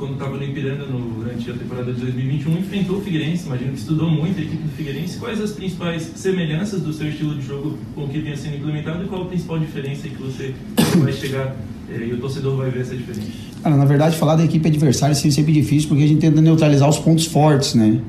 quando 0.00 0.14
estava 0.14 0.36
no 0.36 0.42
Ipiranga 0.42 0.86
no, 0.86 0.98
durante 1.22 1.50
a 1.50 1.54
temporada 1.54 1.92
de 1.92 2.00
2021, 2.00 2.58
enfrentou 2.58 2.96
o 2.96 3.00
Figueirense, 3.02 3.46
imagino 3.46 3.72
que 3.72 3.78
estudou 3.78 4.10
muito 4.10 4.40
a 4.40 4.42
equipe 4.42 4.62
do 4.62 4.70
Figueirense. 4.70 5.18
Quais 5.18 5.40
as 5.40 5.52
principais 5.52 6.10
semelhanças 6.16 6.80
do 6.80 6.92
seu 6.92 7.08
estilo 7.08 7.34
de 7.34 7.46
jogo 7.46 7.78
com 7.94 8.04
o 8.04 8.08
que 8.08 8.18
vinha 8.18 8.36
sendo 8.36 8.56
implementado 8.56 9.04
e 9.04 9.06
qual 9.06 9.22
a 9.22 9.24
principal 9.26 9.58
diferença 9.58 10.08
que 10.08 10.20
você 10.20 10.54
vai 10.96 11.12
chegar 11.12 11.54
eh, 11.90 12.06
e 12.08 12.12
o 12.14 12.18
torcedor 12.18 12.56
vai 12.56 12.70
ver 12.70 12.80
essa 12.80 12.96
diferença? 12.96 13.28
Cara, 13.62 13.76
na 13.76 13.84
verdade, 13.84 14.16
falar 14.16 14.36
da 14.36 14.44
equipe 14.44 14.66
adversária 14.66 15.12
é 15.12 15.14
sempre 15.14 15.52
difícil 15.52 15.88
porque 15.88 16.02
a 16.02 16.08
gente 16.08 16.20
tenta 16.20 16.40
neutralizar 16.40 16.88
os 16.88 16.98
pontos 16.98 17.26
fortes, 17.26 17.74
né? 17.74 18.00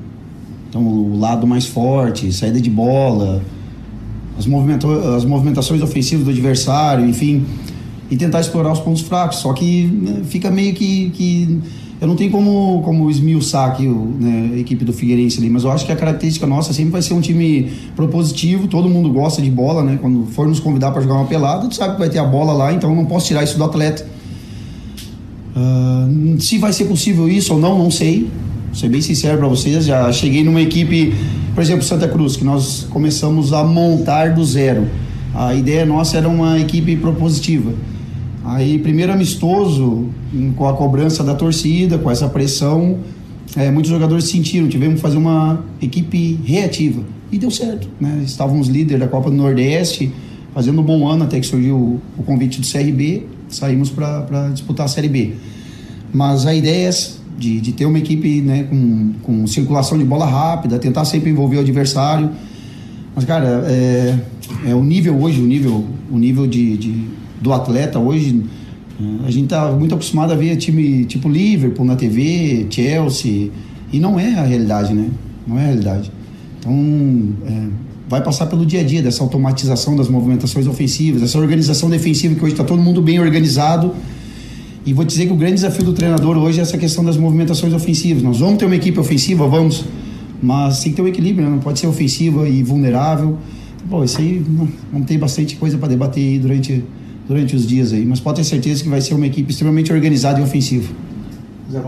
Então, 0.70 0.82
o 0.82 1.20
lado 1.20 1.46
mais 1.46 1.66
forte, 1.66 2.32
saída 2.32 2.62
de 2.62 2.70
bola, 2.70 3.44
as, 4.39 4.48
as 5.18 5.26
movimentações 5.26 5.82
ofensivas 5.82 6.24
do 6.24 6.32
adversário, 6.32 7.06
enfim, 7.06 7.46
e 8.10 8.16
tentar 8.16 8.39
explorar 8.39 8.72
os 8.72 8.80
pontos 8.80 9.02
fracos. 9.02 9.39
Só 9.39 9.52
que 9.52 9.88
né, 9.88 10.22
fica 10.24 10.50
meio 10.50 10.74
que, 10.74 11.10
que 11.10 11.60
eu 12.02 12.08
não 12.08 12.16
tenho 12.16 12.32
como, 12.32 12.82
como 12.82 13.12
esmiuçar 13.12 13.70
aqui 13.70 13.86
o, 13.86 14.12
né, 14.20 14.54
a 14.56 14.58
equipe 14.58 14.84
do 14.84 14.91
Figueirense 14.91 15.38
ali, 15.38 15.52
mas 15.52 15.64
eu 15.64 15.72
acho 15.72 15.86
que 15.86 15.91
a 15.91 15.95
característica 15.95 16.47
nossa 16.47 16.74
sempre 16.74 16.93
vai 16.93 17.02
ser 17.04 17.14
um 17.14 17.22
time 17.22 17.72
propositivo, 17.95 18.68
todo 18.68 18.89
mundo 18.89 19.14
gosta 19.14 19.39
de 19.39 19.52
bola, 19.52 19.84
né? 19.84 19.99
Quando 20.02 20.26
for 20.32 20.47
nos 20.47 20.60
convidar 20.60 20.89
para 20.89 21.04
jogar 21.04 21.14
uma 21.14 21.28
pelada, 21.28 21.68
tu 21.68 21.76
sabe 21.76 21.93
que 21.93 21.99
vai 21.99 22.10
ter 22.10 22.18
a 22.18 22.24
bola 22.24 22.54
lá, 22.54 22.74
então 22.74 22.95
não 22.95 23.06
posso 23.06 23.28
tirar 23.28 23.43
isso 23.43 23.56
do 23.56 23.64
atleta. 23.64 24.04
Uh, 25.56 26.41
se 26.41 26.58
vai 26.58 26.74
ser 26.74 26.86
possível 26.86 27.30
isso 27.30 27.54
ou 27.54 27.60
não, 27.60 27.78
não 27.78 27.91
sei. 27.91 28.22
Vou 28.66 28.76
ser 28.76 28.89
bem 28.89 29.02
sincero 29.02 29.38
para 29.38 29.47
vocês, 29.47 29.86
já 29.86 30.12
cheguei 30.12 30.43
numa 30.43 30.62
equipe, 30.62 31.14
por 31.54 31.62
exemplo, 31.62 31.84
Santa 31.84 32.08
Cruz, 32.08 32.36
que 32.36 32.43
nós 32.43 32.88
começamos 32.89 33.54
a 33.54 33.64
montar 33.64 34.34
do 34.34 34.43
zero. 34.43 34.88
A 35.36 35.54
ideia 35.54 35.86
nossa 35.86 36.18
era 36.18 36.28
uma 36.28 36.60
equipe 36.60 36.95
propositiva. 36.95 37.72
Aí, 38.44 38.80
primeiro 38.80 39.12
amistoso, 39.12 40.10
com 40.56 40.68
a 40.68 40.74
cobrança 40.74 41.24
da 41.24 41.36
torcida, 41.36 41.98
com 41.98 42.10
essa 42.10 42.28
pressão, 42.28 43.00
é, 43.56 43.70
muitos 43.70 43.92
jogadores 43.92 44.26
sentiram, 44.26 44.68
tivemos 44.68 44.96
que 44.96 45.02
fazer 45.02 45.18
uma 45.18 45.64
equipe 45.82 46.39
reativa. 46.44 47.04
E 47.32 47.38
deu 47.38 47.52
certo, 47.52 47.88
né? 48.00 48.22
Estávamos 48.26 48.68
líder 48.68 49.00
da 49.00 49.08
Copa 49.08 49.30
do 49.30 49.36
Nordeste, 49.36 50.12
fazendo 50.54 50.82
um 50.82 50.84
bom 50.84 51.08
ano 51.08 51.24
até 51.24 51.39
que 51.39 51.46
surgiu 51.46 51.76
o, 51.76 52.02
o 52.18 52.24
convite 52.24 52.60
do 52.60 52.68
CRB, 52.68 53.28
saímos 53.48 53.89
para 53.89 54.50
disputar 54.54 54.86
a 54.86 54.89
Série 54.89 55.08
B. 55.08 55.34
Mas 56.12 56.46
a 56.46 56.54
ideia 56.54 56.89
é 56.89 56.92
de, 57.38 57.62
de 57.62 57.72
ter 57.72 57.86
uma 57.86 57.98
equipe 57.98 58.42
né, 58.42 58.64
com, 58.64 59.14
com 59.24 59.48
circulação 59.48 59.98
de 59.98 60.04
bola 60.04 60.26
rápida, 60.26 60.78
tentar 60.80 61.06
sempre 61.06 61.30
envolver 61.30 61.58
o 61.58 61.60
adversário. 61.60 62.32
Mas, 63.16 63.26
cara, 63.26 63.66
é, 63.68 64.20
é 64.68 64.76
o 64.76 64.84
nível 64.84 65.18
hoje, 65.22 65.42
o 65.42 65.46
nível, 65.46 65.86
o 66.12 66.18
nível 66.18 66.48
de, 66.48 66.78
de 66.78 67.06
do 67.42 67.52
atleta 67.52 68.00
hoje. 68.00 68.44
A 69.26 69.32
gente 69.32 69.46
está 69.46 69.72
muito 69.72 69.96
acostumado 69.96 70.32
a 70.32 70.36
ver 70.36 70.56
time 70.58 71.06
tipo 71.06 71.28
Liverpool 71.28 71.84
na 71.84 71.96
TV, 71.96 72.68
Chelsea, 72.70 73.50
e 73.92 74.00
não 74.00 74.20
é 74.20 74.36
a 74.36 74.44
realidade, 74.44 74.94
né? 74.94 75.10
Não 75.48 75.58
é 75.58 75.64
a 75.64 75.66
realidade. 75.66 76.12
Então, 76.60 77.30
é, 77.48 77.68
vai 78.08 78.22
passar 78.22 78.46
pelo 78.46 78.64
dia 78.66 78.82
a 78.82 78.84
dia 78.84 79.02
dessa 79.02 79.24
automatização 79.24 79.96
das 79.96 80.08
movimentações 80.08 80.68
ofensivas, 80.68 81.24
essa 81.24 81.39
organização 81.39 81.89
defensiva 81.89 82.36
que 82.36 82.44
hoje 82.44 82.54
está 82.54 82.64
todo 82.64 82.82
mundo 82.82 83.02
bem 83.02 83.20
organizado. 83.20 83.94
E 84.86 84.94
vou 84.94 85.06
dizer 85.06 85.28
que 85.28 85.34
o 85.34 85.36
grande 85.36 85.56
desafio 85.56 85.86
do 85.86 85.94
treinador 85.94 86.38
hoje 86.38 86.60
é 86.60 86.62
essa 86.62 86.78
questão 86.78 87.04
das 87.04 87.18
movimentações 87.18 87.74
ofensivas. 87.74 88.22
Nós 88.22 88.39
vamos 88.39 88.58
ter 88.58 88.66
uma 88.66 88.76
equipe 88.76 89.00
ofensiva, 89.00 89.48
vamos, 89.48 89.86
mas 90.42 90.82
tem 90.82 90.92
que 90.92 90.96
ter 90.96 91.02
um 91.02 91.08
equilíbrio, 91.08 91.46
né? 91.46 91.52
não 91.52 91.60
pode 91.60 91.80
ser 91.80 91.88
ofensiva 91.88 92.48
e 92.48 92.62
vulnerável. 92.62 93.38
Bom, 93.86 94.04
isso 94.04 94.20
aí 94.20 94.44
vamos 94.92 95.08
ter 95.08 95.18
bastante 95.18 95.56
coisa 95.56 95.78
para 95.78 95.88
debater 95.88 96.22
aí 96.22 96.39
durante 96.39 96.84
durante 97.28 97.55
os 97.55 97.65
dias 97.65 97.93
aí, 97.93 98.05
mas 98.05 98.19
pode 98.19 98.38
ter 98.38 98.43
certeza 98.43 98.84
que 98.84 98.89
vai 98.89 99.01
ser 99.01 99.13
uma 99.13 99.28
equipe 99.28 99.51
extremamente 99.51 99.91
organizada 99.91 100.39
e 100.39 100.43
ofensiva. 100.43 100.93
Zé 101.72 101.82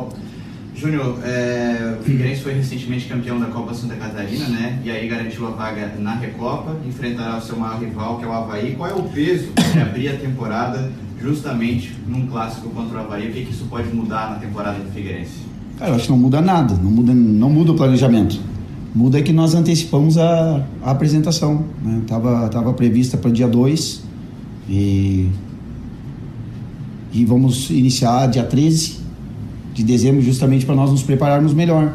Júnior, 0.75 1.17
é, 1.23 1.95
o 1.97 2.03
Figueirense 2.03 2.41
foi 2.41 2.55
recentemente 2.55 3.05
campeão 3.05 3.39
da 3.39 3.45
Copa 3.45 3.73
Santa 3.73 3.95
Catarina, 3.95 4.47
né? 4.49 4.79
E 4.83 4.91
aí 4.91 5.07
garantiu 5.07 5.47
a 5.47 5.51
vaga 5.51 5.93
na 5.97 6.15
Recopa, 6.15 6.75
enfrentará 6.85 7.37
o 7.37 7.41
seu 7.41 7.55
maior 7.55 7.79
rival, 7.79 8.17
que 8.17 8.25
é 8.25 8.27
o 8.27 8.33
Havaí. 8.33 8.75
Qual 8.75 8.89
é 8.89 8.93
o 8.93 9.03
peso 9.03 9.47
de 9.71 9.79
abrir 9.79 10.09
a 10.09 10.17
temporada 10.17 10.91
justamente 11.21 11.95
num 12.05 12.27
clássico 12.27 12.69
contra 12.69 12.97
o 12.97 13.01
Havaí? 13.01 13.29
O 13.29 13.31
que, 13.31 13.45
que 13.45 13.51
isso 13.53 13.65
pode 13.69 13.87
mudar 13.95 14.31
na 14.31 14.35
temporada 14.35 14.77
do 14.79 14.91
Figueirense? 14.91 15.53
Cara, 15.77 15.91
eu 15.91 15.95
acho 15.95 16.05
que 16.05 16.11
não 16.11 16.17
muda 16.17 16.41
nada, 16.41 16.75
não 16.75 16.91
muda, 16.91 17.13
não 17.13 17.49
muda 17.49 17.71
o 17.71 17.75
planejamento. 17.75 18.41
Muda 18.93 19.21
que 19.21 19.31
nós 19.31 19.55
antecipamos 19.55 20.17
a, 20.17 20.65
a 20.81 20.91
apresentação. 20.91 21.65
Né? 21.81 22.01
Tava, 22.05 22.49
tava 22.49 22.73
prevista 22.73 23.15
para 23.15 23.29
o 23.29 23.31
dia 23.31 23.47
2, 23.47 24.03
e, 24.69 25.29
e 27.13 27.25
vamos 27.25 27.69
iniciar 27.69 28.27
dia 28.27 28.43
13 28.43 28.97
de 29.73 29.83
dezembro, 29.83 30.21
justamente 30.21 30.65
para 30.65 30.75
nós 30.75 30.91
nos 30.91 31.03
prepararmos 31.03 31.53
melhor. 31.53 31.93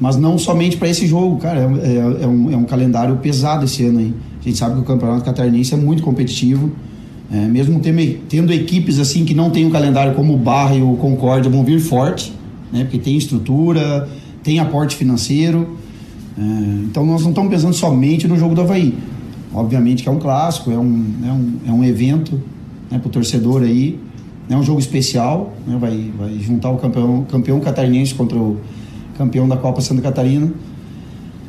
Mas 0.00 0.16
não 0.16 0.38
somente 0.38 0.76
para 0.76 0.88
esse 0.88 1.06
jogo, 1.06 1.36
cara, 1.36 1.60
é, 1.60 1.62
é, 1.62 2.24
é, 2.24 2.26
um, 2.26 2.50
é 2.50 2.56
um 2.56 2.64
calendário 2.64 3.16
pesado 3.18 3.66
esse 3.66 3.84
ano 3.84 3.98
aí. 3.98 4.14
A 4.40 4.44
gente 4.44 4.56
sabe 4.56 4.74
que 4.74 4.80
o 4.80 4.84
Campeonato 4.84 5.24
Catarinense 5.24 5.74
é 5.74 5.76
muito 5.76 6.02
competitivo. 6.02 6.70
É, 7.32 7.46
mesmo 7.46 7.78
tendo, 7.78 8.18
tendo, 8.28 8.52
equipes 8.52 8.98
assim 8.98 9.24
que 9.24 9.34
não 9.34 9.50
tem 9.50 9.64
um 9.64 9.70
calendário 9.70 10.14
como 10.14 10.34
o 10.34 10.36
Barra 10.36 10.74
e 10.74 10.82
o 10.82 10.96
Concórdia 10.96 11.48
vão 11.48 11.62
vir 11.62 11.78
forte, 11.78 12.32
né, 12.72 12.82
porque 12.82 12.98
tem 12.98 13.16
estrutura, 13.16 14.08
tem 14.42 14.58
aporte 14.58 14.96
financeiro. 14.96 15.76
É, 16.36 16.42
então 16.84 17.04
nós 17.04 17.22
não 17.22 17.30
estamos 17.30 17.50
pensando 17.50 17.74
somente 17.74 18.26
no 18.26 18.36
jogo 18.36 18.54
do 18.54 18.62
Havaí. 18.62 18.94
Obviamente 19.52 20.02
que 20.02 20.08
é 20.08 20.12
um 20.12 20.18
clássico, 20.18 20.70
é 20.70 20.78
um, 20.78 21.14
é 21.24 21.32
um, 21.32 21.54
é 21.68 21.72
um 21.72 21.84
evento 21.84 22.40
né, 22.90 22.98
para 22.98 23.08
o 23.08 23.10
torcedor 23.10 23.62
aí. 23.62 23.98
É 24.48 24.56
um 24.56 24.62
jogo 24.62 24.80
especial, 24.80 25.54
né, 25.66 25.76
vai, 25.78 26.10
vai 26.18 26.38
juntar 26.38 26.70
o 26.70 26.76
campeão, 26.76 27.24
campeão 27.24 27.60
catarinense 27.60 28.14
contra 28.14 28.36
o 28.36 28.58
campeão 29.16 29.48
da 29.48 29.56
Copa 29.56 29.80
Santa 29.80 30.02
Catarina. 30.02 30.52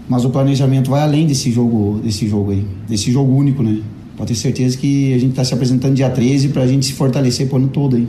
Mas 0.07 0.25
o 0.25 0.29
planejamento 0.29 0.89
vai 0.91 1.01
além 1.01 1.25
desse 1.25 1.51
jogo, 1.51 1.99
desse 2.03 2.27
jogo 2.27 2.51
aí, 2.51 2.65
desse 2.87 3.11
jogo 3.11 3.33
único, 3.33 3.63
né? 3.63 3.81
Pode 4.17 4.33
ter 4.33 4.39
certeza 4.39 4.77
que 4.77 5.13
a 5.13 5.17
gente 5.17 5.31
está 5.31 5.43
se 5.43 5.53
apresentando 5.53 5.95
dia 5.95 6.09
13 6.09 6.49
para 6.49 6.63
a 6.63 6.67
gente 6.67 6.85
se 6.85 6.93
fortalecer 6.93 7.51
o 7.51 7.55
ano 7.55 7.69
todo 7.69 7.95
aí. 7.95 8.07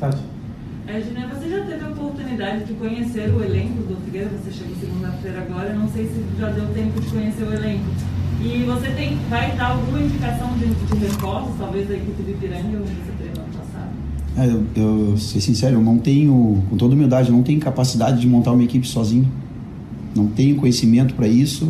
Tati. 0.00 0.18
É, 0.86 1.00
Gina, 1.00 1.28
você 1.28 1.48
já 1.48 1.64
teve 1.64 1.84
a 1.84 1.88
oportunidade 1.88 2.64
de 2.64 2.72
conhecer 2.72 3.30
o 3.30 3.44
elenco 3.44 3.82
do 3.82 3.96
Figueira. 4.04 4.30
Você 4.30 4.50
chegou 4.50 4.74
segunda-feira 4.80 5.46
agora, 5.48 5.74
não 5.74 5.88
sei 5.88 6.06
se 6.06 6.24
já 6.40 6.48
deu 6.48 6.66
tempo 6.74 7.00
de 7.00 7.06
conhecer 7.08 7.44
o 7.44 7.52
elenco. 7.52 7.84
E 8.42 8.64
você 8.64 8.90
tem, 8.92 9.18
vai 9.28 9.54
dar 9.54 9.72
alguma 9.72 10.00
indicação 10.00 10.48
de, 10.54 10.66
de 10.66 11.16
talvez 11.58 11.88
da 11.88 11.94
equipe 11.94 12.22
do 12.22 12.30
Ipiranga, 12.30 12.78
onde 12.78 12.94
você 12.94 13.12
treinou 13.18 13.42
ano 13.42 13.52
passado? 13.52 13.90
É, 14.38 14.46
eu, 14.46 15.10
eu, 15.10 15.18
ser 15.18 15.42
sincero, 15.42 15.76
eu 15.76 15.82
não 15.82 15.98
tenho, 15.98 16.62
com 16.70 16.76
toda 16.78 16.94
humildade, 16.94 17.28
eu 17.28 17.36
não 17.36 17.42
tenho 17.42 17.60
capacidade 17.60 18.18
de 18.18 18.26
montar 18.26 18.52
uma 18.52 18.62
equipe 18.62 18.88
sozinho. 18.88 19.30
Não 20.16 20.26
tenho 20.26 20.56
conhecimento 20.56 21.14
para 21.14 21.28
isso. 21.28 21.66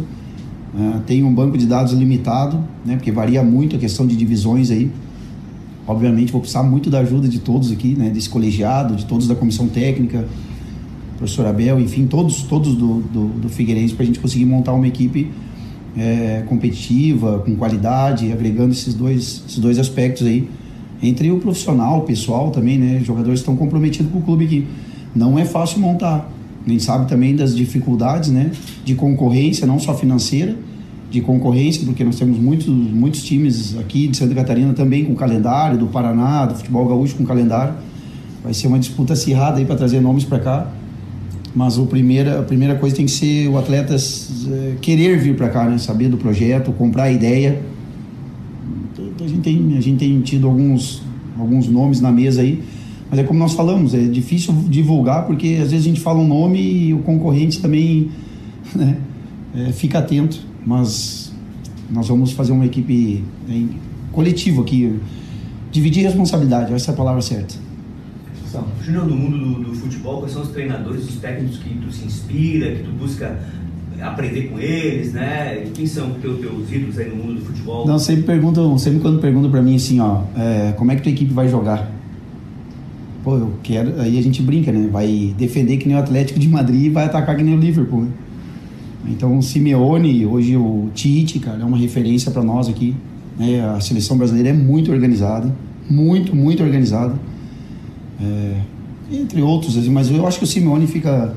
Uh, 0.73 1.01
tenho 1.07 1.27
um 1.27 1.35
banco 1.35 1.59
de 1.59 1.67
dados 1.67 1.93
limitado, 1.93 2.63
né, 2.87 2.95
porque 2.95 3.11
varia 3.11 3.43
muito 3.43 3.75
a 3.75 3.79
questão 3.79 4.07
de 4.07 4.15
divisões 4.15 4.71
aí. 4.71 4.93
Obviamente 5.89 6.31
vou 6.31 6.41
precisar 6.41 6.63
muito 6.63 6.89
da 6.89 7.01
ajuda 7.01 7.27
de 7.27 7.41
todos 7.41 7.73
aqui, 7.73 7.97
né, 7.97 8.11
desse 8.11 8.31
colegiado, 8.31 8.95
de 8.95 9.05
todos 9.07 9.27
da 9.27 9.35
comissão 9.35 9.67
técnica, 9.67 10.25
professor 11.19 11.47
Abel, 11.47 11.81
enfim, 11.81 12.07
todos, 12.07 12.45
todos 12.45 12.77
do, 12.77 13.01
do, 13.01 13.29
do 13.41 13.49
Figueirense 13.49 13.93
para 13.95 14.05
a 14.05 14.07
gente 14.07 14.21
conseguir 14.21 14.45
montar 14.45 14.73
uma 14.73 14.87
equipe 14.87 15.33
é, 15.97 16.43
competitiva, 16.49 17.41
com 17.41 17.55
qualidade, 17.57 18.33
agregando 18.33 18.73
esses 18.73 18.95
dois, 18.95 19.43
esses 19.47 19.59
dois 19.59 19.79
aspectos 19.79 20.27
aí. 20.27 20.49
Entre 21.03 21.31
o 21.31 21.39
profissional, 21.39 22.01
o 22.01 22.03
pessoal 22.03 22.51
também, 22.51 22.79
né? 22.79 22.99
Os 23.01 23.07
jogadores 23.07 23.41
estão 23.41 23.57
comprometidos 23.57 24.13
com 24.13 24.19
o 24.19 24.23
clube 24.23 24.45
aqui. 24.45 24.67
Não 25.15 25.39
é 25.39 25.45
fácil 25.45 25.81
montar. 25.81 26.31
Gente 26.67 26.83
sabe 26.83 27.09
também 27.09 27.35
das 27.35 27.57
dificuldades, 27.57 28.31
né? 28.31 28.51
De 28.85 28.95
concorrência, 28.95 29.67
não 29.67 29.79
só 29.79 29.95
financeira, 29.95 30.55
de 31.11 31.21
concorrência, 31.23 31.85
porque 31.85 32.05
nós 32.05 32.17
temos 32.17 32.39
muitos, 32.39 32.69
muitos 32.69 33.23
times 33.23 33.77
aqui 33.79 34.09
de 34.09 34.17
Santa 34.17 34.35
Catarina 34.35 34.73
também 34.75 35.05
com 35.05 35.15
calendário, 35.15 35.79
do 35.79 35.87
Paraná, 35.87 36.47
do 36.47 36.55
futebol 36.55 36.87
gaúcho 36.87 37.17
com 37.17 37.25
calendário. 37.25 37.75
Vai 38.45 38.53
ser 38.55 38.67
uma 38.67 38.79
disputa 38.79 39.15
acirrada 39.15 39.59
aí 39.59 39.65
para 39.65 39.77
trazer 39.77 40.01
nomes 40.01 40.25
para 40.25 40.39
cá. 40.39 40.73
Mas 41.55 41.79
o 41.79 41.87
primeira, 41.87 42.41
a 42.41 42.43
primeira 42.43 42.77
coisa 42.77 42.95
tem 42.95 43.07
que 43.07 43.11
ser 43.11 43.49
o 43.49 43.59
atleta 43.59 43.97
é, 43.97 44.75
querer 44.81 45.19
vir 45.19 45.37
para 45.37 45.49
cá, 45.49 45.65
né? 45.65 45.79
Saber 45.79 46.09
do 46.09 46.17
projeto, 46.17 46.73
comprar 46.73 47.05
a 47.05 47.13
ideia. 47.13 47.61
Então, 48.93 49.27
a 49.27 49.29
gente 49.29 49.41
tem, 49.41 49.77
a 49.77 49.81
gente 49.81 49.99
tem 49.99 50.21
tido 50.21 50.47
alguns, 50.47 51.03
alguns 51.39 51.69
nomes 51.69 52.01
na 52.01 52.13
mesa 52.13 52.43
aí. 52.43 52.63
Mas 53.11 53.19
é 53.19 53.25
como 53.25 53.41
nós 53.41 53.55
falamos, 53.55 53.93
é 53.93 54.05
difícil 54.05 54.55
divulgar 54.69 55.27
porque 55.27 55.59
às 55.61 55.73
vezes 55.73 55.85
a 55.85 55.89
gente 55.89 56.01
fala 56.01 56.21
um 56.21 56.29
nome 56.29 56.61
e 56.61 56.95
o 56.95 57.01
concorrente 57.01 57.61
também 57.61 58.11
né, 58.75 58.97
é, 59.57 59.73
fica 59.73 59.99
atento. 59.99 60.41
Mas 60.65 61.33
nós 61.91 62.07
vamos 62.07 62.31
fazer 62.33 62.53
uma 62.53 62.65
equipe 62.65 63.25
é, 63.49 63.63
coletiva 64.13 64.63
aqui, 64.63 65.01
dividir 65.73 66.05
responsabilidade, 66.05 66.73
essa 66.73 66.93
é 66.93 66.95
a 66.95 66.97
palavra 66.97 67.21
certa. 67.21 67.55
Júnior, 68.83 69.07
no 69.07 69.17
mundo 69.17 69.39
do, 69.39 69.71
do, 69.71 69.75
futebol, 69.75 70.19
quais 70.19 70.33
são 70.33 70.43
os 70.43 70.49
treinadores, 70.49 71.09
os 71.09 71.17
técnicos 71.17 71.59
que 71.59 71.75
tu 71.75 71.93
se 71.93 72.05
inspira, 72.05 72.75
que 72.75 72.83
tu 72.83 72.91
busca 72.93 73.39
aprender 74.01 74.49
com 74.49 74.59
eles, 74.59 75.13
né? 75.13 75.67
Quem 75.75 75.87
são 75.87 76.13
teus, 76.15 76.41
teus 76.41 76.73
ídolos 76.73 76.99
aí 76.99 77.09
no 77.09 77.17
mundo 77.17 77.35
do 77.35 77.45
futebol? 77.45 77.87
Não, 77.87 77.99
sempre 77.99 78.23
perguntam, 78.23 78.77
sempre 78.79 79.01
quando 79.01 79.21
perguntam 79.21 79.51
para 79.51 79.63
mim 79.63 79.77
assim, 79.77 80.01
ó, 80.01 80.23
é, 80.37 80.73
como 80.73 80.91
é 80.91 80.97
que 80.97 81.03
tua 81.03 81.13
equipe 81.13 81.33
vai 81.33 81.49
jogar? 81.49 81.91
Pô, 83.23 83.37
eu 83.37 83.53
quero, 83.63 84.01
aí 84.01 84.19
a 84.19 84.23
gente 84.23 84.43
brinca, 84.43 84.73
né? 84.73 84.89
Vai 84.91 85.35
defender 85.37 85.77
que 85.77 85.87
nem 85.87 85.97
o 85.97 86.01
Atlético 86.01 86.41
de 86.41 86.49
Madrid 86.49 86.87
e 86.87 86.89
vai 86.89 87.05
atacar 87.05 87.37
que 87.37 87.43
nem 87.43 87.55
o 87.55 87.61
Liverpool. 87.61 88.03
Né? 88.03 88.11
Então, 89.09 89.37
o 89.37 89.43
Simeone, 89.43 90.25
hoje 90.27 90.57
o 90.57 90.89
Tite, 90.95 91.39
cara, 91.39 91.61
é 91.61 91.65
uma 91.65 91.77
referência 91.77 92.31
para 92.31 92.43
nós 92.43 92.69
aqui. 92.69 92.97
Né? 93.39 93.61
A 93.61 93.81
seleção 93.81 94.17
brasileira 94.17 94.49
é 94.49 94.53
muito 94.53 94.91
organizada, 94.91 95.55
muito, 95.89 96.35
muito 96.35 96.63
organizada 96.63 97.15
é, 98.23 98.61
entre 99.11 99.43
outros, 99.43 99.77
assim, 99.77 99.91
mas 99.91 100.11
eu 100.11 100.27
acho 100.27 100.39
que 100.39 100.45
o 100.45 100.47
Simeone 100.47 100.87
fica. 100.87 101.35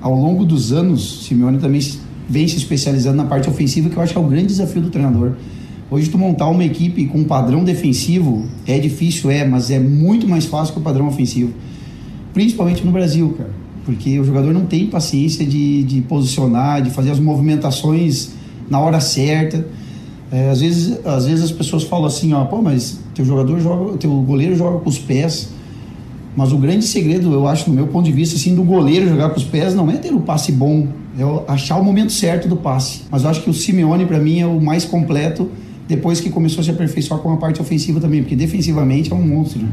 Ao 0.00 0.14
longo 0.14 0.44
dos 0.44 0.72
anos, 0.72 1.26
Simeone 1.26 1.58
também 1.58 1.80
vem 2.28 2.46
se 2.46 2.56
especializando 2.56 3.16
na 3.16 3.24
parte 3.24 3.48
ofensiva, 3.48 3.88
que 3.88 3.96
eu 3.96 4.02
acho 4.02 4.12
que 4.12 4.18
é 4.18 4.22
o 4.22 4.26
grande 4.26 4.46
desafio 4.46 4.80
do 4.80 4.90
treinador. 4.90 5.32
Hoje, 5.90 6.10
tu 6.10 6.18
montar 6.18 6.48
uma 6.48 6.64
equipe 6.64 7.06
com 7.06 7.18
um 7.18 7.24
padrão 7.24 7.64
defensivo 7.64 8.46
é 8.66 8.78
difícil, 8.78 9.30
é, 9.30 9.46
mas 9.46 9.70
é 9.70 9.78
muito 9.78 10.28
mais 10.28 10.44
fácil 10.44 10.74
que 10.74 10.80
o 10.80 10.82
padrão 10.82 11.08
ofensivo. 11.08 11.52
Principalmente 12.34 12.84
no 12.84 12.92
Brasil, 12.92 13.34
cara. 13.36 13.50
Porque 13.86 14.20
o 14.20 14.24
jogador 14.24 14.52
não 14.52 14.66
tem 14.66 14.86
paciência 14.86 15.46
de, 15.46 15.82
de 15.84 16.02
posicionar, 16.02 16.82
de 16.82 16.90
fazer 16.90 17.10
as 17.10 17.18
movimentações 17.18 18.32
na 18.68 18.78
hora 18.78 19.00
certa. 19.00 19.66
É, 20.30 20.50
às, 20.50 20.60
vezes, 20.60 21.06
às 21.06 21.26
vezes 21.26 21.44
as 21.44 21.52
pessoas 21.52 21.84
falam 21.84 22.06
assim, 22.06 22.32
ó, 22.34 22.44
pô, 22.44 22.60
mas 22.60 23.00
teu 23.14 23.24
jogador 23.24 23.58
joga, 23.60 23.96
teu 23.96 24.10
goleiro 24.22 24.54
joga 24.54 24.78
com 24.78 24.88
os 24.88 24.98
pés. 24.98 25.50
Mas 26.36 26.52
o 26.52 26.58
grande 26.58 26.84
segredo, 26.84 27.32
eu 27.32 27.48
acho, 27.48 27.68
no 27.68 27.74
meu 27.74 27.88
ponto 27.88 28.04
de 28.04 28.12
vista, 28.12 28.36
assim, 28.36 28.54
do 28.54 28.62
goleiro 28.62 29.08
jogar 29.08 29.30
com 29.30 29.36
os 29.36 29.44
pés 29.44 29.74
não 29.74 29.90
é 29.90 29.96
ter 29.96 30.12
o 30.12 30.20
passe 30.20 30.52
bom, 30.52 30.86
é 31.18 31.52
achar 31.52 31.78
o 31.78 31.84
momento 31.84 32.12
certo 32.12 32.46
do 32.46 32.56
passe. 32.56 33.02
Mas 33.10 33.24
eu 33.24 33.30
acho 33.30 33.42
que 33.42 33.50
o 33.50 33.54
Simeone, 33.54 34.06
para 34.06 34.20
mim, 34.20 34.40
é 34.40 34.46
o 34.46 34.60
mais 34.60 34.84
completo 34.84 35.50
depois 35.88 36.20
que 36.20 36.30
começou 36.30 36.60
a 36.60 36.64
se 36.64 36.70
aperfeiçoar 36.70 37.20
com 37.20 37.32
a 37.32 37.38
parte 37.38 37.60
ofensiva 37.60 37.98
também, 37.98 38.22
porque 38.22 38.36
defensivamente 38.36 39.10
é 39.10 39.16
um 39.16 39.26
monstro. 39.26 39.62
Né? 39.62 39.72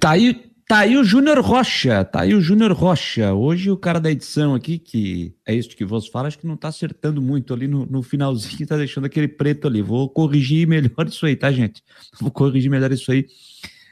Tá 0.00 0.12
aí 0.12 0.53
Tá 0.66 0.78
aí 0.78 0.96
o 0.96 1.04
Júnior 1.04 1.40
Rocha, 1.40 2.02
tá 2.06 2.22
aí 2.22 2.34
o 2.34 2.40
Júnior 2.40 2.72
Rocha. 2.72 3.34
Hoje 3.34 3.70
o 3.70 3.76
cara 3.76 4.00
da 4.00 4.10
edição 4.10 4.54
aqui, 4.54 4.78
que 4.78 5.34
é 5.44 5.54
isso 5.54 5.76
que 5.76 5.84
vos 5.84 6.08
fala, 6.08 6.28
acho 6.28 6.38
que 6.38 6.46
não 6.46 6.56
tá 6.56 6.68
acertando 6.68 7.20
muito 7.20 7.52
ali 7.52 7.68
no, 7.68 7.84
no 7.84 8.02
finalzinho, 8.02 8.64
tá 8.66 8.74
deixando 8.78 9.04
aquele 9.04 9.28
preto 9.28 9.68
ali. 9.68 9.82
Vou 9.82 10.08
corrigir 10.08 10.66
melhor 10.66 11.06
isso 11.06 11.26
aí, 11.26 11.36
tá, 11.36 11.52
gente? 11.52 11.82
Vou 12.18 12.30
corrigir 12.30 12.70
melhor 12.70 12.90
isso 12.90 13.12
aí 13.12 13.26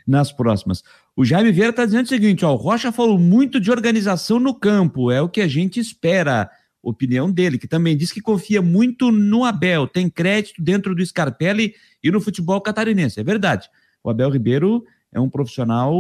nas 0.07 0.33
próximas. 0.33 0.83
O 1.15 1.27
Jaime 1.27 1.53
Vieira 1.53 1.75
tá 1.75 1.85
dizendo 1.85 2.07
o 2.07 2.09
seguinte, 2.09 2.43
ó, 2.43 2.55
o 2.55 2.57
Rocha 2.57 2.91
falou 2.91 3.19
muito 3.19 3.61
de 3.61 3.71
organização 3.71 4.41
no 4.41 4.55
campo, 4.55 5.11
é 5.11 5.21
o 5.21 5.29
que 5.29 5.43
a 5.43 5.49
gente 5.49 5.79
espera. 5.79 6.51
Opinião 6.83 7.31
dele, 7.31 7.59
que 7.59 7.69
também 7.69 7.97
diz 7.97 8.11
que 8.11 8.21
confia 8.21 8.63
muito 8.63 9.13
no 9.13 9.45
Abel, 9.45 9.87
tem 9.87 10.09
crédito 10.09 10.61
dentro 10.61 10.97
do 10.97 11.05
Scarpelli 11.05 11.75
e 12.03 12.11
no 12.11 12.21
futebol 12.21 12.61
catarinense. 12.63 13.21
É 13.21 13.23
verdade. 13.23 13.69
O 14.03 14.11
Abel 14.11 14.31
Ribeiro 14.31 14.83
é 15.13 15.21
um 15.21 15.29
profissional 15.29 15.95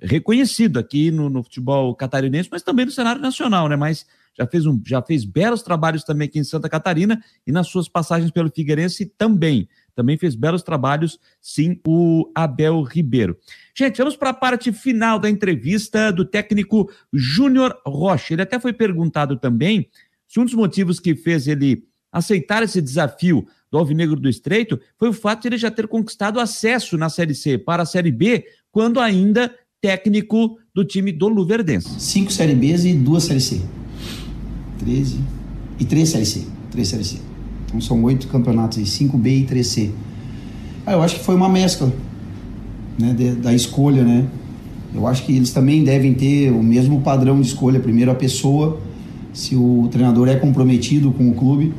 reconhecido 0.00 0.78
aqui 0.78 1.10
no, 1.10 1.28
no, 1.28 1.42
futebol 1.42 1.94
catarinense, 1.94 2.48
mas 2.50 2.62
também 2.62 2.86
no 2.86 2.92
cenário 2.92 3.20
nacional, 3.20 3.68
né? 3.68 3.76
Mas 3.76 4.06
já 4.36 4.46
fez, 4.46 4.66
um, 4.66 4.80
já 4.86 5.02
fez 5.02 5.24
belos 5.24 5.62
trabalhos 5.62 6.04
também 6.04 6.28
aqui 6.28 6.38
em 6.38 6.44
Santa 6.44 6.68
Catarina 6.68 7.20
e 7.46 7.50
nas 7.50 7.66
suas 7.68 7.88
passagens 7.88 8.30
pelo 8.30 8.50
Figueirense 8.50 9.06
também. 9.18 9.68
Também 9.94 10.16
fez 10.16 10.36
belos 10.36 10.62
trabalhos, 10.62 11.18
sim, 11.40 11.80
o 11.84 12.30
Abel 12.32 12.80
Ribeiro. 12.82 13.36
Gente, 13.76 13.98
vamos 13.98 14.16
para 14.16 14.30
a 14.30 14.34
parte 14.34 14.70
final 14.72 15.18
da 15.18 15.28
entrevista 15.28 16.12
do 16.12 16.24
técnico 16.24 16.88
Júnior 17.12 17.76
Rocha. 17.84 18.34
Ele 18.34 18.42
até 18.42 18.60
foi 18.60 18.72
perguntado 18.72 19.36
também 19.36 19.88
se 20.28 20.38
um 20.38 20.44
dos 20.44 20.54
motivos 20.54 21.00
que 21.00 21.16
fez 21.16 21.48
ele 21.48 21.84
aceitar 22.12 22.62
esse 22.62 22.80
desafio 22.80 23.46
do 23.70 23.78
Alvinegro 23.78 24.20
do 24.20 24.28
Estreito 24.28 24.80
foi 24.96 25.08
o 25.08 25.12
fato 25.12 25.42
de 25.42 25.48
ele 25.48 25.58
já 25.58 25.70
ter 25.70 25.88
conquistado 25.88 26.38
acesso 26.38 26.96
na 26.96 27.08
Série 27.08 27.34
C 27.34 27.58
para 27.58 27.82
a 27.82 27.86
Série 27.86 28.12
B, 28.12 28.46
quando 28.70 29.00
ainda 29.00 29.54
técnico 29.80 30.58
do 30.74 30.84
time 30.84 31.12
do 31.12 31.28
Luverdense. 31.28 31.88
Cinco 31.98 32.32
Série 32.32 32.54
B 32.54 32.74
e 32.74 32.94
duas 32.94 33.24
Série 33.24 33.40
C. 33.40 33.60
Treze. 34.78 35.18
E 35.78 35.84
três 35.84 36.08
Série 36.08 36.26
C. 36.26 36.46
Três 36.70 36.88
Série 36.88 37.04
C. 37.04 37.18
Então 37.66 37.80
são 37.80 38.02
oito 38.04 38.26
campeonatos 38.28 38.78
aí, 38.78 38.86
cinco 38.86 39.16
B 39.16 39.38
e 39.38 39.44
três 39.44 39.68
C. 39.68 39.90
Ah, 40.84 40.92
eu 40.92 41.02
acho 41.02 41.16
que 41.16 41.24
foi 41.24 41.34
uma 41.34 41.48
mescla 41.48 41.92
né, 42.98 43.12
de, 43.12 43.32
da 43.32 43.54
escolha, 43.54 44.02
né? 44.02 44.26
Eu 44.94 45.06
acho 45.06 45.24
que 45.24 45.36
eles 45.36 45.52
também 45.52 45.84
devem 45.84 46.14
ter 46.14 46.50
o 46.50 46.62
mesmo 46.62 47.02
padrão 47.02 47.40
de 47.40 47.46
escolha. 47.46 47.78
Primeiro 47.78 48.10
a 48.10 48.14
pessoa, 48.14 48.80
se 49.32 49.54
o 49.54 49.86
treinador 49.90 50.28
é 50.28 50.36
comprometido 50.36 51.12
com 51.12 51.28
o 51.28 51.34
clube. 51.34 51.74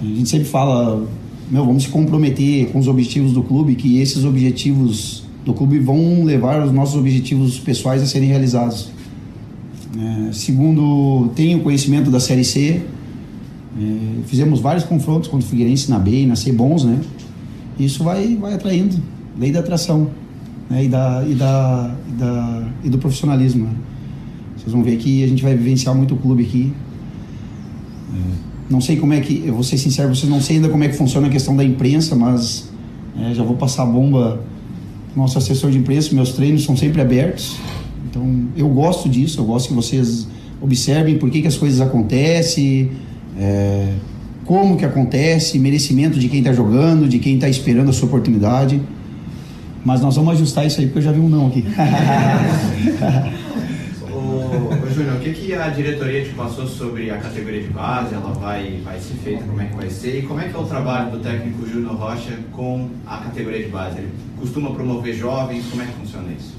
A 0.00 0.04
gente 0.04 0.28
sempre 0.28 0.46
fala, 0.46 1.06
meu, 1.50 1.64
vamos 1.64 1.84
se 1.84 1.88
comprometer 1.88 2.70
com 2.70 2.78
os 2.78 2.88
objetivos 2.88 3.32
do 3.32 3.42
clube, 3.42 3.74
que 3.74 3.98
esses 3.98 4.24
objetivos 4.24 5.24
do 5.44 5.52
clube 5.52 5.78
vão 5.78 6.24
levar 6.24 6.64
os 6.64 6.72
nossos 6.72 6.96
objetivos 6.96 7.58
pessoais 7.58 8.02
a 8.02 8.06
serem 8.06 8.28
realizados. 8.28 8.90
É, 9.98 10.32
segundo, 10.32 11.30
tenho 11.34 11.60
conhecimento 11.60 12.10
da 12.10 12.20
Série 12.20 12.44
C. 12.44 12.82
É, 13.78 14.22
fizemos 14.26 14.60
vários 14.60 14.84
confrontos 14.84 15.28
contra 15.28 15.46
o 15.46 15.50
Figueirense 15.50 15.90
na 15.90 15.98
B 15.98 16.22
e 16.22 16.26
na 16.26 16.36
C 16.36 16.52
bons, 16.52 16.84
né? 16.84 17.00
Isso 17.78 18.04
vai, 18.04 18.36
vai 18.36 18.54
atraindo, 18.54 18.96
lei 19.38 19.50
da 19.50 19.60
atração 19.60 20.10
né? 20.70 20.84
e, 20.84 20.88
da, 20.88 21.24
e, 21.26 21.34
da, 21.34 21.94
e, 22.08 22.12
da, 22.12 22.68
e 22.84 22.90
do 22.90 22.98
profissionalismo. 22.98 23.64
Né? 23.64 23.74
Vocês 24.56 24.72
vão 24.72 24.82
ver 24.82 24.96
que 24.96 25.22
a 25.24 25.26
gente 25.26 25.42
vai 25.42 25.54
vivenciar 25.54 25.94
muito 25.94 26.14
o 26.14 26.16
clube 26.16 26.42
aqui. 26.42 26.72
É, 28.14 28.18
não 28.70 28.80
sei 28.80 28.96
como 28.96 29.12
é 29.12 29.20
que, 29.20 29.42
eu 29.44 29.54
vou 29.54 29.62
ser 29.62 29.76
sincero, 29.78 30.14
vocês 30.14 30.30
não 30.30 30.40
sei 30.40 30.56
ainda 30.56 30.68
como 30.68 30.84
é 30.84 30.88
que 30.88 30.96
funciona 30.96 31.26
a 31.26 31.30
questão 31.30 31.56
da 31.56 31.64
imprensa, 31.64 32.14
mas 32.14 32.70
é, 33.18 33.34
já 33.34 33.42
vou 33.42 33.56
passar 33.56 33.82
a 33.82 33.86
bomba 33.86 34.40
nosso 35.14 35.38
assessor 35.38 35.70
de 35.70 35.78
imprensa, 35.78 36.14
meus 36.14 36.32
treinos 36.32 36.64
são 36.64 36.76
sempre 36.76 37.00
abertos. 37.00 37.56
Então, 38.08 38.48
eu 38.56 38.68
gosto 38.68 39.08
disso, 39.08 39.40
eu 39.40 39.44
gosto 39.44 39.68
que 39.68 39.74
vocês 39.74 40.26
observem 40.60 41.18
por 41.18 41.30
que, 41.30 41.42
que 41.42 41.48
as 41.48 41.56
coisas 41.56 41.80
acontecem, 41.80 42.90
é, 43.38 43.94
como 44.44 44.76
que 44.76 44.84
acontece, 44.84 45.58
merecimento 45.58 46.18
de 46.18 46.28
quem 46.28 46.40
está 46.40 46.52
jogando, 46.52 47.08
de 47.08 47.18
quem 47.18 47.34
está 47.34 47.48
esperando 47.48 47.90
a 47.90 47.92
sua 47.92 48.06
oportunidade. 48.06 48.80
Mas 49.84 50.00
nós 50.00 50.14
vamos 50.14 50.34
ajustar 50.34 50.66
isso 50.66 50.80
aí 50.80 50.86
porque 50.86 51.00
eu 51.00 51.02
já 51.02 51.12
vi 51.12 51.20
um 51.20 51.28
não 51.28 51.48
aqui. 51.48 51.64
Júnior, 55.02 55.16
o 55.16 55.20
que, 55.20 55.32
que 55.32 55.52
a 55.52 55.68
diretoria 55.68 56.22
te 56.22 56.30
passou 56.30 56.64
sobre 56.64 57.10
a 57.10 57.16
categoria 57.16 57.60
de 57.60 57.70
base? 57.70 58.14
Ela 58.14 58.32
vai, 58.34 58.80
vai 58.84 59.00
ser 59.00 59.14
feita, 59.14 59.42
como 59.42 59.60
é 59.60 59.64
que 59.64 59.74
vai 59.74 59.90
ser? 59.90 60.20
E 60.20 60.22
como 60.22 60.38
é 60.38 60.48
que 60.48 60.54
é 60.54 60.58
o 60.58 60.64
trabalho 60.64 61.10
do 61.10 61.18
técnico 61.18 61.66
Júnior 61.66 61.96
Rocha 61.96 62.38
com 62.52 62.88
a 63.04 63.16
categoria 63.18 63.64
de 63.64 63.68
base? 63.68 63.98
Ele 63.98 64.08
costuma 64.38 64.70
promover 64.70 65.14
jovens? 65.14 65.64
Como 65.68 65.82
é 65.82 65.86
que 65.86 65.92
funciona 65.92 66.28
isso? 66.38 66.54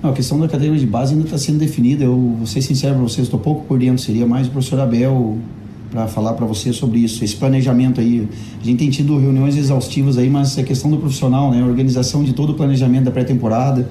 Não, 0.00 0.10
a 0.10 0.12
questão 0.12 0.38
da 0.38 0.46
categoria 0.46 0.78
de 0.78 0.86
base 0.86 1.14
ainda 1.14 1.24
está 1.24 1.38
sendo 1.38 1.58
definida. 1.58 2.04
Eu 2.04 2.36
vou 2.38 2.46
ser 2.46 2.62
sincero 2.62 2.94
para 2.94 3.02
vocês, 3.02 3.26
estou 3.26 3.40
pouco 3.40 3.64
por 3.64 3.80
dentro. 3.80 3.98
Seria 3.98 4.26
mais 4.26 4.46
o 4.46 4.50
professor 4.50 4.78
Abel 4.78 5.38
para 5.90 6.06
falar 6.06 6.34
para 6.34 6.46
você 6.46 6.72
sobre 6.72 7.00
isso, 7.00 7.24
esse 7.24 7.34
planejamento 7.34 8.00
aí. 8.00 8.28
A 8.60 8.64
gente 8.64 8.78
tem 8.78 8.90
tido 8.90 9.18
reuniões 9.18 9.56
exaustivas 9.56 10.18
aí, 10.18 10.30
mas 10.30 10.56
é 10.56 10.62
questão 10.62 10.88
do 10.88 10.98
profissional, 10.98 11.50
né? 11.50 11.62
A 11.62 11.66
organização 11.66 12.22
de 12.22 12.32
todo 12.32 12.50
o 12.50 12.54
planejamento 12.54 13.04
da 13.04 13.10
pré-temporada. 13.10 13.88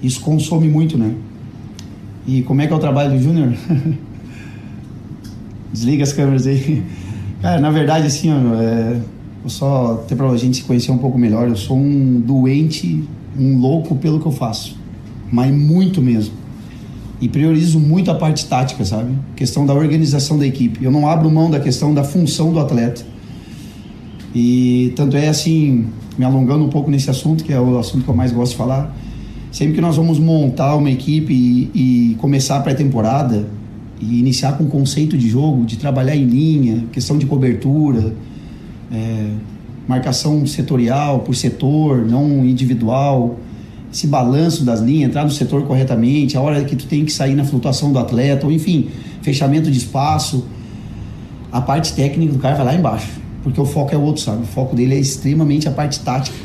Isso 0.00 0.20
consome 0.20 0.68
muito, 0.68 0.96
né? 0.96 1.12
E 2.26 2.42
como 2.42 2.60
é 2.60 2.66
que 2.66 2.72
é 2.72 2.76
o 2.76 2.78
trabalho 2.78 3.10
do 3.10 3.22
Júnior? 3.22 3.52
Desliga 5.72 6.02
as 6.02 6.12
câmeras 6.12 6.46
aí. 6.46 6.82
Cara, 7.40 7.60
na 7.60 7.70
verdade, 7.70 8.06
assim, 8.06 8.30
ó, 8.30 8.54
é, 8.60 9.00
só 9.46 10.02
até 10.04 10.14
para 10.14 10.28
a 10.28 10.36
gente 10.36 10.58
se 10.58 10.64
conhecer 10.64 10.92
um 10.92 10.98
pouco 10.98 11.18
melhor, 11.18 11.48
eu 11.48 11.56
sou 11.56 11.76
um 11.76 12.20
doente, 12.20 13.02
um 13.38 13.58
louco 13.58 13.96
pelo 13.96 14.20
que 14.20 14.26
eu 14.26 14.32
faço, 14.32 14.76
mas 15.30 15.54
muito 15.54 16.02
mesmo 16.02 16.40
e 17.20 17.28
priorizo 17.28 17.78
muito 17.78 18.10
a 18.10 18.14
parte 18.14 18.46
tática, 18.46 18.84
sabe? 18.84 19.12
questão 19.36 19.66
da 19.66 19.74
organização 19.74 20.38
da 20.38 20.46
equipe. 20.46 20.82
Eu 20.82 20.90
não 20.90 21.06
abro 21.06 21.30
mão 21.30 21.50
da 21.50 21.60
questão 21.60 21.92
da 21.92 22.02
função 22.02 22.52
do 22.52 22.58
atleta. 22.58 23.02
E 24.34 24.92
tanto 24.96 25.16
é 25.16 25.28
assim, 25.28 25.86
me 26.16 26.24
alongando 26.24 26.64
um 26.64 26.70
pouco 26.70 26.90
nesse 26.90 27.10
assunto, 27.10 27.44
que 27.44 27.52
é 27.52 27.60
o 27.60 27.78
assunto 27.78 28.04
que 28.04 28.08
eu 28.08 28.14
mais 28.14 28.32
gosto 28.32 28.52
de 28.52 28.58
falar. 28.58 28.94
Sempre 29.50 29.74
que 29.74 29.80
nós 29.80 29.96
vamos 29.96 30.18
montar 30.18 30.76
uma 30.76 30.90
equipe 30.90 31.32
e, 31.32 32.12
e 32.12 32.14
começar 32.16 32.56
a 32.56 32.60
pré-temporada 32.60 33.48
e 34.00 34.18
iniciar 34.18 34.52
com 34.52 34.66
conceito 34.66 35.18
de 35.18 35.28
jogo, 35.28 35.64
de 35.64 35.76
trabalhar 35.76 36.14
em 36.14 36.24
linha, 36.24 36.84
questão 36.92 37.18
de 37.18 37.26
cobertura, 37.26 38.14
é, 38.92 39.30
marcação 39.88 40.46
setorial 40.46 41.20
por 41.20 41.34
setor, 41.34 42.06
não 42.06 42.44
individual 42.44 43.36
esse 43.92 44.06
balanço 44.06 44.64
das 44.64 44.80
linhas, 44.80 45.08
entrar 45.08 45.24
no 45.24 45.30
setor 45.30 45.64
corretamente, 45.64 46.36
a 46.36 46.40
hora 46.40 46.64
que 46.64 46.76
tu 46.76 46.86
tem 46.86 47.04
que 47.04 47.12
sair 47.12 47.34
na 47.34 47.44
flutuação 47.44 47.92
do 47.92 47.98
atleta, 47.98 48.46
ou 48.46 48.52
enfim, 48.52 48.88
fechamento 49.20 49.70
de 49.70 49.78
espaço. 49.78 50.46
A 51.50 51.60
parte 51.60 51.92
técnica 51.94 52.32
do 52.32 52.38
cara 52.38 52.54
vai 52.54 52.66
lá 52.66 52.74
embaixo, 52.76 53.08
porque 53.42 53.60
o 53.60 53.64
foco 53.64 53.92
é 53.92 53.98
outro, 53.98 54.22
sabe? 54.22 54.42
O 54.42 54.46
foco 54.46 54.76
dele 54.76 54.94
é 54.94 54.98
extremamente 55.00 55.68
a 55.68 55.72
parte 55.72 55.98
tática. 56.00 56.36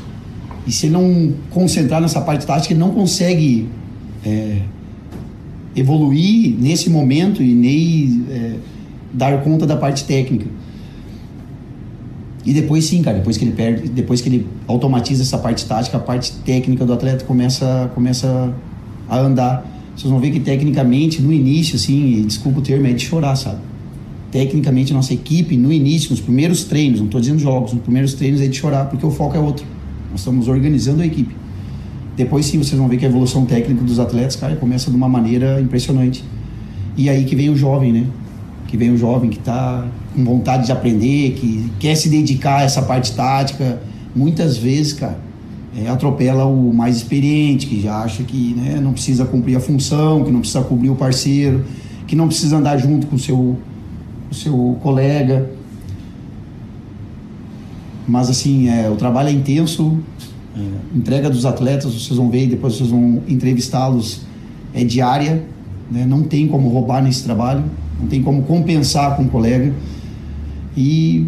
E 0.68 0.72
se 0.72 0.88
ele 0.88 0.93
não 0.93 1.34
concentrar 1.51 2.01
nessa 2.01 2.22
parte 2.22 2.45
tática, 2.45 2.74
ele 2.74 2.80
não 2.80 2.91
consegue 2.91 3.68
é, 4.26 4.61
evoluir 5.76 6.55
nesse 6.59 6.89
momento 6.89 7.43
e 7.43 7.53
nem 7.53 8.26
é, 8.30 8.53
dar 9.13 9.43
conta 9.43 9.66
da 9.66 9.76
parte 9.76 10.05
técnica. 10.05 10.47
E 12.45 12.53
depois 12.53 12.86
sim, 12.86 13.01
cara, 13.01 13.18
depois 13.18 13.38
que 13.38 13.43
ele 13.43 13.53
perde, 13.53 13.89
depois 13.89 14.22
que 14.22 14.30
ele 14.30 14.47
automatiza 14.68 15.24
essa 15.24 15.38
parte 15.38 15.66
tática, 15.66 15.97
a 15.97 15.99
parte 15.99 16.32
técnica 16.45 16.86
do 16.86 16.93
atleta 16.93 17.26
começa, 17.26 17.91
começa 17.95 18.53
a 19.09 19.20
andar. 19.20 19.66
Vocês 19.95 20.11
vão 20.11 20.20
ver 20.20 20.30
que 20.32 20.39
tecnicamente, 20.39 21.22
no 21.22 21.34
início, 21.34 21.76
assim, 21.76 22.24
desculpa 22.26 22.59
o 22.59 22.61
termo, 22.61 22.86
é 22.86 22.93
de 22.93 23.03
chorar, 23.03 23.36
sabe? 23.36 23.59
Tecnicamente, 24.32 24.93
nossa 24.93 25.13
equipe, 25.13 25.57
no 25.57 25.72
início, 25.72 26.11
nos 26.11 26.20
primeiros 26.20 26.66
treinos, 26.66 26.99
não 26.99 27.05
estou 27.07 27.20
dizendo 27.20 27.39
jogos, 27.39 27.74
nos 27.74 27.82
primeiros 27.82 28.13
treinos 28.13 28.41
é 28.41 28.47
de 28.47 28.55
chorar, 28.55 28.89
porque 28.89 29.05
o 29.05 29.09
foco 29.09 29.36
é 29.36 29.39
outro. 29.39 29.66
Nós 30.16 30.22
estamos 30.22 30.47
organizando 30.47 31.01
a 31.01 31.05
equipe. 31.05 31.36
Depois 32.16 32.45
sim, 32.45 32.57
vocês 32.57 32.80
vão 32.80 32.88
ver 32.88 32.95
que 32.95 33.05
a 33.05 33.09
evolução 33.09 33.45
técnica 33.45 33.84
dos 33.84 33.99
atletas, 33.99 34.38
cara, 34.38 34.55
começa 34.55 34.89
de 34.89 34.95
uma 34.95 35.09
maneira 35.09 35.59
impressionante. 35.59 36.24
E 36.95 37.09
aí 37.09 37.26
que 37.26 37.36
vem 37.36 37.49
o 37.49 37.55
jovem, 37.57 37.91
né? 37.91 38.05
Que 38.66 38.78
vem 38.78 38.91
o 38.91 38.97
jovem 38.97 39.30
que 39.30 39.38
está 39.38 39.86
com 40.16 40.24
vontade 40.24 40.68
de 40.68 40.72
aprender, 40.72 41.32
que 41.32 41.70
quer 41.82 41.95
se 41.95 42.07
dedicar 42.07 42.59
a 42.59 42.63
essa 42.63 42.82
parte 42.82 43.11
tática, 43.11 43.82
muitas 44.16 44.55
vezes, 44.55 44.93
cara, 44.93 45.20
é, 45.78 45.89
atropela 45.89 46.45
o 46.45 46.74
mais 46.74 46.95
experiente, 46.95 47.68
que 47.68 47.82
já 47.82 47.97
acha 47.97 48.24
que 48.24 48.53
né, 48.55 48.80
não 48.82 48.93
precisa 48.93 49.26
cumprir 49.26 49.57
a 49.57 49.59
função, 49.59 50.24
que 50.24 50.32
não 50.32 50.39
precisa 50.39 50.61
cobrir 50.61 50.91
o 50.91 50.95
parceiro, 50.95 51.66
que 52.07 52.16
não 52.16 52.28
precisa 52.28 52.55
andar 52.55 52.78
junto 52.78 53.05
com 53.07 53.18
seu, 53.18 53.57
o 54.32 54.34
seu 54.34 54.78
colega. 54.82 55.49
Mas 58.08 58.30
assim, 58.30 58.70
é, 58.70 58.89
o 58.89 58.95
trabalho 58.95 59.30
é 59.30 59.32
intenso, 59.32 59.99
é, 60.56 60.97
entrega 60.97 61.30
dos 61.30 61.45
atletas, 61.45 61.93
vocês 61.93 62.18
vão 62.18 62.30
ver 62.30 62.45
e 62.45 62.47
depois 62.47 62.76
vocês 62.76 62.89
vão 62.89 63.22
entrevistá-los, 63.28 64.22
é 64.74 64.84
diária, 64.84 65.43
né, 65.91 66.06
não 66.06 66.24
tem 66.24 66.47
como 66.47 66.70
roubar 66.70 67.03
nesse 67.03 67.24
trabalho, 67.24 67.64
não 67.99 68.08
tem 68.08 68.22
como 68.22 68.43
compensar 68.43 69.16
com 69.16 69.24
o 69.24 69.30
colega 69.30 69.74
e 70.76 71.28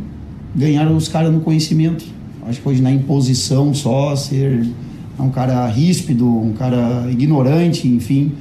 ganhar 0.56 0.90
os 0.92 1.08
caras 1.08 1.32
no 1.32 1.40
conhecimento. 1.42 2.06
Acho 2.48 2.62
que 2.62 2.70
hoje 2.70 2.82
na 2.82 2.92
imposição 2.92 3.74
só, 3.74 4.16
ser 4.16 4.66
um 5.20 5.30
cara 5.30 5.68
ríspido, 5.68 6.26
um 6.26 6.54
cara 6.54 7.08
ignorante, 7.10 7.88
enfim, 7.88 8.32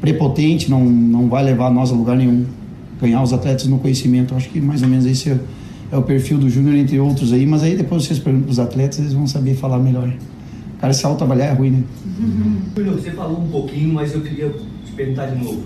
prepotente, 0.00 0.70
não, 0.70 0.84
não 0.84 1.28
vai 1.28 1.42
levar 1.42 1.70
nós 1.70 1.90
a 1.90 1.94
lugar 1.94 2.16
nenhum. 2.16 2.44
Ganhar 3.00 3.22
os 3.22 3.32
atletas 3.32 3.66
no 3.66 3.78
conhecimento. 3.78 4.34
Acho 4.34 4.48
que 4.48 4.60
mais 4.60 4.82
ou 4.82 4.88
menos 4.88 5.06
esse 5.06 5.30
é, 5.30 5.38
é 5.90 5.96
o 5.96 6.02
perfil 6.02 6.38
do 6.38 6.50
Júnior, 6.50 6.74
entre 6.76 6.98
outros 6.98 7.32
aí, 7.32 7.46
mas 7.46 7.62
aí 7.62 7.76
depois 7.76 8.04
vocês 8.04 8.18
perguntam 8.18 8.50
os 8.50 8.58
atletas, 8.58 8.98
eles 8.98 9.12
vão 9.12 9.26
saber 9.26 9.54
falar 9.54 9.78
melhor. 9.78 10.08
O 10.08 10.80
cara 10.80 10.92
se 10.92 11.04
auto-avaliar 11.04 11.48
é 11.48 11.52
ruim, 11.52 11.70
né? 11.70 11.82
Júnior, 12.76 12.94
você 12.94 13.10
falou 13.10 13.40
um 13.40 13.48
pouquinho, 13.48 13.94
mas 13.94 14.14
eu 14.14 14.20
queria 14.20 14.50
te 14.50 14.92
perguntar 14.92 15.26
de 15.26 15.42
novo 15.42 15.62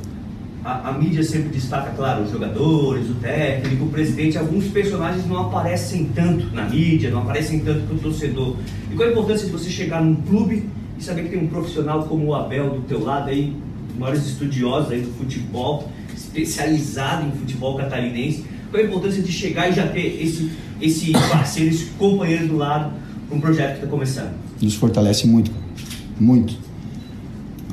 a, 0.64 0.91
a, 0.91 0.93
mídia 0.93 1.23
sempre 1.25 1.49
destaca, 1.49 1.91
claro, 1.91 2.23
os 2.23 2.31
jogadores, 2.31 3.11
o 3.11 3.14
técnico, 3.14 3.85
o 3.85 3.89
presidente. 3.89 4.39
Alguns 4.39 4.66
personagens 4.66 5.27
não 5.27 5.39
aparecem 5.39 6.05
tanto 6.14 6.55
na 6.55 6.68
mídia, 6.68 7.11
não 7.11 7.23
aparecem 7.23 7.61
tanto 7.61 7.87
para 7.87 7.97
o 7.97 7.99
torcedor. 7.99 8.57
E 8.91 8.95
qual 8.95 9.09
a 9.09 9.11
importância 9.11 9.47
de 9.47 9.53
você 9.53 9.68
chegar 9.68 10.03
num 10.03 10.14
clube 10.14 10.68
e 10.99 11.03
saber 11.03 11.25
que 11.25 11.31
tem 11.31 11.41
um 11.41 11.49
profissional 11.49 12.05
como 12.05 12.27
o 12.27 12.35
Abel 12.35 12.70
do 12.70 12.83
teu 12.83 13.03
lado 13.03 13.29
aí, 13.29 13.57
maiores 13.99 14.25
estudiosos 14.25 14.93
aí 14.93 15.01
do 15.01 15.12
futebol, 15.14 15.91
especializado 16.14 17.27
em 17.27 17.33
futebol 17.33 17.77
catarinense. 17.77 18.45
Qual 18.73 18.83
a 18.83 18.87
importância 18.87 19.23
de 19.23 19.31
chegar 19.31 19.68
e 19.68 19.75
já 19.75 19.87
ter 19.87 20.20
esse, 20.20 20.51
esse 20.81 21.12
parceiro, 21.12 21.70
esse 21.73 21.85
companheiro 21.99 22.49
do 22.49 22.57
lado 22.57 22.93
para 23.29 23.37
um 23.37 23.41
projeto 23.41 23.73
que 23.73 23.77
está 23.77 23.87
começando? 23.87 24.33
Nos 24.61 24.75
fortalece 24.75 25.27
muito, 25.27 25.51
muito 26.18 26.55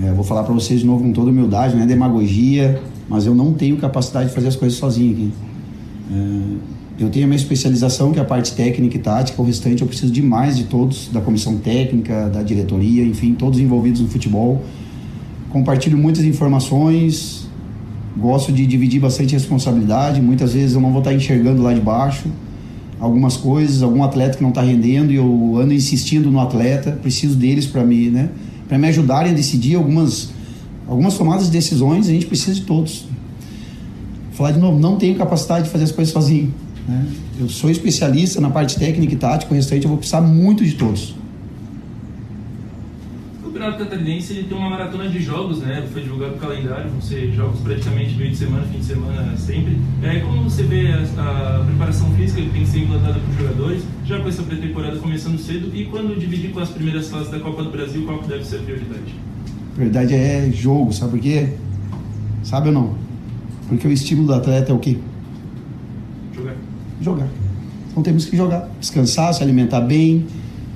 é, 0.01 0.13
vou 0.13 0.23
falar 0.23 0.43
para 0.43 0.53
vocês 0.53 0.79
de 0.79 0.85
novo 0.85 1.03
com 1.03 1.11
toda 1.11 1.29
humildade, 1.29 1.75
não 1.75 1.83
é 1.83 1.85
demagogia, 1.85 2.81
mas 3.09 3.25
eu 3.25 3.35
não 3.35 3.53
tenho 3.53 3.75
capacidade 3.77 4.29
de 4.29 4.35
fazer 4.35 4.47
as 4.47 4.55
coisas 4.55 4.77
sozinho 4.77 5.11
aqui. 5.11 5.31
É, 6.11 7.03
eu 7.03 7.09
tenho 7.09 7.25
a 7.25 7.27
minha 7.27 7.37
especialização, 7.37 8.11
que 8.11 8.19
é 8.19 8.21
a 8.21 8.25
parte 8.25 8.53
técnica 8.53 8.95
e 8.95 8.99
tática, 8.99 9.41
o 9.41 9.45
restante 9.45 9.81
eu 9.81 9.87
preciso 9.87 10.11
demais 10.11 10.57
de 10.57 10.65
todos, 10.65 11.09
da 11.09 11.19
comissão 11.19 11.57
técnica, 11.57 12.29
da 12.29 12.41
diretoria, 12.43 13.03
enfim, 13.03 13.33
todos 13.33 13.59
envolvidos 13.59 14.01
no 14.01 14.07
futebol. 14.07 14.63
Compartilho 15.49 15.97
muitas 15.97 16.23
informações, 16.23 17.38
gosto 18.17 18.51
de 18.51 18.65
dividir 18.65 18.99
bastante 18.99 19.33
responsabilidade, 19.33 20.21
muitas 20.21 20.53
vezes 20.53 20.75
eu 20.75 20.81
não 20.81 20.91
vou 20.91 20.99
estar 20.99 21.13
enxergando 21.13 21.61
lá 21.61 21.73
de 21.73 21.81
baixo 21.81 22.29
algumas 22.99 23.37
coisas, 23.37 23.81
algum 23.81 24.03
atleta 24.03 24.37
que 24.37 24.43
não 24.43 24.49
está 24.49 24.61
rendendo 24.61 25.11
e 25.11 25.15
eu 25.15 25.57
ando 25.57 25.73
insistindo 25.73 26.29
no 26.29 26.39
atleta, 26.39 26.91
preciso 26.91 27.35
deles 27.35 27.65
para 27.65 27.83
me, 27.83 28.09
né? 28.09 28.29
para 28.67 28.77
me 28.77 28.87
ajudarem 28.87 29.31
a 29.31 29.35
decidir 29.35 29.75
algumas, 29.75 30.29
algumas 30.87 31.17
tomadas 31.17 31.45
de 31.45 31.51
decisões, 31.51 32.07
a 32.07 32.11
gente 32.11 32.25
precisa 32.25 32.53
de 32.53 32.61
todos. 32.61 33.05
Falar 34.33 34.51
de 34.51 34.59
novo, 34.59 34.79
não 34.79 34.97
tenho 34.97 35.15
capacidade 35.15 35.65
de 35.65 35.71
fazer 35.71 35.85
as 35.85 35.91
coisas 35.91 36.13
sozinho. 36.13 36.53
Né? 36.87 37.05
Eu 37.39 37.49
sou 37.49 37.69
especialista 37.69 38.41
na 38.41 38.49
parte 38.49 38.77
técnica 38.77 39.13
e 39.13 39.17
tática, 39.17 39.51
o 39.51 39.55
restante 39.55 39.83
eu 39.83 39.89
vou 39.89 39.97
precisar 39.97 40.21
muito 40.21 40.63
de 40.63 40.73
todos. 40.73 41.15
Campeonato 43.59 43.83
Catarinense 43.83 44.31
ele 44.31 44.43
tem 44.43 44.57
uma 44.57 44.69
maratona 44.69 45.09
de 45.09 45.19
jogos, 45.21 45.59
né? 45.59 45.85
Foi 45.91 46.01
divulgado 46.01 46.35
o 46.35 46.37
calendário, 46.37 46.89
vão 46.89 47.01
ser 47.01 47.29
jogos 47.33 47.59
praticamente 47.59 48.15
meio 48.15 48.31
de 48.31 48.37
semana, 48.37 48.65
fim 48.65 48.79
de 48.79 48.85
semana 48.85 49.35
sempre. 49.35 49.77
É, 50.01 50.19
como 50.21 50.43
você 50.43 50.63
vê 50.63 50.87
a, 50.87 51.59
a 51.59 51.65
preparação 51.65 52.09
física 52.15 52.41
que 52.41 52.49
tem 52.51 52.63
que 52.63 52.69
ser 52.69 52.79
implantada 52.79 53.19
para 53.19 53.29
os 53.29 53.37
jogadores? 53.37 53.83
já 54.05 54.19
com 54.19 54.27
essa 54.27 54.41
pré-temporada 54.41 54.97
começando 54.97 55.37
cedo 55.37 55.69
e 55.75 55.85
quando 55.85 56.19
dividir 56.19 56.51
com 56.51 56.59
as 56.59 56.69
primeiras 56.69 57.09
fases 57.09 57.29
da 57.29 57.39
Copa 57.39 57.61
do 57.61 57.69
Brasil, 57.69 58.03
qual 58.05 58.17
que 58.17 58.27
deve 58.27 58.43
ser 58.43 58.55
a 58.55 58.59
prioridade? 58.63 59.13
A 59.71 59.75
prioridade 59.75 60.15
é 60.15 60.49
jogo, 60.51 60.91
sabe 60.91 61.11
por 61.11 61.19
quê? 61.19 61.49
Sabe 62.41 62.69
ou 62.69 62.73
não? 62.73 62.95
Porque 63.67 63.87
o 63.87 63.91
estímulo 63.91 64.27
do 64.27 64.33
atleta 64.33 64.71
é 64.71 64.75
o 64.75 64.79
quê? 64.79 64.97
Jogar. 66.33 66.55
Jogar. 66.99 67.27
Então 67.91 68.01
temos 68.01 68.25
que 68.25 68.35
jogar, 68.35 68.67
descansar, 68.79 69.31
se 69.31 69.43
alimentar 69.43 69.81
bem. 69.81 70.25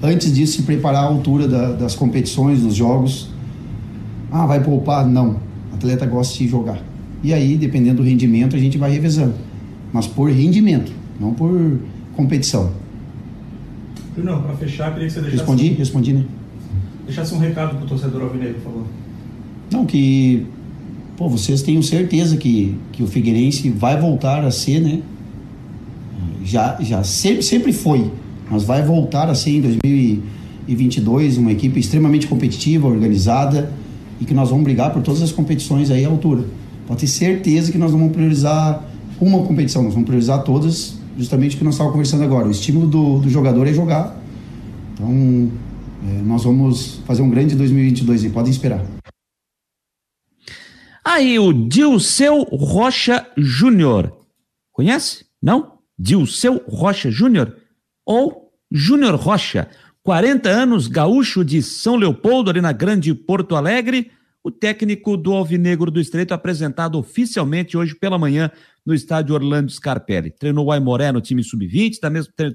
Antes 0.03 0.33
disso, 0.33 0.57
se 0.57 0.63
preparar 0.63 1.03
à 1.03 1.07
altura 1.07 1.47
da, 1.47 1.71
das 1.71 1.95
competições, 1.95 2.61
dos 2.61 2.75
jogos. 2.75 3.29
Ah, 4.29 4.45
vai 4.45 4.61
poupar? 4.61 5.07
Não. 5.07 5.37
O 5.71 5.75
atleta 5.75 6.05
gosta 6.05 6.37
de 6.37 6.47
jogar. 6.47 6.81
E 7.23 7.33
aí, 7.33 7.55
dependendo 7.55 8.03
do 8.03 8.03
rendimento, 8.03 8.55
a 8.55 8.59
gente 8.59 8.77
vai 8.77 8.91
revezando. 8.91 9.33
Mas 9.93 10.05
por 10.05 10.29
rendimento, 10.29 10.91
não 11.19 11.33
por 11.33 11.79
competição. 12.15 12.71
Não, 14.17 14.41
para 14.41 14.55
fechar, 14.55 14.91
queria 14.91 15.07
que 15.07 15.13
você 15.13 15.21
deixasse... 15.21 15.41
Respondi? 15.41 15.69
Respondi, 15.69 16.13
né? 16.13 16.25
deixasse 17.05 17.33
um 17.33 17.37
recado 17.37 17.75
para 17.75 17.85
o 17.85 17.87
torcedor 17.87 18.23
alvinegro, 18.23 18.55
por 18.55 18.63
favor. 18.63 18.83
Não, 19.71 19.85
que 19.85 20.45
pô, 21.17 21.29
vocês 21.29 21.61
tenham 21.61 21.81
certeza 21.81 22.37
que, 22.37 22.77
que 22.91 23.03
o 23.03 23.07
Figueirense 23.07 23.69
vai 23.69 23.99
voltar 23.99 24.43
a 24.43 24.51
ser, 24.51 24.79
né? 24.79 25.01
Já, 26.43 26.77
já 26.81 27.03
sempre, 27.03 27.41
sempre 27.41 27.71
foi, 27.71 28.11
mas 28.49 28.63
vai 28.63 28.83
voltar 28.83 29.29
a 29.29 29.35
ser 29.35 29.51
em 29.51 29.61
2022 29.61 31.37
uma 31.37 31.51
equipe 31.51 31.79
extremamente 31.79 32.27
competitiva, 32.27 32.87
organizada 32.87 33.71
e 34.19 34.25
que 34.25 34.33
nós 34.33 34.49
vamos 34.49 34.63
brigar 34.63 34.91
por 34.93 35.01
todas 35.01 35.21
as 35.21 35.31
competições 35.31 35.89
aí 35.89 36.05
à 36.05 36.07
altura. 36.07 36.45
Pode 36.87 37.01
ter 37.01 37.07
certeza 37.07 37.71
que 37.71 37.77
nós 37.77 37.91
não 37.91 37.99
vamos 37.99 38.13
priorizar 38.13 38.83
uma 39.19 39.43
competição, 39.43 39.83
nós 39.83 39.93
vamos 39.93 40.07
priorizar 40.07 40.43
todas, 40.43 40.95
justamente 41.17 41.55
o 41.55 41.59
que 41.59 41.63
nós 41.63 41.75
estávamos 41.75 41.93
conversando 41.93 42.23
agora. 42.23 42.47
O 42.47 42.51
estímulo 42.51 42.87
do, 42.87 43.19
do 43.19 43.29
jogador 43.29 43.67
é 43.67 43.73
jogar. 43.73 44.19
Então, 44.93 45.51
é, 46.07 46.21
nós 46.21 46.43
vamos 46.43 47.01
fazer 47.05 47.21
um 47.21 47.29
grande 47.29 47.55
2022 47.55 48.25
e 48.25 48.29
podem 48.29 48.51
esperar. 48.51 48.85
Aí 51.05 51.37
o 51.37 51.51
Dilceu 51.53 52.43
Rocha 52.43 53.25
Júnior. 53.37 54.13
Conhece? 54.71 55.25
Não? 55.41 55.73
Dilceu 55.97 56.61
Rocha 56.67 57.11
Júnior? 57.11 57.55
Ou 58.05 58.51
Júnior 58.71 59.15
Rocha, 59.15 59.69
40 60.03 60.49
anos, 60.49 60.87
gaúcho 60.87 61.45
de 61.45 61.61
São 61.61 61.95
Leopoldo, 61.95 62.49
ali 62.49 62.59
na 62.59 62.71
Grande 62.71 63.13
Porto 63.13 63.55
Alegre. 63.55 64.11
O 64.43 64.51
técnico 64.51 65.15
do 65.15 65.31
Alvinegro 65.31 65.89
do 65.89 66.01
Estreito 66.01 66.33
apresentado 66.33 66.97
oficialmente 66.97 67.77
hoje 67.77 67.95
pela 67.95 68.17
manhã 68.17 68.51
no 68.85 68.93
estádio 68.93 69.33
Orlando 69.33 69.71
Scarpelli. 69.71 70.31
Treinou 70.31 70.65
o 70.65 70.71
Aimoré 70.71 71.11
no 71.13 71.21
time 71.21 71.41
sub-20, 71.41 71.99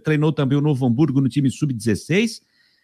treinou 0.05 0.31
também 0.31 0.59
o 0.59 0.61
Novo 0.61 0.85
Hamburgo 0.85 1.21
no 1.21 1.29
time 1.29 1.51
sub-16. 1.51 2.43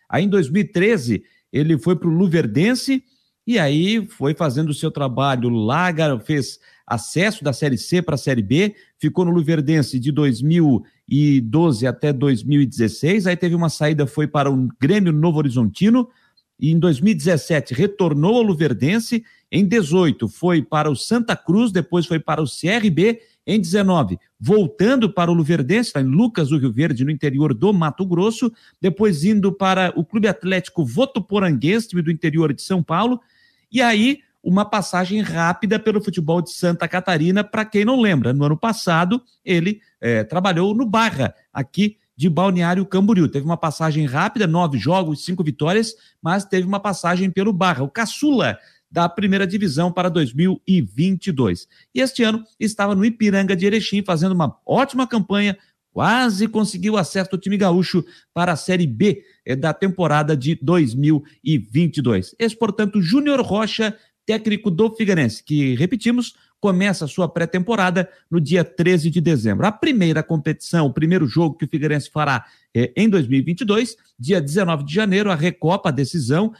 Aí 0.08 0.24
em 0.24 0.28
2013 0.28 1.22
ele 1.52 1.78
foi 1.78 1.96
para 1.96 2.08
o 2.08 2.12
Luverdense 2.12 3.04
e 3.46 3.58
aí 3.58 4.06
foi 4.06 4.34
fazendo 4.34 4.70
o 4.70 4.74
seu 4.74 4.90
trabalho 4.90 5.50
lá, 5.50 5.88
fez 6.24 6.58
acesso 6.86 7.42
da 7.42 7.52
Série 7.52 7.78
C 7.78 8.02
para 8.02 8.14
a 8.14 8.18
Série 8.18 8.42
B, 8.42 8.74
ficou 8.98 9.24
no 9.24 9.30
Luverdense 9.30 9.98
de 9.98 10.12
2012 10.12 11.86
até 11.86 12.12
2016, 12.12 13.26
aí 13.26 13.36
teve 13.36 13.54
uma 13.54 13.68
saída, 13.68 14.06
foi 14.06 14.26
para 14.26 14.50
o 14.50 14.68
Grêmio 14.80 15.12
Novo 15.12 15.38
Horizontino, 15.38 16.08
e 16.58 16.70
em 16.70 16.78
2017 16.78 17.74
retornou 17.74 18.36
ao 18.36 18.42
Luverdense, 18.42 19.24
em 19.50 19.66
18 19.66 20.28
foi 20.28 20.62
para 20.62 20.90
o 20.90 20.96
Santa 20.96 21.34
Cruz, 21.34 21.72
depois 21.72 22.06
foi 22.06 22.20
para 22.20 22.42
o 22.42 22.46
CRB, 22.46 23.20
em 23.46 23.60
19 23.60 24.18
voltando 24.46 25.10
para 25.10 25.30
o 25.30 25.34
Luverdense, 25.34 25.92
em 25.96 26.04
Lucas 26.04 26.50
do 26.50 26.58
Rio 26.58 26.70
Verde, 26.70 27.02
no 27.02 27.10
interior 27.10 27.54
do 27.54 27.72
Mato 27.72 28.04
Grosso, 28.04 28.52
depois 28.78 29.24
indo 29.24 29.50
para 29.50 29.90
o 29.96 30.04
Clube 30.04 30.28
Atlético 30.28 30.84
Votuporanguense, 30.84 31.88
time 31.88 32.02
do 32.02 32.10
interior 32.10 32.52
de 32.52 32.60
São 32.60 32.82
Paulo, 32.82 33.20
e 33.72 33.80
aí, 33.80 34.20
uma 34.44 34.64
passagem 34.64 35.22
rápida 35.22 35.78
pelo 35.78 36.04
futebol 36.04 36.42
de 36.42 36.52
Santa 36.52 36.86
Catarina, 36.86 37.42
para 37.42 37.64
quem 37.64 37.84
não 37.84 38.00
lembra. 38.00 38.32
No 38.32 38.44
ano 38.44 38.56
passado, 38.56 39.22
ele 39.44 39.80
é, 40.00 40.22
trabalhou 40.22 40.74
no 40.74 40.84
Barra, 40.84 41.34
aqui 41.52 41.96
de 42.16 42.28
Balneário 42.28 42.84
Camboriú. 42.84 43.26
Teve 43.26 43.44
uma 43.44 43.56
passagem 43.56 44.04
rápida, 44.06 44.46
nove 44.46 44.78
jogos, 44.78 45.24
cinco 45.24 45.42
vitórias, 45.42 45.94
mas 46.22 46.44
teve 46.44 46.66
uma 46.66 46.78
passagem 46.78 47.30
pelo 47.30 47.52
Barra, 47.52 47.82
o 47.82 47.90
caçula 47.90 48.58
da 48.90 49.08
primeira 49.08 49.46
divisão 49.46 49.90
para 49.90 50.08
2022. 50.08 51.66
E 51.94 52.00
este 52.00 52.22
ano 52.22 52.44
estava 52.60 52.94
no 52.94 53.04
Ipiranga 53.04 53.56
de 53.56 53.66
Erechim, 53.66 54.04
fazendo 54.04 54.32
uma 54.32 54.56
ótima 54.64 55.06
campanha, 55.06 55.58
quase 55.90 56.46
conseguiu 56.46 56.96
acesso 56.96 57.30
do 57.30 57.38
time 57.38 57.56
gaúcho 57.56 58.04
para 58.32 58.52
a 58.52 58.56
Série 58.56 58.86
B 58.86 59.24
eh, 59.44 59.56
da 59.56 59.72
temporada 59.72 60.36
de 60.36 60.56
2022. 60.60 62.34
Esse, 62.38 62.56
portanto, 62.56 63.00
Júnior 63.00 63.40
Rocha, 63.40 63.96
técnico 64.26 64.70
do 64.70 64.94
Figueirense, 64.94 65.42
que, 65.42 65.74
repetimos, 65.74 66.34
começa 66.60 67.04
a 67.04 67.08
sua 67.08 67.28
pré-temporada 67.28 68.08
no 68.30 68.40
dia 68.40 68.64
13 68.64 69.10
de 69.10 69.20
dezembro. 69.20 69.66
A 69.66 69.72
primeira 69.72 70.22
competição, 70.22 70.86
o 70.86 70.92
primeiro 70.92 71.26
jogo 71.26 71.58
que 71.58 71.66
o 71.66 71.68
Figueirense 71.68 72.08
fará 72.10 72.46
é 72.74 72.90
em 72.96 73.06
2022, 73.06 73.96
dia 74.18 74.40
19 74.40 74.82
de 74.82 74.94
janeiro, 74.94 75.30
a 75.30 75.34
Recopa, 75.34 75.90
a 75.90 75.92
decisão, 75.92 76.54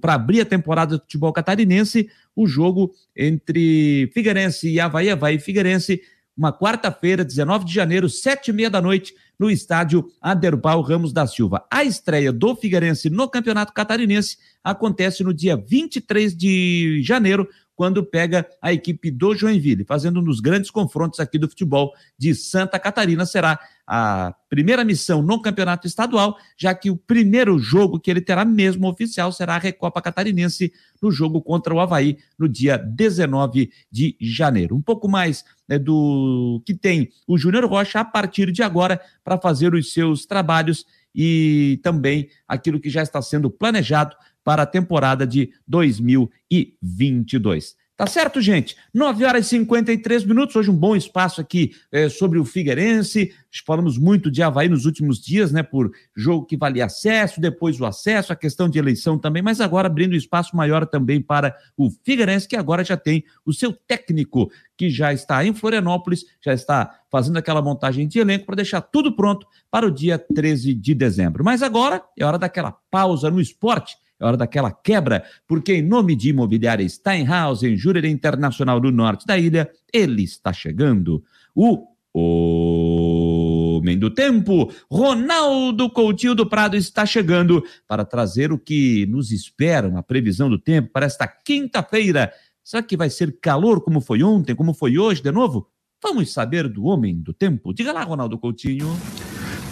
para 0.00 0.14
abrir 0.14 0.40
a 0.40 0.46
temporada 0.46 0.96
do 0.96 1.02
futebol 1.02 1.32
catarinense, 1.34 2.08
o 2.34 2.46
jogo 2.46 2.94
entre 3.14 4.10
Figueirense 4.14 4.70
e 4.70 4.80
Havaí, 4.80 5.10
Havaí 5.10 5.36
e 5.36 5.40
Figueirense, 5.40 6.00
uma 6.36 6.52
quarta-feira, 6.52 7.24
19 7.24 7.64
de 7.64 7.74
janeiro, 7.74 8.08
sete 8.08 8.48
e 8.48 8.52
meia 8.52 8.70
da 8.70 8.80
noite, 8.80 9.14
no 9.38 9.50
estádio 9.50 10.08
Aderbal 10.20 10.80
Ramos 10.80 11.12
da 11.12 11.26
Silva. 11.26 11.64
A 11.70 11.84
estreia 11.84 12.32
do 12.32 12.54
Figueirense 12.54 13.10
no 13.10 13.28
Campeonato 13.28 13.72
Catarinense 13.72 14.38
acontece 14.62 15.22
no 15.22 15.34
dia 15.34 15.56
23 15.56 16.36
de 16.36 17.00
janeiro, 17.02 17.48
quando 17.82 18.04
pega 18.04 18.48
a 18.62 18.72
equipe 18.72 19.10
do 19.10 19.34
Joinville, 19.34 19.84
fazendo 19.84 20.20
um 20.20 20.22
dos 20.22 20.38
grandes 20.38 20.70
confrontos 20.70 21.18
aqui 21.18 21.36
do 21.36 21.48
futebol 21.48 21.92
de 22.16 22.32
Santa 22.32 22.78
Catarina. 22.78 23.26
Será 23.26 23.58
a 23.84 24.32
primeira 24.48 24.84
missão 24.84 25.20
no 25.20 25.42
campeonato 25.42 25.88
estadual, 25.88 26.38
já 26.56 26.76
que 26.76 26.90
o 26.90 26.96
primeiro 26.96 27.58
jogo 27.58 27.98
que 27.98 28.08
ele 28.08 28.20
terá 28.20 28.44
mesmo 28.44 28.88
oficial 28.88 29.32
será 29.32 29.56
a 29.56 29.58
Recopa 29.58 30.00
Catarinense 30.00 30.72
no 31.02 31.10
jogo 31.10 31.42
contra 31.42 31.74
o 31.74 31.80
Havaí 31.80 32.18
no 32.38 32.48
dia 32.48 32.78
19 32.78 33.72
de 33.90 34.16
janeiro. 34.20 34.76
Um 34.76 34.80
pouco 34.80 35.08
mais 35.08 35.44
né, 35.68 35.76
do 35.76 36.62
que 36.64 36.74
tem 36.74 37.10
o 37.26 37.36
Júnior 37.36 37.64
Rocha 37.64 37.98
a 37.98 38.04
partir 38.04 38.52
de 38.52 38.62
agora 38.62 39.00
para 39.24 39.36
fazer 39.36 39.74
os 39.74 39.92
seus 39.92 40.24
trabalhos 40.24 40.86
e 41.12 41.80
também 41.82 42.28
aquilo 42.46 42.78
que 42.78 42.88
já 42.88 43.02
está 43.02 43.20
sendo 43.20 43.50
planejado 43.50 44.14
para 44.44 44.62
a 44.62 44.66
temporada 44.66 45.26
de 45.26 45.52
2022. 45.66 47.76
Tá 47.94 48.06
certo, 48.08 48.40
gente? 48.40 48.76
9 48.92 49.24
horas 49.24 49.46
e 49.46 49.50
53 49.50 50.24
minutos. 50.24 50.56
Hoje 50.56 50.68
um 50.68 50.76
bom 50.76 50.96
espaço 50.96 51.40
aqui 51.40 51.72
é, 51.92 52.08
sobre 52.08 52.36
o 52.36 52.44
Figueirense. 52.44 53.32
Falamos 53.64 53.96
muito 53.96 54.28
de 54.28 54.42
Havaí 54.42 54.68
nos 54.68 54.86
últimos 54.86 55.20
dias, 55.20 55.52
né? 55.52 55.62
Por 55.62 55.92
jogo 56.16 56.44
que 56.44 56.56
valia 56.56 56.86
acesso, 56.86 57.40
depois 57.40 57.78
o 57.78 57.84
acesso, 57.84 58.32
a 58.32 58.36
questão 58.36 58.68
de 58.68 58.76
eleição 58.76 59.18
também, 59.18 59.40
mas 59.40 59.60
agora 59.60 59.86
abrindo 59.86 60.16
espaço 60.16 60.56
maior 60.56 60.84
também 60.84 61.20
para 61.20 61.56
o 61.76 61.90
Figueirense, 62.02 62.48
que 62.48 62.56
agora 62.56 62.82
já 62.82 62.96
tem 62.96 63.22
o 63.46 63.52
seu 63.52 63.72
técnico, 63.72 64.50
que 64.76 64.90
já 64.90 65.12
está 65.12 65.44
em 65.44 65.54
Florianópolis, 65.54 66.24
já 66.44 66.52
está 66.52 67.02
fazendo 67.08 67.36
aquela 67.36 67.62
montagem 67.62 68.08
de 68.08 68.18
elenco 68.18 68.46
para 68.46 68.56
deixar 68.56 68.80
tudo 68.80 69.14
pronto 69.14 69.46
para 69.70 69.86
o 69.86 69.92
dia 69.92 70.18
13 70.18 70.74
de 70.74 70.92
dezembro. 70.92 71.44
Mas 71.44 71.62
agora 71.62 72.02
é 72.18 72.24
hora 72.24 72.38
daquela 72.38 72.72
pausa 72.90 73.30
no 73.30 73.40
esporte 73.40 74.01
é 74.22 74.26
hora 74.26 74.36
daquela 74.36 74.70
quebra, 74.70 75.24
porque 75.46 75.74
em 75.74 75.82
nome 75.82 76.14
de 76.14 76.30
Imobiliária 76.30 76.88
Steinhaus, 76.88 77.62
em 77.62 77.76
Jurerê 77.76 78.08
Internacional 78.08 78.78
do 78.80 78.92
Norte 78.92 79.26
da 79.26 79.36
ilha, 79.36 79.70
ele 79.92 80.22
está 80.22 80.52
chegando. 80.52 81.24
O 81.54 81.88
Homem 82.14 83.98
do 83.98 84.10
Tempo, 84.10 84.70
Ronaldo 84.90 85.90
Coutinho 85.90 86.34
do 86.34 86.46
Prado 86.46 86.76
está 86.76 87.04
chegando 87.04 87.64
para 87.88 88.04
trazer 88.04 88.52
o 88.52 88.58
que 88.58 89.06
nos 89.06 89.32
espera, 89.32 89.88
uma 89.88 90.02
previsão 90.02 90.48
do 90.48 90.58
tempo 90.58 90.90
para 90.92 91.06
esta 91.06 91.26
quinta-feira. 91.26 92.32
Será 92.62 92.82
que 92.82 92.96
vai 92.96 93.10
ser 93.10 93.38
calor 93.40 93.80
como 93.80 94.00
foi 94.00 94.22
ontem, 94.22 94.54
como 94.54 94.72
foi 94.72 94.98
hoje 94.98 95.22
de 95.22 95.32
novo? 95.32 95.66
Vamos 96.02 96.32
saber 96.32 96.68
do 96.68 96.84
Homem 96.84 97.20
do 97.20 97.32
Tempo. 97.32 97.72
Diga 97.72 97.92
lá, 97.92 98.02
Ronaldo 98.02 98.38
Coutinho. 98.38 98.94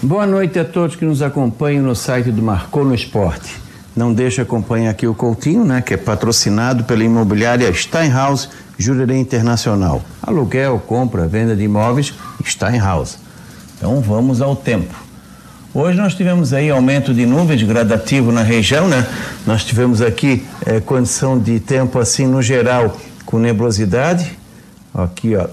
Boa 0.03 0.27
noite 0.27 0.59
a 0.59 0.65
todos 0.65 0.97
que 0.97 1.05
nos 1.05 1.21
acompanham 1.21 1.85
no 1.85 1.95
site 1.95 2.33
do 2.33 2.41
Marcou 2.41 2.85
no 2.85 2.95
Esporte. 2.95 3.70
Não 3.95 4.13
deixe 4.13 4.41
acompanhar 4.41 4.91
aqui 4.91 5.07
o 5.07 5.15
Coutinho, 5.15 5.65
né, 5.65 5.83
que 5.83 5.95
é 5.95 5.97
patrocinado 5.97 6.85
pela 6.85 7.03
imobiliária 7.03 7.73
Steinhaus 7.73 8.49
Jurerê 8.79 9.19
Internacional. 9.19 10.03
Aluguel, 10.23 10.81
compra, 10.87 11.27
venda 11.27 11.57
de 11.57 11.65
imóveis 11.65 12.15
Steinhaus. 12.45 13.19
Então 13.77 14.01
vamos 14.01 14.41
ao 14.41 14.55
tempo. 14.55 14.95
Hoje 15.73 15.97
nós 15.97 16.15
tivemos 16.15 16.53
aí 16.53 16.69
aumento 16.69 17.15
de 17.15 17.25
nuvens 17.25 17.63
gradativo 17.63 18.33
na 18.33 18.43
região, 18.43 18.89
né? 18.89 19.07
Nós 19.47 19.65
tivemos 19.65 20.03
aqui 20.03 20.45
é, 20.67 20.81
condição 20.81 21.39
de 21.39 21.61
tempo 21.61 21.99
assim 21.99 22.27
no 22.27 22.43
geral 22.43 22.97
com 23.25 23.39
nebulosidade. 23.39 24.37
Aqui, 24.93 25.37
ó, 25.37 25.47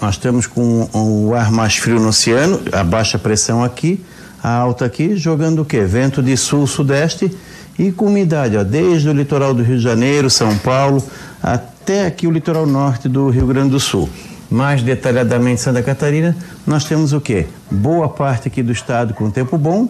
nós 0.00 0.14
estamos 0.14 0.46
com 0.46 0.88
o 0.92 1.34
ar 1.34 1.50
mais 1.50 1.76
frio 1.76 1.98
no 1.98 2.08
oceano, 2.08 2.60
a 2.72 2.84
baixa 2.84 3.18
pressão 3.18 3.64
aqui, 3.64 4.04
a 4.42 4.54
alta 4.54 4.84
aqui, 4.84 5.16
jogando 5.16 5.62
o 5.62 5.64
quê? 5.64 5.80
Vento 5.80 6.22
de 6.22 6.36
sul-sudeste 6.36 7.36
e 7.78 7.90
com 7.90 8.06
umidade, 8.06 8.56
ó, 8.56 8.62
desde 8.62 9.08
o 9.08 9.12
litoral 9.12 9.52
do 9.52 9.62
Rio 9.62 9.76
de 9.76 9.82
Janeiro, 9.82 10.30
São 10.30 10.56
Paulo, 10.58 11.02
até 11.42 12.06
aqui 12.06 12.26
o 12.26 12.30
litoral 12.30 12.66
norte 12.66 13.08
do 13.08 13.28
Rio 13.28 13.46
Grande 13.46 13.70
do 13.70 13.80
Sul. 13.80 14.08
Mais 14.50 14.82
detalhadamente 14.82 15.60
Santa 15.60 15.82
Catarina, 15.82 16.36
nós 16.66 16.84
temos 16.84 17.12
o 17.12 17.20
quê? 17.20 17.46
Boa 17.70 18.08
parte 18.08 18.48
aqui 18.48 18.62
do 18.62 18.72
estado 18.72 19.14
com 19.14 19.30
tempo 19.30 19.58
bom 19.58 19.88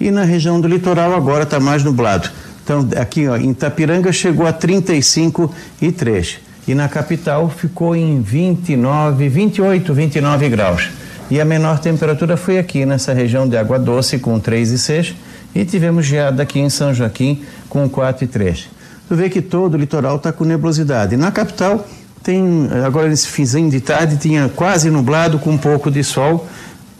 e 0.00 0.10
na 0.10 0.24
região 0.24 0.60
do 0.60 0.68
litoral 0.68 1.14
agora 1.14 1.42
está 1.42 1.60
mais 1.60 1.84
nublado. 1.84 2.30
Então 2.64 2.88
aqui 2.96 3.28
ó, 3.28 3.36
em 3.36 3.50
Itapiranga 3.50 4.12
chegou 4.12 4.46
a 4.46 4.52
35 4.52 5.52
e 5.82 5.92
3 5.92 6.38
e 6.66 6.74
na 6.74 6.88
capital 6.88 7.48
ficou 7.48 7.96
em 7.96 8.20
29, 8.20 9.28
28, 9.28 9.94
29 9.94 10.48
graus. 10.48 10.88
E 11.30 11.40
a 11.40 11.44
menor 11.44 11.78
temperatura 11.78 12.36
foi 12.36 12.58
aqui 12.58 12.86
nessa 12.86 13.12
região 13.12 13.48
de 13.48 13.56
Água 13.56 13.78
Doce 13.78 14.18
com 14.18 14.38
3 14.38 14.70
e 14.72 14.78
6 14.78 15.14
e 15.54 15.64
tivemos 15.64 16.06
geada 16.06 16.42
aqui 16.42 16.58
em 16.58 16.70
São 16.70 16.92
Joaquim 16.94 17.42
com 17.68 17.88
4 17.88 18.24
e 18.24 18.28
3. 18.28 18.68
Tu 19.08 19.16
vê 19.16 19.30
que 19.30 19.40
todo 19.40 19.74
o 19.74 19.76
litoral 19.76 20.16
está 20.16 20.32
com 20.32 20.44
nebulosidade. 20.44 21.16
Na 21.16 21.32
capital, 21.32 21.86
tem, 22.22 22.68
agora 22.84 23.08
nesse 23.08 23.28
finzinho 23.28 23.70
de 23.70 23.80
tarde, 23.80 24.18
tinha 24.18 24.50
quase 24.54 24.90
nublado 24.90 25.38
com 25.38 25.50
um 25.50 25.58
pouco 25.58 25.90
de 25.90 26.04
sol. 26.04 26.46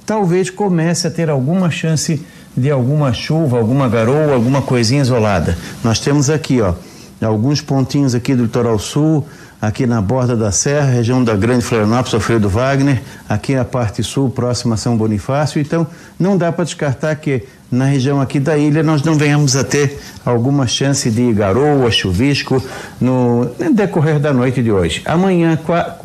Talvez 0.06 0.48
comece 0.48 1.06
a 1.06 1.10
ter 1.10 1.28
alguma 1.28 1.70
chance 1.70 2.24
de 2.56 2.70
alguma 2.70 3.12
chuva, 3.12 3.58
alguma 3.58 3.88
garoa, 3.88 4.34
alguma 4.34 4.62
coisinha 4.62 5.02
isolada. 5.02 5.56
Nós 5.84 6.00
temos 6.00 6.30
aqui, 6.30 6.60
ó, 6.60 6.74
alguns 7.20 7.60
pontinhos 7.60 8.14
aqui 8.14 8.34
do 8.34 8.44
litoral 8.44 8.78
sul, 8.78 9.26
aqui 9.60 9.86
na 9.86 10.00
borda 10.00 10.36
da 10.36 10.50
serra, 10.50 10.90
região 10.90 11.22
da 11.22 11.36
Grande 11.36 11.64
Florianópolis, 11.64 12.14
Alfredo 12.14 12.48
Wagner, 12.48 13.02
aqui 13.28 13.54
na 13.54 13.64
parte 13.64 14.02
sul, 14.02 14.30
próxima 14.30 14.74
a 14.74 14.78
São 14.78 14.96
Bonifácio. 14.96 15.60
Então, 15.60 15.86
não 16.18 16.36
dá 16.36 16.50
para 16.50 16.64
descartar 16.64 17.14
que 17.16 17.44
na 17.70 17.84
região 17.84 18.20
aqui 18.20 18.40
da 18.40 18.56
ilha 18.56 18.82
nós 18.82 19.02
não 19.02 19.14
venhamos 19.14 19.56
a 19.56 19.62
ter 19.62 19.98
alguma 20.24 20.66
chance 20.66 21.10
de 21.10 21.32
garoa, 21.32 21.90
chuvisco 21.90 22.62
no 23.00 23.50
decorrer 23.74 24.18
da 24.18 24.32
noite 24.32 24.62
de 24.62 24.72
hoje. 24.72 25.02
Amanhã 25.04 25.58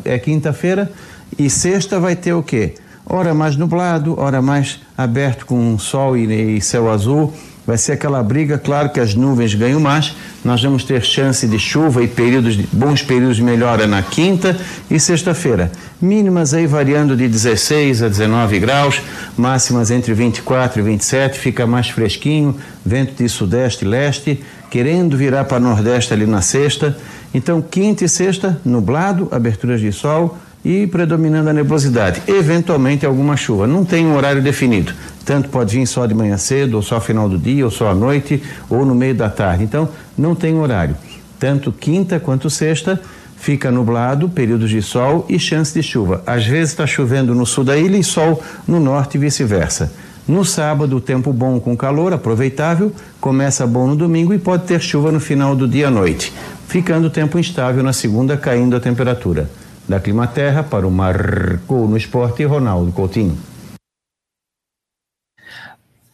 é 0.04 0.18
quinta-feira 0.18 0.90
e 1.38 1.48
sexta 1.48 1.98
vai 1.98 2.14
ter 2.14 2.32
o 2.32 2.42
quê? 2.42 2.74
Hora 3.06 3.34
mais 3.34 3.56
nublado, 3.56 4.18
hora 4.18 4.40
mais 4.40 4.80
aberto 4.96 5.46
com 5.46 5.78
sol 5.78 6.16
e, 6.16 6.56
e 6.56 6.60
céu 6.60 6.90
azul 6.90 7.32
Vai 7.66 7.78
ser 7.78 7.92
aquela 7.92 8.22
briga, 8.22 8.58
claro 8.58 8.90
que 8.90 9.00
as 9.00 9.14
nuvens 9.14 9.54
ganham 9.54 9.80
mais. 9.80 10.14
Nós 10.44 10.62
vamos 10.62 10.84
ter 10.84 11.02
chance 11.02 11.46
de 11.46 11.58
chuva 11.58 12.02
e 12.02 12.06
períodos 12.06 12.56
de, 12.56 12.68
bons 12.70 13.00
períodos 13.00 13.36
de 13.36 13.42
melhora 13.42 13.86
na 13.86 14.02
quinta 14.02 14.54
e 14.90 15.00
sexta-feira. 15.00 15.72
Mínimas 16.00 16.52
aí 16.52 16.66
variando 16.66 17.16
de 17.16 17.26
16 17.26 18.02
a 18.02 18.08
19 18.08 18.58
graus, 18.58 19.00
máximas 19.36 19.90
entre 19.90 20.12
24 20.12 20.78
e 20.78 20.82
27, 20.82 21.38
fica 21.38 21.66
mais 21.66 21.88
fresquinho, 21.88 22.54
vento 22.84 23.14
de 23.14 23.28
sudeste 23.30 23.86
e 23.86 23.88
leste, 23.88 24.44
querendo 24.70 25.16
virar 25.16 25.44
para 25.44 25.58
nordeste 25.58 26.12
ali 26.12 26.26
na 26.26 26.42
sexta. 26.42 26.94
Então, 27.32 27.62
quinta 27.62 28.04
e 28.04 28.08
sexta, 28.08 28.60
nublado, 28.62 29.28
aberturas 29.30 29.80
de 29.80 29.90
sol 29.90 30.36
e 30.64 30.86
predominando 30.86 31.50
a 31.50 31.52
nebulosidade. 31.52 32.22
Eventualmente 32.26 33.04
alguma 33.04 33.36
chuva. 33.36 33.66
Não 33.66 33.84
tem 33.84 34.06
um 34.06 34.16
horário 34.16 34.42
definido. 34.42 34.94
Tanto 35.24 35.48
pode 35.50 35.76
vir 35.76 35.86
só 35.86 36.06
de 36.06 36.14
manhã 36.14 36.38
cedo, 36.38 36.74
ou 36.76 36.82
só 36.82 37.00
final 37.00 37.28
do 37.28 37.38
dia, 37.38 37.64
ou 37.64 37.70
só 37.70 37.90
à 37.90 37.94
noite, 37.94 38.42
ou 38.70 38.84
no 38.84 38.94
meio 38.94 39.14
da 39.14 39.28
tarde. 39.28 39.64
Então, 39.64 39.88
não 40.16 40.34
tem 40.34 40.54
horário. 40.54 40.96
Tanto 41.38 41.70
quinta 41.70 42.18
quanto 42.18 42.48
sexta 42.48 43.00
fica 43.36 43.70
nublado, 43.70 44.28
períodos 44.30 44.70
de 44.70 44.80
sol 44.80 45.26
e 45.28 45.38
chance 45.38 45.74
de 45.74 45.82
chuva. 45.82 46.22
Às 46.26 46.46
vezes 46.46 46.70
está 46.70 46.86
chovendo 46.86 47.34
no 47.34 47.44
sul 47.44 47.64
da 47.64 47.76
ilha 47.76 47.98
e 47.98 48.04
sol 48.04 48.42
no 48.66 48.80
norte 48.80 49.16
e 49.16 49.20
vice-versa. 49.20 49.92
No 50.26 50.42
sábado, 50.42 50.98
tempo 51.02 51.30
bom 51.30 51.60
com 51.60 51.76
calor, 51.76 52.14
aproveitável, 52.14 52.90
começa 53.20 53.66
bom 53.66 53.88
no 53.88 53.94
domingo 53.94 54.32
e 54.32 54.38
pode 54.38 54.64
ter 54.64 54.80
chuva 54.80 55.12
no 55.12 55.20
final 55.20 55.54
do 55.54 55.68
dia 55.68 55.88
à 55.88 55.90
noite, 55.90 56.32
ficando 56.66 57.08
o 57.08 57.10
tempo 57.10 57.38
instável 57.38 57.82
na 57.82 57.92
segunda, 57.92 58.34
caindo 58.34 58.74
a 58.74 58.80
temperatura 58.80 59.50
da 59.88 60.00
Climaterra 60.00 60.62
para 60.62 60.86
o 60.86 60.90
Marco 60.90 61.86
no 61.86 61.96
Esporte, 61.96 62.44
Ronaldo 62.44 62.92
Coutinho. 62.92 63.36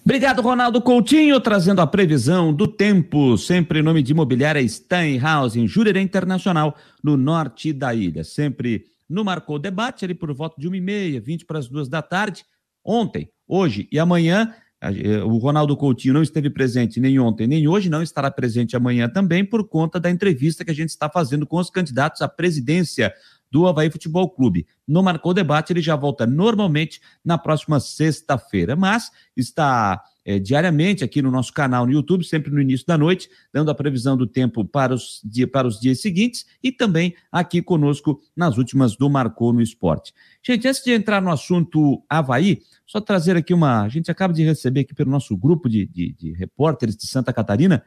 Obrigado, 0.04 0.42
Ronaldo 0.42 0.80
Coutinho, 0.80 1.38
trazendo 1.40 1.80
a 1.80 1.86
previsão 1.86 2.52
do 2.52 2.66
tempo, 2.66 3.36
sempre 3.38 3.78
em 3.78 3.82
nome 3.82 4.02
de 4.02 4.12
imobiliária 4.12 4.66
Steinhaus, 4.66 5.54
em 5.54 5.68
Jurerê 5.68 6.00
Internacional, 6.00 6.76
no 7.04 7.16
norte 7.16 7.72
da 7.72 7.94
ilha. 7.94 8.24
Sempre 8.24 8.86
no 9.08 9.24
Marcou 9.24 9.58
Debate, 9.58 10.04
ali 10.04 10.14
por 10.14 10.32
volta 10.34 10.56
de 10.58 10.66
uma 10.66 10.76
e 10.76 10.80
meia, 10.80 11.20
vinte 11.20 11.44
para 11.44 11.58
as 11.58 11.68
duas 11.68 11.88
da 11.88 12.02
tarde. 12.02 12.44
Ontem, 12.84 13.30
hoje 13.46 13.88
e 13.92 13.98
amanhã, 13.98 14.52
eh, 14.80 15.22
o 15.22 15.36
Ronaldo 15.36 15.76
Coutinho 15.76 16.14
não 16.14 16.22
esteve 16.22 16.48
presente 16.48 16.98
nem 16.98 17.18
ontem 17.20 17.46
nem 17.46 17.68
hoje, 17.68 17.90
não 17.90 18.02
estará 18.02 18.30
presente 18.30 18.74
amanhã 18.74 19.08
também, 19.08 19.44
por 19.44 19.68
conta 19.68 20.00
da 20.00 20.10
entrevista 20.10 20.64
que 20.64 20.70
a 20.70 20.74
gente 20.74 20.88
está 20.88 21.08
fazendo 21.08 21.46
com 21.46 21.58
os 21.58 21.70
candidatos 21.70 22.22
à 22.22 22.28
presidência 22.28 23.12
do 23.50 23.66
Havaí 23.66 23.90
Futebol 23.90 24.28
Clube. 24.30 24.66
No 24.86 25.02
Marcou 25.02 25.34
Debate, 25.34 25.72
ele 25.72 25.80
já 25.80 25.96
volta 25.96 26.26
normalmente 26.26 27.00
na 27.24 27.36
próxima 27.36 27.80
sexta-feira, 27.80 28.76
mas 28.76 29.10
está 29.36 30.02
é, 30.24 30.38
diariamente 30.38 31.02
aqui 31.02 31.20
no 31.20 31.30
nosso 31.30 31.52
canal 31.52 31.86
no 31.86 31.92
YouTube, 31.92 32.24
sempre 32.24 32.50
no 32.50 32.60
início 32.60 32.86
da 32.86 32.96
noite, 32.96 33.28
dando 33.52 33.70
a 33.70 33.74
previsão 33.74 34.16
do 34.16 34.26
tempo 34.26 34.64
para 34.64 34.94
os, 34.94 35.20
dia, 35.24 35.48
para 35.48 35.66
os 35.66 35.80
dias 35.80 36.00
seguintes 36.00 36.46
e 36.62 36.70
também 36.70 37.14
aqui 37.32 37.60
conosco 37.60 38.20
nas 38.36 38.56
últimas 38.58 38.96
do 38.96 39.08
Marcou 39.10 39.52
no 39.52 39.60
Esporte. 39.60 40.12
Gente, 40.42 40.68
antes 40.68 40.82
de 40.82 40.92
entrar 40.92 41.20
no 41.20 41.30
assunto 41.30 42.02
Havaí, 42.08 42.60
só 42.86 43.00
trazer 43.00 43.36
aqui 43.36 43.54
uma. 43.54 43.82
A 43.82 43.88
gente 43.88 44.10
acaba 44.10 44.32
de 44.32 44.42
receber 44.44 44.80
aqui 44.80 44.94
pelo 44.94 45.10
nosso 45.10 45.36
grupo 45.36 45.68
de, 45.68 45.86
de, 45.86 46.12
de 46.12 46.32
repórteres 46.32 46.96
de 46.96 47.06
Santa 47.06 47.32
Catarina 47.32 47.84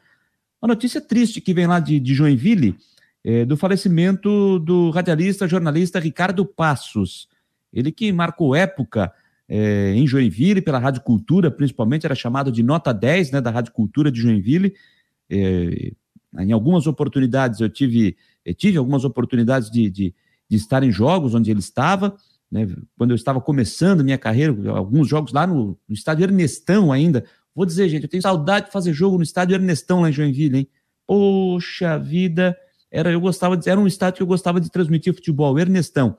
uma 0.63 0.69
notícia 0.69 1.01
triste 1.01 1.41
que 1.41 1.53
vem 1.53 1.67
lá 1.67 1.77
de, 1.77 1.99
de 1.99 2.13
Joinville 2.13 2.77
é, 3.23 3.45
do 3.45 3.55
falecimento 3.55 4.59
do 4.59 4.89
radialista, 4.89 5.47
jornalista 5.47 5.99
Ricardo 5.99 6.45
Passos. 6.45 7.27
Ele 7.71 7.91
que 7.91 8.11
marcou 8.11 8.55
época 8.55 9.11
é, 9.47 9.93
em 9.93 10.05
Joinville, 10.05 10.61
pela 10.61 10.79
Rádio 10.79 11.01
Cultura, 11.01 11.49
principalmente, 11.49 12.05
era 12.05 12.15
chamado 12.15 12.51
de 12.51 12.61
Nota 12.61 12.93
10, 12.93 13.31
né, 13.31 13.41
da 13.41 13.49
Rádio 13.49 13.71
Cultura 13.71 14.11
de 14.11 14.19
Joinville. 14.19 14.73
É, 15.29 15.91
em 16.39 16.51
algumas 16.51 16.87
oportunidades 16.87 17.59
eu 17.59 17.69
tive, 17.69 18.17
eu 18.43 18.53
tive 18.53 18.77
algumas 18.77 19.05
oportunidades 19.05 19.69
de, 19.69 19.89
de, 19.89 20.15
de, 20.49 20.57
estar 20.57 20.83
em 20.83 20.91
jogos 20.91 21.35
onde 21.35 21.51
ele 21.51 21.59
estava, 21.59 22.15
né, 22.51 22.67
quando 22.97 23.11
eu 23.11 23.15
estava 23.15 23.39
começando 23.39 24.03
minha 24.03 24.17
carreira, 24.17 24.53
alguns 24.71 25.07
jogos 25.07 25.31
lá 25.31 25.45
no, 25.45 25.77
no 25.87 25.93
estádio 25.93 26.23
Ernestão 26.23 26.91
ainda. 26.91 27.23
Vou 27.55 27.65
dizer, 27.65 27.87
gente, 27.87 28.03
eu 28.03 28.09
tenho 28.09 28.23
saudade 28.23 28.65
de 28.67 28.71
fazer 28.71 28.93
jogo 28.93 29.17
no 29.17 29.23
estádio 29.23 29.53
Ernestão 29.53 30.01
lá 30.01 30.09
em 30.09 30.13
Joinville, 30.13 30.57
hein? 30.57 30.67
Poxa 31.05 31.99
vida, 31.99 32.57
era 32.93 33.11
eu 33.11 33.19
gostava 33.19 33.57
de, 33.57 33.67
era 33.67 33.79
um 33.79 33.87
estádio 33.87 34.17
que 34.17 34.23
eu 34.23 34.27
gostava 34.27 34.61
de 34.61 34.69
transmitir 34.69 35.13
futebol, 35.15 35.57
Ernestão. 35.57 36.15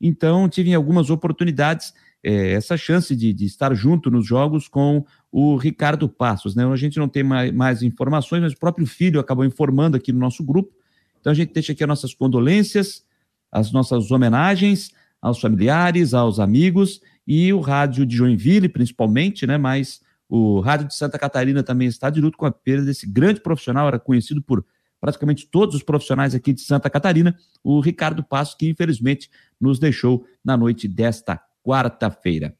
Então 0.00 0.48
tive 0.48 0.74
algumas 0.74 1.10
oportunidades 1.10 1.94
é, 2.22 2.50
essa 2.50 2.76
chance 2.76 3.14
de, 3.14 3.32
de, 3.32 3.46
estar 3.46 3.72
junto 3.74 4.10
nos 4.10 4.26
jogos 4.26 4.66
com 4.66 5.04
o 5.30 5.56
Ricardo 5.56 6.08
Passos. 6.08 6.56
Né? 6.56 6.66
A 6.66 6.76
gente 6.76 6.98
não 6.98 7.08
tem 7.08 7.22
mais, 7.22 7.52
mais, 7.52 7.82
informações, 7.82 8.42
mas 8.42 8.52
o 8.52 8.58
próprio 8.58 8.84
filho 8.84 9.20
acabou 9.20 9.44
informando 9.44 9.96
aqui 9.96 10.12
no 10.12 10.18
nosso 10.18 10.42
grupo. 10.42 10.74
Então 11.20 11.30
a 11.30 11.34
gente 11.34 11.52
deixa 11.52 11.72
aqui 11.72 11.84
as 11.84 11.88
nossas 11.88 12.12
condolências, 12.12 13.04
as 13.52 13.70
nossas 13.70 14.10
homenagens 14.10 14.90
aos 15.22 15.40
familiares, 15.40 16.14
aos 16.14 16.40
amigos 16.40 17.00
e 17.26 17.52
o 17.52 17.60
rádio 17.60 18.04
de 18.04 18.16
Joinville, 18.16 18.68
principalmente, 18.68 19.46
né? 19.46 19.56
Mas 19.56 20.00
o 20.28 20.60
rádio 20.60 20.88
de 20.88 20.94
Santa 20.94 21.18
Catarina 21.18 21.62
também 21.62 21.86
está 21.86 22.10
de 22.10 22.20
luto 22.20 22.36
com 22.36 22.46
a 22.46 22.50
perda 22.50 22.86
desse 22.86 23.06
grande 23.06 23.40
profissional, 23.40 23.86
era 23.86 23.98
conhecido 23.98 24.42
por 24.42 24.64
praticamente 25.00 25.46
todos 25.46 25.74
os 25.74 25.82
profissionais 25.82 26.34
aqui 26.34 26.52
de 26.52 26.60
Santa 26.60 26.90
Catarina, 26.90 27.36
o 27.62 27.80
Ricardo 27.80 28.22
Passos, 28.22 28.54
que 28.54 28.68
infelizmente 28.68 29.30
nos 29.60 29.78
deixou 29.78 30.26
na 30.44 30.56
noite 30.56 30.88
desta 30.88 31.40
quarta-feira. 31.62 32.54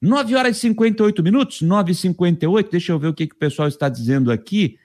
9 0.00 0.34
horas 0.34 0.56
e 0.56 0.60
58 0.60 1.22
minutos, 1.22 1.62
9 1.62 1.92
e 1.92 1.94
58 1.94 2.70
deixa 2.70 2.92
eu 2.92 2.98
ver 2.98 3.08
o 3.08 3.14
que, 3.14 3.26
que 3.26 3.34
o 3.34 3.38
pessoal 3.38 3.68
está 3.68 3.88
dizendo 3.88 4.30
aqui. 4.30 4.78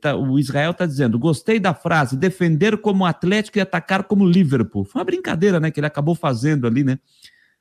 Tá, 0.00 0.16
o 0.16 0.38
Israel 0.38 0.70
está 0.70 0.86
dizendo: 0.86 1.18
gostei 1.18 1.60
da 1.60 1.74
frase, 1.74 2.16
defender 2.16 2.78
como 2.78 3.04
Atlético 3.04 3.58
e 3.58 3.60
atacar 3.60 4.04
como 4.04 4.26
Liverpool. 4.26 4.84
Foi 4.84 5.00
uma 5.00 5.04
brincadeira, 5.04 5.60
né? 5.60 5.70
Que 5.70 5.78
ele 5.78 5.86
acabou 5.86 6.14
fazendo 6.14 6.66
ali, 6.66 6.82
né? 6.82 6.98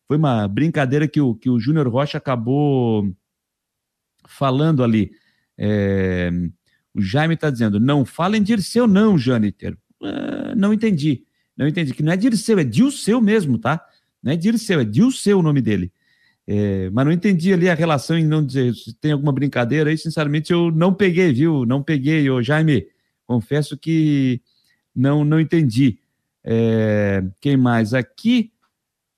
Foi 0.07 0.17
uma 0.17 0.47
brincadeira 0.47 1.07
que 1.07 1.19
o, 1.19 1.35
que 1.35 1.49
o 1.49 1.59
Júnior 1.59 1.87
Rocha 1.89 2.17
acabou 2.17 3.13
falando 4.25 4.83
ali. 4.83 5.11
É, 5.57 6.31
o 6.97 7.01
Jaime 7.01 7.35
está 7.35 7.49
dizendo: 7.49 7.79
não 7.79 8.03
falem 8.03 8.41
Dirceu, 8.41 8.87
não, 8.87 9.17
Jâniter. 9.17 9.77
Uh, 10.01 10.55
não 10.55 10.73
entendi. 10.73 11.23
Não 11.55 11.67
entendi. 11.67 11.93
Que 11.93 12.03
não 12.03 12.11
é 12.11 12.17
Dirceu, 12.17 12.57
é 12.57 12.63
Dilceu 12.63 13.21
mesmo, 13.21 13.57
tá? 13.57 13.85
Não 14.21 14.31
é 14.31 14.35
Dirceu, 14.35 14.79
é 14.79 14.83
Dilceu 14.83 15.39
o 15.39 15.43
nome 15.43 15.61
dele. 15.61 15.91
É, 16.49 16.89
mas 16.91 17.05
não 17.05 17.11
entendi 17.11 17.51
ali 17.51 17.69
a 17.69 17.73
relação 17.73 18.17
em 18.17 18.25
não 18.25 18.45
dizer 18.45 18.73
se 18.73 18.93
tem 18.93 19.11
alguma 19.11 19.33
brincadeira 19.33 19.89
aí, 19.89 19.97
sinceramente, 19.97 20.53
eu 20.53 20.71
não 20.71 20.93
peguei, 20.93 21.33
viu? 21.33 21.65
Não 21.65 21.83
peguei, 21.83 22.29
ô 22.29 22.41
Jaime. 22.41 22.87
Confesso 23.25 23.77
que 23.77 24.41
não, 24.95 25.25
não 25.25 25.39
entendi. 25.39 25.99
É, 26.43 27.21
quem 27.41 27.57
mais 27.57 27.93
aqui? 27.93 28.51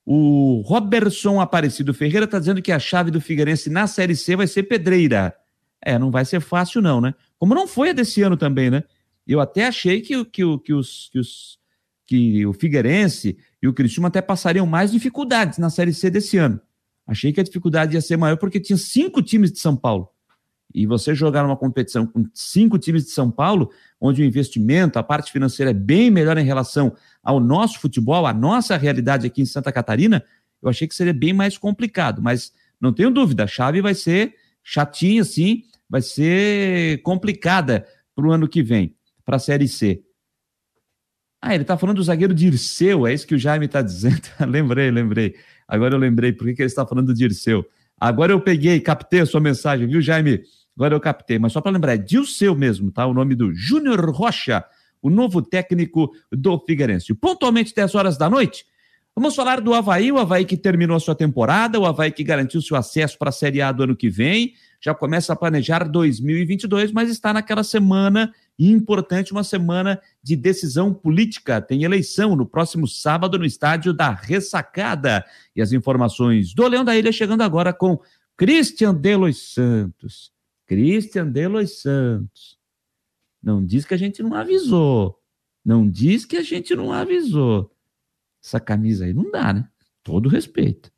O 0.03 0.63
Robertson 0.65 1.39
Aparecido 1.39 1.93
Ferreira 1.93 2.25
está 2.25 2.39
dizendo 2.39 2.63
que 2.63 2.71
a 2.71 2.79
chave 2.79 3.11
do 3.11 3.21
Figueirense 3.21 3.69
na 3.69 3.85
Série 3.85 4.15
C 4.15 4.35
vai 4.35 4.47
ser 4.47 4.63
pedreira. 4.63 5.35
É, 5.79 5.99
não 5.99 6.09
vai 6.09 6.25
ser 6.25 6.41
fácil, 6.41 6.81
não, 6.81 6.99
né? 6.99 7.13
Como 7.39 7.55
não 7.55 7.65
foi 7.65 7.89
a 7.89 7.93
desse 7.93 8.21
ano 8.21 8.35
também, 8.37 8.69
né? 8.69 8.83
Eu 9.25 9.39
até 9.39 9.65
achei 9.65 10.01
que, 10.01 10.25
que, 10.25 10.57
que, 10.59 10.73
os, 10.73 11.09
que, 11.11 11.19
os, 11.19 11.59
que 12.05 12.45
o 12.45 12.51
Figueirense 12.51 13.37
e 13.61 13.67
o 13.67 13.73
Cristiano 13.73 14.07
até 14.07 14.21
passariam 14.21 14.65
mais 14.65 14.91
dificuldades 14.91 15.57
na 15.57 15.69
Série 15.69 15.93
C 15.93 16.09
desse 16.09 16.37
ano. 16.37 16.59
Achei 17.07 17.31
que 17.31 17.39
a 17.39 17.43
dificuldade 17.43 17.95
ia 17.95 18.01
ser 18.01 18.17
maior 18.17 18.37
porque 18.37 18.59
tinha 18.59 18.77
cinco 18.77 19.21
times 19.21 19.51
de 19.51 19.59
São 19.59 19.75
Paulo. 19.75 20.09
E 20.73 20.85
você 20.85 21.15
jogar 21.15 21.41
numa 21.41 21.57
competição 21.57 22.05
com 22.05 22.25
cinco 22.33 22.77
times 22.77 23.05
de 23.05 23.11
São 23.11 23.31
Paulo, 23.31 23.71
onde 23.99 24.21
o 24.21 24.25
investimento, 24.25 24.99
a 24.99 25.03
parte 25.03 25.31
financeira 25.31 25.71
é 25.71 25.73
bem 25.73 26.11
melhor 26.11 26.37
em 26.37 26.43
relação 26.43 26.95
ao 27.23 27.39
nosso 27.39 27.79
futebol, 27.79 28.27
à 28.27 28.33
nossa 28.33 28.77
realidade 28.77 29.25
aqui 29.25 29.41
em 29.41 29.45
Santa 29.45 29.71
Catarina, 29.71 30.23
eu 30.61 30.69
achei 30.69 30.87
que 30.87 30.93
seria 30.93 31.13
bem 31.13 31.33
mais 31.33 31.57
complicado. 31.57 32.21
Mas 32.21 32.53
não 32.79 32.93
tenho 32.93 33.09
dúvida, 33.09 33.45
a 33.45 33.47
chave 33.47 33.81
vai 33.81 33.95
ser 33.95 34.35
chatinha, 34.63 35.23
sim, 35.23 35.63
vai 35.89 36.01
ser 36.01 37.01
complicada 37.01 37.85
para 38.15 38.27
o 38.27 38.31
ano 38.31 38.47
que 38.47 38.61
vem, 38.61 38.95
para 39.25 39.37
a 39.37 39.39
Série 39.39 39.67
C. 39.67 40.03
Ah, 41.41 41.53
ele 41.53 41.63
está 41.63 41.77
falando 41.77 41.97
do 41.97 42.03
zagueiro 42.03 42.33
Dirceu, 42.33 43.07
é 43.07 43.13
isso 43.13 43.25
que 43.25 43.35
o 43.35 43.39
Jaime 43.39 43.65
está 43.65 43.81
dizendo. 43.81 44.21
lembrei, 44.45 44.91
lembrei. 44.91 45.35
Agora 45.67 45.95
eu 45.95 45.99
lembrei 45.99 46.33
por 46.33 46.45
que, 46.47 46.53
que 46.53 46.61
ele 46.61 46.67
está 46.67 46.85
falando 46.85 47.07
do 47.07 47.13
Dirceu. 47.13 47.65
Agora 47.99 48.31
eu 48.31 48.41
peguei, 48.41 48.79
captei 48.79 49.21
a 49.21 49.25
sua 49.25 49.39
mensagem, 49.39 49.87
viu, 49.87 50.01
Jaime? 50.01 50.41
Agora 50.75 50.95
eu 50.95 50.99
captei, 50.99 51.39
mas 51.39 51.51
só 51.51 51.61
para 51.61 51.71
lembrar, 51.71 51.93
é 51.93 51.97
Dirceu 51.97 52.55
mesmo, 52.55 52.91
tá? 52.91 53.05
O 53.05 53.13
nome 53.13 53.35
do 53.35 53.53
Júnior 53.53 53.99
Rocha, 54.11 54.63
o 55.01 55.09
novo 55.09 55.41
técnico 55.41 56.11
do 56.31 56.59
Figueirense. 56.59 57.13
Pontualmente 57.13 57.73
10 57.73 57.95
horas 57.95 58.17
da 58.17 58.29
noite, 58.29 58.65
vamos 59.15 59.35
falar 59.35 59.61
do 59.61 59.73
Havaí, 59.73 60.11
o 60.11 60.17
Havaí 60.17 60.45
que 60.45 60.57
terminou 60.57 60.95
a 60.95 60.99
sua 60.99 61.15
temporada, 61.15 61.79
o 61.79 61.85
Havaí 61.85 62.11
que 62.11 62.23
garantiu 62.23 62.61
seu 62.61 62.77
acesso 62.77 63.17
para 63.17 63.29
a 63.29 63.33
Série 63.33 63.61
A 63.61 63.71
do 63.71 63.83
ano 63.83 63.95
que 63.95 64.09
vem, 64.09 64.53
já 64.81 64.95
começa 64.95 65.33
a 65.33 65.35
planejar 65.35 65.83
2022, 65.83 66.91
mas 66.91 67.09
está 67.09 67.33
naquela 67.33 67.63
semana 67.63 68.33
importante, 68.57 69.31
uma 69.31 69.43
semana 69.43 70.01
de 70.23 70.35
decisão 70.35 70.93
política. 70.93 71.61
Tem 71.61 71.83
eleição 71.83 72.35
no 72.35 72.45
próximo 72.45 72.87
sábado 72.87 73.37
no 73.37 73.45
estádio 73.45 73.93
da 73.93 74.11
Ressacada. 74.11 75.25
E 75.55 75.61
as 75.61 75.71
informações 75.71 76.53
do 76.53 76.67
Leão 76.67 76.85
da 76.85 76.95
Ilha 76.95 77.11
chegando 77.11 77.41
agora 77.41 77.73
com 77.73 77.99
Christian 78.37 78.93
Delos 78.93 79.53
Santos. 79.53 80.31
Christian 80.65 81.27
Delos 81.27 81.81
Santos. 81.81 82.57
Não 83.41 83.65
diz 83.65 83.85
que 83.85 83.93
a 83.93 83.97
gente 83.97 84.23
não 84.23 84.33
avisou. 84.33 85.19
Não 85.63 85.89
diz 85.89 86.25
que 86.25 86.37
a 86.37 86.41
gente 86.41 86.75
não 86.75 86.93
avisou. 86.93 87.73
Essa 88.43 88.59
camisa 88.59 89.05
aí 89.05 89.13
não 89.13 89.29
dá, 89.29 89.53
né? 89.53 89.67
Todo 90.03 90.29
respeito. 90.29 90.91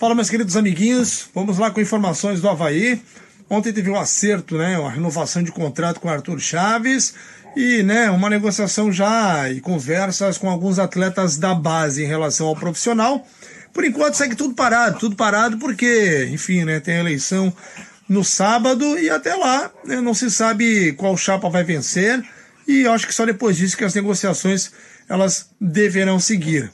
Fala, 0.00 0.14
meus 0.14 0.30
queridos 0.30 0.56
amiguinhos. 0.56 1.28
Vamos 1.34 1.58
lá 1.58 1.70
com 1.70 1.78
informações 1.78 2.40
do 2.40 2.48
Havaí. 2.48 3.02
Ontem 3.50 3.70
teve 3.70 3.90
um 3.90 4.00
acerto, 4.00 4.56
né? 4.56 4.78
Uma 4.78 4.90
renovação 4.90 5.42
de 5.42 5.52
contrato 5.52 6.00
com 6.00 6.08
Arthur 6.08 6.40
Chaves 6.40 7.12
e, 7.54 7.82
né, 7.82 8.10
uma 8.10 8.30
negociação 8.30 8.90
já 8.90 9.50
e 9.50 9.60
conversas 9.60 10.38
com 10.38 10.48
alguns 10.48 10.78
atletas 10.78 11.36
da 11.36 11.54
base 11.54 12.02
em 12.02 12.06
relação 12.06 12.46
ao 12.46 12.56
profissional. 12.56 13.26
Por 13.74 13.84
enquanto 13.84 14.14
segue 14.14 14.34
tudo 14.34 14.54
parado, 14.54 14.98
tudo 14.98 15.16
parado 15.16 15.58
porque, 15.58 16.30
enfim, 16.32 16.64
né, 16.64 16.80
tem 16.80 16.94
a 16.96 17.00
eleição 17.00 17.52
no 18.08 18.24
sábado 18.24 18.98
e 18.98 19.10
até 19.10 19.34
lá 19.34 19.70
né, 19.84 20.00
não 20.00 20.14
se 20.14 20.30
sabe 20.30 20.94
qual 20.94 21.14
chapa 21.14 21.50
vai 21.50 21.62
vencer 21.62 22.24
e 22.66 22.86
acho 22.86 23.06
que 23.06 23.14
só 23.14 23.26
depois 23.26 23.54
disso 23.54 23.76
que 23.76 23.84
as 23.84 23.94
negociações 23.94 24.72
elas 25.10 25.50
deverão 25.60 26.18
seguir. 26.18 26.72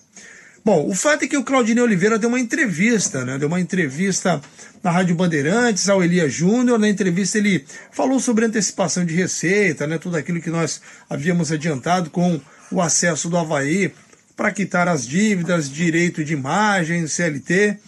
Bom, 0.66 0.84
o 0.88 0.96
fato 0.96 1.24
é 1.24 1.28
que 1.28 1.36
o 1.36 1.44
Claudinei 1.44 1.80
Oliveira 1.80 2.18
deu 2.18 2.28
uma 2.28 2.40
entrevista, 2.40 3.24
né? 3.24 3.38
Deu 3.38 3.46
uma 3.46 3.60
entrevista 3.60 4.40
na 4.82 4.90
Rádio 4.90 5.14
Bandeirantes 5.14 5.88
ao 5.88 6.02
Elias 6.02 6.32
Júnior. 6.32 6.76
Na 6.76 6.88
entrevista 6.88 7.38
ele 7.38 7.64
falou 7.92 8.18
sobre 8.18 8.46
antecipação 8.46 9.04
de 9.04 9.14
receita, 9.14 9.86
né? 9.86 9.96
Tudo 9.96 10.16
aquilo 10.16 10.42
que 10.42 10.50
nós 10.50 10.80
havíamos 11.08 11.52
adiantado 11.52 12.10
com 12.10 12.40
o 12.72 12.82
acesso 12.82 13.28
do 13.28 13.36
Havaí 13.36 13.94
para 14.36 14.50
quitar 14.50 14.88
as 14.88 15.06
dívidas, 15.06 15.70
direito 15.70 16.24
de 16.24 16.32
imagem, 16.32 17.06
CLT. 17.06 17.78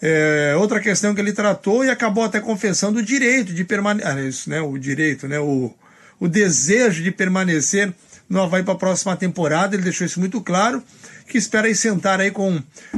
É, 0.00 0.54
outra 0.56 0.78
questão 0.78 1.12
que 1.12 1.20
ele 1.20 1.32
tratou 1.32 1.84
e 1.84 1.90
acabou 1.90 2.22
até 2.22 2.38
confessando 2.38 3.00
o 3.00 3.02
direito 3.02 3.52
de 3.52 3.64
permanecer, 3.64 4.08
ah, 4.08 4.22
isso, 4.22 4.48
né, 4.48 4.60
o 4.60 4.78
direito, 4.78 5.26
né, 5.26 5.40
o, 5.40 5.74
o 6.20 6.28
desejo 6.28 7.02
de 7.02 7.10
permanecer 7.10 7.92
no 8.30 8.40
Havaí 8.40 8.62
para 8.62 8.74
a 8.74 8.78
próxima 8.78 9.16
temporada, 9.16 9.74
ele 9.74 9.82
deixou 9.82 10.06
isso 10.06 10.20
muito 10.20 10.40
claro, 10.40 10.80
que 11.26 11.36
espera 11.36 11.66
aí 11.66 11.74
sentar 11.74 12.20
aí 12.20 12.30
com 12.30 12.52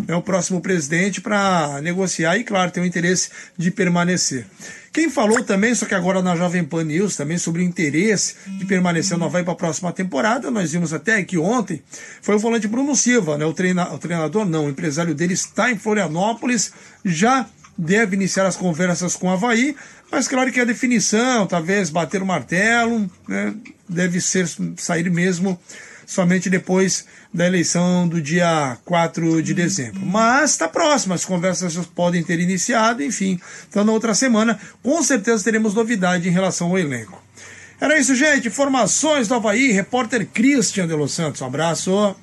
né, 0.07 0.14
o 0.14 0.20
próximo 0.20 0.61
presidente 0.61 1.22
para 1.22 1.80
negociar 1.83 2.37
e, 2.37 2.45
claro, 2.45 2.70
tem 2.70 2.83
o 2.83 2.87
interesse 2.87 3.30
de 3.57 3.70
permanecer. 3.70 4.47
Quem 4.93 5.09
falou 5.09 5.43
também, 5.43 5.74
só 5.74 5.87
que 5.87 5.95
agora 5.95 6.20
na 6.20 6.37
Jovem 6.37 6.62
Pan 6.62 6.85
News, 6.85 7.16
também 7.16 7.39
sobre 7.39 7.62
o 7.62 7.64
interesse 7.64 8.35
de 8.59 8.66
permanecer 8.66 9.16
no 9.16 9.24
Havaí 9.24 9.43
para 9.43 9.55
a 9.55 9.57
próxima 9.57 9.91
temporada, 9.91 10.51
nós 10.51 10.72
vimos 10.72 10.93
até 10.93 11.16
aqui 11.16 11.39
ontem, 11.39 11.83
foi 12.20 12.35
o 12.35 12.39
volante 12.39 12.68
Bruno 12.68 12.95
Silva, 12.95 13.39
né? 13.39 13.47
O, 13.47 13.55
treina, 13.55 13.91
o 13.91 13.97
treinador 13.97 14.45
não, 14.45 14.66
o 14.66 14.68
empresário 14.68 15.14
dele 15.14 15.33
está 15.33 15.70
em 15.70 15.78
Florianópolis, 15.78 16.72
já 17.03 17.47
deve 17.76 18.16
iniciar 18.16 18.47
as 18.47 18.57
conversas 18.57 19.16
com 19.16 19.28
o 19.28 19.30
Havaí, 19.30 19.74
mas 20.12 20.28
claro 20.28 20.52
que 20.52 20.60
a 20.60 20.64
definição, 20.64 21.46
talvez 21.46 21.88
bater 21.88 22.22
o 22.22 22.26
martelo, 22.26 23.10
né? 23.26 23.54
Deve 23.88 24.20
ser 24.20 24.46
sair 24.76 25.10
mesmo 25.10 25.58
somente 26.06 26.50
depois 26.50 27.06
da 27.32 27.46
eleição 27.46 28.06
do 28.06 28.20
dia 28.20 28.76
4 28.84 29.42
de 29.42 29.54
dezembro. 29.54 30.04
Mas 30.04 30.50
está 30.50 30.68
próximo, 30.68 31.14
as 31.14 31.24
conversas 31.24 31.74
podem 31.86 32.22
ter 32.22 32.38
iniciado, 32.38 33.02
enfim. 33.02 33.40
Então, 33.68 33.84
na 33.84 33.92
outra 33.92 34.14
semana, 34.14 34.60
com 34.82 35.02
certeza 35.02 35.42
teremos 35.42 35.72
novidade 35.72 36.28
em 36.28 36.32
relação 36.32 36.68
ao 36.68 36.78
elenco. 36.78 37.22
Era 37.80 37.98
isso, 37.98 38.14
gente. 38.14 38.48
Informações 38.48 39.28
do 39.28 39.34
Havaí, 39.34 39.72
repórter 39.72 40.26
Christian 40.26 40.86
de 40.86 40.94
Los 40.94 41.12
Santos. 41.12 41.40
Um 41.40 41.46
abraço. 41.46 42.14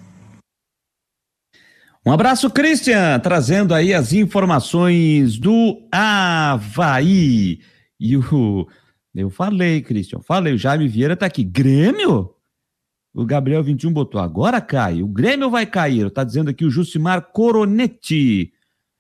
Um 2.06 2.12
abraço, 2.12 2.50
Christian, 2.52 3.20
trazendo 3.20 3.74
aí 3.74 3.94
as 3.94 4.14
informações 4.14 5.38
do 5.38 5.82
Havaí. 5.92 7.60
E 8.00 8.16
o. 8.18 8.68
Eu 9.14 9.30
falei, 9.30 9.82
Christian, 9.82 10.22
falei, 10.22 10.54
o 10.54 10.58
Jaime 10.58 10.88
Vieira 10.88 11.18
tá 11.18 11.26
aqui. 11.26 11.44
Grêmio? 11.44 12.34
O 13.14 13.26
Gabriel 13.26 13.64
21 13.64 13.92
botou, 13.92 14.22
agora 14.22 14.62
cai. 14.62 15.02
O 15.02 15.08
Grêmio 15.08 15.50
vai 15.50 15.66
cair. 15.66 16.08
Está 16.08 16.24
dizendo 16.24 16.50
aqui 16.50 16.64
o 16.64 16.70
Jucimar 16.70 17.32
Coronetti. 17.32 18.54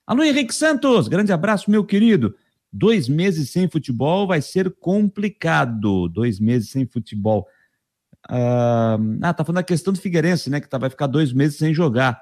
Alô, 0.05 0.23
Henrique 0.23 0.53
Santos, 0.53 1.07
grande 1.07 1.31
abraço, 1.31 1.69
meu 1.69 1.85
querido. 1.85 2.35
Dois 2.73 3.07
meses 3.07 3.51
sem 3.51 3.69
futebol 3.69 4.27
vai 4.27 4.41
ser 4.41 4.71
complicado. 4.79 6.09
Dois 6.09 6.39
meses 6.39 6.71
sem 6.71 6.85
futebol. 6.85 7.47
Ah, 8.27 8.97
ah 9.21 9.33
tá 9.33 9.45
falando 9.45 9.57
da 9.57 9.63
questão 9.63 9.93
do 9.93 9.99
Figueirense, 9.99 10.49
né? 10.49 10.59
Que 10.59 10.67
tá, 10.67 10.77
vai 10.77 10.89
ficar 10.89 11.07
dois 11.07 11.31
meses 11.31 11.57
sem 11.57 11.73
jogar, 11.73 12.21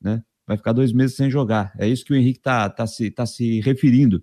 né? 0.00 0.22
Vai 0.46 0.56
ficar 0.56 0.72
dois 0.72 0.92
meses 0.92 1.16
sem 1.16 1.30
jogar. 1.30 1.72
É 1.78 1.86
isso 1.86 2.04
que 2.04 2.12
o 2.12 2.16
Henrique 2.16 2.40
tá, 2.40 2.68
tá, 2.68 2.86
se, 2.86 3.10
tá 3.10 3.24
se 3.24 3.60
referindo. 3.60 4.22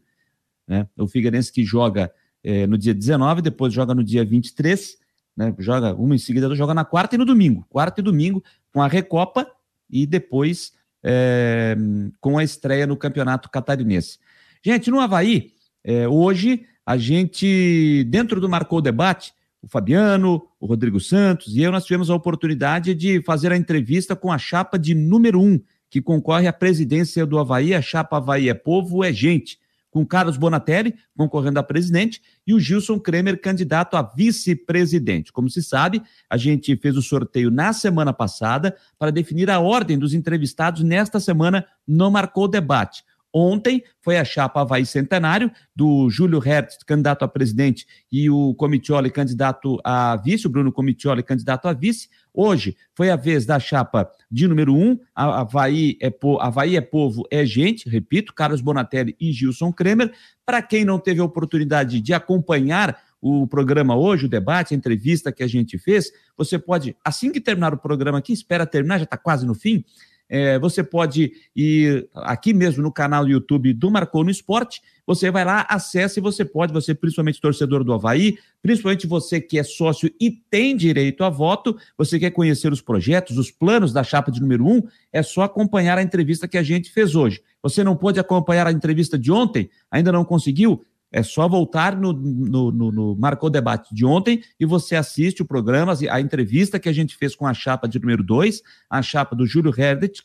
Né? 0.68 0.88
O 0.98 1.08
Figueirense 1.08 1.52
que 1.52 1.64
joga 1.64 2.12
é, 2.44 2.66
no 2.68 2.78
dia 2.78 2.94
19, 2.94 3.42
depois 3.42 3.74
joga 3.74 3.94
no 3.94 4.04
dia 4.04 4.24
23 4.24 4.98
né? 5.36 5.54
Joga 5.60 5.94
uma 5.94 6.16
em 6.16 6.20
seguida, 6.20 6.54
joga 6.56 6.74
na 6.74 6.86
quarta 6.86 7.16
e 7.16 7.18
no 7.18 7.26
domingo. 7.26 7.66
Quarta 7.70 8.00
e 8.00 8.04
domingo 8.04 8.44
com 8.72 8.82
a 8.82 8.88
Recopa 8.88 9.48
e 9.90 10.06
depois 10.06 10.74
é, 11.04 11.76
com 12.22 12.38
a 12.38 12.44
estreia 12.44 12.88
no 12.88 12.96
Campeonato 12.96 13.50
Catarinense. 13.50 14.18
Gente, 14.64 14.90
no 14.90 15.00
Havaí, 15.00 15.52
é, 15.84 16.08
hoje 16.08 16.66
a 16.86 16.98
gente, 16.98 18.04
dentro 18.06 18.40
do 18.40 18.48
Marcou 18.48 18.82
Debate, 18.82 19.34
o 19.62 19.68
Fabiano, 19.68 20.48
o 20.60 20.66
Rodrigo 20.66 21.00
Santos 21.00 21.56
e 21.56 21.62
eu, 21.62 21.72
nós 21.72 21.84
tivemos 21.84 22.10
a 22.10 22.16
oportunidade 22.16 22.94
de 22.94 23.22
fazer 23.24 23.52
a 23.52 23.58
entrevista 23.58 24.16
com 24.16 24.32
a 24.32 24.38
chapa 24.38 24.78
de 24.78 24.94
número 24.94 25.42
um, 25.42 25.60
que 25.90 26.02
concorre 26.02 26.48
à 26.48 26.54
presidência 26.54 27.26
do 27.26 27.38
Havaí. 27.38 27.74
A 27.74 27.82
chapa 27.82 28.18
Havaí 28.18 28.50
é 28.50 28.54
Povo, 28.54 29.04
é 29.04 29.12
Gente 29.12 29.60
com 29.96 30.06
Carlos 30.06 30.36
Bonatelli 30.36 30.94
concorrendo 31.16 31.58
a 31.58 31.64
presidente 31.64 32.22
e 32.46 32.54
o 32.54 32.60
Gilson 32.60 33.00
Kremer 33.00 33.40
candidato 33.40 33.96
a 33.96 34.02
vice-presidente. 34.02 35.32
Como 35.32 35.50
se 35.50 35.64
sabe, 35.64 36.04
a 36.30 36.36
gente 36.36 36.76
fez 36.76 36.98
o 36.98 37.02
sorteio 37.02 37.50
na 37.50 37.72
semana 37.72 38.12
passada 38.12 38.76
para 39.00 39.10
definir 39.10 39.50
a 39.50 39.62
ordem 39.62 39.98
dos 39.98 40.14
entrevistados 40.14 40.84
nesta 40.84 41.18
semana 41.18 41.66
no 41.88 42.12
Marcou 42.12 42.46
Debate. 42.46 43.06
Ontem 43.38 43.84
foi 44.02 44.16
a 44.16 44.24
chapa 44.24 44.62
Havaí 44.62 44.86
Centenário, 44.86 45.52
do 45.76 46.10
Júlio 46.10 46.40
Hertz, 46.40 46.78
candidato 46.88 47.26
a 47.26 47.28
presidente, 47.28 47.86
e 48.10 48.30
o 48.30 48.56
Comitioli, 48.56 49.12
candidato 49.12 49.78
a 49.84 50.16
vice, 50.16 50.48
o 50.48 50.50
Bruno 50.50 50.72
Comitioli, 50.72 51.22
candidato 51.22 51.68
a 51.68 51.74
vice. 51.74 52.08
Hoje 52.34 52.78
foi 52.96 53.10
a 53.10 53.18
vez 53.18 53.46
da 53.46 53.60
chapa 53.60 54.10
de 54.32 54.48
número 54.48 54.74
um, 54.74 54.98
Havaí 55.14 55.98
é, 56.00 56.10
po, 56.10 56.40
Havaí 56.40 56.78
é 56.78 56.82
povo, 56.82 57.28
é 57.30 57.46
gente, 57.46 57.90
repito, 57.90 58.34
Carlos 58.34 58.62
Bonatelli 58.62 59.18
e 59.20 59.34
Gilson 59.34 59.74
Kremer. 59.74 60.14
Para 60.46 60.62
quem 60.62 60.86
não 60.86 60.98
teve 60.98 61.20
a 61.20 61.26
oportunidade 61.26 62.00
de 62.00 62.14
acompanhar 62.14 62.98
o 63.20 63.46
programa 63.46 63.98
hoje, 63.98 64.28
o 64.28 64.30
debate, 64.30 64.74
a 64.74 64.78
entrevista 64.78 65.30
que 65.30 65.44
a 65.44 65.48
gente 65.48 65.78
fez, 65.78 66.10
você 66.38 66.58
pode, 66.58 66.96
assim 67.04 67.34
que 67.34 67.42
terminar 67.42 67.74
o 67.74 67.78
programa 67.78 68.20
aqui, 68.20 68.32
espera 68.32 68.66
terminar, 68.66 69.00
já 69.00 69.04
está 69.04 69.18
quase 69.18 69.46
no 69.46 69.54
fim, 69.54 69.84
é, 70.30 70.58
você 70.58 70.84
pode 70.84 71.32
ir 71.56 72.08
aqui 72.14 72.54
mesmo 72.54 72.82
no 72.82 72.92
canal 72.92 73.24
do 73.24 73.32
YouTube 73.32 73.74
do 73.74 73.92
Marcou 73.92 74.24
no 74.24 74.32
Esporte. 74.32 74.82
Você 75.06 75.30
vai 75.30 75.46
lá, 75.46 75.66
acessa 75.70 76.20
e 76.20 76.22
você 76.22 76.44
pode, 76.44 76.74
você 76.74 76.96
principalmente 76.96 77.40
torcedor 77.40 77.84
do 77.84 77.94
Havaí, 77.94 78.40
principalmente 78.62 79.06
você 79.06 79.40
que 79.40 79.60
é 79.60 79.64
sócio 79.64 80.12
e 80.20 80.32
tem 80.32 80.76
direito 80.76 81.24
a 81.24 81.30
voto, 81.30 81.78
você 81.96 82.18
quer 82.18 82.32
conhecer 82.32 82.72
os 82.72 82.82
projetos, 82.82 83.38
os 83.38 83.52
planos 83.52 83.94
da 83.94 84.04
chapa 84.04 84.32
de 84.32 84.42
número 84.42 84.66
um, 84.66 84.82
é 85.14 85.22
só 85.22 85.44
acompanhar 85.44 86.00
a 86.00 86.02
entrevista 86.02 86.48
que 86.48 86.58
a 86.58 86.64
gente 86.64 86.92
fez 86.92 87.14
hoje. 87.14 87.42
Você 87.62 87.84
não 87.84 87.96
pôde 87.96 88.20
acompanhar 88.20 88.66
a 88.66 88.72
entrevista 88.72 89.18
de 89.18 89.32
ontem? 89.32 89.70
Ainda 89.92 90.12
não 90.12 90.26
conseguiu? 90.26 90.84
É 91.16 91.24
só 91.24 91.48
voltar 91.48 91.96
no, 91.96 92.12
no, 92.12 92.74
no, 92.74 92.92
no 92.92 93.16
Marcou 93.16 93.50
Debate 93.50 93.96
de 93.96 94.06
ontem 94.06 94.44
e 94.60 94.66
você 94.66 94.98
assiste 94.98 95.42
o 95.42 95.46
programa, 95.46 95.98
a 96.10 96.20
entrevista 96.20 96.78
que 96.78 96.90
a 96.90 96.92
gente 96.92 97.16
fez 97.16 97.34
com 97.34 97.48
a 97.48 97.54
chapa 97.54 97.88
de 97.88 97.98
número 97.98 98.22
2, 98.22 98.62
a 98.90 99.02
chapa 99.02 99.34
do 99.34 99.46
Júlio 99.46 99.74
Herdet, 99.74 100.22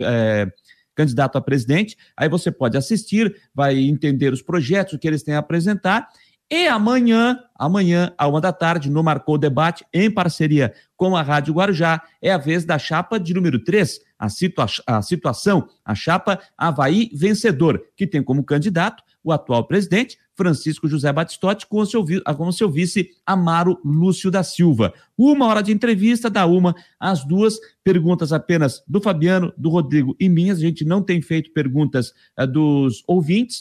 é, 0.00 0.50
candidato 0.94 1.36
a 1.36 1.40
presidente. 1.42 1.98
Aí 2.16 2.30
você 2.30 2.50
pode 2.50 2.78
assistir, 2.78 3.36
vai 3.54 3.78
entender 3.78 4.32
os 4.32 4.40
projetos, 4.40 4.98
que 4.98 5.06
eles 5.06 5.22
têm 5.22 5.34
a 5.34 5.40
apresentar 5.40 6.08
E 6.50 6.66
amanhã, 6.68 7.38
amanhã, 7.54 8.12
à 8.18 8.28
uma 8.28 8.40
da 8.40 8.52
tarde, 8.52 8.90
no 8.90 9.02
Marcou 9.02 9.38
Debate, 9.38 9.86
em 9.92 10.10
parceria 10.10 10.74
com 10.96 11.16
a 11.16 11.22
Rádio 11.22 11.54
Guarujá, 11.54 12.02
é 12.20 12.30
a 12.30 12.38
vez 12.38 12.64
da 12.64 12.78
chapa 12.78 13.18
de 13.18 13.32
número 13.32 13.62
3, 13.64 14.00
a, 14.18 14.28
situa 14.28 14.66
a 14.86 15.00
situação, 15.00 15.66
a 15.84 15.94
chapa 15.94 16.38
Havaí 16.56 17.10
Vencedor, 17.14 17.82
que 17.96 18.06
tem 18.06 18.22
como 18.22 18.44
candidato 18.44 19.02
o 19.24 19.32
atual 19.32 19.66
presidente, 19.66 20.18
Francisco 20.34 20.88
José 20.88 21.12
Batistotti, 21.12 21.66
com 21.66 21.84
seu, 21.84 22.04
com 22.36 22.52
seu 22.52 22.70
vice, 22.70 23.10
Amaro 23.24 23.78
Lúcio 23.84 24.30
da 24.30 24.42
Silva. 24.42 24.92
Uma 25.16 25.46
hora 25.46 25.62
de 25.62 25.72
entrevista, 25.72 26.28
da 26.28 26.46
uma 26.46 26.74
às 26.98 27.24
duas, 27.24 27.58
perguntas 27.84 28.32
apenas 28.32 28.82
do 28.86 29.00
Fabiano, 29.00 29.52
do 29.56 29.68
Rodrigo 29.68 30.16
e 30.18 30.28
minhas. 30.28 30.58
A 30.58 30.62
gente 30.62 30.84
não 30.84 31.02
tem 31.02 31.22
feito 31.22 31.52
perguntas 31.52 32.12
uh, 32.38 32.46
dos 32.46 33.04
ouvintes. 33.06 33.60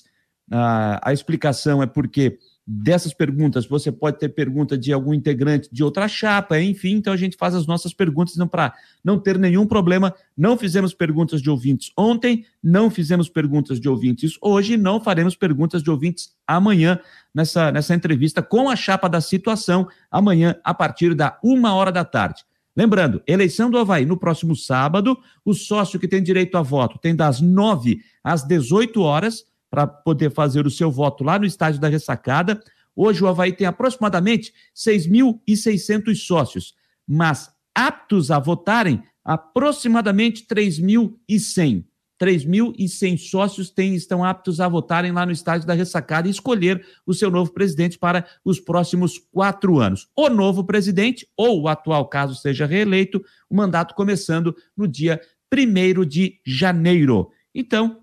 Uh, 0.52 1.00
a 1.02 1.14
explicação 1.14 1.84
é 1.84 1.88
porque 1.88 2.40
dessas 2.66 3.14
perguntas, 3.14 3.66
você 3.66 3.92
pode 3.92 4.20
ter 4.20 4.30
pergunta 4.30 4.78
de 4.78 4.94
algum 4.94 5.14
integrante 5.14 5.68
de 5.72 5.84
outra 5.84 6.08
chapa, 6.08 6.60
enfim, 6.60 6.94
então 6.96 7.12
a 7.12 7.18
gente 7.18 7.36
faz 7.36 7.56
as 7.56 7.66
nossas 7.66 7.94
perguntas 7.94 8.36
não 8.36 8.48
para 8.48 8.74
não 9.04 9.20
ter 9.20 9.38
nenhum 9.38 9.66
problema. 9.66 10.14
Não 10.38 10.58
fizemos 10.58 10.94
perguntas 10.94 11.42
de 11.42 11.50
ouvintes 11.50 11.92
ontem, 11.98 12.46
não 12.64 12.90
fizemos 12.90 13.28
perguntas 13.28 13.80
de 13.80 13.90
ouvintes 13.90 14.38
hoje, 14.42 14.78
não 14.78 15.02
faremos 15.02 15.36
perguntas 15.36 15.82
de 15.82 15.90
ouvintes 15.90 16.34
amanhã 16.48 17.00
nessa, 17.34 17.72
nessa 17.72 17.96
entrevista 17.96 18.42
com 18.42 18.70
a 18.70 18.76
chapa 18.76 19.10
da 19.10 19.22
situação, 19.22 19.88
amanhã 20.10 20.56
a 20.64 20.74
partir 20.74 21.14
da 21.16 21.40
uma 21.44 21.74
hora 21.74 21.92
da 21.92 22.06
tarde. 22.06 22.44
Lembrando, 22.76 23.22
eleição 23.28 23.70
do 23.70 23.78
Havaí 23.78 24.06
no 24.06 24.18
próximo 24.18 24.56
sábado, 24.56 25.18
o 25.44 25.54
sócio 25.54 26.00
que 26.00 26.08
tem 26.08 26.24
direito 26.24 26.58
a 26.58 26.62
voto 26.62 26.98
tem 26.98 27.14
das 27.14 27.42
nove 27.42 28.00
às 28.24 28.44
dezoito 28.44 29.02
horas 29.02 29.44
para 29.72 29.88
poder 29.88 30.30
fazer 30.30 30.68
o 30.68 30.70
seu 30.70 30.92
voto 30.92 31.24
lá 31.24 31.40
no 31.40 31.46
estádio 31.46 31.80
da 31.80 31.88
Ressacada. 31.88 32.62
Hoje 32.94 33.24
o 33.24 33.28
Havaí 33.28 33.54
tem 33.54 33.66
aproximadamente 33.66 34.54
6.600 34.76 36.14
sócios, 36.16 36.76
mas 37.08 37.50
aptos 37.74 38.30
a 38.30 38.38
votarem, 38.38 39.02
aproximadamente 39.24 40.46
3.100. 40.46 41.86
3.100 42.22 43.18
sócios 43.18 43.72
têm, 43.72 43.96
estão 43.96 44.24
aptos 44.24 44.60
a 44.60 44.68
votarem 44.68 45.12
lá 45.12 45.26
no 45.26 45.32
estádio 45.32 45.66
da 45.66 45.74
Ressacada 45.74 46.28
e 46.28 46.32
escolher 46.32 46.86
o 47.04 47.16
seu 47.16 47.32
novo 47.32 47.52
presidente 47.52 47.98
para 47.98 48.28
os 48.46 48.60
próximos 48.60 49.18
quatro 49.32 49.80
anos. 49.80 50.08
O 50.16 50.30
novo 50.30 50.64
presidente, 50.64 51.28
ou 51.36 51.64
o 51.64 51.68
atual, 51.68 52.08
caso 52.08 52.36
seja 52.36 52.68
reeleito, 52.68 53.24
o 53.50 53.56
mandato 53.56 53.96
começando 53.96 54.56
no 54.78 54.88
dia 54.88 55.20
1 55.52 56.06
de 56.06 56.40
janeiro. 56.46 57.32
Então, 57.56 58.02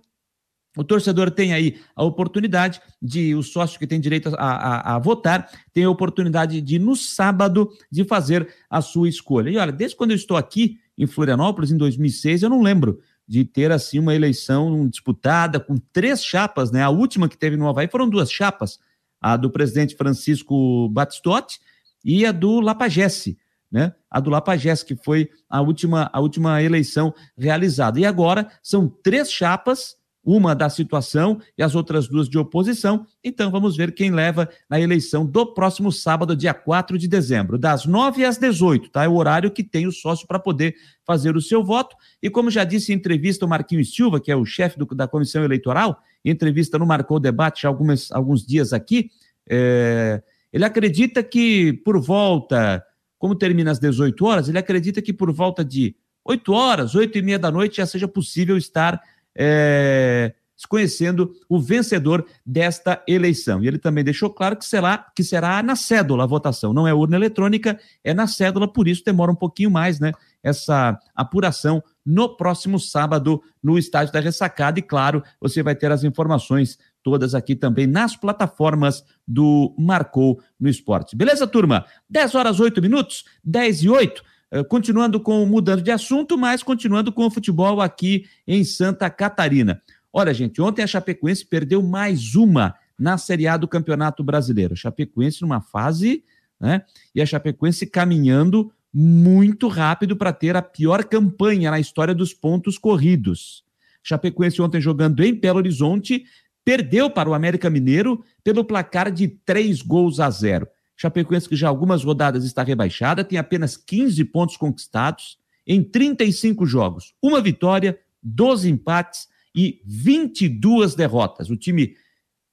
o 0.83 0.85
torcedor 0.85 1.31
tem 1.31 1.53
aí 1.53 1.79
a 1.95 2.05
oportunidade 2.05 2.81
de, 3.01 3.35
o 3.35 3.43
sócio 3.43 3.79
que 3.79 3.87
tem 3.87 4.01
direito 4.01 4.29
a, 4.29 4.33
a, 4.35 4.97
a, 4.97 4.99
votar, 4.99 5.51
tem 5.73 5.85
a 5.85 5.91
oportunidade 5.91 6.61
de, 6.61 6.79
no 6.79 6.95
sábado, 6.95 7.71
de 7.91 8.05
fazer 8.05 8.49
a 8.71 8.81
sua 8.81 9.09
escolha. 9.09 9.51
E 9.51 9.57
olha, 9.57 9.73
desde 9.73 9.97
quando 9.97 10.13
eu 10.13 10.17
estou 10.17 10.37
aqui 10.37 10.79
em 10.97 11.07
Florianópolis, 11.07 11.71
em 11.71 11.77
2006, 11.77 12.43
eu 12.43 12.51
não 12.51 12.63
lembro 12.63 13.01
de 13.27 13.45
ter, 13.45 13.71
assim, 13.71 13.99
uma 13.99 14.15
eleição 14.15 14.89
disputada 14.89 15.61
com 15.61 15.77
três 15.93 16.25
chapas, 16.25 16.71
né? 16.71 16.83
A 16.83 16.89
última 16.89 17.29
que 17.29 17.37
teve 17.37 17.57
no 17.57 17.69
Havaí 17.69 17.87
foram 17.87 18.09
duas 18.09 18.33
chapas, 18.33 18.79
a 19.21 19.37
do 19.37 19.51
presidente 19.51 19.97
Francisco 19.97 20.89
Batistotti 20.89 21.61
e 22.03 22.25
a 22.25 22.33
do 22.33 22.61
Lapagesse, 22.61 23.37
né? 23.71 23.93
A 24.11 24.19
do 24.19 24.31
Lapagesse, 24.31 24.85
que 24.85 24.97
foi 24.97 25.29
a 25.49 25.61
última, 25.61 26.09
a 26.11 26.21
última 26.21 26.63
eleição 26.63 27.13
realizada. 27.37 28.01
E 28.01 28.07
agora 28.07 28.51
são 28.63 28.89
três 28.89 29.31
chapas 29.31 29.98
uma 30.25 30.55
da 30.55 30.69
situação 30.69 31.41
e 31.57 31.63
as 31.63 31.75
outras 31.75 32.09
duas 32.09 32.29
de 32.29 32.37
oposição. 32.39 33.07
Então 33.25 33.51
vamos 33.51 33.77
ver 33.77 33.93
quem 33.93 34.11
leva 34.11 34.49
na 34.69 34.81
eleição 34.81 35.25
do 35.25 35.55
próximo 35.55 35.91
sábado, 35.91 36.37
dia 36.37 36.53
4 36.53 36.99
de 36.99 37.09
dezembro, 37.09 37.57
das 37.57 37.87
9 37.87 38.25
às 38.25 38.37
18, 38.37 38.91
tá? 38.91 39.05
É 39.05 39.09
o 39.09 39.15
horário 39.15 39.51
que 39.51 39.65
tem 39.65 39.87
o 39.87 39.93
sócio 39.93 40.27
para 40.27 40.39
poder 40.39 40.75
fazer 41.07 41.37
o 41.37 41.41
seu 41.41 41.65
voto. 41.65 41.97
E 42.23 42.29
como 42.29 42.51
já 42.51 42.65
disse 42.65 42.93
em 42.93 42.97
entrevista 42.97 43.47
o 43.47 43.49
Marquinhos 43.49 43.95
Silva, 43.95 44.21
que 44.21 44.31
é 44.31 44.37
o 44.37 44.45
chefe 44.45 44.79
do, 44.79 44.85
da 44.87 45.09
comissão 45.09 45.43
eleitoral, 45.45 45.99
em 46.25 46.31
entrevista 46.31 46.79
no 46.79 46.87
Marcou 46.87 47.19
Debate 47.19 47.67
há 47.67 47.71
algumas, 47.71 48.13
alguns 48.13 48.45
dias 48.45 48.73
aqui, 48.73 49.11
é, 49.49 50.23
ele 50.53 50.65
acredita 50.65 51.23
que 51.23 51.73
por 51.85 51.99
volta, 52.01 52.85
como 53.19 53.35
termina 53.35 53.71
às 53.71 53.79
18 53.79 54.25
horas, 54.25 54.49
ele 54.49 54.59
acredita 54.59 55.01
que 55.01 55.13
por 55.13 55.33
volta 55.33 55.65
de 55.65 55.97
8 56.25 56.53
horas, 56.53 56.95
8 56.95 57.17
e 57.17 57.23
meia 57.23 57.39
da 57.39 57.51
noite 57.51 57.79
já 57.79 57.87
seja 57.87 58.07
possível 58.07 58.57
estar 58.57 59.01
é, 59.39 60.35
conhecendo 60.69 61.33
o 61.49 61.61
vencedor 61.61 62.27
desta 62.45 63.03
eleição. 63.07 63.63
E 63.63 63.69
ele 63.69 63.79
também 63.79 64.03
deixou 64.03 64.31
claro 64.31 64.57
que 64.57 64.65
será, 64.65 65.07
que 65.15 65.23
será 65.23 65.63
na 65.63 65.77
cédula 65.77 66.25
a 66.25 66.27
votação, 66.27 66.73
não 66.73 66.89
é 66.89 66.93
urna 66.93 67.17
eletrônica, 67.17 67.79
é 68.03 68.13
na 68.13 68.27
cédula, 68.27 68.67
por 68.67 68.89
isso 68.89 69.05
demora 69.05 69.31
um 69.31 69.37
pouquinho 69.37 69.71
mais, 69.71 70.01
né? 70.01 70.13
Essa 70.43 70.99
apuração 71.15 71.83
no 72.05 72.37
próximo 72.37 72.81
sábado 72.81 73.43
no 73.63 73.79
Estádio 73.79 74.13
da 74.13 74.21
Ressacada. 74.21 74.79
E 74.79 74.83
claro, 74.83 75.23
você 75.41 75.63
vai 75.63 75.77
ter 75.77 75.93
as 75.93 76.03
informações 76.03 76.79
todas 77.03 77.35
aqui 77.35 77.55
também 77.55 77.87
nas 77.87 78.17
plataformas 78.17 79.05
do 79.27 79.75
Marcou 79.79 80.41
no 80.59 80.69
Esporte. 80.69 81.17
Beleza, 81.17 81.47
turma? 81.47 81.85
10 82.11 82.35
horas 82.35 82.61
8 82.61 82.83
minutos, 82.83 83.25
10 83.45 83.83
e 83.83 83.89
8. 83.89 84.23
Eh, 84.51 84.65
continuando 84.65 85.21
com, 85.21 85.45
mudando 85.45 85.83
de 85.83 85.91
assunto, 85.91 86.39
mas 86.39 86.63
continuando 86.63 87.13
com 87.13 87.27
o 87.27 87.31
futebol 87.31 87.81
aqui 87.81 88.27
em 88.47 88.65
Santa 88.65 89.09
Catarina. 89.11 89.83
Olha, 90.13 90.33
gente, 90.33 90.61
ontem 90.61 90.83
a 90.83 90.87
Chapecoense 90.87 91.45
perdeu 91.45 91.83
mais 91.83 92.35
uma 92.35 92.75
na 92.99 93.19
Série 93.19 93.47
A 93.47 93.57
do 93.57 93.69
Campeonato 93.69 94.25
Brasileiro. 94.25 94.73
A 94.73 94.77
Chapecoense 94.77 95.43
numa 95.43 95.61
fase, 95.61 96.25
né? 96.59 96.83
E 97.15 97.21
a 97.21 97.27
Chapecoense 97.27 97.87
caminhando 97.87 98.73
muito 98.93 99.69
rápido 99.69 100.17
para 100.17 100.33
ter 100.33 100.57
a 100.57 100.63
pior 100.63 101.05
campanha 101.05 101.71
na 101.71 101.79
história 101.79 102.15
dos 102.15 102.33
pontos 102.33 102.79
corridos. 102.79 103.63
Chapecoense 104.03 104.63
ontem 104.63 104.81
jogando 104.81 105.23
em 105.23 105.35
Belo 105.35 105.59
Horizonte, 105.59 106.25
perdeu 106.65 107.11
para 107.11 107.29
o 107.29 107.35
América 107.35 107.69
Mineiro 107.69 108.25
pelo 108.43 108.65
placar 108.65 109.11
de 109.13 109.29
três 109.29 109.83
gols 109.83 110.19
a 110.21 110.31
zero. 110.31 110.67
Chapecoense, 111.01 111.49
que 111.49 111.55
já 111.55 111.69
algumas 111.69 112.03
rodadas 112.03 112.45
está 112.45 112.65
rebaixada, 112.65 113.23
tem 113.23 113.39
apenas 113.39 113.77
15 113.77 114.25
pontos 114.25 114.57
conquistados 114.57 115.39
em 115.65 115.81
35 115.81 116.67
jogos. 116.67 117.15
Uma 117.23 117.41
vitória, 117.41 117.97
12 118.21 118.69
empates 118.69 119.29
e 119.55 119.81
22 119.87 120.97
derrotas. 120.97 121.51
O 121.51 121.57
time 121.57 121.95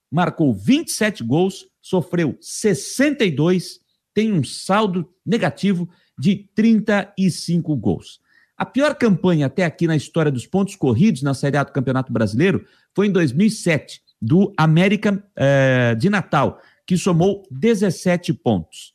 marcou 0.08 0.54
27 0.54 1.24
gols, 1.24 1.66
sofreu 1.82 2.38
62, 2.40 3.80
tem 4.14 4.32
um 4.32 4.44
saldo 4.44 5.12
negativo 5.24 5.88
de 6.16 6.48
35 6.54 7.74
gols. 7.76 8.20
A 8.56 8.64
pior 8.64 8.94
campanha 8.94 9.46
até 9.46 9.64
aqui 9.64 9.88
na 9.88 9.96
história 9.96 10.30
dos 10.30 10.46
pontos 10.46 10.76
corridos 10.76 11.20
na 11.20 11.34
Série 11.34 11.56
A 11.56 11.64
do 11.64 11.72
Campeonato 11.72 12.12
Brasileiro 12.12 12.64
foi 12.94 13.08
em 13.08 13.12
2007, 13.12 14.00
do 14.22 14.52
América 14.56 15.22
eh, 15.36 15.94
de 15.96 16.08
Natal, 16.08 16.60
que 16.86 16.96
somou 16.96 17.46
17 17.50 18.32
pontos. 18.34 18.94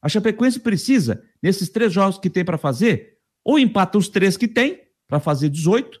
A 0.00 0.08
Chapecoense 0.08 0.60
precisa, 0.60 1.24
nesses 1.42 1.68
três 1.68 1.92
jogos 1.92 2.18
que 2.18 2.28
tem 2.28 2.44
para 2.44 2.58
fazer, 2.58 3.18
ou 3.44 3.58
empata 3.58 3.96
os 3.96 4.08
três 4.08 4.36
que 4.36 4.46
tem, 4.46 4.82
para 5.08 5.20
fazer 5.20 5.48
18, 5.48 6.00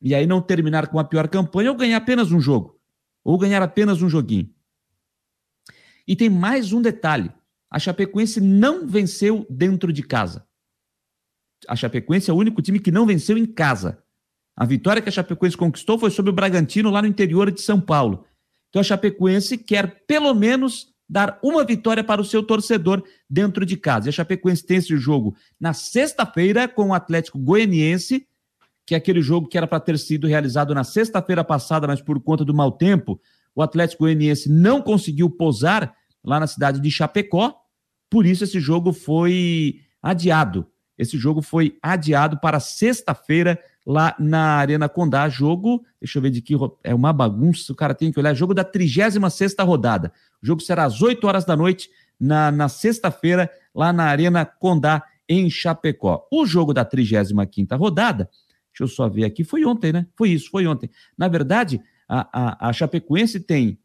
e 0.00 0.14
aí 0.14 0.26
não 0.26 0.40
terminar 0.40 0.88
com 0.88 0.98
a 0.98 1.04
pior 1.04 1.28
campanha, 1.28 1.70
ou 1.70 1.76
ganhar 1.76 1.96
apenas 1.96 2.32
um 2.32 2.40
jogo, 2.40 2.80
ou 3.22 3.36
ganhar 3.38 3.62
apenas 3.62 4.02
um 4.02 4.08
joguinho. 4.08 4.52
E 6.06 6.14
tem 6.14 6.28
mais 6.28 6.72
um 6.72 6.80
detalhe: 6.80 7.32
a 7.70 7.78
Chapecoense 7.78 8.40
não 8.40 8.86
venceu 8.86 9.46
dentro 9.50 9.92
de 9.92 10.02
casa. 10.02 10.46
A 11.66 11.74
Chapecoense 11.74 12.30
é 12.30 12.32
o 12.34 12.36
único 12.36 12.60
time 12.60 12.78
que 12.78 12.90
não 12.90 13.06
venceu 13.06 13.38
em 13.38 13.46
casa. 13.46 14.02
A 14.56 14.64
vitória 14.64 15.02
que 15.02 15.08
a 15.08 15.12
Chapecoense 15.12 15.56
conquistou 15.56 15.98
foi 15.98 16.10
sobre 16.10 16.30
o 16.30 16.34
Bragantino 16.34 16.90
lá 16.90 17.02
no 17.02 17.08
interior 17.08 17.50
de 17.50 17.60
São 17.60 17.80
Paulo. 17.80 18.24
Então 18.74 18.80
a 18.80 18.82
Chapecoense 18.82 19.56
quer 19.56 20.04
pelo 20.04 20.34
menos 20.34 20.88
dar 21.08 21.38
uma 21.44 21.64
vitória 21.64 22.02
para 22.02 22.20
o 22.20 22.24
seu 22.24 22.42
torcedor 22.42 23.04
dentro 23.30 23.64
de 23.64 23.76
casa. 23.76 24.08
E 24.08 24.10
a 24.10 24.12
Chapecoense 24.12 24.66
tem 24.66 24.78
esse 24.78 24.96
jogo 24.96 25.36
na 25.60 25.72
sexta-feira 25.72 26.66
com 26.66 26.88
o 26.88 26.92
Atlético 26.92 27.38
Goianiense, 27.38 28.26
que 28.84 28.96
é 28.96 28.98
aquele 28.98 29.22
jogo 29.22 29.46
que 29.46 29.56
era 29.56 29.68
para 29.68 29.78
ter 29.78 29.96
sido 29.96 30.26
realizado 30.26 30.74
na 30.74 30.82
sexta-feira 30.82 31.44
passada, 31.44 31.86
mas 31.86 32.02
por 32.02 32.20
conta 32.20 32.44
do 32.44 32.52
mau 32.52 32.72
tempo, 32.72 33.20
o 33.54 33.62
Atlético 33.62 34.02
Goianiense 34.02 34.50
não 34.50 34.82
conseguiu 34.82 35.30
pousar 35.30 35.94
lá 36.24 36.40
na 36.40 36.48
cidade 36.48 36.80
de 36.80 36.90
Chapecó, 36.90 37.54
por 38.10 38.26
isso 38.26 38.42
esse 38.42 38.58
jogo 38.58 38.92
foi 38.92 39.82
adiado. 40.02 40.66
Esse 40.98 41.16
jogo 41.16 41.40
foi 41.40 41.78
adiado 41.80 42.40
para 42.40 42.58
sexta-feira 42.58 43.56
lá 43.86 44.14
na 44.18 44.56
Arena 44.56 44.88
Condá. 44.88 45.28
Jogo, 45.28 45.84
deixa 46.00 46.18
eu 46.18 46.22
ver 46.22 46.30
de 46.30 46.40
que 46.40 46.54
é 46.82 46.94
uma 46.94 47.12
bagunça, 47.12 47.72
o 47.72 47.76
cara 47.76 47.94
tem 47.94 48.10
que 48.10 48.18
olhar. 48.18 48.34
Jogo 48.34 48.54
da 48.54 48.64
36 48.64 49.54
rodada. 49.60 50.12
O 50.42 50.46
jogo 50.46 50.60
será 50.60 50.84
às 50.84 51.02
8 51.02 51.26
horas 51.26 51.44
da 51.44 51.56
noite 51.56 51.90
na, 52.18 52.50
na 52.50 52.68
sexta-feira, 52.68 53.50
lá 53.74 53.92
na 53.92 54.04
Arena 54.04 54.44
Condá, 54.44 55.02
em 55.28 55.48
Chapecó. 55.50 56.26
O 56.30 56.46
jogo 56.46 56.72
da 56.72 56.84
35 56.84 57.76
rodada, 57.76 58.30
deixa 58.70 58.82
eu 58.82 58.88
só 58.88 59.08
ver 59.08 59.24
aqui, 59.24 59.44
foi 59.44 59.64
ontem, 59.64 59.92
né? 59.92 60.06
Foi 60.16 60.30
isso, 60.30 60.50
foi 60.50 60.66
ontem. 60.66 60.90
Na 61.16 61.28
verdade, 61.28 61.80
a, 62.08 62.66
a, 62.66 62.68
a 62.68 62.72
Chapecoense 62.72 63.40
tem 63.40 63.78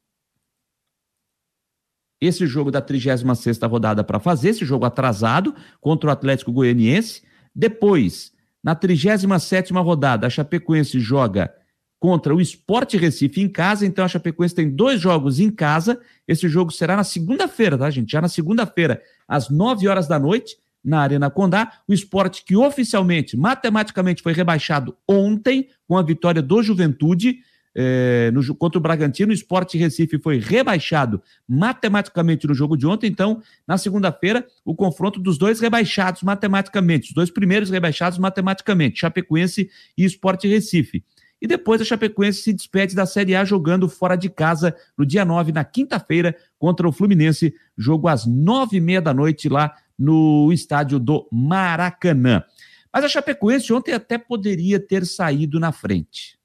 esse 2.22 2.46
jogo 2.46 2.70
da 2.70 2.82
36 2.82 3.60
rodada 3.62 4.04
para 4.04 4.20
fazer, 4.20 4.50
esse 4.50 4.66
jogo 4.66 4.86
atrasado 4.86 5.56
contra 5.80 6.10
o 6.10 6.14
Atlético 6.14 6.52
Goianiense. 6.52 7.24
Depois, 7.56 8.34
na 8.64 8.76
37 8.76 9.74
rodada, 9.74 10.28
a 10.28 10.30
Chapecoense 10.30 11.00
joga 11.00 11.54
contra 12.00 12.34
o 12.34 12.40
Sport 12.40 12.94
Recife 12.94 13.42
em 13.42 13.50
casa, 13.50 13.86
então 13.86 14.06
a 14.06 14.08
Chapecoense 14.08 14.56
tem 14.56 14.70
dois 14.70 15.02
jogos 15.02 15.40
em 15.40 15.52
casa. 15.52 16.00
Esse 16.28 16.48
jogo 16.48 16.72
será 16.72 16.96
na 16.96 17.04
segunda-feira, 17.04 17.78
tá, 17.78 17.90
gente? 17.90 18.12
Já 18.12 18.22
na 18.22 18.30
segunda-feira, 18.30 19.02
às 19.28 19.50
9 19.50 19.88
horas 19.88 20.08
da 20.08 20.18
noite, 20.18 20.56
na 20.84 21.02
Arena 21.02 21.30
Condá. 21.30 21.74
O 21.88 21.94
esporte 21.94 22.44
que 22.46 22.56
oficialmente, 22.56 23.36
matematicamente, 23.36 24.24
foi 24.24 24.34
rebaixado 24.34 24.96
ontem 25.08 25.68
com 25.88 25.98
a 25.98 26.02
vitória 26.02 26.42
do 26.42 26.64
Juventude 26.64 27.40
é, 27.82 28.30
no, 28.32 28.54
contra 28.56 28.78
o 28.78 28.82
Bragantino. 28.82 29.32
O 29.32 29.34
Sport 29.34 29.76
Recife 29.76 30.20
foi 30.20 30.38
rebaixado 30.38 31.24
matematicamente 31.48 32.46
no 32.46 32.54
jogo 32.54 32.76
de 32.76 32.86
ontem. 32.86 33.08
Então, 33.08 33.42
na 33.66 33.78
segunda-feira, 33.78 34.46
o 34.66 34.76
confronto 34.76 35.18
dos 35.18 35.38
dois 35.38 35.62
rebaixados 35.62 36.22
matematicamente, 36.22 37.08
os 37.08 37.14
dois 37.14 37.32
primeiros 37.32 37.70
rebaixados 37.70 38.20
matematicamente, 38.20 39.00
Chapecoense 39.00 39.70
e 39.98 40.04
Sport 40.04 40.44
Recife. 40.44 41.06
E 41.42 41.48
depois 41.48 41.80
a 41.80 41.86
Chapecoense 41.86 42.42
se 42.42 42.52
despede 42.52 42.94
da 42.94 43.06
Série 43.06 43.34
A 43.34 43.46
jogando 43.46 43.88
fora 43.88 44.18
de 44.18 44.28
casa 44.28 44.76
no 44.98 45.06
dia 45.06 45.24
9, 45.24 45.54
na 45.54 45.64
quinta-feira, 45.64 46.36
contra 46.58 46.86
o 46.86 46.92
Fluminense. 46.92 47.56
Jogo 47.78 48.10
às 48.10 48.26
nove 48.26 48.76
e 48.76 48.82
meia 48.82 49.02
da 49.02 49.14
noite 49.14 49.48
lá 49.48 49.74
no 49.98 50.52
estádio 50.52 51.00
do 51.00 51.30
Maracanã. 51.32 52.44
Mas 52.92 53.06
a 53.06 53.08
Chapecoense 53.08 53.72
ontem 53.72 53.94
até 53.94 54.18
poderia 54.18 54.82
ter 54.82 55.06
saído 55.06 55.62
na 55.62 55.72
frente 55.72 56.39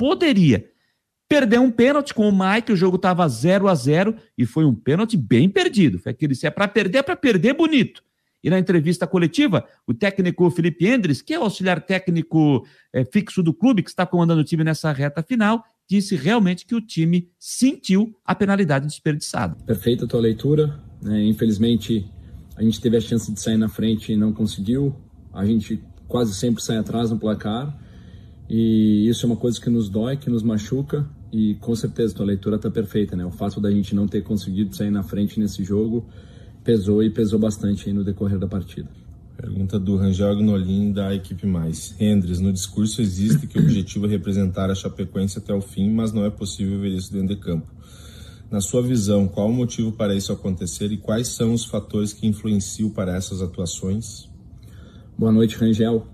poderia. 0.00 0.64
Perdeu 1.28 1.60
um 1.60 1.70
pênalti 1.70 2.14
com 2.14 2.26
o 2.26 2.32
Mike, 2.32 2.72
o 2.72 2.76
jogo 2.76 2.96
estava 2.96 3.28
0 3.28 3.68
a 3.68 3.74
0 3.74 4.16
e 4.36 4.46
foi 4.46 4.64
um 4.64 4.74
pênalti 4.74 5.14
bem 5.14 5.46
perdido. 5.46 5.98
Foi 5.98 6.10
aquele 6.10 6.34
se 6.34 6.46
é 6.46 6.50
para 6.50 6.66
perder, 6.66 6.98
é 6.98 7.02
para 7.02 7.14
perder 7.14 7.52
bonito. 7.52 8.02
E 8.42 8.48
na 8.48 8.58
entrevista 8.58 9.06
coletiva, 9.06 9.66
o 9.86 9.92
técnico 9.92 10.50
Felipe 10.50 10.86
Endres, 10.86 11.20
que 11.20 11.34
é 11.34 11.38
o 11.38 11.42
auxiliar 11.42 11.82
técnico 11.82 12.66
é, 12.94 13.04
fixo 13.04 13.42
do 13.42 13.52
clube, 13.52 13.82
que 13.82 13.90
está 13.90 14.06
comandando 14.06 14.40
o 14.40 14.44
time 14.44 14.64
nessa 14.64 14.90
reta 14.90 15.22
final, 15.22 15.62
disse 15.86 16.16
realmente 16.16 16.64
que 16.64 16.74
o 16.74 16.80
time 16.80 17.28
sentiu 17.38 18.16
a 18.24 18.34
penalidade 18.34 18.86
desperdiçada. 18.86 19.54
Perfeita 19.66 20.06
a 20.06 20.08
tua 20.08 20.20
leitura. 20.20 20.80
Né? 21.02 21.24
Infelizmente, 21.24 22.10
a 22.56 22.62
gente 22.62 22.80
teve 22.80 22.96
a 22.96 23.00
chance 23.02 23.30
de 23.30 23.38
sair 23.38 23.58
na 23.58 23.68
frente 23.68 24.12
e 24.14 24.16
não 24.16 24.32
conseguiu. 24.32 24.96
A 25.30 25.44
gente 25.44 25.84
quase 26.08 26.34
sempre 26.34 26.62
sai 26.62 26.78
atrás 26.78 27.10
no 27.10 27.18
placar. 27.18 27.78
E 28.50 29.08
isso 29.08 29.24
é 29.24 29.28
uma 29.28 29.36
coisa 29.36 29.60
que 29.60 29.70
nos 29.70 29.88
dói, 29.88 30.16
que 30.16 30.28
nos 30.28 30.42
machuca. 30.42 31.08
E 31.32 31.54
com 31.60 31.76
certeza 31.76 32.12
tua 32.12 32.26
leitura 32.26 32.56
está 32.56 32.68
perfeita, 32.68 33.14
né? 33.14 33.24
O 33.24 33.30
fato 33.30 33.60
da 33.60 33.70
gente 33.70 33.94
não 33.94 34.08
ter 34.08 34.22
conseguido 34.22 34.74
sair 34.74 34.90
na 34.90 35.04
frente 35.04 35.38
nesse 35.38 35.62
jogo 35.62 36.04
pesou 36.64 37.00
e 37.00 37.08
pesou 37.08 37.38
bastante 37.38 37.88
aí 37.88 37.94
no 37.94 38.02
decorrer 38.02 38.40
da 38.40 38.48
partida. 38.48 38.90
Pergunta 39.36 39.78
do 39.78 39.96
Rangel 39.96 40.32
Agnolin 40.32 40.92
da 40.92 41.14
equipe 41.14 41.46
mais. 41.46 41.94
Hendres, 41.98 42.40
no 42.40 42.52
discurso 42.52 43.00
existe 43.00 43.46
que 43.46 43.56
o 43.56 43.62
objetivo 43.62 44.06
é 44.06 44.08
representar 44.08 44.68
a 44.68 44.74
Chapecoense 44.74 45.38
até 45.38 45.54
o 45.54 45.60
fim, 45.60 45.88
mas 45.88 46.12
não 46.12 46.24
é 46.24 46.30
possível 46.30 46.78
ver 46.80 46.90
isso 46.90 47.12
dentro 47.12 47.28
de 47.28 47.36
campo. 47.36 47.72
Na 48.50 48.60
sua 48.60 48.82
visão, 48.82 49.28
qual 49.28 49.48
o 49.48 49.52
motivo 49.52 49.92
para 49.92 50.12
isso 50.12 50.32
acontecer 50.32 50.90
e 50.90 50.96
quais 50.98 51.28
são 51.28 51.54
os 51.54 51.64
fatores 51.64 52.12
que 52.12 52.26
influenciam 52.26 52.90
para 52.90 53.16
essas 53.16 53.40
atuações? 53.40 54.28
Boa 55.16 55.30
noite, 55.30 55.56
Rangel. 55.56 56.06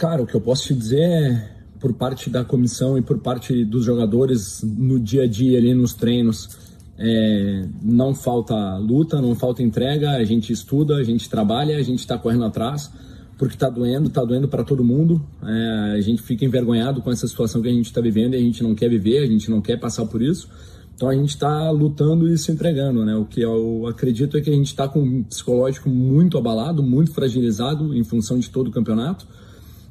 Cara, 0.00 0.22
o 0.22 0.26
que 0.26 0.34
eu 0.34 0.40
posso 0.40 0.66
te 0.66 0.72
dizer 0.72 1.02
é, 1.02 1.48
por 1.78 1.92
parte 1.92 2.30
da 2.30 2.42
comissão 2.42 2.96
e 2.96 3.02
por 3.02 3.18
parte 3.18 3.66
dos 3.66 3.84
jogadores 3.84 4.62
no 4.62 4.98
dia 4.98 5.24
a 5.24 5.26
dia 5.26 5.58
ali 5.58 5.74
nos 5.74 5.92
treinos, 5.92 6.48
é, 6.96 7.66
não 7.82 8.14
falta 8.14 8.78
luta, 8.78 9.20
não 9.20 9.34
falta 9.34 9.62
entrega, 9.62 10.12
a 10.12 10.24
gente 10.24 10.54
estuda, 10.54 10.96
a 10.96 11.04
gente 11.04 11.28
trabalha, 11.28 11.76
a 11.76 11.82
gente 11.82 11.98
está 11.98 12.16
correndo 12.16 12.46
atrás, 12.46 12.90
porque 13.36 13.56
está 13.56 13.68
doendo, 13.68 14.08
está 14.08 14.24
doendo 14.24 14.48
para 14.48 14.64
todo 14.64 14.82
mundo. 14.82 15.22
É, 15.44 15.96
a 15.98 16.00
gente 16.00 16.22
fica 16.22 16.46
envergonhado 16.46 17.02
com 17.02 17.10
essa 17.10 17.28
situação 17.28 17.60
que 17.60 17.68
a 17.68 17.72
gente 17.72 17.84
está 17.84 18.00
vivendo 18.00 18.32
e 18.32 18.38
a 18.38 18.40
gente 18.40 18.62
não 18.62 18.74
quer 18.74 18.88
viver, 18.88 19.18
a 19.22 19.26
gente 19.26 19.50
não 19.50 19.60
quer 19.60 19.78
passar 19.78 20.06
por 20.06 20.22
isso. 20.22 20.48
Então 20.94 21.10
a 21.10 21.14
gente 21.14 21.28
está 21.28 21.70
lutando 21.70 22.26
e 22.26 22.38
se 22.38 22.50
entregando, 22.50 23.04
né? 23.04 23.14
O 23.16 23.26
que 23.26 23.42
eu 23.42 23.86
acredito 23.86 24.38
é 24.38 24.40
que 24.40 24.48
a 24.48 24.54
gente 24.54 24.68
está 24.68 24.88
com 24.88 25.00
um 25.00 25.22
psicológico 25.24 25.90
muito 25.90 26.38
abalado, 26.38 26.82
muito 26.82 27.12
fragilizado 27.12 27.94
em 27.94 28.02
função 28.02 28.38
de 28.38 28.48
todo 28.48 28.68
o 28.68 28.70
campeonato 28.70 29.26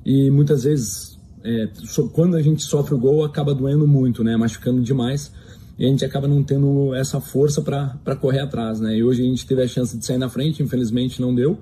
e 0.09 0.31
muitas 0.31 0.63
vezes 0.63 1.19
é, 1.43 1.69
quando 2.13 2.35
a 2.35 2.41
gente 2.41 2.63
sofre 2.63 2.95
o 2.95 2.97
gol 2.97 3.23
acaba 3.23 3.53
doendo 3.53 3.87
muito, 3.87 4.23
né, 4.23 4.35
machucando 4.35 4.81
demais 4.81 5.31
e 5.77 5.85
a 5.85 5.87
gente 5.87 6.03
acaba 6.03 6.27
não 6.27 6.43
tendo 6.43 6.95
essa 6.95 7.21
força 7.21 7.61
para 7.61 8.15
correr 8.15 8.39
atrás, 8.39 8.79
né? 8.79 8.97
E 8.97 9.03
hoje 9.03 9.21
a 9.21 9.25
gente 9.25 9.45
teve 9.45 9.61
a 9.61 9.67
chance 9.67 9.95
de 9.95 10.03
sair 10.03 10.17
na 10.17 10.27
frente, 10.27 10.63
infelizmente 10.63 11.21
não 11.21 11.33
deu, 11.33 11.59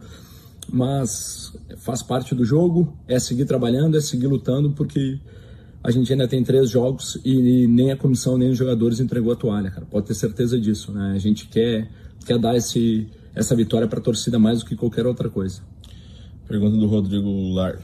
mas 0.71 1.53
faz 1.79 2.01
parte 2.01 2.33
do 2.33 2.45
jogo, 2.45 2.97
é 3.05 3.19
seguir 3.19 3.43
trabalhando, 3.43 3.97
é 3.97 4.01
seguir 4.01 4.27
lutando, 4.27 4.71
porque 4.71 5.19
a 5.83 5.91
gente 5.91 6.11
ainda 6.11 6.27
tem 6.27 6.41
três 6.41 6.69
jogos 6.69 7.19
e 7.25 7.67
nem 7.67 7.91
a 7.91 7.97
comissão 7.97 8.37
nem 8.37 8.49
os 8.49 8.57
jogadores 8.57 9.01
entregou 9.01 9.33
a 9.33 9.35
toalha, 9.35 9.69
cara. 9.69 9.85
Pode 9.85 10.07
ter 10.07 10.15
certeza 10.15 10.57
disso, 10.57 10.93
né? 10.93 11.11
A 11.13 11.19
gente 11.19 11.49
quer 11.49 11.89
quer 12.25 12.39
dar 12.39 12.55
esse 12.55 13.09
essa 13.35 13.53
vitória 13.55 13.89
para 13.89 13.99
a 13.99 14.01
torcida 14.01 14.39
mais 14.39 14.59
do 14.59 14.65
que 14.65 14.75
qualquer 14.75 15.05
outra 15.05 15.29
coisa. 15.29 15.61
Pergunta 16.47 16.77
do 16.77 16.87
Rodrigo 16.87 17.53
Lar. 17.53 17.77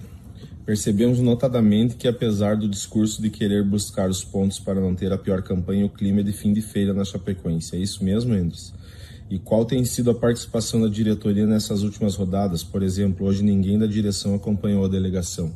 Percebemos 0.65 1.19
notadamente 1.19 1.95
que, 1.95 2.07
apesar 2.07 2.55
do 2.55 2.69
discurso 2.69 3.21
de 3.21 3.29
querer 3.29 3.63
buscar 3.65 4.09
os 4.09 4.23
pontos 4.23 4.59
para 4.59 4.79
não 4.79 4.95
ter 4.95 5.11
a 5.11 5.17
pior 5.17 5.41
campanha, 5.41 5.85
o 5.85 5.89
clima 5.89 6.21
é 6.21 6.23
de 6.23 6.31
fim 6.31 6.53
de 6.53 6.61
feira 6.61 6.93
na 6.93 7.03
Chapecoense. 7.03 7.75
É 7.75 7.79
isso 7.79 8.03
mesmo, 8.03 8.33
Endres? 8.33 8.73
E 9.29 9.37
qual 9.37 9.65
tem 9.65 9.83
sido 9.83 10.11
a 10.11 10.15
participação 10.15 10.81
da 10.81 10.87
diretoria 10.87 11.45
nessas 11.45 11.83
últimas 11.83 12.15
rodadas? 12.15 12.63
Por 12.63 12.81
exemplo, 12.81 13.27
hoje 13.27 13.43
ninguém 13.43 13.77
da 13.77 13.85
direção 13.87 14.35
acompanhou 14.35 14.85
a 14.85 14.87
delegação. 14.87 15.51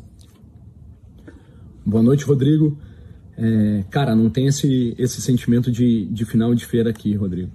Boa 1.86 2.04
noite, 2.04 2.26
Rodrigo. 2.26 2.78
É, 3.38 3.86
cara, 3.90 4.14
não 4.14 4.30
tem 4.30 4.48
esse, 4.48 4.94
esse 4.98 5.22
sentimento 5.22 5.72
de, 5.72 6.06
de 6.06 6.26
final 6.26 6.54
de 6.54 6.66
feira 6.66 6.90
aqui, 6.90 7.14
Rodrigo. 7.14 7.52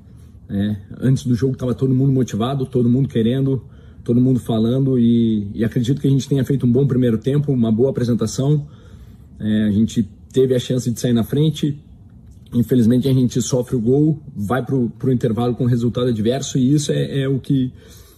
É, 0.48 0.76
antes 1.00 1.26
do 1.26 1.34
jogo 1.34 1.52
estava 1.52 1.74
todo 1.74 1.94
mundo 1.94 2.12
motivado, 2.12 2.64
todo 2.64 2.88
mundo 2.88 3.08
querendo, 3.08 3.62
todo 4.04 4.20
mundo 4.20 4.40
falando 4.40 4.98
e, 4.98 5.48
e, 5.54 5.64
acredito 5.64 6.00
que 6.00 6.06
a 6.06 6.10
gente 6.10 6.28
tenha 6.28 6.44
feito 6.44 6.66
um 6.66 6.72
bom 6.72 6.86
primeiro 6.86 7.18
tempo, 7.18 7.52
uma 7.52 7.70
boa 7.70 7.90
apresentação. 7.90 8.66
É, 9.38 9.64
a 9.64 9.70
gente 9.70 10.08
teve 10.32 10.54
a 10.54 10.58
chance 10.58 10.90
de 10.90 10.98
sair 10.98 11.12
na 11.12 11.22
frente. 11.22 11.78
Infelizmente 12.52 13.08
a 13.08 13.12
gente 13.12 13.40
sofre 13.40 13.76
o 13.76 13.80
gol, 13.80 14.20
vai 14.34 14.64
para 14.64 14.74
o 14.74 15.12
intervalo 15.12 15.54
com 15.54 15.64
resultado 15.64 16.08
adverso 16.08 16.58
e 16.58 16.74
isso 16.74 16.92
é, 16.92 17.22
é, 17.22 17.28
o 17.28 17.38
que 17.38 17.72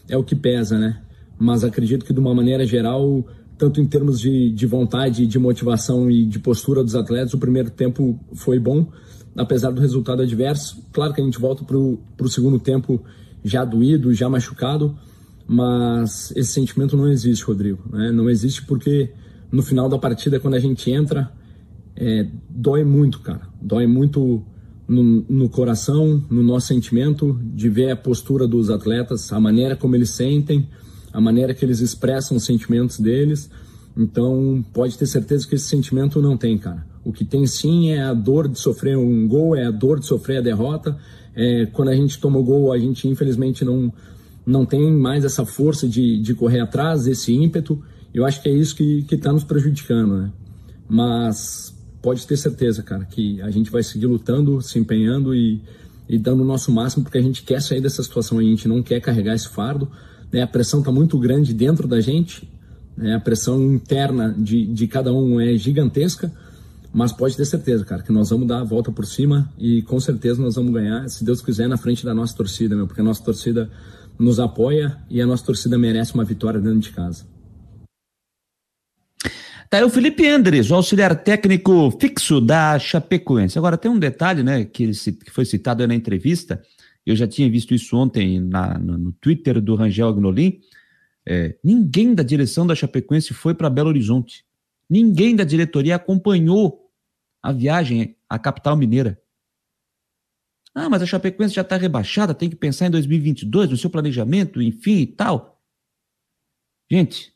é 0.08 0.16
o 0.16 0.24
que 0.24 0.34
pesa, 0.34 0.78
né? 0.78 1.00
Mas 1.38 1.64
acredito 1.64 2.04
que 2.04 2.12
de 2.12 2.20
uma 2.20 2.34
maneira 2.34 2.66
geral, 2.66 3.24
tanto 3.56 3.80
em 3.80 3.86
termos 3.86 4.20
de, 4.20 4.50
de 4.50 4.66
vontade, 4.66 5.26
de 5.26 5.38
motivação 5.38 6.10
e 6.10 6.24
de 6.24 6.38
postura 6.38 6.82
dos 6.82 6.94
atletas, 6.94 7.32
o 7.32 7.38
primeiro 7.38 7.70
tempo 7.70 8.18
foi 8.34 8.58
bom, 8.58 8.88
apesar 9.36 9.70
do 9.70 9.80
resultado 9.80 10.22
adverso. 10.22 10.82
Claro 10.92 11.14
que 11.14 11.20
a 11.20 11.24
gente 11.24 11.38
volta 11.38 11.64
para 11.64 11.76
o 11.76 12.28
segundo 12.28 12.58
tempo 12.58 13.02
já 13.44 13.64
doído, 13.64 14.12
já 14.12 14.28
machucado, 14.28 14.96
mas 15.46 16.32
esse 16.36 16.52
sentimento 16.52 16.96
não 16.96 17.08
existe, 17.08 17.44
Rodrigo. 17.44 17.82
Né? 17.90 18.10
Não 18.10 18.30
existe 18.30 18.64
porque 18.64 19.10
no 19.52 19.62
final 19.62 19.88
da 19.88 19.98
partida, 19.98 20.40
quando 20.40 20.54
a 20.54 20.58
gente 20.58 20.90
entra, 20.90 21.30
é, 21.96 22.26
dói 22.48 22.84
muito, 22.84 23.20
cara. 23.20 23.42
Dói 23.60 23.86
muito 23.86 24.42
no, 24.88 25.24
no, 25.28 25.48
coração, 25.48 26.24
no 26.30 26.42
nosso 26.42 26.68
sentimento, 26.68 27.38
de 27.54 27.68
ver 27.68 27.90
a 27.90 27.96
postura 27.96 28.46
dos 28.46 28.70
atletas, 28.70 29.32
a 29.32 29.40
maneira 29.40 29.76
como 29.76 29.94
eles 29.94 30.10
sentem, 30.10 30.68
a 31.12 31.20
maneira 31.20 31.54
que 31.54 31.64
eles 31.64 31.80
expressam 31.80 32.36
os 32.36 32.44
sentimentos 32.44 32.98
deles. 32.98 33.50
Então, 33.96 34.64
pode 34.72 34.98
ter 34.98 35.06
certeza 35.06 35.46
que 35.46 35.54
esse 35.54 35.66
sentimento 35.66 36.20
não 36.20 36.36
tem, 36.36 36.58
cara. 36.58 36.84
O 37.04 37.12
que 37.12 37.24
tem 37.24 37.46
sim 37.46 37.90
é 37.90 38.02
a 38.02 38.14
dor 38.14 38.48
de 38.48 38.58
sofrer 38.58 38.96
um 38.96 39.28
gol, 39.28 39.54
é 39.54 39.66
a 39.66 39.70
dor 39.70 40.00
de 40.00 40.06
sofrer 40.06 40.38
a 40.38 40.40
derrota. 40.40 40.96
É, 41.34 41.66
quando 41.66 41.90
a 41.90 41.94
gente 41.94 42.18
toma 42.18 42.38
o 42.38 42.42
gol, 42.42 42.72
a 42.72 42.78
gente 42.78 43.06
infelizmente 43.06 43.64
não, 43.64 43.92
não 44.46 44.66
tem 44.66 44.92
mais 44.92 45.24
essa 45.24 45.44
força 45.44 45.88
de, 45.88 46.20
de 46.20 46.34
correr 46.34 46.60
atrás, 46.60 47.06
esse 47.06 47.32
ímpeto. 47.32 47.82
Eu 48.12 48.24
acho 48.24 48.42
que 48.42 48.48
é 48.48 48.52
isso 48.52 48.76
que 48.76 49.06
está 49.10 49.32
nos 49.32 49.44
prejudicando, 49.44 50.16
né? 50.16 50.32
Mas 50.88 51.74
pode 52.02 52.26
ter 52.26 52.36
certeza, 52.36 52.82
cara, 52.82 53.04
que 53.06 53.40
a 53.40 53.50
gente 53.50 53.70
vai 53.70 53.82
seguir 53.82 54.06
lutando, 54.06 54.60
se 54.60 54.78
empenhando 54.78 55.34
e, 55.34 55.62
e 56.06 56.18
dando 56.18 56.42
o 56.42 56.44
nosso 56.44 56.70
máximo, 56.70 57.02
porque 57.02 57.16
a 57.16 57.22
gente 57.22 57.42
quer 57.42 57.62
sair 57.62 57.80
dessa 57.80 58.02
situação, 58.02 58.38
a 58.38 58.42
gente 58.42 58.68
não 58.68 58.82
quer 58.82 59.00
carregar 59.00 59.34
esse 59.34 59.48
fardo. 59.48 59.90
Né? 60.30 60.42
A 60.42 60.46
pressão 60.46 60.80
está 60.80 60.92
muito 60.92 61.18
grande 61.18 61.54
dentro 61.54 61.88
da 61.88 62.00
gente, 62.02 62.46
né? 62.94 63.14
a 63.14 63.20
pressão 63.20 63.72
interna 63.72 64.34
de, 64.36 64.66
de 64.66 64.86
cada 64.86 65.12
um 65.12 65.40
é 65.40 65.56
gigantesca, 65.56 66.30
mas 66.92 67.10
pode 67.10 67.36
ter 67.36 67.46
certeza, 67.46 67.84
cara, 67.84 68.02
que 68.02 68.12
nós 68.12 68.30
vamos 68.30 68.46
dar 68.46 68.60
a 68.60 68.64
volta 68.64 68.92
por 68.92 69.06
cima 69.06 69.50
e 69.58 69.82
com 69.82 69.98
certeza 69.98 70.40
nós 70.42 70.54
vamos 70.54 70.72
ganhar, 70.72 71.08
se 71.08 71.24
Deus 71.24 71.40
quiser, 71.40 71.68
na 71.68 71.76
frente 71.76 72.04
da 72.04 72.14
nossa 72.14 72.36
torcida, 72.36 72.76
meu, 72.76 72.86
porque 72.86 73.00
a 73.00 73.04
nossa 73.04 73.24
torcida 73.24 73.70
nos 74.18 74.38
apoia 74.38 74.98
e 75.10 75.20
a 75.20 75.26
nossa 75.26 75.44
torcida 75.44 75.78
merece 75.78 76.14
uma 76.14 76.24
vitória 76.24 76.60
dentro 76.60 76.80
de 76.80 76.92
casa. 76.92 77.26
Tá 79.70 79.78
aí 79.78 79.84
o 79.84 79.90
Felipe 79.90 80.26
Andres, 80.28 80.70
o 80.70 80.74
auxiliar 80.74 81.16
técnico 81.16 81.90
fixo 82.00 82.40
da 82.40 82.78
Chapecoense. 82.78 83.58
Agora 83.58 83.76
tem 83.76 83.90
um 83.90 83.98
detalhe, 83.98 84.42
né, 84.42 84.64
que, 84.64 84.84
ele, 84.84 84.92
que 84.92 85.30
foi 85.30 85.44
citado 85.44 85.86
na 85.86 85.94
entrevista, 85.94 86.62
eu 87.04 87.14
já 87.14 87.26
tinha 87.26 87.50
visto 87.50 87.74
isso 87.74 87.96
ontem 87.96 88.40
na, 88.40 88.78
no, 88.78 89.12
Twitter 89.12 89.60
do 89.60 89.74
Rangel 89.74 90.08
Agnolin, 90.08 90.60
é, 91.26 91.56
ninguém 91.62 92.14
da 92.14 92.22
direção 92.22 92.66
da 92.66 92.74
Chapecoense 92.74 93.34
foi 93.34 93.54
para 93.54 93.70
Belo 93.70 93.88
Horizonte. 93.88 94.44
Ninguém 94.88 95.34
da 95.34 95.44
diretoria 95.44 95.96
acompanhou 95.96 96.90
a 97.42 97.52
viagem 97.52 98.16
à 98.28 98.38
capital 98.38 98.76
mineira. 98.76 99.20
Ah, 100.74 100.88
mas 100.88 101.02
a 101.02 101.06
Chapecoense 101.06 101.54
já 101.54 101.62
está 101.62 101.76
rebaixada, 101.76 102.34
tem 102.34 102.50
que 102.50 102.56
pensar 102.56 102.86
em 102.86 102.90
2022, 102.90 103.70
no 103.70 103.76
seu 103.76 103.88
planejamento, 103.88 104.60
enfim 104.60 105.00
e 105.00 105.06
tal. 105.06 105.60
Gente, 106.90 107.32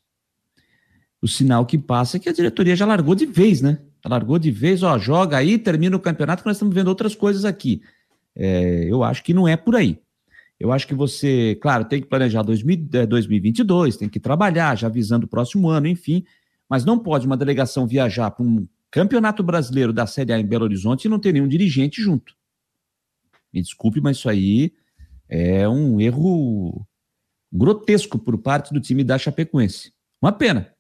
o 1.23 1.29
sinal 1.29 1.65
que 1.65 1.79
passa 1.79 2.17
é 2.17 2.21
que 2.21 2.29
a 2.29 2.33
diretoria 2.33 2.75
já 2.75 2.85
largou 2.85 3.15
de 3.15 3.27
vez, 3.27 3.63
né? 3.63 3.79
largou 4.09 4.39
de 4.39 4.51
vez, 4.51 4.83
ó, 4.83 4.99
joga 4.99 5.37
aí, 5.37 5.59
termina 5.59 5.97
o 5.97 6.01
campeonato, 6.01 6.43
que 6.43 6.49
nós 6.49 6.57
estamos 6.57 6.75
vendo 6.75 6.89
outras 6.89 7.15
coisas 7.15 7.45
aqui. 7.45 7.83
É, 8.35 8.85
eu 8.89 9.03
acho 9.03 9.23
que 9.23 9.35
não 9.35 9.49
é 9.49 9.57
por 9.57 9.77
aí. 9.77 9.99
Eu 10.59 10.73
acho 10.73 10.87
que 10.87 10.95
você, 10.95 11.57
claro, 11.61 11.85
tem 11.85 12.01
que 12.01 12.09
planejar 12.09 12.43
2000, 12.43 13.07
2022, 13.07 13.95
é, 13.95 13.99
tem 13.99 14.09
que 14.09 14.19
trabalhar 14.19 14.77
já 14.77 14.89
visando 14.89 15.27
o 15.27 15.29
próximo 15.29 15.69
ano, 15.69 15.87
enfim, 15.87 16.25
mas 16.69 16.85
não 16.85 16.99
pode 16.99 17.27
uma 17.27 17.37
delegação 17.37 17.87
viajar 17.87 18.31
para 18.31 18.45
um 18.45 18.67
campeonato 18.91 19.43
brasileiro 19.43 19.93
da 19.93 20.07
Série 20.07 20.33
A 20.33 20.41
em 20.41 20.47
Belo 20.47 20.65
Horizonte 20.65 21.05
e 21.05 21.09
não 21.09 21.19
ter 21.19 21.33
nenhum 21.33 21.49
dirigente 21.49 22.03
junto. 22.03 22.35
Me 23.53 23.63
desculpe, 23.63 24.01
mas 24.01 24.19
isso 24.19 24.29
aí 24.29 24.73
é 25.29 25.69
um 25.69 26.01
erro 26.01 26.87
grotesco 27.53 28.19
por 28.19 28.39
parte 28.39 28.73
do 28.73 28.81
time 28.81 29.03
da 29.03 29.19
Chapecoense. 29.19 29.93
Uma 30.21 30.33
pena, 30.33 30.73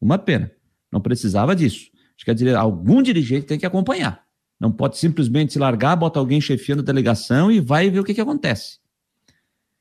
uma 0.00 0.18
pena. 0.18 0.50
Não 0.90 1.00
precisava 1.00 1.56
disso. 1.56 1.90
Acho 2.16 2.24
que 2.24 2.30
a 2.30 2.34
dire... 2.34 2.54
algum 2.54 3.02
dirigente 3.02 3.46
tem 3.46 3.58
que 3.58 3.66
acompanhar. 3.66 4.24
Não 4.60 4.70
pode 4.70 4.96
simplesmente 4.98 5.52
se 5.52 5.58
largar, 5.58 5.96
bota 5.96 6.20
alguém 6.20 6.40
chefiando 6.40 6.82
a 6.82 6.84
delegação 6.84 7.50
e 7.50 7.58
vai 7.58 7.90
ver 7.90 8.00
o 8.00 8.04
que, 8.04 8.14
que 8.14 8.20
acontece. 8.20 8.78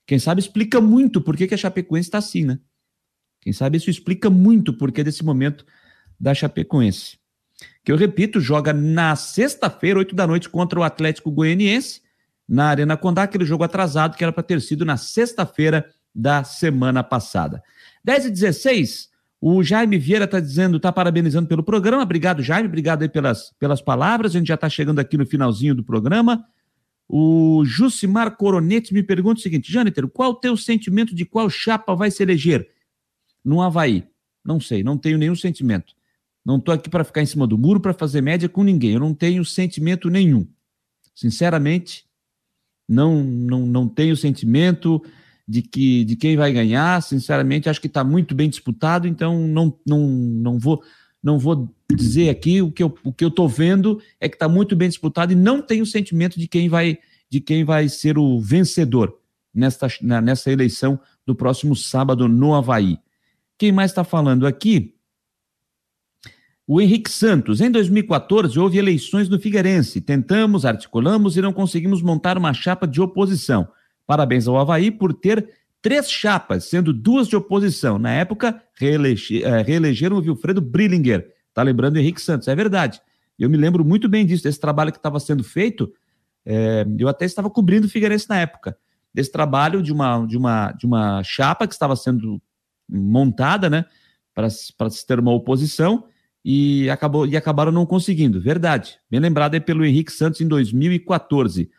Quem 0.07 0.17
sabe 0.17 0.41
explica 0.41 0.81
muito 0.81 1.21
por 1.21 1.37
que, 1.37 1.47
que 1.47 1.53
a 1.53 1.57
Chapecoense 1.57 2.07
está 2.07 2.17
assim, 2.17 2.43
né? 2.43 2.59
Quem 3.41 3.53
sabe 3.53 3.77
isso 3.77 3.89
explica 3.89 4.29
muito 4.29 4.73
por 4.73 4.91
que 4.91 5.03
desse 5.03 5.23
momento 5.23 5.65
da 6.19 6.33
Chapecoense. 6.33 7.17
Que 7.83 7.91
eu 7.91 7.95
repito, 7.95 8.39
joga 8.39 8.73
na 8.73 9.15
sexta-feira, 9.15 9.99
8 9.99 10.15
da 10.15 10.25
noite, 10.25 10.49
contra 10.49 10.79
o 10.79 10.83
Atlético 10.83 11.31
Goianiense, 11.31 12.01
na 12.51 12.65
Arena 12.65 12.97
Condá, 12.97 13.23
aquele 13.23 13.45
jogo 13.45 13.63
atrasado 13.63 14.17
que 14.17 14.23
era 14.25 14.33
para 14.33 14.43
ter 14.43 14.59
sido 14.59 14.83
na 14.83 14.97
sexta-feira 14.97 15.89
da 16.13 16.43
semana 16.43 17.01
passada. 17.01 17.63
10 18.03 18.25
e 18.25 18.29
16, 18.29 19.09
o 19.39 19.63
Jaime 19.63 19.97
Vieira 19.97 20.25
está 20.25 20.37
dizendo, 20.37 20.75
está 20.75 20.91
parabenizando 20.91 21.47
pelo 21.47 21.63
programa. 21.63 22.03
Obrigado, 22.03 22.43
Jaime. 22.43 22.67
Obrigado 22.67 23.03
aí 23.03 23.07
pelas, 23.07 23.53
pelas 23.57 23.81
palavras. 23.81 24.35
A 24.35 24.37
gente 24.37 24.49
já 24.49 24.55
está 24.55 24.67
chegando 24.67 24.99
aqui 24.99 25.17
no 25.17 25.25
finalzinho 25.25 25.73
do 25.73 25.81
programa. 25.81 26.45
O 27.07 27.63
Jucimar 27.63 28.35
Coronete 28.35 28.93
me 28.93 29.01
pergunta 29.01 29.39
o 29.39 29.41
seguinte: 29.41 29.71
Jâniter, 29.71 30.05
qual 30.09 30.31
o 30.31 30.35
teu 30.35 30.57
sentimento 30.57 31.15
de 31.15 31.23
qual 31.23 31.49
chapa 31.49 31.95
vai 31.95 32.11
se 32.11 32.21
eleger 32.21 32.67
no 33.45 33.61
Havaí? 33.61 34.05
Não 34.43 34.59
sei, 34.59 34.83
não 34.83 34.97
tenho 34.97 35.17
nenhum 35.17 35.35
sentimento. 35.35 35.93
Não 36.45 36.57
estou 36.57 36.73
aqui 36.73 36.89
para 36.89 37.05
ficar 37.05 37.21
em 37.21 37.25
cima 37.25 37.47
do 37.47 37.57
muro 37.57 37.79
para 37.79 37.93
fazer 37.93 38.19
média 38.19 38.49
com 38.49 38.61
ninguém. 38.61 38.95
Eu 38.95 38.99
não 38.99 39.13
tenho 39.13 39.45
sentimento 39.45 40.09
nenhum. 40.09 40.45
Sinceramente, 41.15 42.10
não, 42.91 43.23
não, 43.23 43.65
não 43.65 43.87
tenho 43.87 44.17
sentimento 44.17 45.01
de 45.47 45.61
que 45.61 46.03
de 46.03 46.15
quem 46.15 46.35
vai 46.35 46.51
ganhar. 46.51 47.01
Sinceramente, 47.01 47.69
acho 47.69 47.79
que 47.79 47.87
está 47.87 48.03
muito 48.03 48.35
bem 48.35 48.49
disputado, 48.49 49.07
então 49.07 49.47
não, 49.47 49.73
não, 49.85 50.07
não 50.07 50.59
vou 50.59 50.83
não 51.23 51.39
vou 51.39 51.73
dizer 51.89 52.29
aqui 52.29 52.61
o 52.61 52.71
que 52.71 52.83
eu 52.83 52.93
o 53.03 53.13
que 53.13 53.23
eu 53.23 53.29
estou 53.29 53.47
vendo 53.47 54.01
é 54.19 54.27
que 54.27 54.35
está 54.35 54.49
muito 54.49 54.75
bem 54.75 54.89
disputado 54.89 55.31
e 55.31 55.35
não 55.35 55.61
tenho 55.61 55.85
sentimento 55.85 56.37
de 56.37 56.47
quem 56.47 56.67
vai 56.67 56.97
de 57.29 57.39
quem 57.39 57.63
vai 57.63 57.87
ser 57.87 58.17
o 58.17 58.39
vencedor 58.41 59.17
nesta, 59.53 59.87
nessa 60.01 60.51
eleição 60.51 60.99
do 61.25 61.33
próximo 61.33 61.75
sábado 61.75 62.27
no 62.27 62.53
Havaí. 62.53 62.97
Quem 63.57 63.71
mais 63.71 63.91
está 63.91 64.03
falando 64.03 64.45
aqui? 64.45 64.95
O 66.73 66.79
Henrique 66.79 67.11
Santos. 67.11 67.59
Em 67.59 67.69
2014, 67.69 68.57
houve 68.57 68.77
eleições 68.77 69.27
no 69.27 69.37
Figueirense. 69.37 69.99
Tentamos, 69.99 70.63
articulamos 70.63 71.35
e 71.35 71.41
não 71.41 71.51
conseguimos 71.51 72.01
montar 72.01 72.37
uma 72.37 72.53
chapa 72.53 72.87
de 72.87 73.01
oposição. 73.01 73.67
Parabéns 74.07 74.47
ao 74.47 74.57
Havaí 74.57 74.89
por 74.89 75.13
ter 75.13 75.49
três 75.81 76.09
chapas, 76.09 76.63
sendo 76.63 76.93
duas 76.93 77.27
de 77.27 77.35
oposição. 77.35 77.99
Na 77.99 78.11
época, 78.11 78.63
reelege, 78.79 79.43
é, 79.43 79.61
reelegeram 79.61 80.15
o 80.15 80.19
Wilfredo 80.21 80.61
Brillinger. 80.61 81.33
Tá 81.53 81.61
lembrando 81.61 81.97
o 81.97 81.99
Henrique 81.99 82.21
Santos, 82.21 82.47
é 82.47 82.55
verdade. 82.55 83.01
Eu 83.37 83.49
me 83.49 83.57
lembro 83.57 83.83
muito 83.83 84.07
bem 84.07 84.25
disso, 84.25 84.43
desse 84.45 84.61
trabalho 84.61 84.93
que 84.93 84.97
estava 84.97 85.19
sendo 85.19 85.43
feito. 85.43 85.91
É, 86.45 86.85
eu 86.97 87.09
até 87.09 87.25
estava 87.25 87.49
cobrindo 87.49 87.85
o 87.85 87.89
Figueirense 87.89 88.29
na 88.29 88.39
época. 88.39 88.77
Desse 89.13 89.29
trabalho 89.29 89.83
de 89.83 89.91
uma, 89.91 90.25
de 90.25 90.37
uma, 90.37 90.71
de 90.71 90.85
uma 90.85 91.21
chapa 91.21 91.67
que 91.67 91.73
estava 91.73 91.97
sendo 91.97 92.41
montada, 92.87 93.69
né, 93.69 93.83
para 94.33 94.49
se 94.49 95.05
ter 95.05 95.19
uma 95.19 95.33
oposição 95.33 96.05
e, 96.43 96.89
acabou, 96.89 97.27
e 97.27 97.37
acabaram 97.37 97.71
não 97.71 97.85
conseguindo. 97.85 98.41
Verdade. 98.41 98.99
Bem 99.09 99.19
lembrado 99.19 99.53
aí 99.53 99.59
pelo 99.59 99.85
Henrique 99.85 100.11
Santos 100.11 100.41
em 100.41 100.47
2014. 100.47 101.69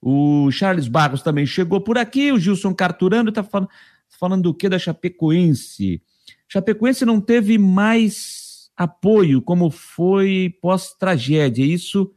O 0.00 0.50
Charles 0.50 0.88
Barros 0.88 1.22
também 1.22 1.46
chegou 1.46 1.80
por 1.80 1.98
aqui. 1.98 2.32
O 2.32 2.38
Gilson 2.38 2.74
Carturano 2.74 3.28
está 3.28 3.42
falando, 3.42 3.68
falando 4.08 4.42
do 4.42 4.54
que 4.54 4.68
da 4.68 4.78
Chapecoense? 4.78 6.02
Chapecoense 6.48 7.04
não 7.04 7.20
teve 7.20 7.58
mais 7.58 8.70
apoio 8.76 9.42
como 9.42 9.70
foi 9.70 10.56
pós-tragédia. 10.60 11.64
Isso 11.64 12.12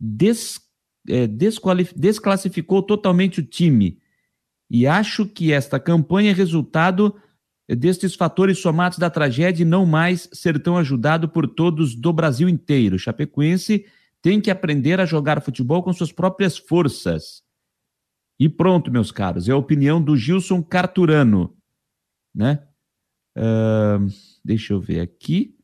des, 0.00 0.60
é, 1.08 1.26
desclassificou 1.26 2.82
totalmente 2.82 3.40
o 3.40 3.44
time. 3.44 3.98
E 4.70 4.86
acho 4.86 5.26
que 5.26 5.52
esta 5.52 5.78
campanha 5.78 6.30
é 6.30 6.34
resultado 6.34 7.14
destes 7.76 8.14
fatores 8.14 8.58
somados 8.58 8.98
da 8.98 9.10
tragédia 9.10 9.62
e 9.62 9.66
não 9.66 9.84
mais 9.84 10.28
ser 10.32 10.58
tão 10.60 10.76
ajudado 10.76 11.28
por 11.28 11.46
todos 11.46 11.94
do 11.94 12.12
Brasil 12.12 12.48
inteiro. 12.48 12.98
Chapecoense 12.98 13.84
tem 14.22 14.40
que 14.40 14.50
aprender 14.50 15.00
a 15.00 15.06
jogar 15.06 15.42
futebol 15.42 15.82
com 15.82 15.92
suas 15.92 16.10
próprias 16.10 16.56
forças. 16.56 17.42
E 18.40 18.48
pronto, 18.48 18.90
meus 18.90 19.10
caros, 19.10 19.48
é 19.48 19.52
a 19.52 19.56
opinião 19.56 20.00
do 20.00 20.16
Gilson 20.16 20.62
Carturano, 20.62 21.56
né? 22.34 22.62
Uh, 23.36 24.06
deixa 24.44 24.72
eu 24.72 24.80
ver 24.80 25.00
aqui. 25.00 25.54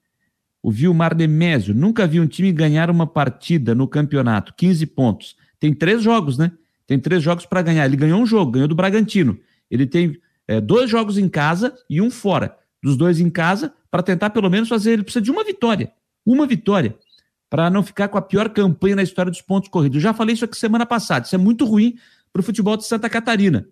O 0.63 0.71
Vilmar 0.71 1.15
Nemésio, 1.15 1.75
nunca 1.75 2.07
vi 2.07 2.21
um 2.21 2.27
time 2.27 2.51
ganhar 2.53 2.91
uma 2.91 3.07
partida 3.07 3.75
no 3.75 3.87
campeonato, 3.87 4.55
15 4.57 4.87
pontos. 4.87 5.37
Tem 5.61 5.73
três 5.73 6.03
jogos, 6.03 6.37
né? 6.37 6.53
Tem 6.87 6.99
três 6.99 7.23
jogos 7.23 7.47
para 7.47 7.63
ganhar. 7.63 7.85
Ele 7.85 7.97
ganhou 7.97 8.21
um 8.21 8.27
jogo, 8.27 8.53
ganhou 8.53 8.69
do 8.69 8.75
Bragantino. 8.75 9.39
Ele 9.71 9.87
tem 9.87 10.19
é, 10.47 10.61
dois 10.61 10.91
jogos 10.91 11.19
em 11.19 11.29
casa 11.29 11.75
e 11.89 12.01
um 12.01 12.11
fora. 12.11 12.57
Dos 12.83 12.97
dois 12.97 13.19
em 13.19 13.31
casa, 13.31 13.73
para 13.91 14.03
tentar 14.03 14.31
pelo 14.31 14.51
menos 14.51 14.69
fazer. 14.69 14.93
Ele 14.93 15.03
precisa 15.03 15.23
de 15.23 15.31
uma 15.31 15.45
vitória. 15.45 15.93
Uma 16.25 16.47
vitória 16.47 16.97
para 17.49 17.71
não 17.71 17.83
ficar 17.83 18.09
com 18.09 18.19
a 18.19 18.23
pior 18.23 18.49
campanha 18.49 18.97
na 18.97 19.03
história 19.03 19.31
dos 19.31 19.41
pontos 19.41 19.69
corridos. 19.69 19.97
Eu 19.97 20.03
já 20.03 20.13
falei 20.13 20.35
isso 20.35 20.45
aqui 20.45 20.57
semana 20.57 20.85
passada. 20.85 21.25
Isso 21.25 21.35
é 21.35 21.39
muito 21.39 21.65
ruim 21.65 21.97
para 22.33 22.41
o 22.41 22.43
futebol 22.43 22.77
de 22.77 22.85
Santa 22.85 23.09
Catarina. 23.09 23.69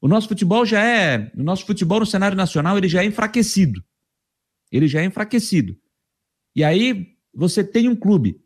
O 0.00 0.08
nosso 0.08 0.28
futebol 0.28 0.64
já 0.64 0.82
é, 0.82 1.30
o 1.36 1.42
nosso 1.42 1.66
futebol 1.66 2.00
no 2.00 2.06
cenário 2.06 2.36
nacional, 2.36 2.78
ele 2.78 2.88
já 2.88 3.02
é 3.02 3.06
enfraquecido. 3.06 3.84
Ele 4.70 4.86
já 4.86 5.02
é 5.02 5.04
enfraquecido. 5.04 5.76
E 6.54 6.64
aí 6.64 7.14
você 7.34 7.62
tem 7.62 7.88
um 7.88 7.96
clube. 7.96 8.39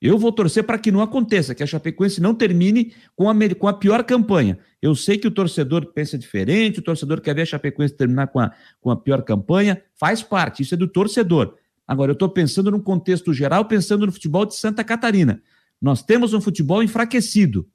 Eu 0.00 0.16
vou 0.16 0.30
torcer 0.30 0.62
para 0.62 0.78
que 0.78 0.92
não 0.92 1.00
aconteça, 1.00 1.54
que 1.54 1.62
a 1.62 1.66
Chapecoense 1.66 2.20
não 2.20 2.32
termine 2.32 2.94
com 3.16 3.28
a, 3.28 3.34
com 3.56 3.66
a 3.66 3.72
pior 3.72 4.04
campanha. 4.04 4.58
Eu 4.80 4.94
sei 4.94 5.18
que 5.18 5.26
o 5.26 5.30
torcedor 5.30 5.86
pensa 5.92 6.16
diferente, 6.16 6.78
o 6.78 6.82
torcedor 6.82 7.20
quer 7.20 7.34
ver 7.34 7.42
a 7.42 7.46
Chapecoense 7.46 7.94
terminar 7.94 8.28
com 8.28 8.38
a, 8.38 8.52
com 8.80 8.90
a 8.90 8.96
pior 8.96 9.22
campanha, 9.22 9.82
faz 9.98 10.22
parte, 10.22 10.62
isso 10.62 10.74
é 10.74 10.76
do 10.76 10.86
torcedor. 10.86 11.56
Agora, 11.86 12.10
eu 12.10 12.14
estou 12.14 12.28
pensando 12.28 12.70
num 12.70 12.80
contexto 12.80 13.32
geral, 13.32 13.64
pensando 13.64 14.06
no 14.06 14.12
futebol 14.12 14.46
de 14.46 14.54
Santa 14.54 14.84
Catarina. 14.84 15.42
Nós 15.80 16.02
temos 16.02 16.32
um 16.32 16.40
futebol 16.40 16.82
enfraquecido. 16.82 17.68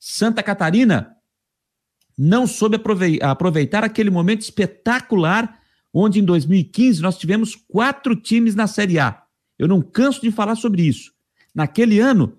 Santa 0.00 0.42
Catarina 0.42 1.14
não 2.18 2.46
soube 2.46 2.80
aproveitar 3.20 3.84
aquele 3.84 4.10
momento 4.10 4.40
espetacular 4.40 5.60
onde 5.92 6.20
em 6.20 6.24
2015 6.24 7.02
nós 7.02 7.18
tivemos 7.18 7.54
quatro 7.54 8.16
times 8.16 8.54
na 8.54 8.66
Série 8.66 8.98
A. 8.98 9.22
Eu 9.58 9.68
não 9.68 9.82
canso 9.82 10.20
de 10.22 10.30
falar 10.30 10.56
sobre 10.56 10.82
isso. 10.82 11.12
Naquele 11.54 12.00
ano, 12.00 12.38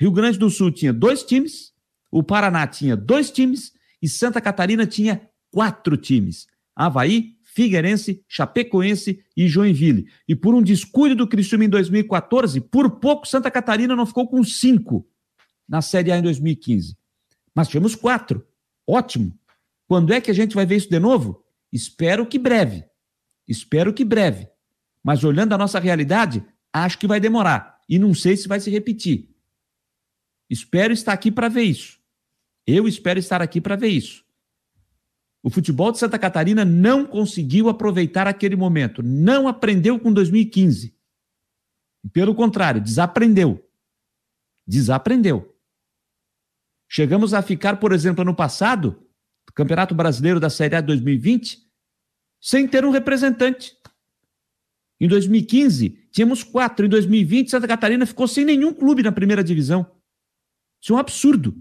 Rio 0.00 0.10
Grande 0.10 0.38
do 0.38 0.50
Sul 0.50 0.70
tinha 0.70 0.92
dois 0.92 1.22
times, 1.22 1.72
o 2.10 2.22
Paraná 2.22 2.66
tinha 2.66 2.96
dois 2.96 3.30
times 3.30 3.72
e 4.00 4.08
Santa 4.08 4.40
Catarina 4.40 4.86
tinha 4.86 5.28
quatro 5.50 5.96
times. 5.96 6.46
Havaí, 6.74 7.36
Figueirense, 7.42 8.24
Chapecoense 8.28 9.24
e 9.36 9.46
Joinville. 9.46 10.08
E 10.28 10.34
por 10.34 10.54
um 10.54 10.62
descuido 10.62 11.14
do 11.14 11.28
Criciúma 11.28 11.64
em 11.64 11.68
2014, 11.68 12.60
por 12.60 12.98
pouco 12.98 13.28
Santa 13.28 13.50
Catarina 13.50 13.94
não 13.94 14.04
ficou 14.04 14.26
com 14.26 14.42
cinco 14.42 15.06
na 15.68 15.80
Série 15.80 16.10
A 16.10 16.18
em 16.18 16.22
2015. 16.22 16.96
Mas 17.54 17.68
tivemos 17.68 17.94
quatro. 17.94 18.44
Ótimo. 18.86 19.38
Quando 19.86 20.12
é 20.12 20.20
que 20.20 20.30
a 20.30 20.34
gente 20.34 20.54
vai 20.54 20.66
ver 20.66 20.76
isso 20.76 20.90
de 20.90 20.98
novo? 20.98 21.44
Espero 21.72 22.26
que 22.26 22.38
breve. 22.38 22.84
Espero 23.46 23.92
que 23.92 24.04
breve. 24.04 24.48
Mas 25.02 25.22
olhando 25.22 25.52
a 25.52 25.58
nossa 25.58 25.78
realidade, 25.78 26.44
acho 26.72 26.98
que 26.98 27.06
vai 27.06 27.20
demorar. 27.20 27.73
E 27.88 27.98
não 27.98 28.14
sei 28.14 28.36
se 28.36 28.48
vai 28.48 28.60
se 28.60 28.70
repetir. 28.70 29.28
Espero 30.48 30.92
estar 30.92 31.12
aqui 31.12 31.30
para 31.30 31.48
ver 31.48 31.62
isso. 31.62 31.98
Eu 32.66 32.88
espero 32.88 33.18
estar 33.18 33.42
aqui 33.42 33.60
para 33.60 33.76
ver 33.76 33.88
isso. 33.88 34.24
O 35.42 35.50
futebol 35.50 35.92
de 35.92 35.98
Santa 35.98 36.18
Catarina 36.18 36.64
não 36.64 37.06
conseguiu 37.06 37.68
aproveitar 37.68 38.26
aquele 38.26 38.56
momento, 38.56 39.02
não 39.02 39.46
aprendeu 39.46 40.00
com 40.00 40.10
2015. 40.10 40.96
Pelo 42.12 42.34
contrário, 42.34 42.80
desaprendeu. 42.80 43.62
Desaprendeu. 44.66 45.54
Chegamos 46.88 47.34
a 47.34 47.42
ficar, 47.42 47.78
por 47.78 47.92
exemplo, 47.92 48.22
ano 48.22 48.34
passado, 48.34 49.06
Campeonato 49.54 49.94
Brasileiro 49.94 50.40
da 50.40 50.50
Série 50.50 50.76
A 50.76 50.80
2020, 50.80 51.58
sem 52.40 52.66
ter 52.66 52.84
um 52.84 52.90
representante. 52.90 53.76
Em 55.00 55.06
2015, 55.06 56.03
tínhamos 56.14 56.44
quatro. 56.44 56.86
Em 56.86 56.88
2020, 56.88 57.50
Santa 57.50 57.66
Catarina 57.66 58.06
ficou 58.06 58.28
sem 58.28 58.44
nenhum 58.44 58.72
clube 58.72 59.02
na 59.02 59.10
primeira 59.10 59.42
divisão. 59.42 59.84
Isso 60.80 60.92
é 60.92 60.96
um 60.96 60.98
absurdo. 60.98 61.60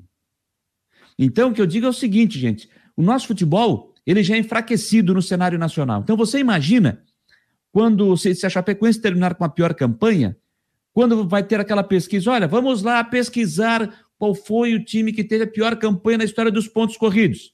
Então, 1.18 1.50
o 1.50 1.54
que 1.54 1.62
eu 1.62 1.66
digo 1.66 1.88
é 1.88 1.90
o 1.90 1.94
seguinte, 1.94 2.40
gente: 2.40 2.70
o 2.96 3.02
nosso 3.02 3.28
futebol 3.28 3.94
ele 4.06 4.22
já 4.22 4.36
é 4.36 4.38
enfraquecido 4.38 5.14
no 5.14 5.22
cenário 5.22 5.58
nacional. 5.58 6.02
Então, 6.02 6.16
você 6.16 6.38
imagina 6.40 7.04
quando 7.72 8.16
se, 8.16 8.46
a 8.46 8.50
Chapecoense 8.50 9.02
terminar 9.02 9.34
com 9.36 9.44
a 9.44 9.50
pior 9.50 9.74
campanha, 9.74 10.38
quando 10.94 11.28
vai 11.28 11.42
ter 11.42 11.60
aquela 11.60 11.84
pesquisa, 11.84 12.30
olha, 12.30 12.48
vamos 12.48 12.84
lá 12.84 13.04
pesquisar 13.04 14.06
qual 14.20 14.36
foi 14.36 14.76
o 14.76 14.84
time 14.84 15.12
que 15.12 15.24
teve 15.24 15.46
a 15.46 15.48
pior 15.48 15.76
campanha 15.78 16.20
na 16.20 16.24
história 16.26 16.52
dos 16.52 16.68
pontos 16.68 16.98
corridos. 16.98 17.54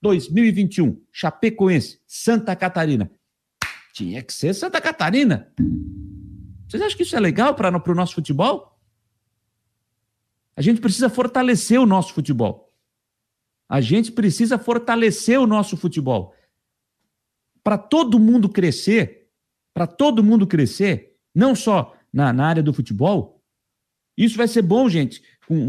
2021, 0.00 1.00
Chapecoense, 1.10 1.98
Santa 2.06 2.54
Catarina. 2.54 3.10
Tinha 3.92 4.22
que 4.22 4.32
ser 4.32 4.54
Santa 4.54 4.80
Catarina. 4.80 5.52
Vocês 6.72 6.82
acham 6.84 6.96
que 6.96 7.02
isso 7.02 7.14
é 7.14 7.20
legal 7.20 7.54
para 7.54 7.68
o 7.68 7.94
nosso 7.94 8.14
futebol? 8.14 8.80
A 10.56 10.62
gente 10.62 10.80
precisa 10.80 11.10
fortalecer 11.10 11.78
o 11.78 11.84
nosso 11.84 12.14
futebol. 12.14 12.72
A 13.68 13.78
gente 13.82 14.10
precisa 14.10 14.58
fortalecer 14.58 15.38
o 15.38 15.46
nosso 15.46 15.76
futebol. 15.76 16.34
Para 17.62 17.76
todo 17.76 18.18
mundo 18.18 18.48
crescer, 18.48 19.28
para 19.74 19.86
todo 19.86 20.24
mundo 20.24 20.46
crescer, 20.46 21.14
não 21.34 21.54
só 21.54 21.94
na, 22.10 22.32
na 22.32 22.46
área 22.46 22.62
do 22.62 22.72
futebol, 22.72 23.42
isso 24.16 24.38
vai 24.38 24.48
ser 24.48 24.62
bom, 24.62 24.88
gente. 24.88 25.22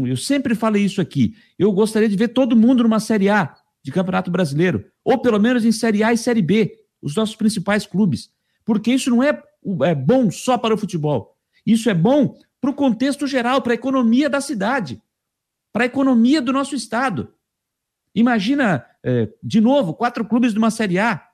Eu 0.08 0.16
sempre 0.16 0.54
falei 0.54 0.86
isso 0.86 1.02
aqui. 1.02 1.36
Eu 1.58 1.70
gostaria 1.70 2.08
de 2.08 2.16
ver 2.16 2.28
todo 2.28 2.56
mundo 2.56 2.82
numa 2.82 2.98
Série 2.98 3.28
A 3.28 3.54
de 3.82 3.92
Campeonato 3.92 4.30
Brasileiro, 4.30 4.90
ou 5.04 5.20
pelo 5.20 5.38
menos 5.38 5.66
em 5.66 5.72
Série 5.72 6.02
A 6.02 6.14
e 6.14 6.16
Série 6.16 6.40
B 6.40 6.74
os 7.02 7.14
nossos 7.14 7.36
principais 7.36 7.84
clubes. 7.86 8.32
Porque 8.64 8.90
isso 8.90 9.10
não 9.10 9.22
é, 9.22 9.42
é 9.82 9.94
bom 9.94 10.30
só 10.30 10.58
para 10.58 10.74
o 10.74 10.78
futebol. 10.78 11.36
Isso 11.64 11.88
é 11.88 11.94
bom 11.94 12.36
para 12.60 12.70
o 12.70 12.74
contexto 12.74 13.26
geral, 13.26 13.62
para 13.62 13.72
a 13.72 13.74
economia 13.74 14.28
da 14.28 14.40
cidade, 14.40 15.02
para 15.72 15.84
a 15.84 15.86
economia 15.86 16.40
do 16.40 16.52
nosso 16.52 16.74
estado. 16.74 17.34
Imagina, 18.14 18.86
é, 19.02 19.28
de 19.42 19.60
novo, 19.60 19.94
quatro 19.94 20.24
clubes 20.24 20.52
de 20.52 20.58
uma 20.58 20.70
Série 20.70 20.98
A. 20.98 21.26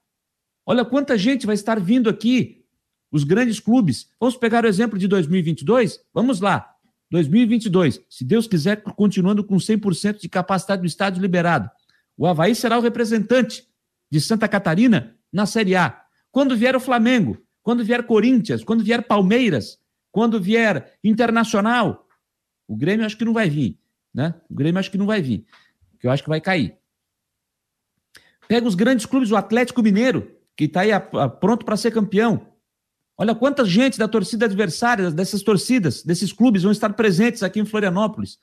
Olha 0.65 0.85
quanta 0.85 1.19
gente 1.19 1.47
vai 1.47 1.55
estar 1.55 1.79
vindo 1.79 2.09
aqui, 2.09 2.65
os 3.11 3.25
grandes 3.25 3.61
clubes. 3.61 4.09
Vamos 4.19 4.37
pegar 4.37 4.65
o 4.65 4.69
exemplo 4.69 4.99
de 4.99 5.09
2022? 5.09 6.01
Vamos 6.15 6.41
lá. 6.41 6.75
2022, 7.11 8.01
se 8.09 8.25
Deus 8.25 8.47
quiser, 8.47 8.83
continuando 8.83 9.43
com 9.43 9.57
100% 9.57 10.21
de 10.21 10.29
capacidade 10.29 10.83
do 10.83 10.87
estádio 10.87 11.21
liberado. 11.21 11.69
O 12.17 12.27
Havaí 12.27 12.55
será 12.55 12.79
o 12.79 12.83
representante 12.83 13.67
de 14.11 14.21
Santa 14.21 14.47
Catarina 14.47 15.17
na 15.33 15.45
Série 15.45 15.75
A. 15.75 16.03
Quando 16.31 16.57
vier 16.57 16.77
o 16.77 16.81
Flamengo, 16.81 17.39
quando 17.63 17.85
vier 17.85 18.05
Corinthians, 18.05 18.65
quando 18.65 18.85
vier 18.85 19.07
Palmeiras, 19.07 19.79
quando 20.11 20.41
vier 20.41 20.99
Internacional, 21.05 22.09
o 22.67 22.77
Grêmio 22.77 23.05
acho 23.05 23.17
que 23.17 23.25
não 23.25 23.33
vai 23.33 23.49
vir, 23.49 23.79
né? 24.13 24.35
O 24.49 24.55
Grêmio 24.55 24.79
acho 24.79 24.91
que 24.91 24.99
não 24.99 25.07
vai 25.07 25.21
vir, 25.21 25.47
que 25.99 26.07
eu 26.07 26.11
acho 26.11 26.23
que 26.23 26.29
vai 26.29 26.41
cair. 26.41 26.77
Pega 28.49 28.67
os 28.67 28.75
grandes 28.75 29.07
clubes, 29.07 29.31
o 29.31 29.37
Atlético 29.37 29.83
Mineiro, 29.83 30.31
que 30.57 30.65
está 30.65 30.81
aí 30.81 30.93
a, 30.93 30.97
a, 30.97 31.29
pronto 31.29 31.65
para 31.65 31.77
ser 31.77 31.93
campeão. 31.93 32.47
Olha 33.17 33.35
quanta 33.35 33.65
gente 33.65 33.99
da 33.99 34.09
torcida 34.09 34.47
adversária, 34.47 35.11
dessas 35.11 35.43
torcidas, 35.43 36.03
desses 36.03 36.33
clubes 36.33 36.63
vão 36.63 36.73
estar 36.73 36.93
presentes 36.95 37.43
aqui 37.43 37.61
em 37.61 37.67
Florianópolis, 37.67 38.39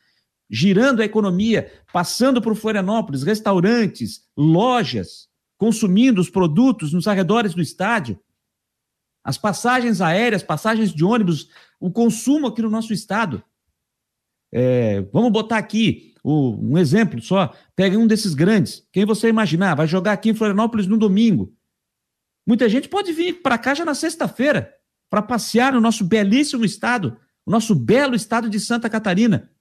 girando 0.49 1.02
a 1.02 1.06
economia, 1.06 1.72
passando 1.91 2.41
por 2.41 2.56
Florianópolis, 2.56 3.23
restaurantes, 3.23 4.23
lojas 4.38 5.27
consumindo 5.57 6.22
os 6.22 6.30
produtos 6.30 6.94
nos 6.94 7.07
arredores 7.07 7.53
do 7.53 7.61
estádio, 7.61 8.19
as 9.28 9.38
passagens 9.38 9.99
aéreas, 9.99 10.41
passagens 10.41 10.94
de 10.94 11.04
ônibus, 11.04 11.49
o 11.82 11.91
consumo 11.91 12.48
aqui 12.48 12.62
no 12.62 12.70
nosso 12.70 12.94
estado. 12.94 13.44
É, 14.49 15.02
vamos 15.12 15.34
botar 15.34 15.58
aqui 15.58 16.16
o, 16.24 16.56
um 16.72 16.78
exemplo 16.78 17.22
só. 17.22 17.54
Pegue 17.76 17.98
um 17.98 18.08
desses 18.08 18.34
grandes. 18.34 18.88
Quem 18.90 19.04
você 19.04 19.28
imaginar, 19.28 19.76
vai 19.76 19.86
jogar 19.86 20.14
aqui 20.14 20.30
em 20.30 20.34
Florianópolis 20.34 20.88
no 20.88 20.98
domingo. 20.98 21.54
Muita 22.48 22.70
gente 22.70 22.88
pode 22.88 23.12
vir 23.12 23.41
para 23.41 23.58
cá 23.58 23.76
já 23.76 23.84
na 23.84 23.94
sexta-feira 23.94 24.74
para 25.10 25.22
passear 25.22 25.74
no 25.74 25.82
nosso 25.82 26.06
belíssimo 26.06 26.64
estado, 26.64 27.18
o 27.45 27.52
nosso 27.52 27.76
belo 27.76 28.16
estado 28.16 28.49
de 28.49 28.62
Santa 28.62 28.90
Catarina. 28.90 29.52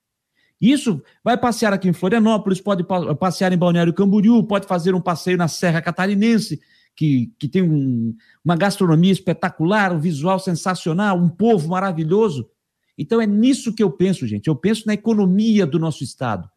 Isso 0.60 1.02
vai 1.24 1.36
passear 1.36 1.72
aqui 1.72 1.88
em 1.88 1.92
Florianópolis, 1.92 2.60
pode 2.60 2.84
passear 3.18 3.52
em 3.52 3.58
Balneário 3.58 3.92
Camboriú, 3.92 4.44
pode 4.44 4.68
fazer 4.68 4.94
um 4.94 5.00
passeio 5.00 5.36
na 5.36 5.48
Serra 5.48 5.82
Catarinense, 5.82 6.62
que, 6.96 7.30
que 7.38 7.46
tem 7.46 7.62
um, 7.62 8.16
uma 8.42 8.56
gastronomia 8.56 9.12
espetacular, 9.12 9.92
um 9.92 10.00
visual 10.00 10.38
sensacional, 10.38 11.18
um 11.18 11.28
povo 11.28 11.68
maravilhoso. 11.68 12.48
Então 12.96 13.20
é 13.20 13.26
nisso 13.26 13.74
que 13.74 13.82
eu 13.82 13.90
penso, 13.90 14.26
gente. 14.26 14.48
Eu 14.48 14.56
penso 14.56 14.84
na 14.86 14.94
economia 14.94 15.66
do 15.66 15.78
nosso 15.78 16.02
estado. 16.02 16.48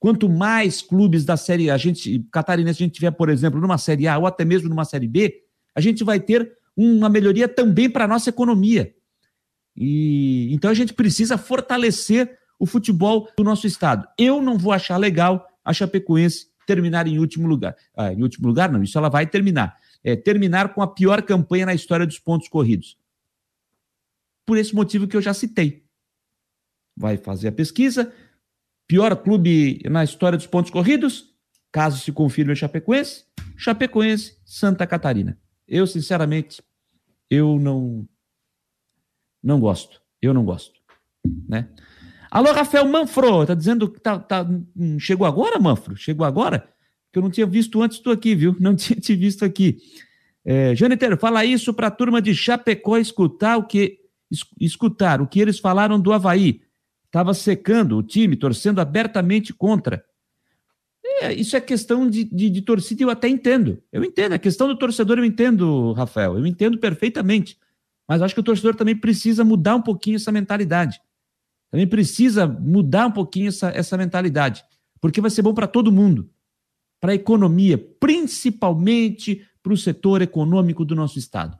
Quanto 0.00 0.28
mais 0.28 0.80
clubes 0.80 1.24
da 1.24 1.36
série 1.36 1.70
a 1.70 1.76
gente 1.76 2.26
catarinense 2.32 2.82
a 2.82 2.86
gente 2.86 2.94
tiver, 2.94 3.12
por 3.12 3.28
exemplo, 3.28 3.60
numa 3.60 3.78
série 3.78 4.08
A 4.08 4.18
ou 4.18 4.26
até 4.26 4.44
mesmo 4.44 4.68
numa 4.68 4.84
série 4.84 5.06
B, 5.06 5.42
a 5.74 5.80
gente 5.80 6.02
vai 6.02 6.18
ter 6.18 6.50
uma 6.76 7.08
melhoria 7.08 7.46
também 7.46 7.88
para 7.88 8.06
a 8.06 8.08
nossa 8.08 8.30
economia. 8.30 8.94
E 9.76 10.52
então 10.52 10.70
a 10.70 10.74
gente 10.74 10.94
precisa 10.94 11.36
fortalecer 11.36 12.38
o 12.58 12.66
futebol 12.66 13.28
do 13.36 13.44
nosso 13.44 13.66
estado. 13.66 14.08
Eu 14.18 14.40
não 14.40 14.56
vou 14.56 14.72
achar 14.72 14.96
legal 14.96 15.46
a 15.64 15.72
Chapecoense 15.72 16.46
terminar 16.66 17.06
em 17.06 17.18
último 17.18 17.46
lugar. 17.46 17.76
Ah, 17.96 18.12
em 18.12 18.22
último 18.22 18.48
lugar, 18.48 18.70
não, 18.70 18.82
isso 18.82 18.96
ela 18.96 19.08
vai 19.08 19.26
terminar. 19.26 19.76
É, 20.04 20.16
terminar 20.16 20.74
com 20.74 20.82
a 20.82 20.86
pior 20.86 21.22
campanha 21.22 21.66
na 21.66 21.74
história 21.74 22.06
dos 22.06 22.18
pontos 22.18 22.48
corridos. 22.48 22.98
Por 24.44 24.58
esse 24.58 24.74
motivo 24.74 25.06
que 25.06 25.16
eu 25.16 25.22
já 25.22 25.32
citei. 25.32 25.84
Vai 26.96 27.16
fazer 27.16 27.48
a 27.48 27.52
pesquisa. 27.52 28.12
Pior 28.86 29.14
clube 29.16 29.80
na 29.88 30.02
história 30.02 30.36
dos 30.36 30.46
pontos 30.46 30.70
corridos, 30.70 31.32
caso 31.70 31.98
se 31.98 32.12
confirme 32.12 32.52
a 32.52 32.56
Chapecoense, 32.56 33.24
Chapecoense, 33.56 34.36
Santa 34.44 34.86
Catarina. 34.86 35.38
Eu, 35.66 35.86
sinceramente, 35.86 36.62
eu 37.30 37.58
não 37.58 38.06
não 39.42 39.58
gosto. 39.58 40.02
Eu 40.20 40.32
não 40.32 40.44
gosto, 40.44 40.78
né? 41.48 41.68
Alô, 42.30 42.52
Rafael 42.52 42.86
Manfro, 42.86 43.44
tá 43.44 43.54
dizendo 43.54 43.90
que 43.90 44.00
tá, 44.00 44.18
tá, 44.18 44.42
hum, 44.76 44.98
chegou 44.98 45.26
agora, 45.26 45.58
Manfro? 45.58 45.96
Chegou 45.96 46.24
agora? 46.24 46.71
Que 47.12 47.18
eu 47.18 47.22
não 47.22 47.30
tinha 47.30 47.46
visto 47.46 47.82
antes, 47.82 47.98
estou 47.98 48.12
aqui, 48.12 48.34
viu? 48.34 48.56
Não 48.58 48.74
tinha 48.76 48.98
te 48.98 49.14
visto 49.14 49.44
aqui. 49.44 49.78
É, 50.44 50.74
Janeteiro, 50.74 51.16
fala 51.16 51.44
isso 51.44 51.72
para 51.72 51.86
a 51.86 51.90
turma 51.90 52.20
de 52.20 52.34
Chapecó 52.34 52.98
escutar 52.98 53.56
o 53.56 53.64
que 53.64 54.00
escutar 54.58 55.20
o 55.20 55.26
que 55.26 55.38
eles 55.38 55.58
falaram 55.58 56.00
do 56.00 56.12
Havaí. 56.12 56.62
Estava 57.04 57.34
secando 57.34 57.98
o 57.98 58.02
time, 58.02 58.34
torcendo 58.34 58.80
abertamente 58.80 59.52
contra. 59.52 60.02
É, 61.20 61.32
isso 61.34 61.54
é 61.54 61.60
questão 61.60 62.08
de, 62.08 62.24
de, 62.24 62.48
de 62.48 62.62
torcida, 62.62 63.02
eu 63.02 63.10
até 63.10 63.28
entendo. 63.28 63.82
Eu 63.92 64.02
entendo. 64.02 64.32
A 64.32 64.38
questão 64.38 64.66
do 64.66 64.78
torcedor 64.78 65.18
eu 65.18 65.24
entendo, 65.24 65.92
Rafael. 65.92 66.38
Eu 66.38 66.46
entendo 66.46 66.78
perfeitamente. 66.78 67.58
Mas 68.08 68.22
acho 68.22 68.34
que 68.34 68.40
o 68.40 68.44
torcedor 68.44 68.74
também 68.74 68.96
precisa 68.96 69.44
mudar 69.44 69.76
um 69.76 69.82
pouquinho 69.82 70.16
essa 70.16 70.32
mentalidade. 70.32 71.00
Também 71.70 71.86
precisa 71.86 72.46
mudar 72.46 73.06
um 73.06 73.10
pouquinho 73.10 73.48
essa, 73.48 73.70
essa 73.70 73.96
mentalidade, 73.96 74.62
porque 75.00 75.22
vai 75.22 75.30
ser 75.30 75.40
bom 75.40 75.54
para 75.54 75.66
todo 75.66 75.90
mundo, 75.90 76.28
para 77.02 77.10
a 77.10 77.16
economia, 77.16 77.76
principalmente 77.98 79.44
para 79.60 79.72
o 79.72 79.76
setor 79.76 80.22
econômico 80.22 80.84
do 80.84 80.94
nosso 80.94 81.18
Estado. 81.18 81.58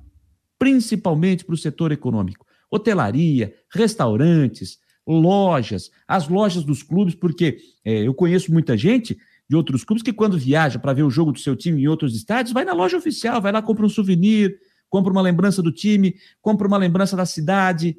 Principalmente 0.56 1.44
para 1.44 1.56
o 1.56 1.58
setor 1.58 1.90
econômico. 1.90 2.46
Hotelaria, 2.70 3.52
restaurantes, 3.68 4.78
lojas, 5.04 5.90
as 6.06 6.28
lojas 6.28 6.62
dos 6.62 6.84
clubes, 6.84 7.16
porque 7.16 7.58
é, 7.84 8.06
eu 8.06 8.14
conheço 8.14 8.52
muita 8.52 8.76
gente 8.76 9.18
de 9.50 9.56
outros 9.56 9.82
clubes 9.82 10.04
que, 10.04 10.12
quando 10.12 10.38
viaja 10.38 10.78
para 10.78 10.92
ver 10.92 11.02
o 11.02 11.10
jogo 11.10 11.32
do 11.32 11.40
seu 11.40 11.56
time 11.56 11.82
em 11.82 11.88
outros 11.88 12.14
estádios, 12.14 12.52
vai 12.52 12.64
na 12.64 12.72
loja 12.72 12.96
oficial, 12.96 13.42
vai 13.42 13.50
lá, 13.50 13.60
compra 13.60 13.84
um 13.84 13.88
souvenir, 13.88 14.56
compra 14.88 15.10
uma 15.12 15.20
lembrança 15.20 15.60
do 15.60 15.72
time, 15.72 16.14
compra 16.40 16.68
uma 16.68 16.78
lembrança 16.78 17.16
da 17.16 17.26
cidade, 17.26 17.98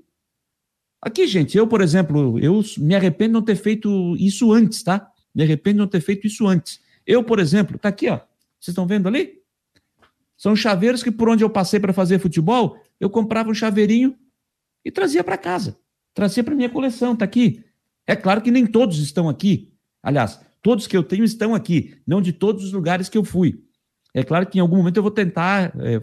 Aqui, 1.05 1.27
gente, 1.27 1.57
eu, 1.57 1.67
por 1.67 1.81
exemplo, 1.81 2.39
eu 2.39 2.63
me 2.77 2.95
arrependo 2.95 3.31
de 3.31 3.33
não 3.33 3.41
ter 3.41 3.57
feito 3.57 4.15
isso 4.15 4.53
antes, 4.53 4.81
tá? 4.81 5.05
Me 5.35 5.43
arrependo 5.43 5.73
de 5.73 5.79
não 5.79 5.87
ter 5.87 5.99
feito 5.99 6.25
isso 6.25 6.47
antes. 6.47 6.79
Eu, 7.05 7.23
por 7.23 7.39
exemplo, 7.39 7.77
tá 7.77 7.89
aqui, 7.89 8.09
ó. 8.09 8.17
Vocês 8.59 8.69
estão 8.69 8.87
vendo 8.87 9.07
ali? 9.07 9.41
São 10.37 10.55
chaveiros 10.55 11.03
que 11.03 11.11
por 11.11 11.29
onde 11.29 11.43
eu 11.43 11.49
passei 11.49 11.79
para 11.79 11.93
fazer 11.93 12.19
futebol, 12.19 12.77
eu 12.99 13.09
comprava 13.09 13.49
um 13.49 13.53
chaveirinho 13.53 14.17
e 14.83 14.91
trazia 14.91 15.23
para 15.23 15.37
casa. 15.37 15.77
Trazia 16.13 16.43
para 16.43 16.55
minha 16.55 16.69
coleção, 16.69 17.15
tá 17.15 17.25
aqui. 17.25 17.63
É 18.05 18.15
claro 18.15 18.41
que 18.41 18.51
nem 18.51 18.65
todos 18.65 18.99
estão 18.99 19.29
aqui. 19.29 19.73
Aliás, 20.01 20.39
Todos 20.63 20.87
que 20.87 20.95
eu 20.95 21.03
tenho 21.03 21.25
estão 21.25 21.53
aqui, 21.53 21.97
não 22.07 22.21
de 22.21 22.31
todos 22.31 22.63
os 22.63 22.71
lugares 22.71 23.09
que 23.09 23.17
eu 23.17 23.23
fui. 23.25 23.61
É 24.13 24.23
claro 24.23 24.47
que 24.47 24.57
em 24.57 24.61
algum 24.61 24.77
momento 24.77 24.95
eu 24.95 25.03
vou 25.03 25.11
tentar 25.11 25.73
é, 25.77 25.95
é, 25.95 26.01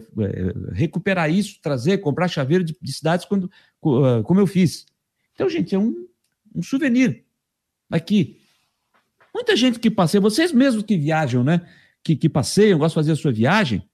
recuperar 0.71 1.31
isso, 1.31 1.59
trazer, 1.63 1.97
comprar 1.97 2.27
chaveiro 2.27 2.63
de, 2.63 2.77
de 2.79 2.93
cidades 2.93 3.25
quando, 3.25 3.49
ah, 3.83 4.21
como 4.23 4.39
eu 4.39 4.45
fiz. 4.45 4.85
Então, 5.33 5.49
gente, 5.49 5.73
é 5.73 5.79
um, 5.79 6.07
um 6.53 6.61
souvenir 6.61 7.25
aqui. 7.89 8.39
Muita 9.33 9.55
gente 9.55 9.79
que 9.79 9.89
passeia, 9.89 10.21
vocês 10.21 10.51
mesmos 10.51 10.83
que 10.83 10.97
viajam, 10.97 11.43
né? 11.43 11.67
Que, 12.03 12.15
que 12.15 12.27
passeiam, 12.27 12.79
gostam 12.79 13.01
de 13.01 13.07
fazer 13.07 13.19
a 13.19 13.21
sua 13.21 13.31
viagem 13.31 13.87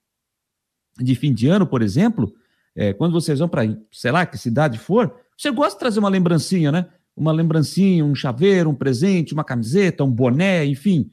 de 0.99 1.15
fim 1.15 1.33
de 1.33 1.47
ano, 1.47 1.65
por 1.67 1.81
exemplo, 1.81 2.33
é, 2.75 2.93
quando 2.93 3.11
vocês 3.11 3.39
vão 3.39 3.47
para, 3.47 3.63
sei 3.91 4.11
lá, 4.11 4.25
que 4.25 4.37
cidade 4.37 4.77
for, 4.77 5.13
você 5.37 5.51
gosta 5.51 5.73
de 5.73 5.79
trazer 5.79 5.99
uma 5.99 6.09
lembrancinha, 6.09 6.71
né? 6.71 6.89
Uma 7.15 7.31
lembrancinha, 7.31 8.05
um 8.05 8.13
chaveiro, 8.13 8.69
um 8.69 8.75
presente, 8.75 9.33
uma 9.33 9.43
camiseta, 9.43 10.03
um 10.03 10.11
boné, 10.11 10.65
enfim. 10.65 11.09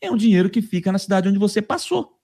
É 0.00 0.10
um 0.10 0.16
dinheiro 0.16 0.50
que 0.50 0.62
fica 0.62 0.90
na 0.90 0.98
cidade 0.98 1.28
onde 1.28 1.38
você 1.38 1.60
passou, 1.62 2.18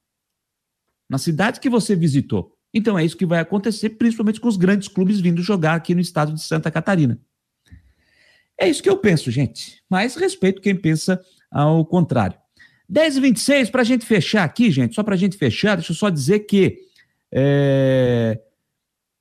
na 1.09 1.19
cidade 1.19 1.61
que 1.61 1.69
você 1.69 1.94
visitou. 1.94 2.57
Então 2.74 2.98
é 2.98 3.05
isso 3.05 3.16
que 3.16 3.27
vai 3.27 3.39
acontecer, 3.39 3.90
principalmente 3.90 4.40
com 4.40 4.48
os 4.48 4.57
grandes 4.57 4.89
clubes 4.89 5.20
vindo 5.20 5.43
jogar 5.43 5.74
aqui 5.74 5.94
no 5.94 6.01
estado 6.01 6.32
de 6.32 6.43
Santa 6.43 6.70
Catarina. 6.70 7.20
É 8.59 8.69
isso 8.69 8.83
que 8.83 8.89
eu 8.89 8.97
penso, 8.97 9.31
gente. 9.31 9.83
Mas 9.89 10.16
respeito 10.16 10.62
quem 10.62 10.74
pensa 10.74 11.20
ao 11.51 11.85
contrário. 11.85 12.39
10 12.89 13.16
e 13.16 13.20
26 13.20 13.70
para 13.70 13.83
a 13.83 13.85
gente 13.85 14.07
fechar 14.07 14.45
aqui, 14.45 14.70
gente, 14.70 14.95
só 14.95 15.03
para 15.03 15.15
a 15.15 15.19
gente 15.19 15.37
fechar, 15.37 15.77
deixa 15.77 15.93
eu 15.93 15.97
só 15.97 16.09
dizer 16.09 16.41
que. 16.41 16.78
É... 17.33 18.41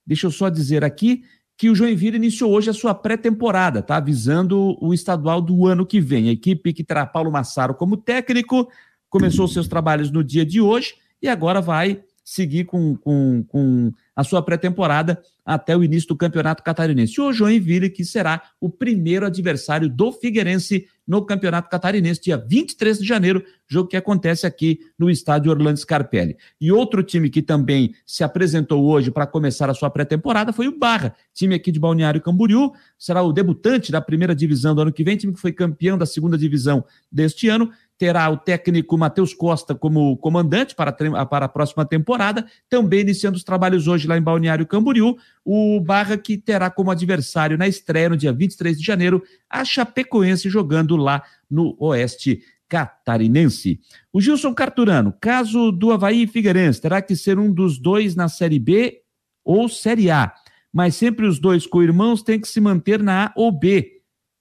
Deixa 0.05 0.27
eu 0.27 0.31
só 0.31 0.49
dizer 0.49 0.83
aqui 0.83 1.23
que 1.57 1.69
o 1.69 1.75
Joinville 1.75 2.17
iniciou 2.17 2.51
hoje 2.51 2.69
a 2.69 2.73
sua 2.73 2.93
pré-temporada, 2.93 3.81
tá? 3.81 3.95
Avisando 3.95 4.77
o 4.79 4.93
estadual 4.93 5.41
do 5.41 5.65
ano 5.65 5.85
que 5.85 5.99
vem. 5.99 6.29
A 6.29 6.33
equipe 6.33 6.73
que 6.73 6.83
terá 6.83 7.05
Paulo 7.05 7.31
Massaro 7.31 7.73
como 7.73 7.97
técnico 7.97 8.69
começou 9.09 9.47
seus 9.47 9.67
trabalhos 9.67 10.11
no 10.11 10.23
dia 10.23 10.45
de 10.45 10.61
hoje 10.61 10.95
e 11.21 11.27
agora 11.27 11.61
vai 11.61 12.03
seguir 12.23 12.65
com, 12.65 12.95
com, 12.97 13.43
com 13.47 13.91
a 14.15 14.23
sua 14.23 14.41
pré-temporada 14.41 15.21
até 15.45 15.77
o 15.77 15.83
início 15.83 16.09
do 16.09 16.15
Campeonato 16.15 16.63
Catarinense. 16.63 17.21
O 17.21 17.31
Joinville, 17.31 17.89
que 17.89 18.03
será 18.03 18.41
o 18.59 18.69
primeiro 18.69 19.25
adversário 19.25 19.87
do 19.87 20.11
Figueirense 20.11 20.87
no 21.07 21.23
Campeonato 21.23 21.69
Catarinense, 21.69 22.19
dia 22.19 22.37
23 22.37 22.97
de 22.97 23.05
janeiro, 23.05 23.43
jogo 23.67 23.89
que 23.89 23.97
acontece 23.97 24.47
aqui 24.47 24.79
no 24.97 25.09
estádio 25.09 25.51
Orlando 25.51 25.79
Scarpelli. 25.79 26.35
E 26.59 26.71
outro 26.71 27.03
time 27.03 27.29
que 27.29 27.41
também 27.41 27.93
se 28.05 28.23
apresentou 28.23 28.83
hoje 28.85 29.11
para 29.11 29.27
começar 29.27 29.69
a 29.69 29.73
sua 29.73 29.89
pré-temporada 29.89 30.51
foi 30.51 30.67
o 30.67 30.77
Barra, 30.77 31.15
time 31.33 31.55
aqui 31.55 31.71
de 31.71 31.79
Balneário 31.79 32.21
Camboriú, 32.21 32.71
será 32.97 33.21
o 33.21 33.31
debutante 33.31 33.91
da 33.91 34.01
primeira 34.01 34.35
divisão 34.35 34.73
do 34.73 34.81
ano 34.81 34.91
que 34.91 35.03
vem, 35.03 35.15
time 35.15 35.33
que 35.33 35.39
foi 35.39 35.51
campeão 35.51 35.97
da 35.97 36.05
segunda 36.07 36.37
divisão 36.37 36.83
deste 37.11 37.47
ano 37.47 37.71
terá 37.97 38.29
o 38.29 38.37
técnico 38.37 38.97
Matheus 38.97 39.33
Costa 39.33 39.73
como 39.73 40.17
comandante 40.17 40.75
para, 40.75 40.91
para 40.91 41.45
a 41.45 41.49
próxima 41.49 41.85
temporada, 41.85 42.45
também 42.69 43.01
iniciando 43.01 43.37
os 43.37 43.43
trabalhos 43.43 43.87
hoje 43.87 44.07
lá 44.07 44.17
em 44.17 44.21
Balneário 44.21 44.65
Camboriú, 44.65 45.17
o 45.43 45.79
Barra 45.79 46.17
que 46.17 46.37
terá 46.37 46.69
como 46.69 46.91
adversário 46.91 47.57
na 47.57 47.67
estreia 47.67 48.09
no 48.09 48.17
dia 48.17 48.33
23 48.33 48.77
de 48.77 48.85
janeiro 48.85 49.23
a 49.49 49.63
Chapecoense 49.63 50.49
jogando 50.49 50.95
lá 50.95 51.23
no 51.49 51.75
Oeste 51.79 52.41
Catarinense. 52.67 53.79
O 54.11 54.19
Gilson 54.19 54.53
Carturano, 54.53 55.13
caso 55.21 55.71
do 55.71 55.91
Havaí 55.91 56.23
e 56.23 56.27
Figueirense, 56.27 56.81
terá 56.81 57.01
que 57.01 57.15
ser 57.15 57.39
um 57.39 57.51
dos 57.51 57.79
dois 57.79 58.15
na 58.15 58.27
Série 58.27 58.59
B 58.59 59.01
ou 59.43 59.69
Série 59.69 60.09
A, 60.09 60.33
mas 60.73 60.95
sempre 60.95 61.25
os 61.25 61.39
dois 61.39 61.65
co-irmãos 61.65 62.21
têm 62.21 62.39
que 62.39 62.47
se 62.47 62.59
manter 62.59 63.01
na 63.01 63.27
A 63.27 63.33
ou 63.35 63.51
B 63.51 63.94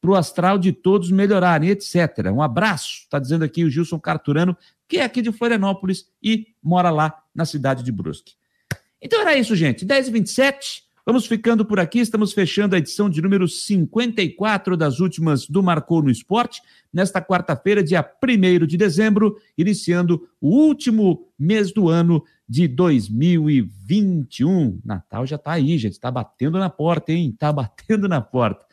para 0.04 0.10
o 0.10 0.14
astral 0.14 0.58
de 0.58 0.70
todos 0.70 1.10
melhorarem, 1.10 1.70
etc. 1.70 2.30
Um 2.30 2.42
abraço, 2.42 3.04
está 3.04 3.18
dizendo 3.18 3.42
aqui 3.42 3.64
o 3.64 3.70
Gilson 3.70 3.98
Carturano, 3.98 4.54
que 4.86 4.98
é 4.98 5.02
aqui 5.02 5.22
de 5.22 5.32
Florianópolis 5.32 6.06
e 6.22 6.48
mora 6.62 6.90
lá 6.90 7.22
na 7.34 7.46
cidade 7.46 7.82
de 7.82 7.90
Brusque. 7.90 8.34
Então 9.00 9.22
era 9.22 9.34
isso, 9.34 9.56
gente. 9.56 9.86
10h27, 9.86 10.82
vamos 11.06 11.24
ficando 11.24 11.64
por 11.64 11.80
aqui. 11.80 12.00
Estamos 12.00 12.34
fechando 12.34 12.74
a 12.74 12.78
edição 12.78 13.08
de 13.08 13.22
número 13.22 13.48
54 13.48 14.76
das 14.76 15.00
últimas 15.00 15.46
do 15.46 15.62
Marcou 15.62 16.02
no 16.02 16.10
Esporte, 16.10 16.60
nesta 16.92 17.22
quarta-feira, 17.22 17.82
dia 17.82 18.06
1 18.22 18.66
de 18.66 18.76
dezembro, 18.76 19.38
iniciando 19.56 20.28
o 20.38 20.50
último 20.50 21.26
mês 21.38 21.72
do 21.72 21.88
ano 21.88 22.22
de 22.46 22.68
2021. 22.68 24.82
Natal 24.84 25.26
já 25.26 25.36
está 25.36 25.52
aí, 25.52 25.78
gente. 25.78 25.92
Está 25.92 26.10
batendo 26.10 26.58
na 26.58 26.68
porta, 26.68 27.10
hein? 27.10 27.30
Está 27.30 27.50
batendo 27.50 28.06
na 28.06 28.20
porta. 28.20 28.66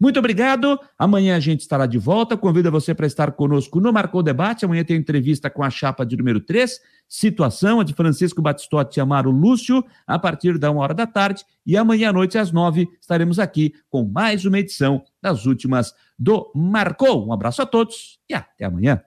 Muito 0.00 0.18
obrigado. 0.18 0.80
Amanhã 0.98 1.36
a 1.36 1.40
gente 1.40 1.60
estará 1.60 1.84
de 1.84 1.98
volta. 1.98 2.34
Convido 2.34 2.70
você 2.70 2.94
para 2.94 3.06
estar 3.06 3.32
conosco 3.32 3.78
no 3.78 3.92
Marcou 3.92 4.22
Debate. 4.22 4.64
Amanhã 4.64 4.82
tem 4.82 4.96
entrevista 4.96 5.50
com 5.50 5.62
a 5.62 5.68
chapa 5.68 6.06
de 6.06 6.16
número 6.16 6.40
3, 6.40 6.80
situação, 7.06 7.80
a 7.80 7.84
de 7.84 7.92
Francisco 7.92 8.40
Batistotti 8.40 8.98
e 8.98 9.02
Amaro 9.02 9.30
Lúcio, 9.30 9.84
a 10.06 10.18
partir 10.18 10.56
da 10.56 10.70
uma 10.70 10.80
hora 10.80 10.94
da 10.94 11.06
tarde. 11.06 11.44
E 11.66 11.76
amanhã 11.76 12.08
à 12.08 12.12
noite, 12.14 12.38
às 12.38 12.50
nove, 12.50 12.88
estaremos 12.98 13.38
aqui 13.38 13.74
com 13.90 14.02
mais 14.02 14.46
uma 14.46 14.58
edição 14.58 15.02
das 15.20 15.44
últimas 15.44 15.92
do 16.18 16.50
Marcou. 16.54 17.26
Um 17.26 17.32
abraço 17.34 17.60
a 17.60 17.66
todos 17.66 18.18
e 18.26 18.32
até 18.32 18.64
amanhã. 18.64 19.02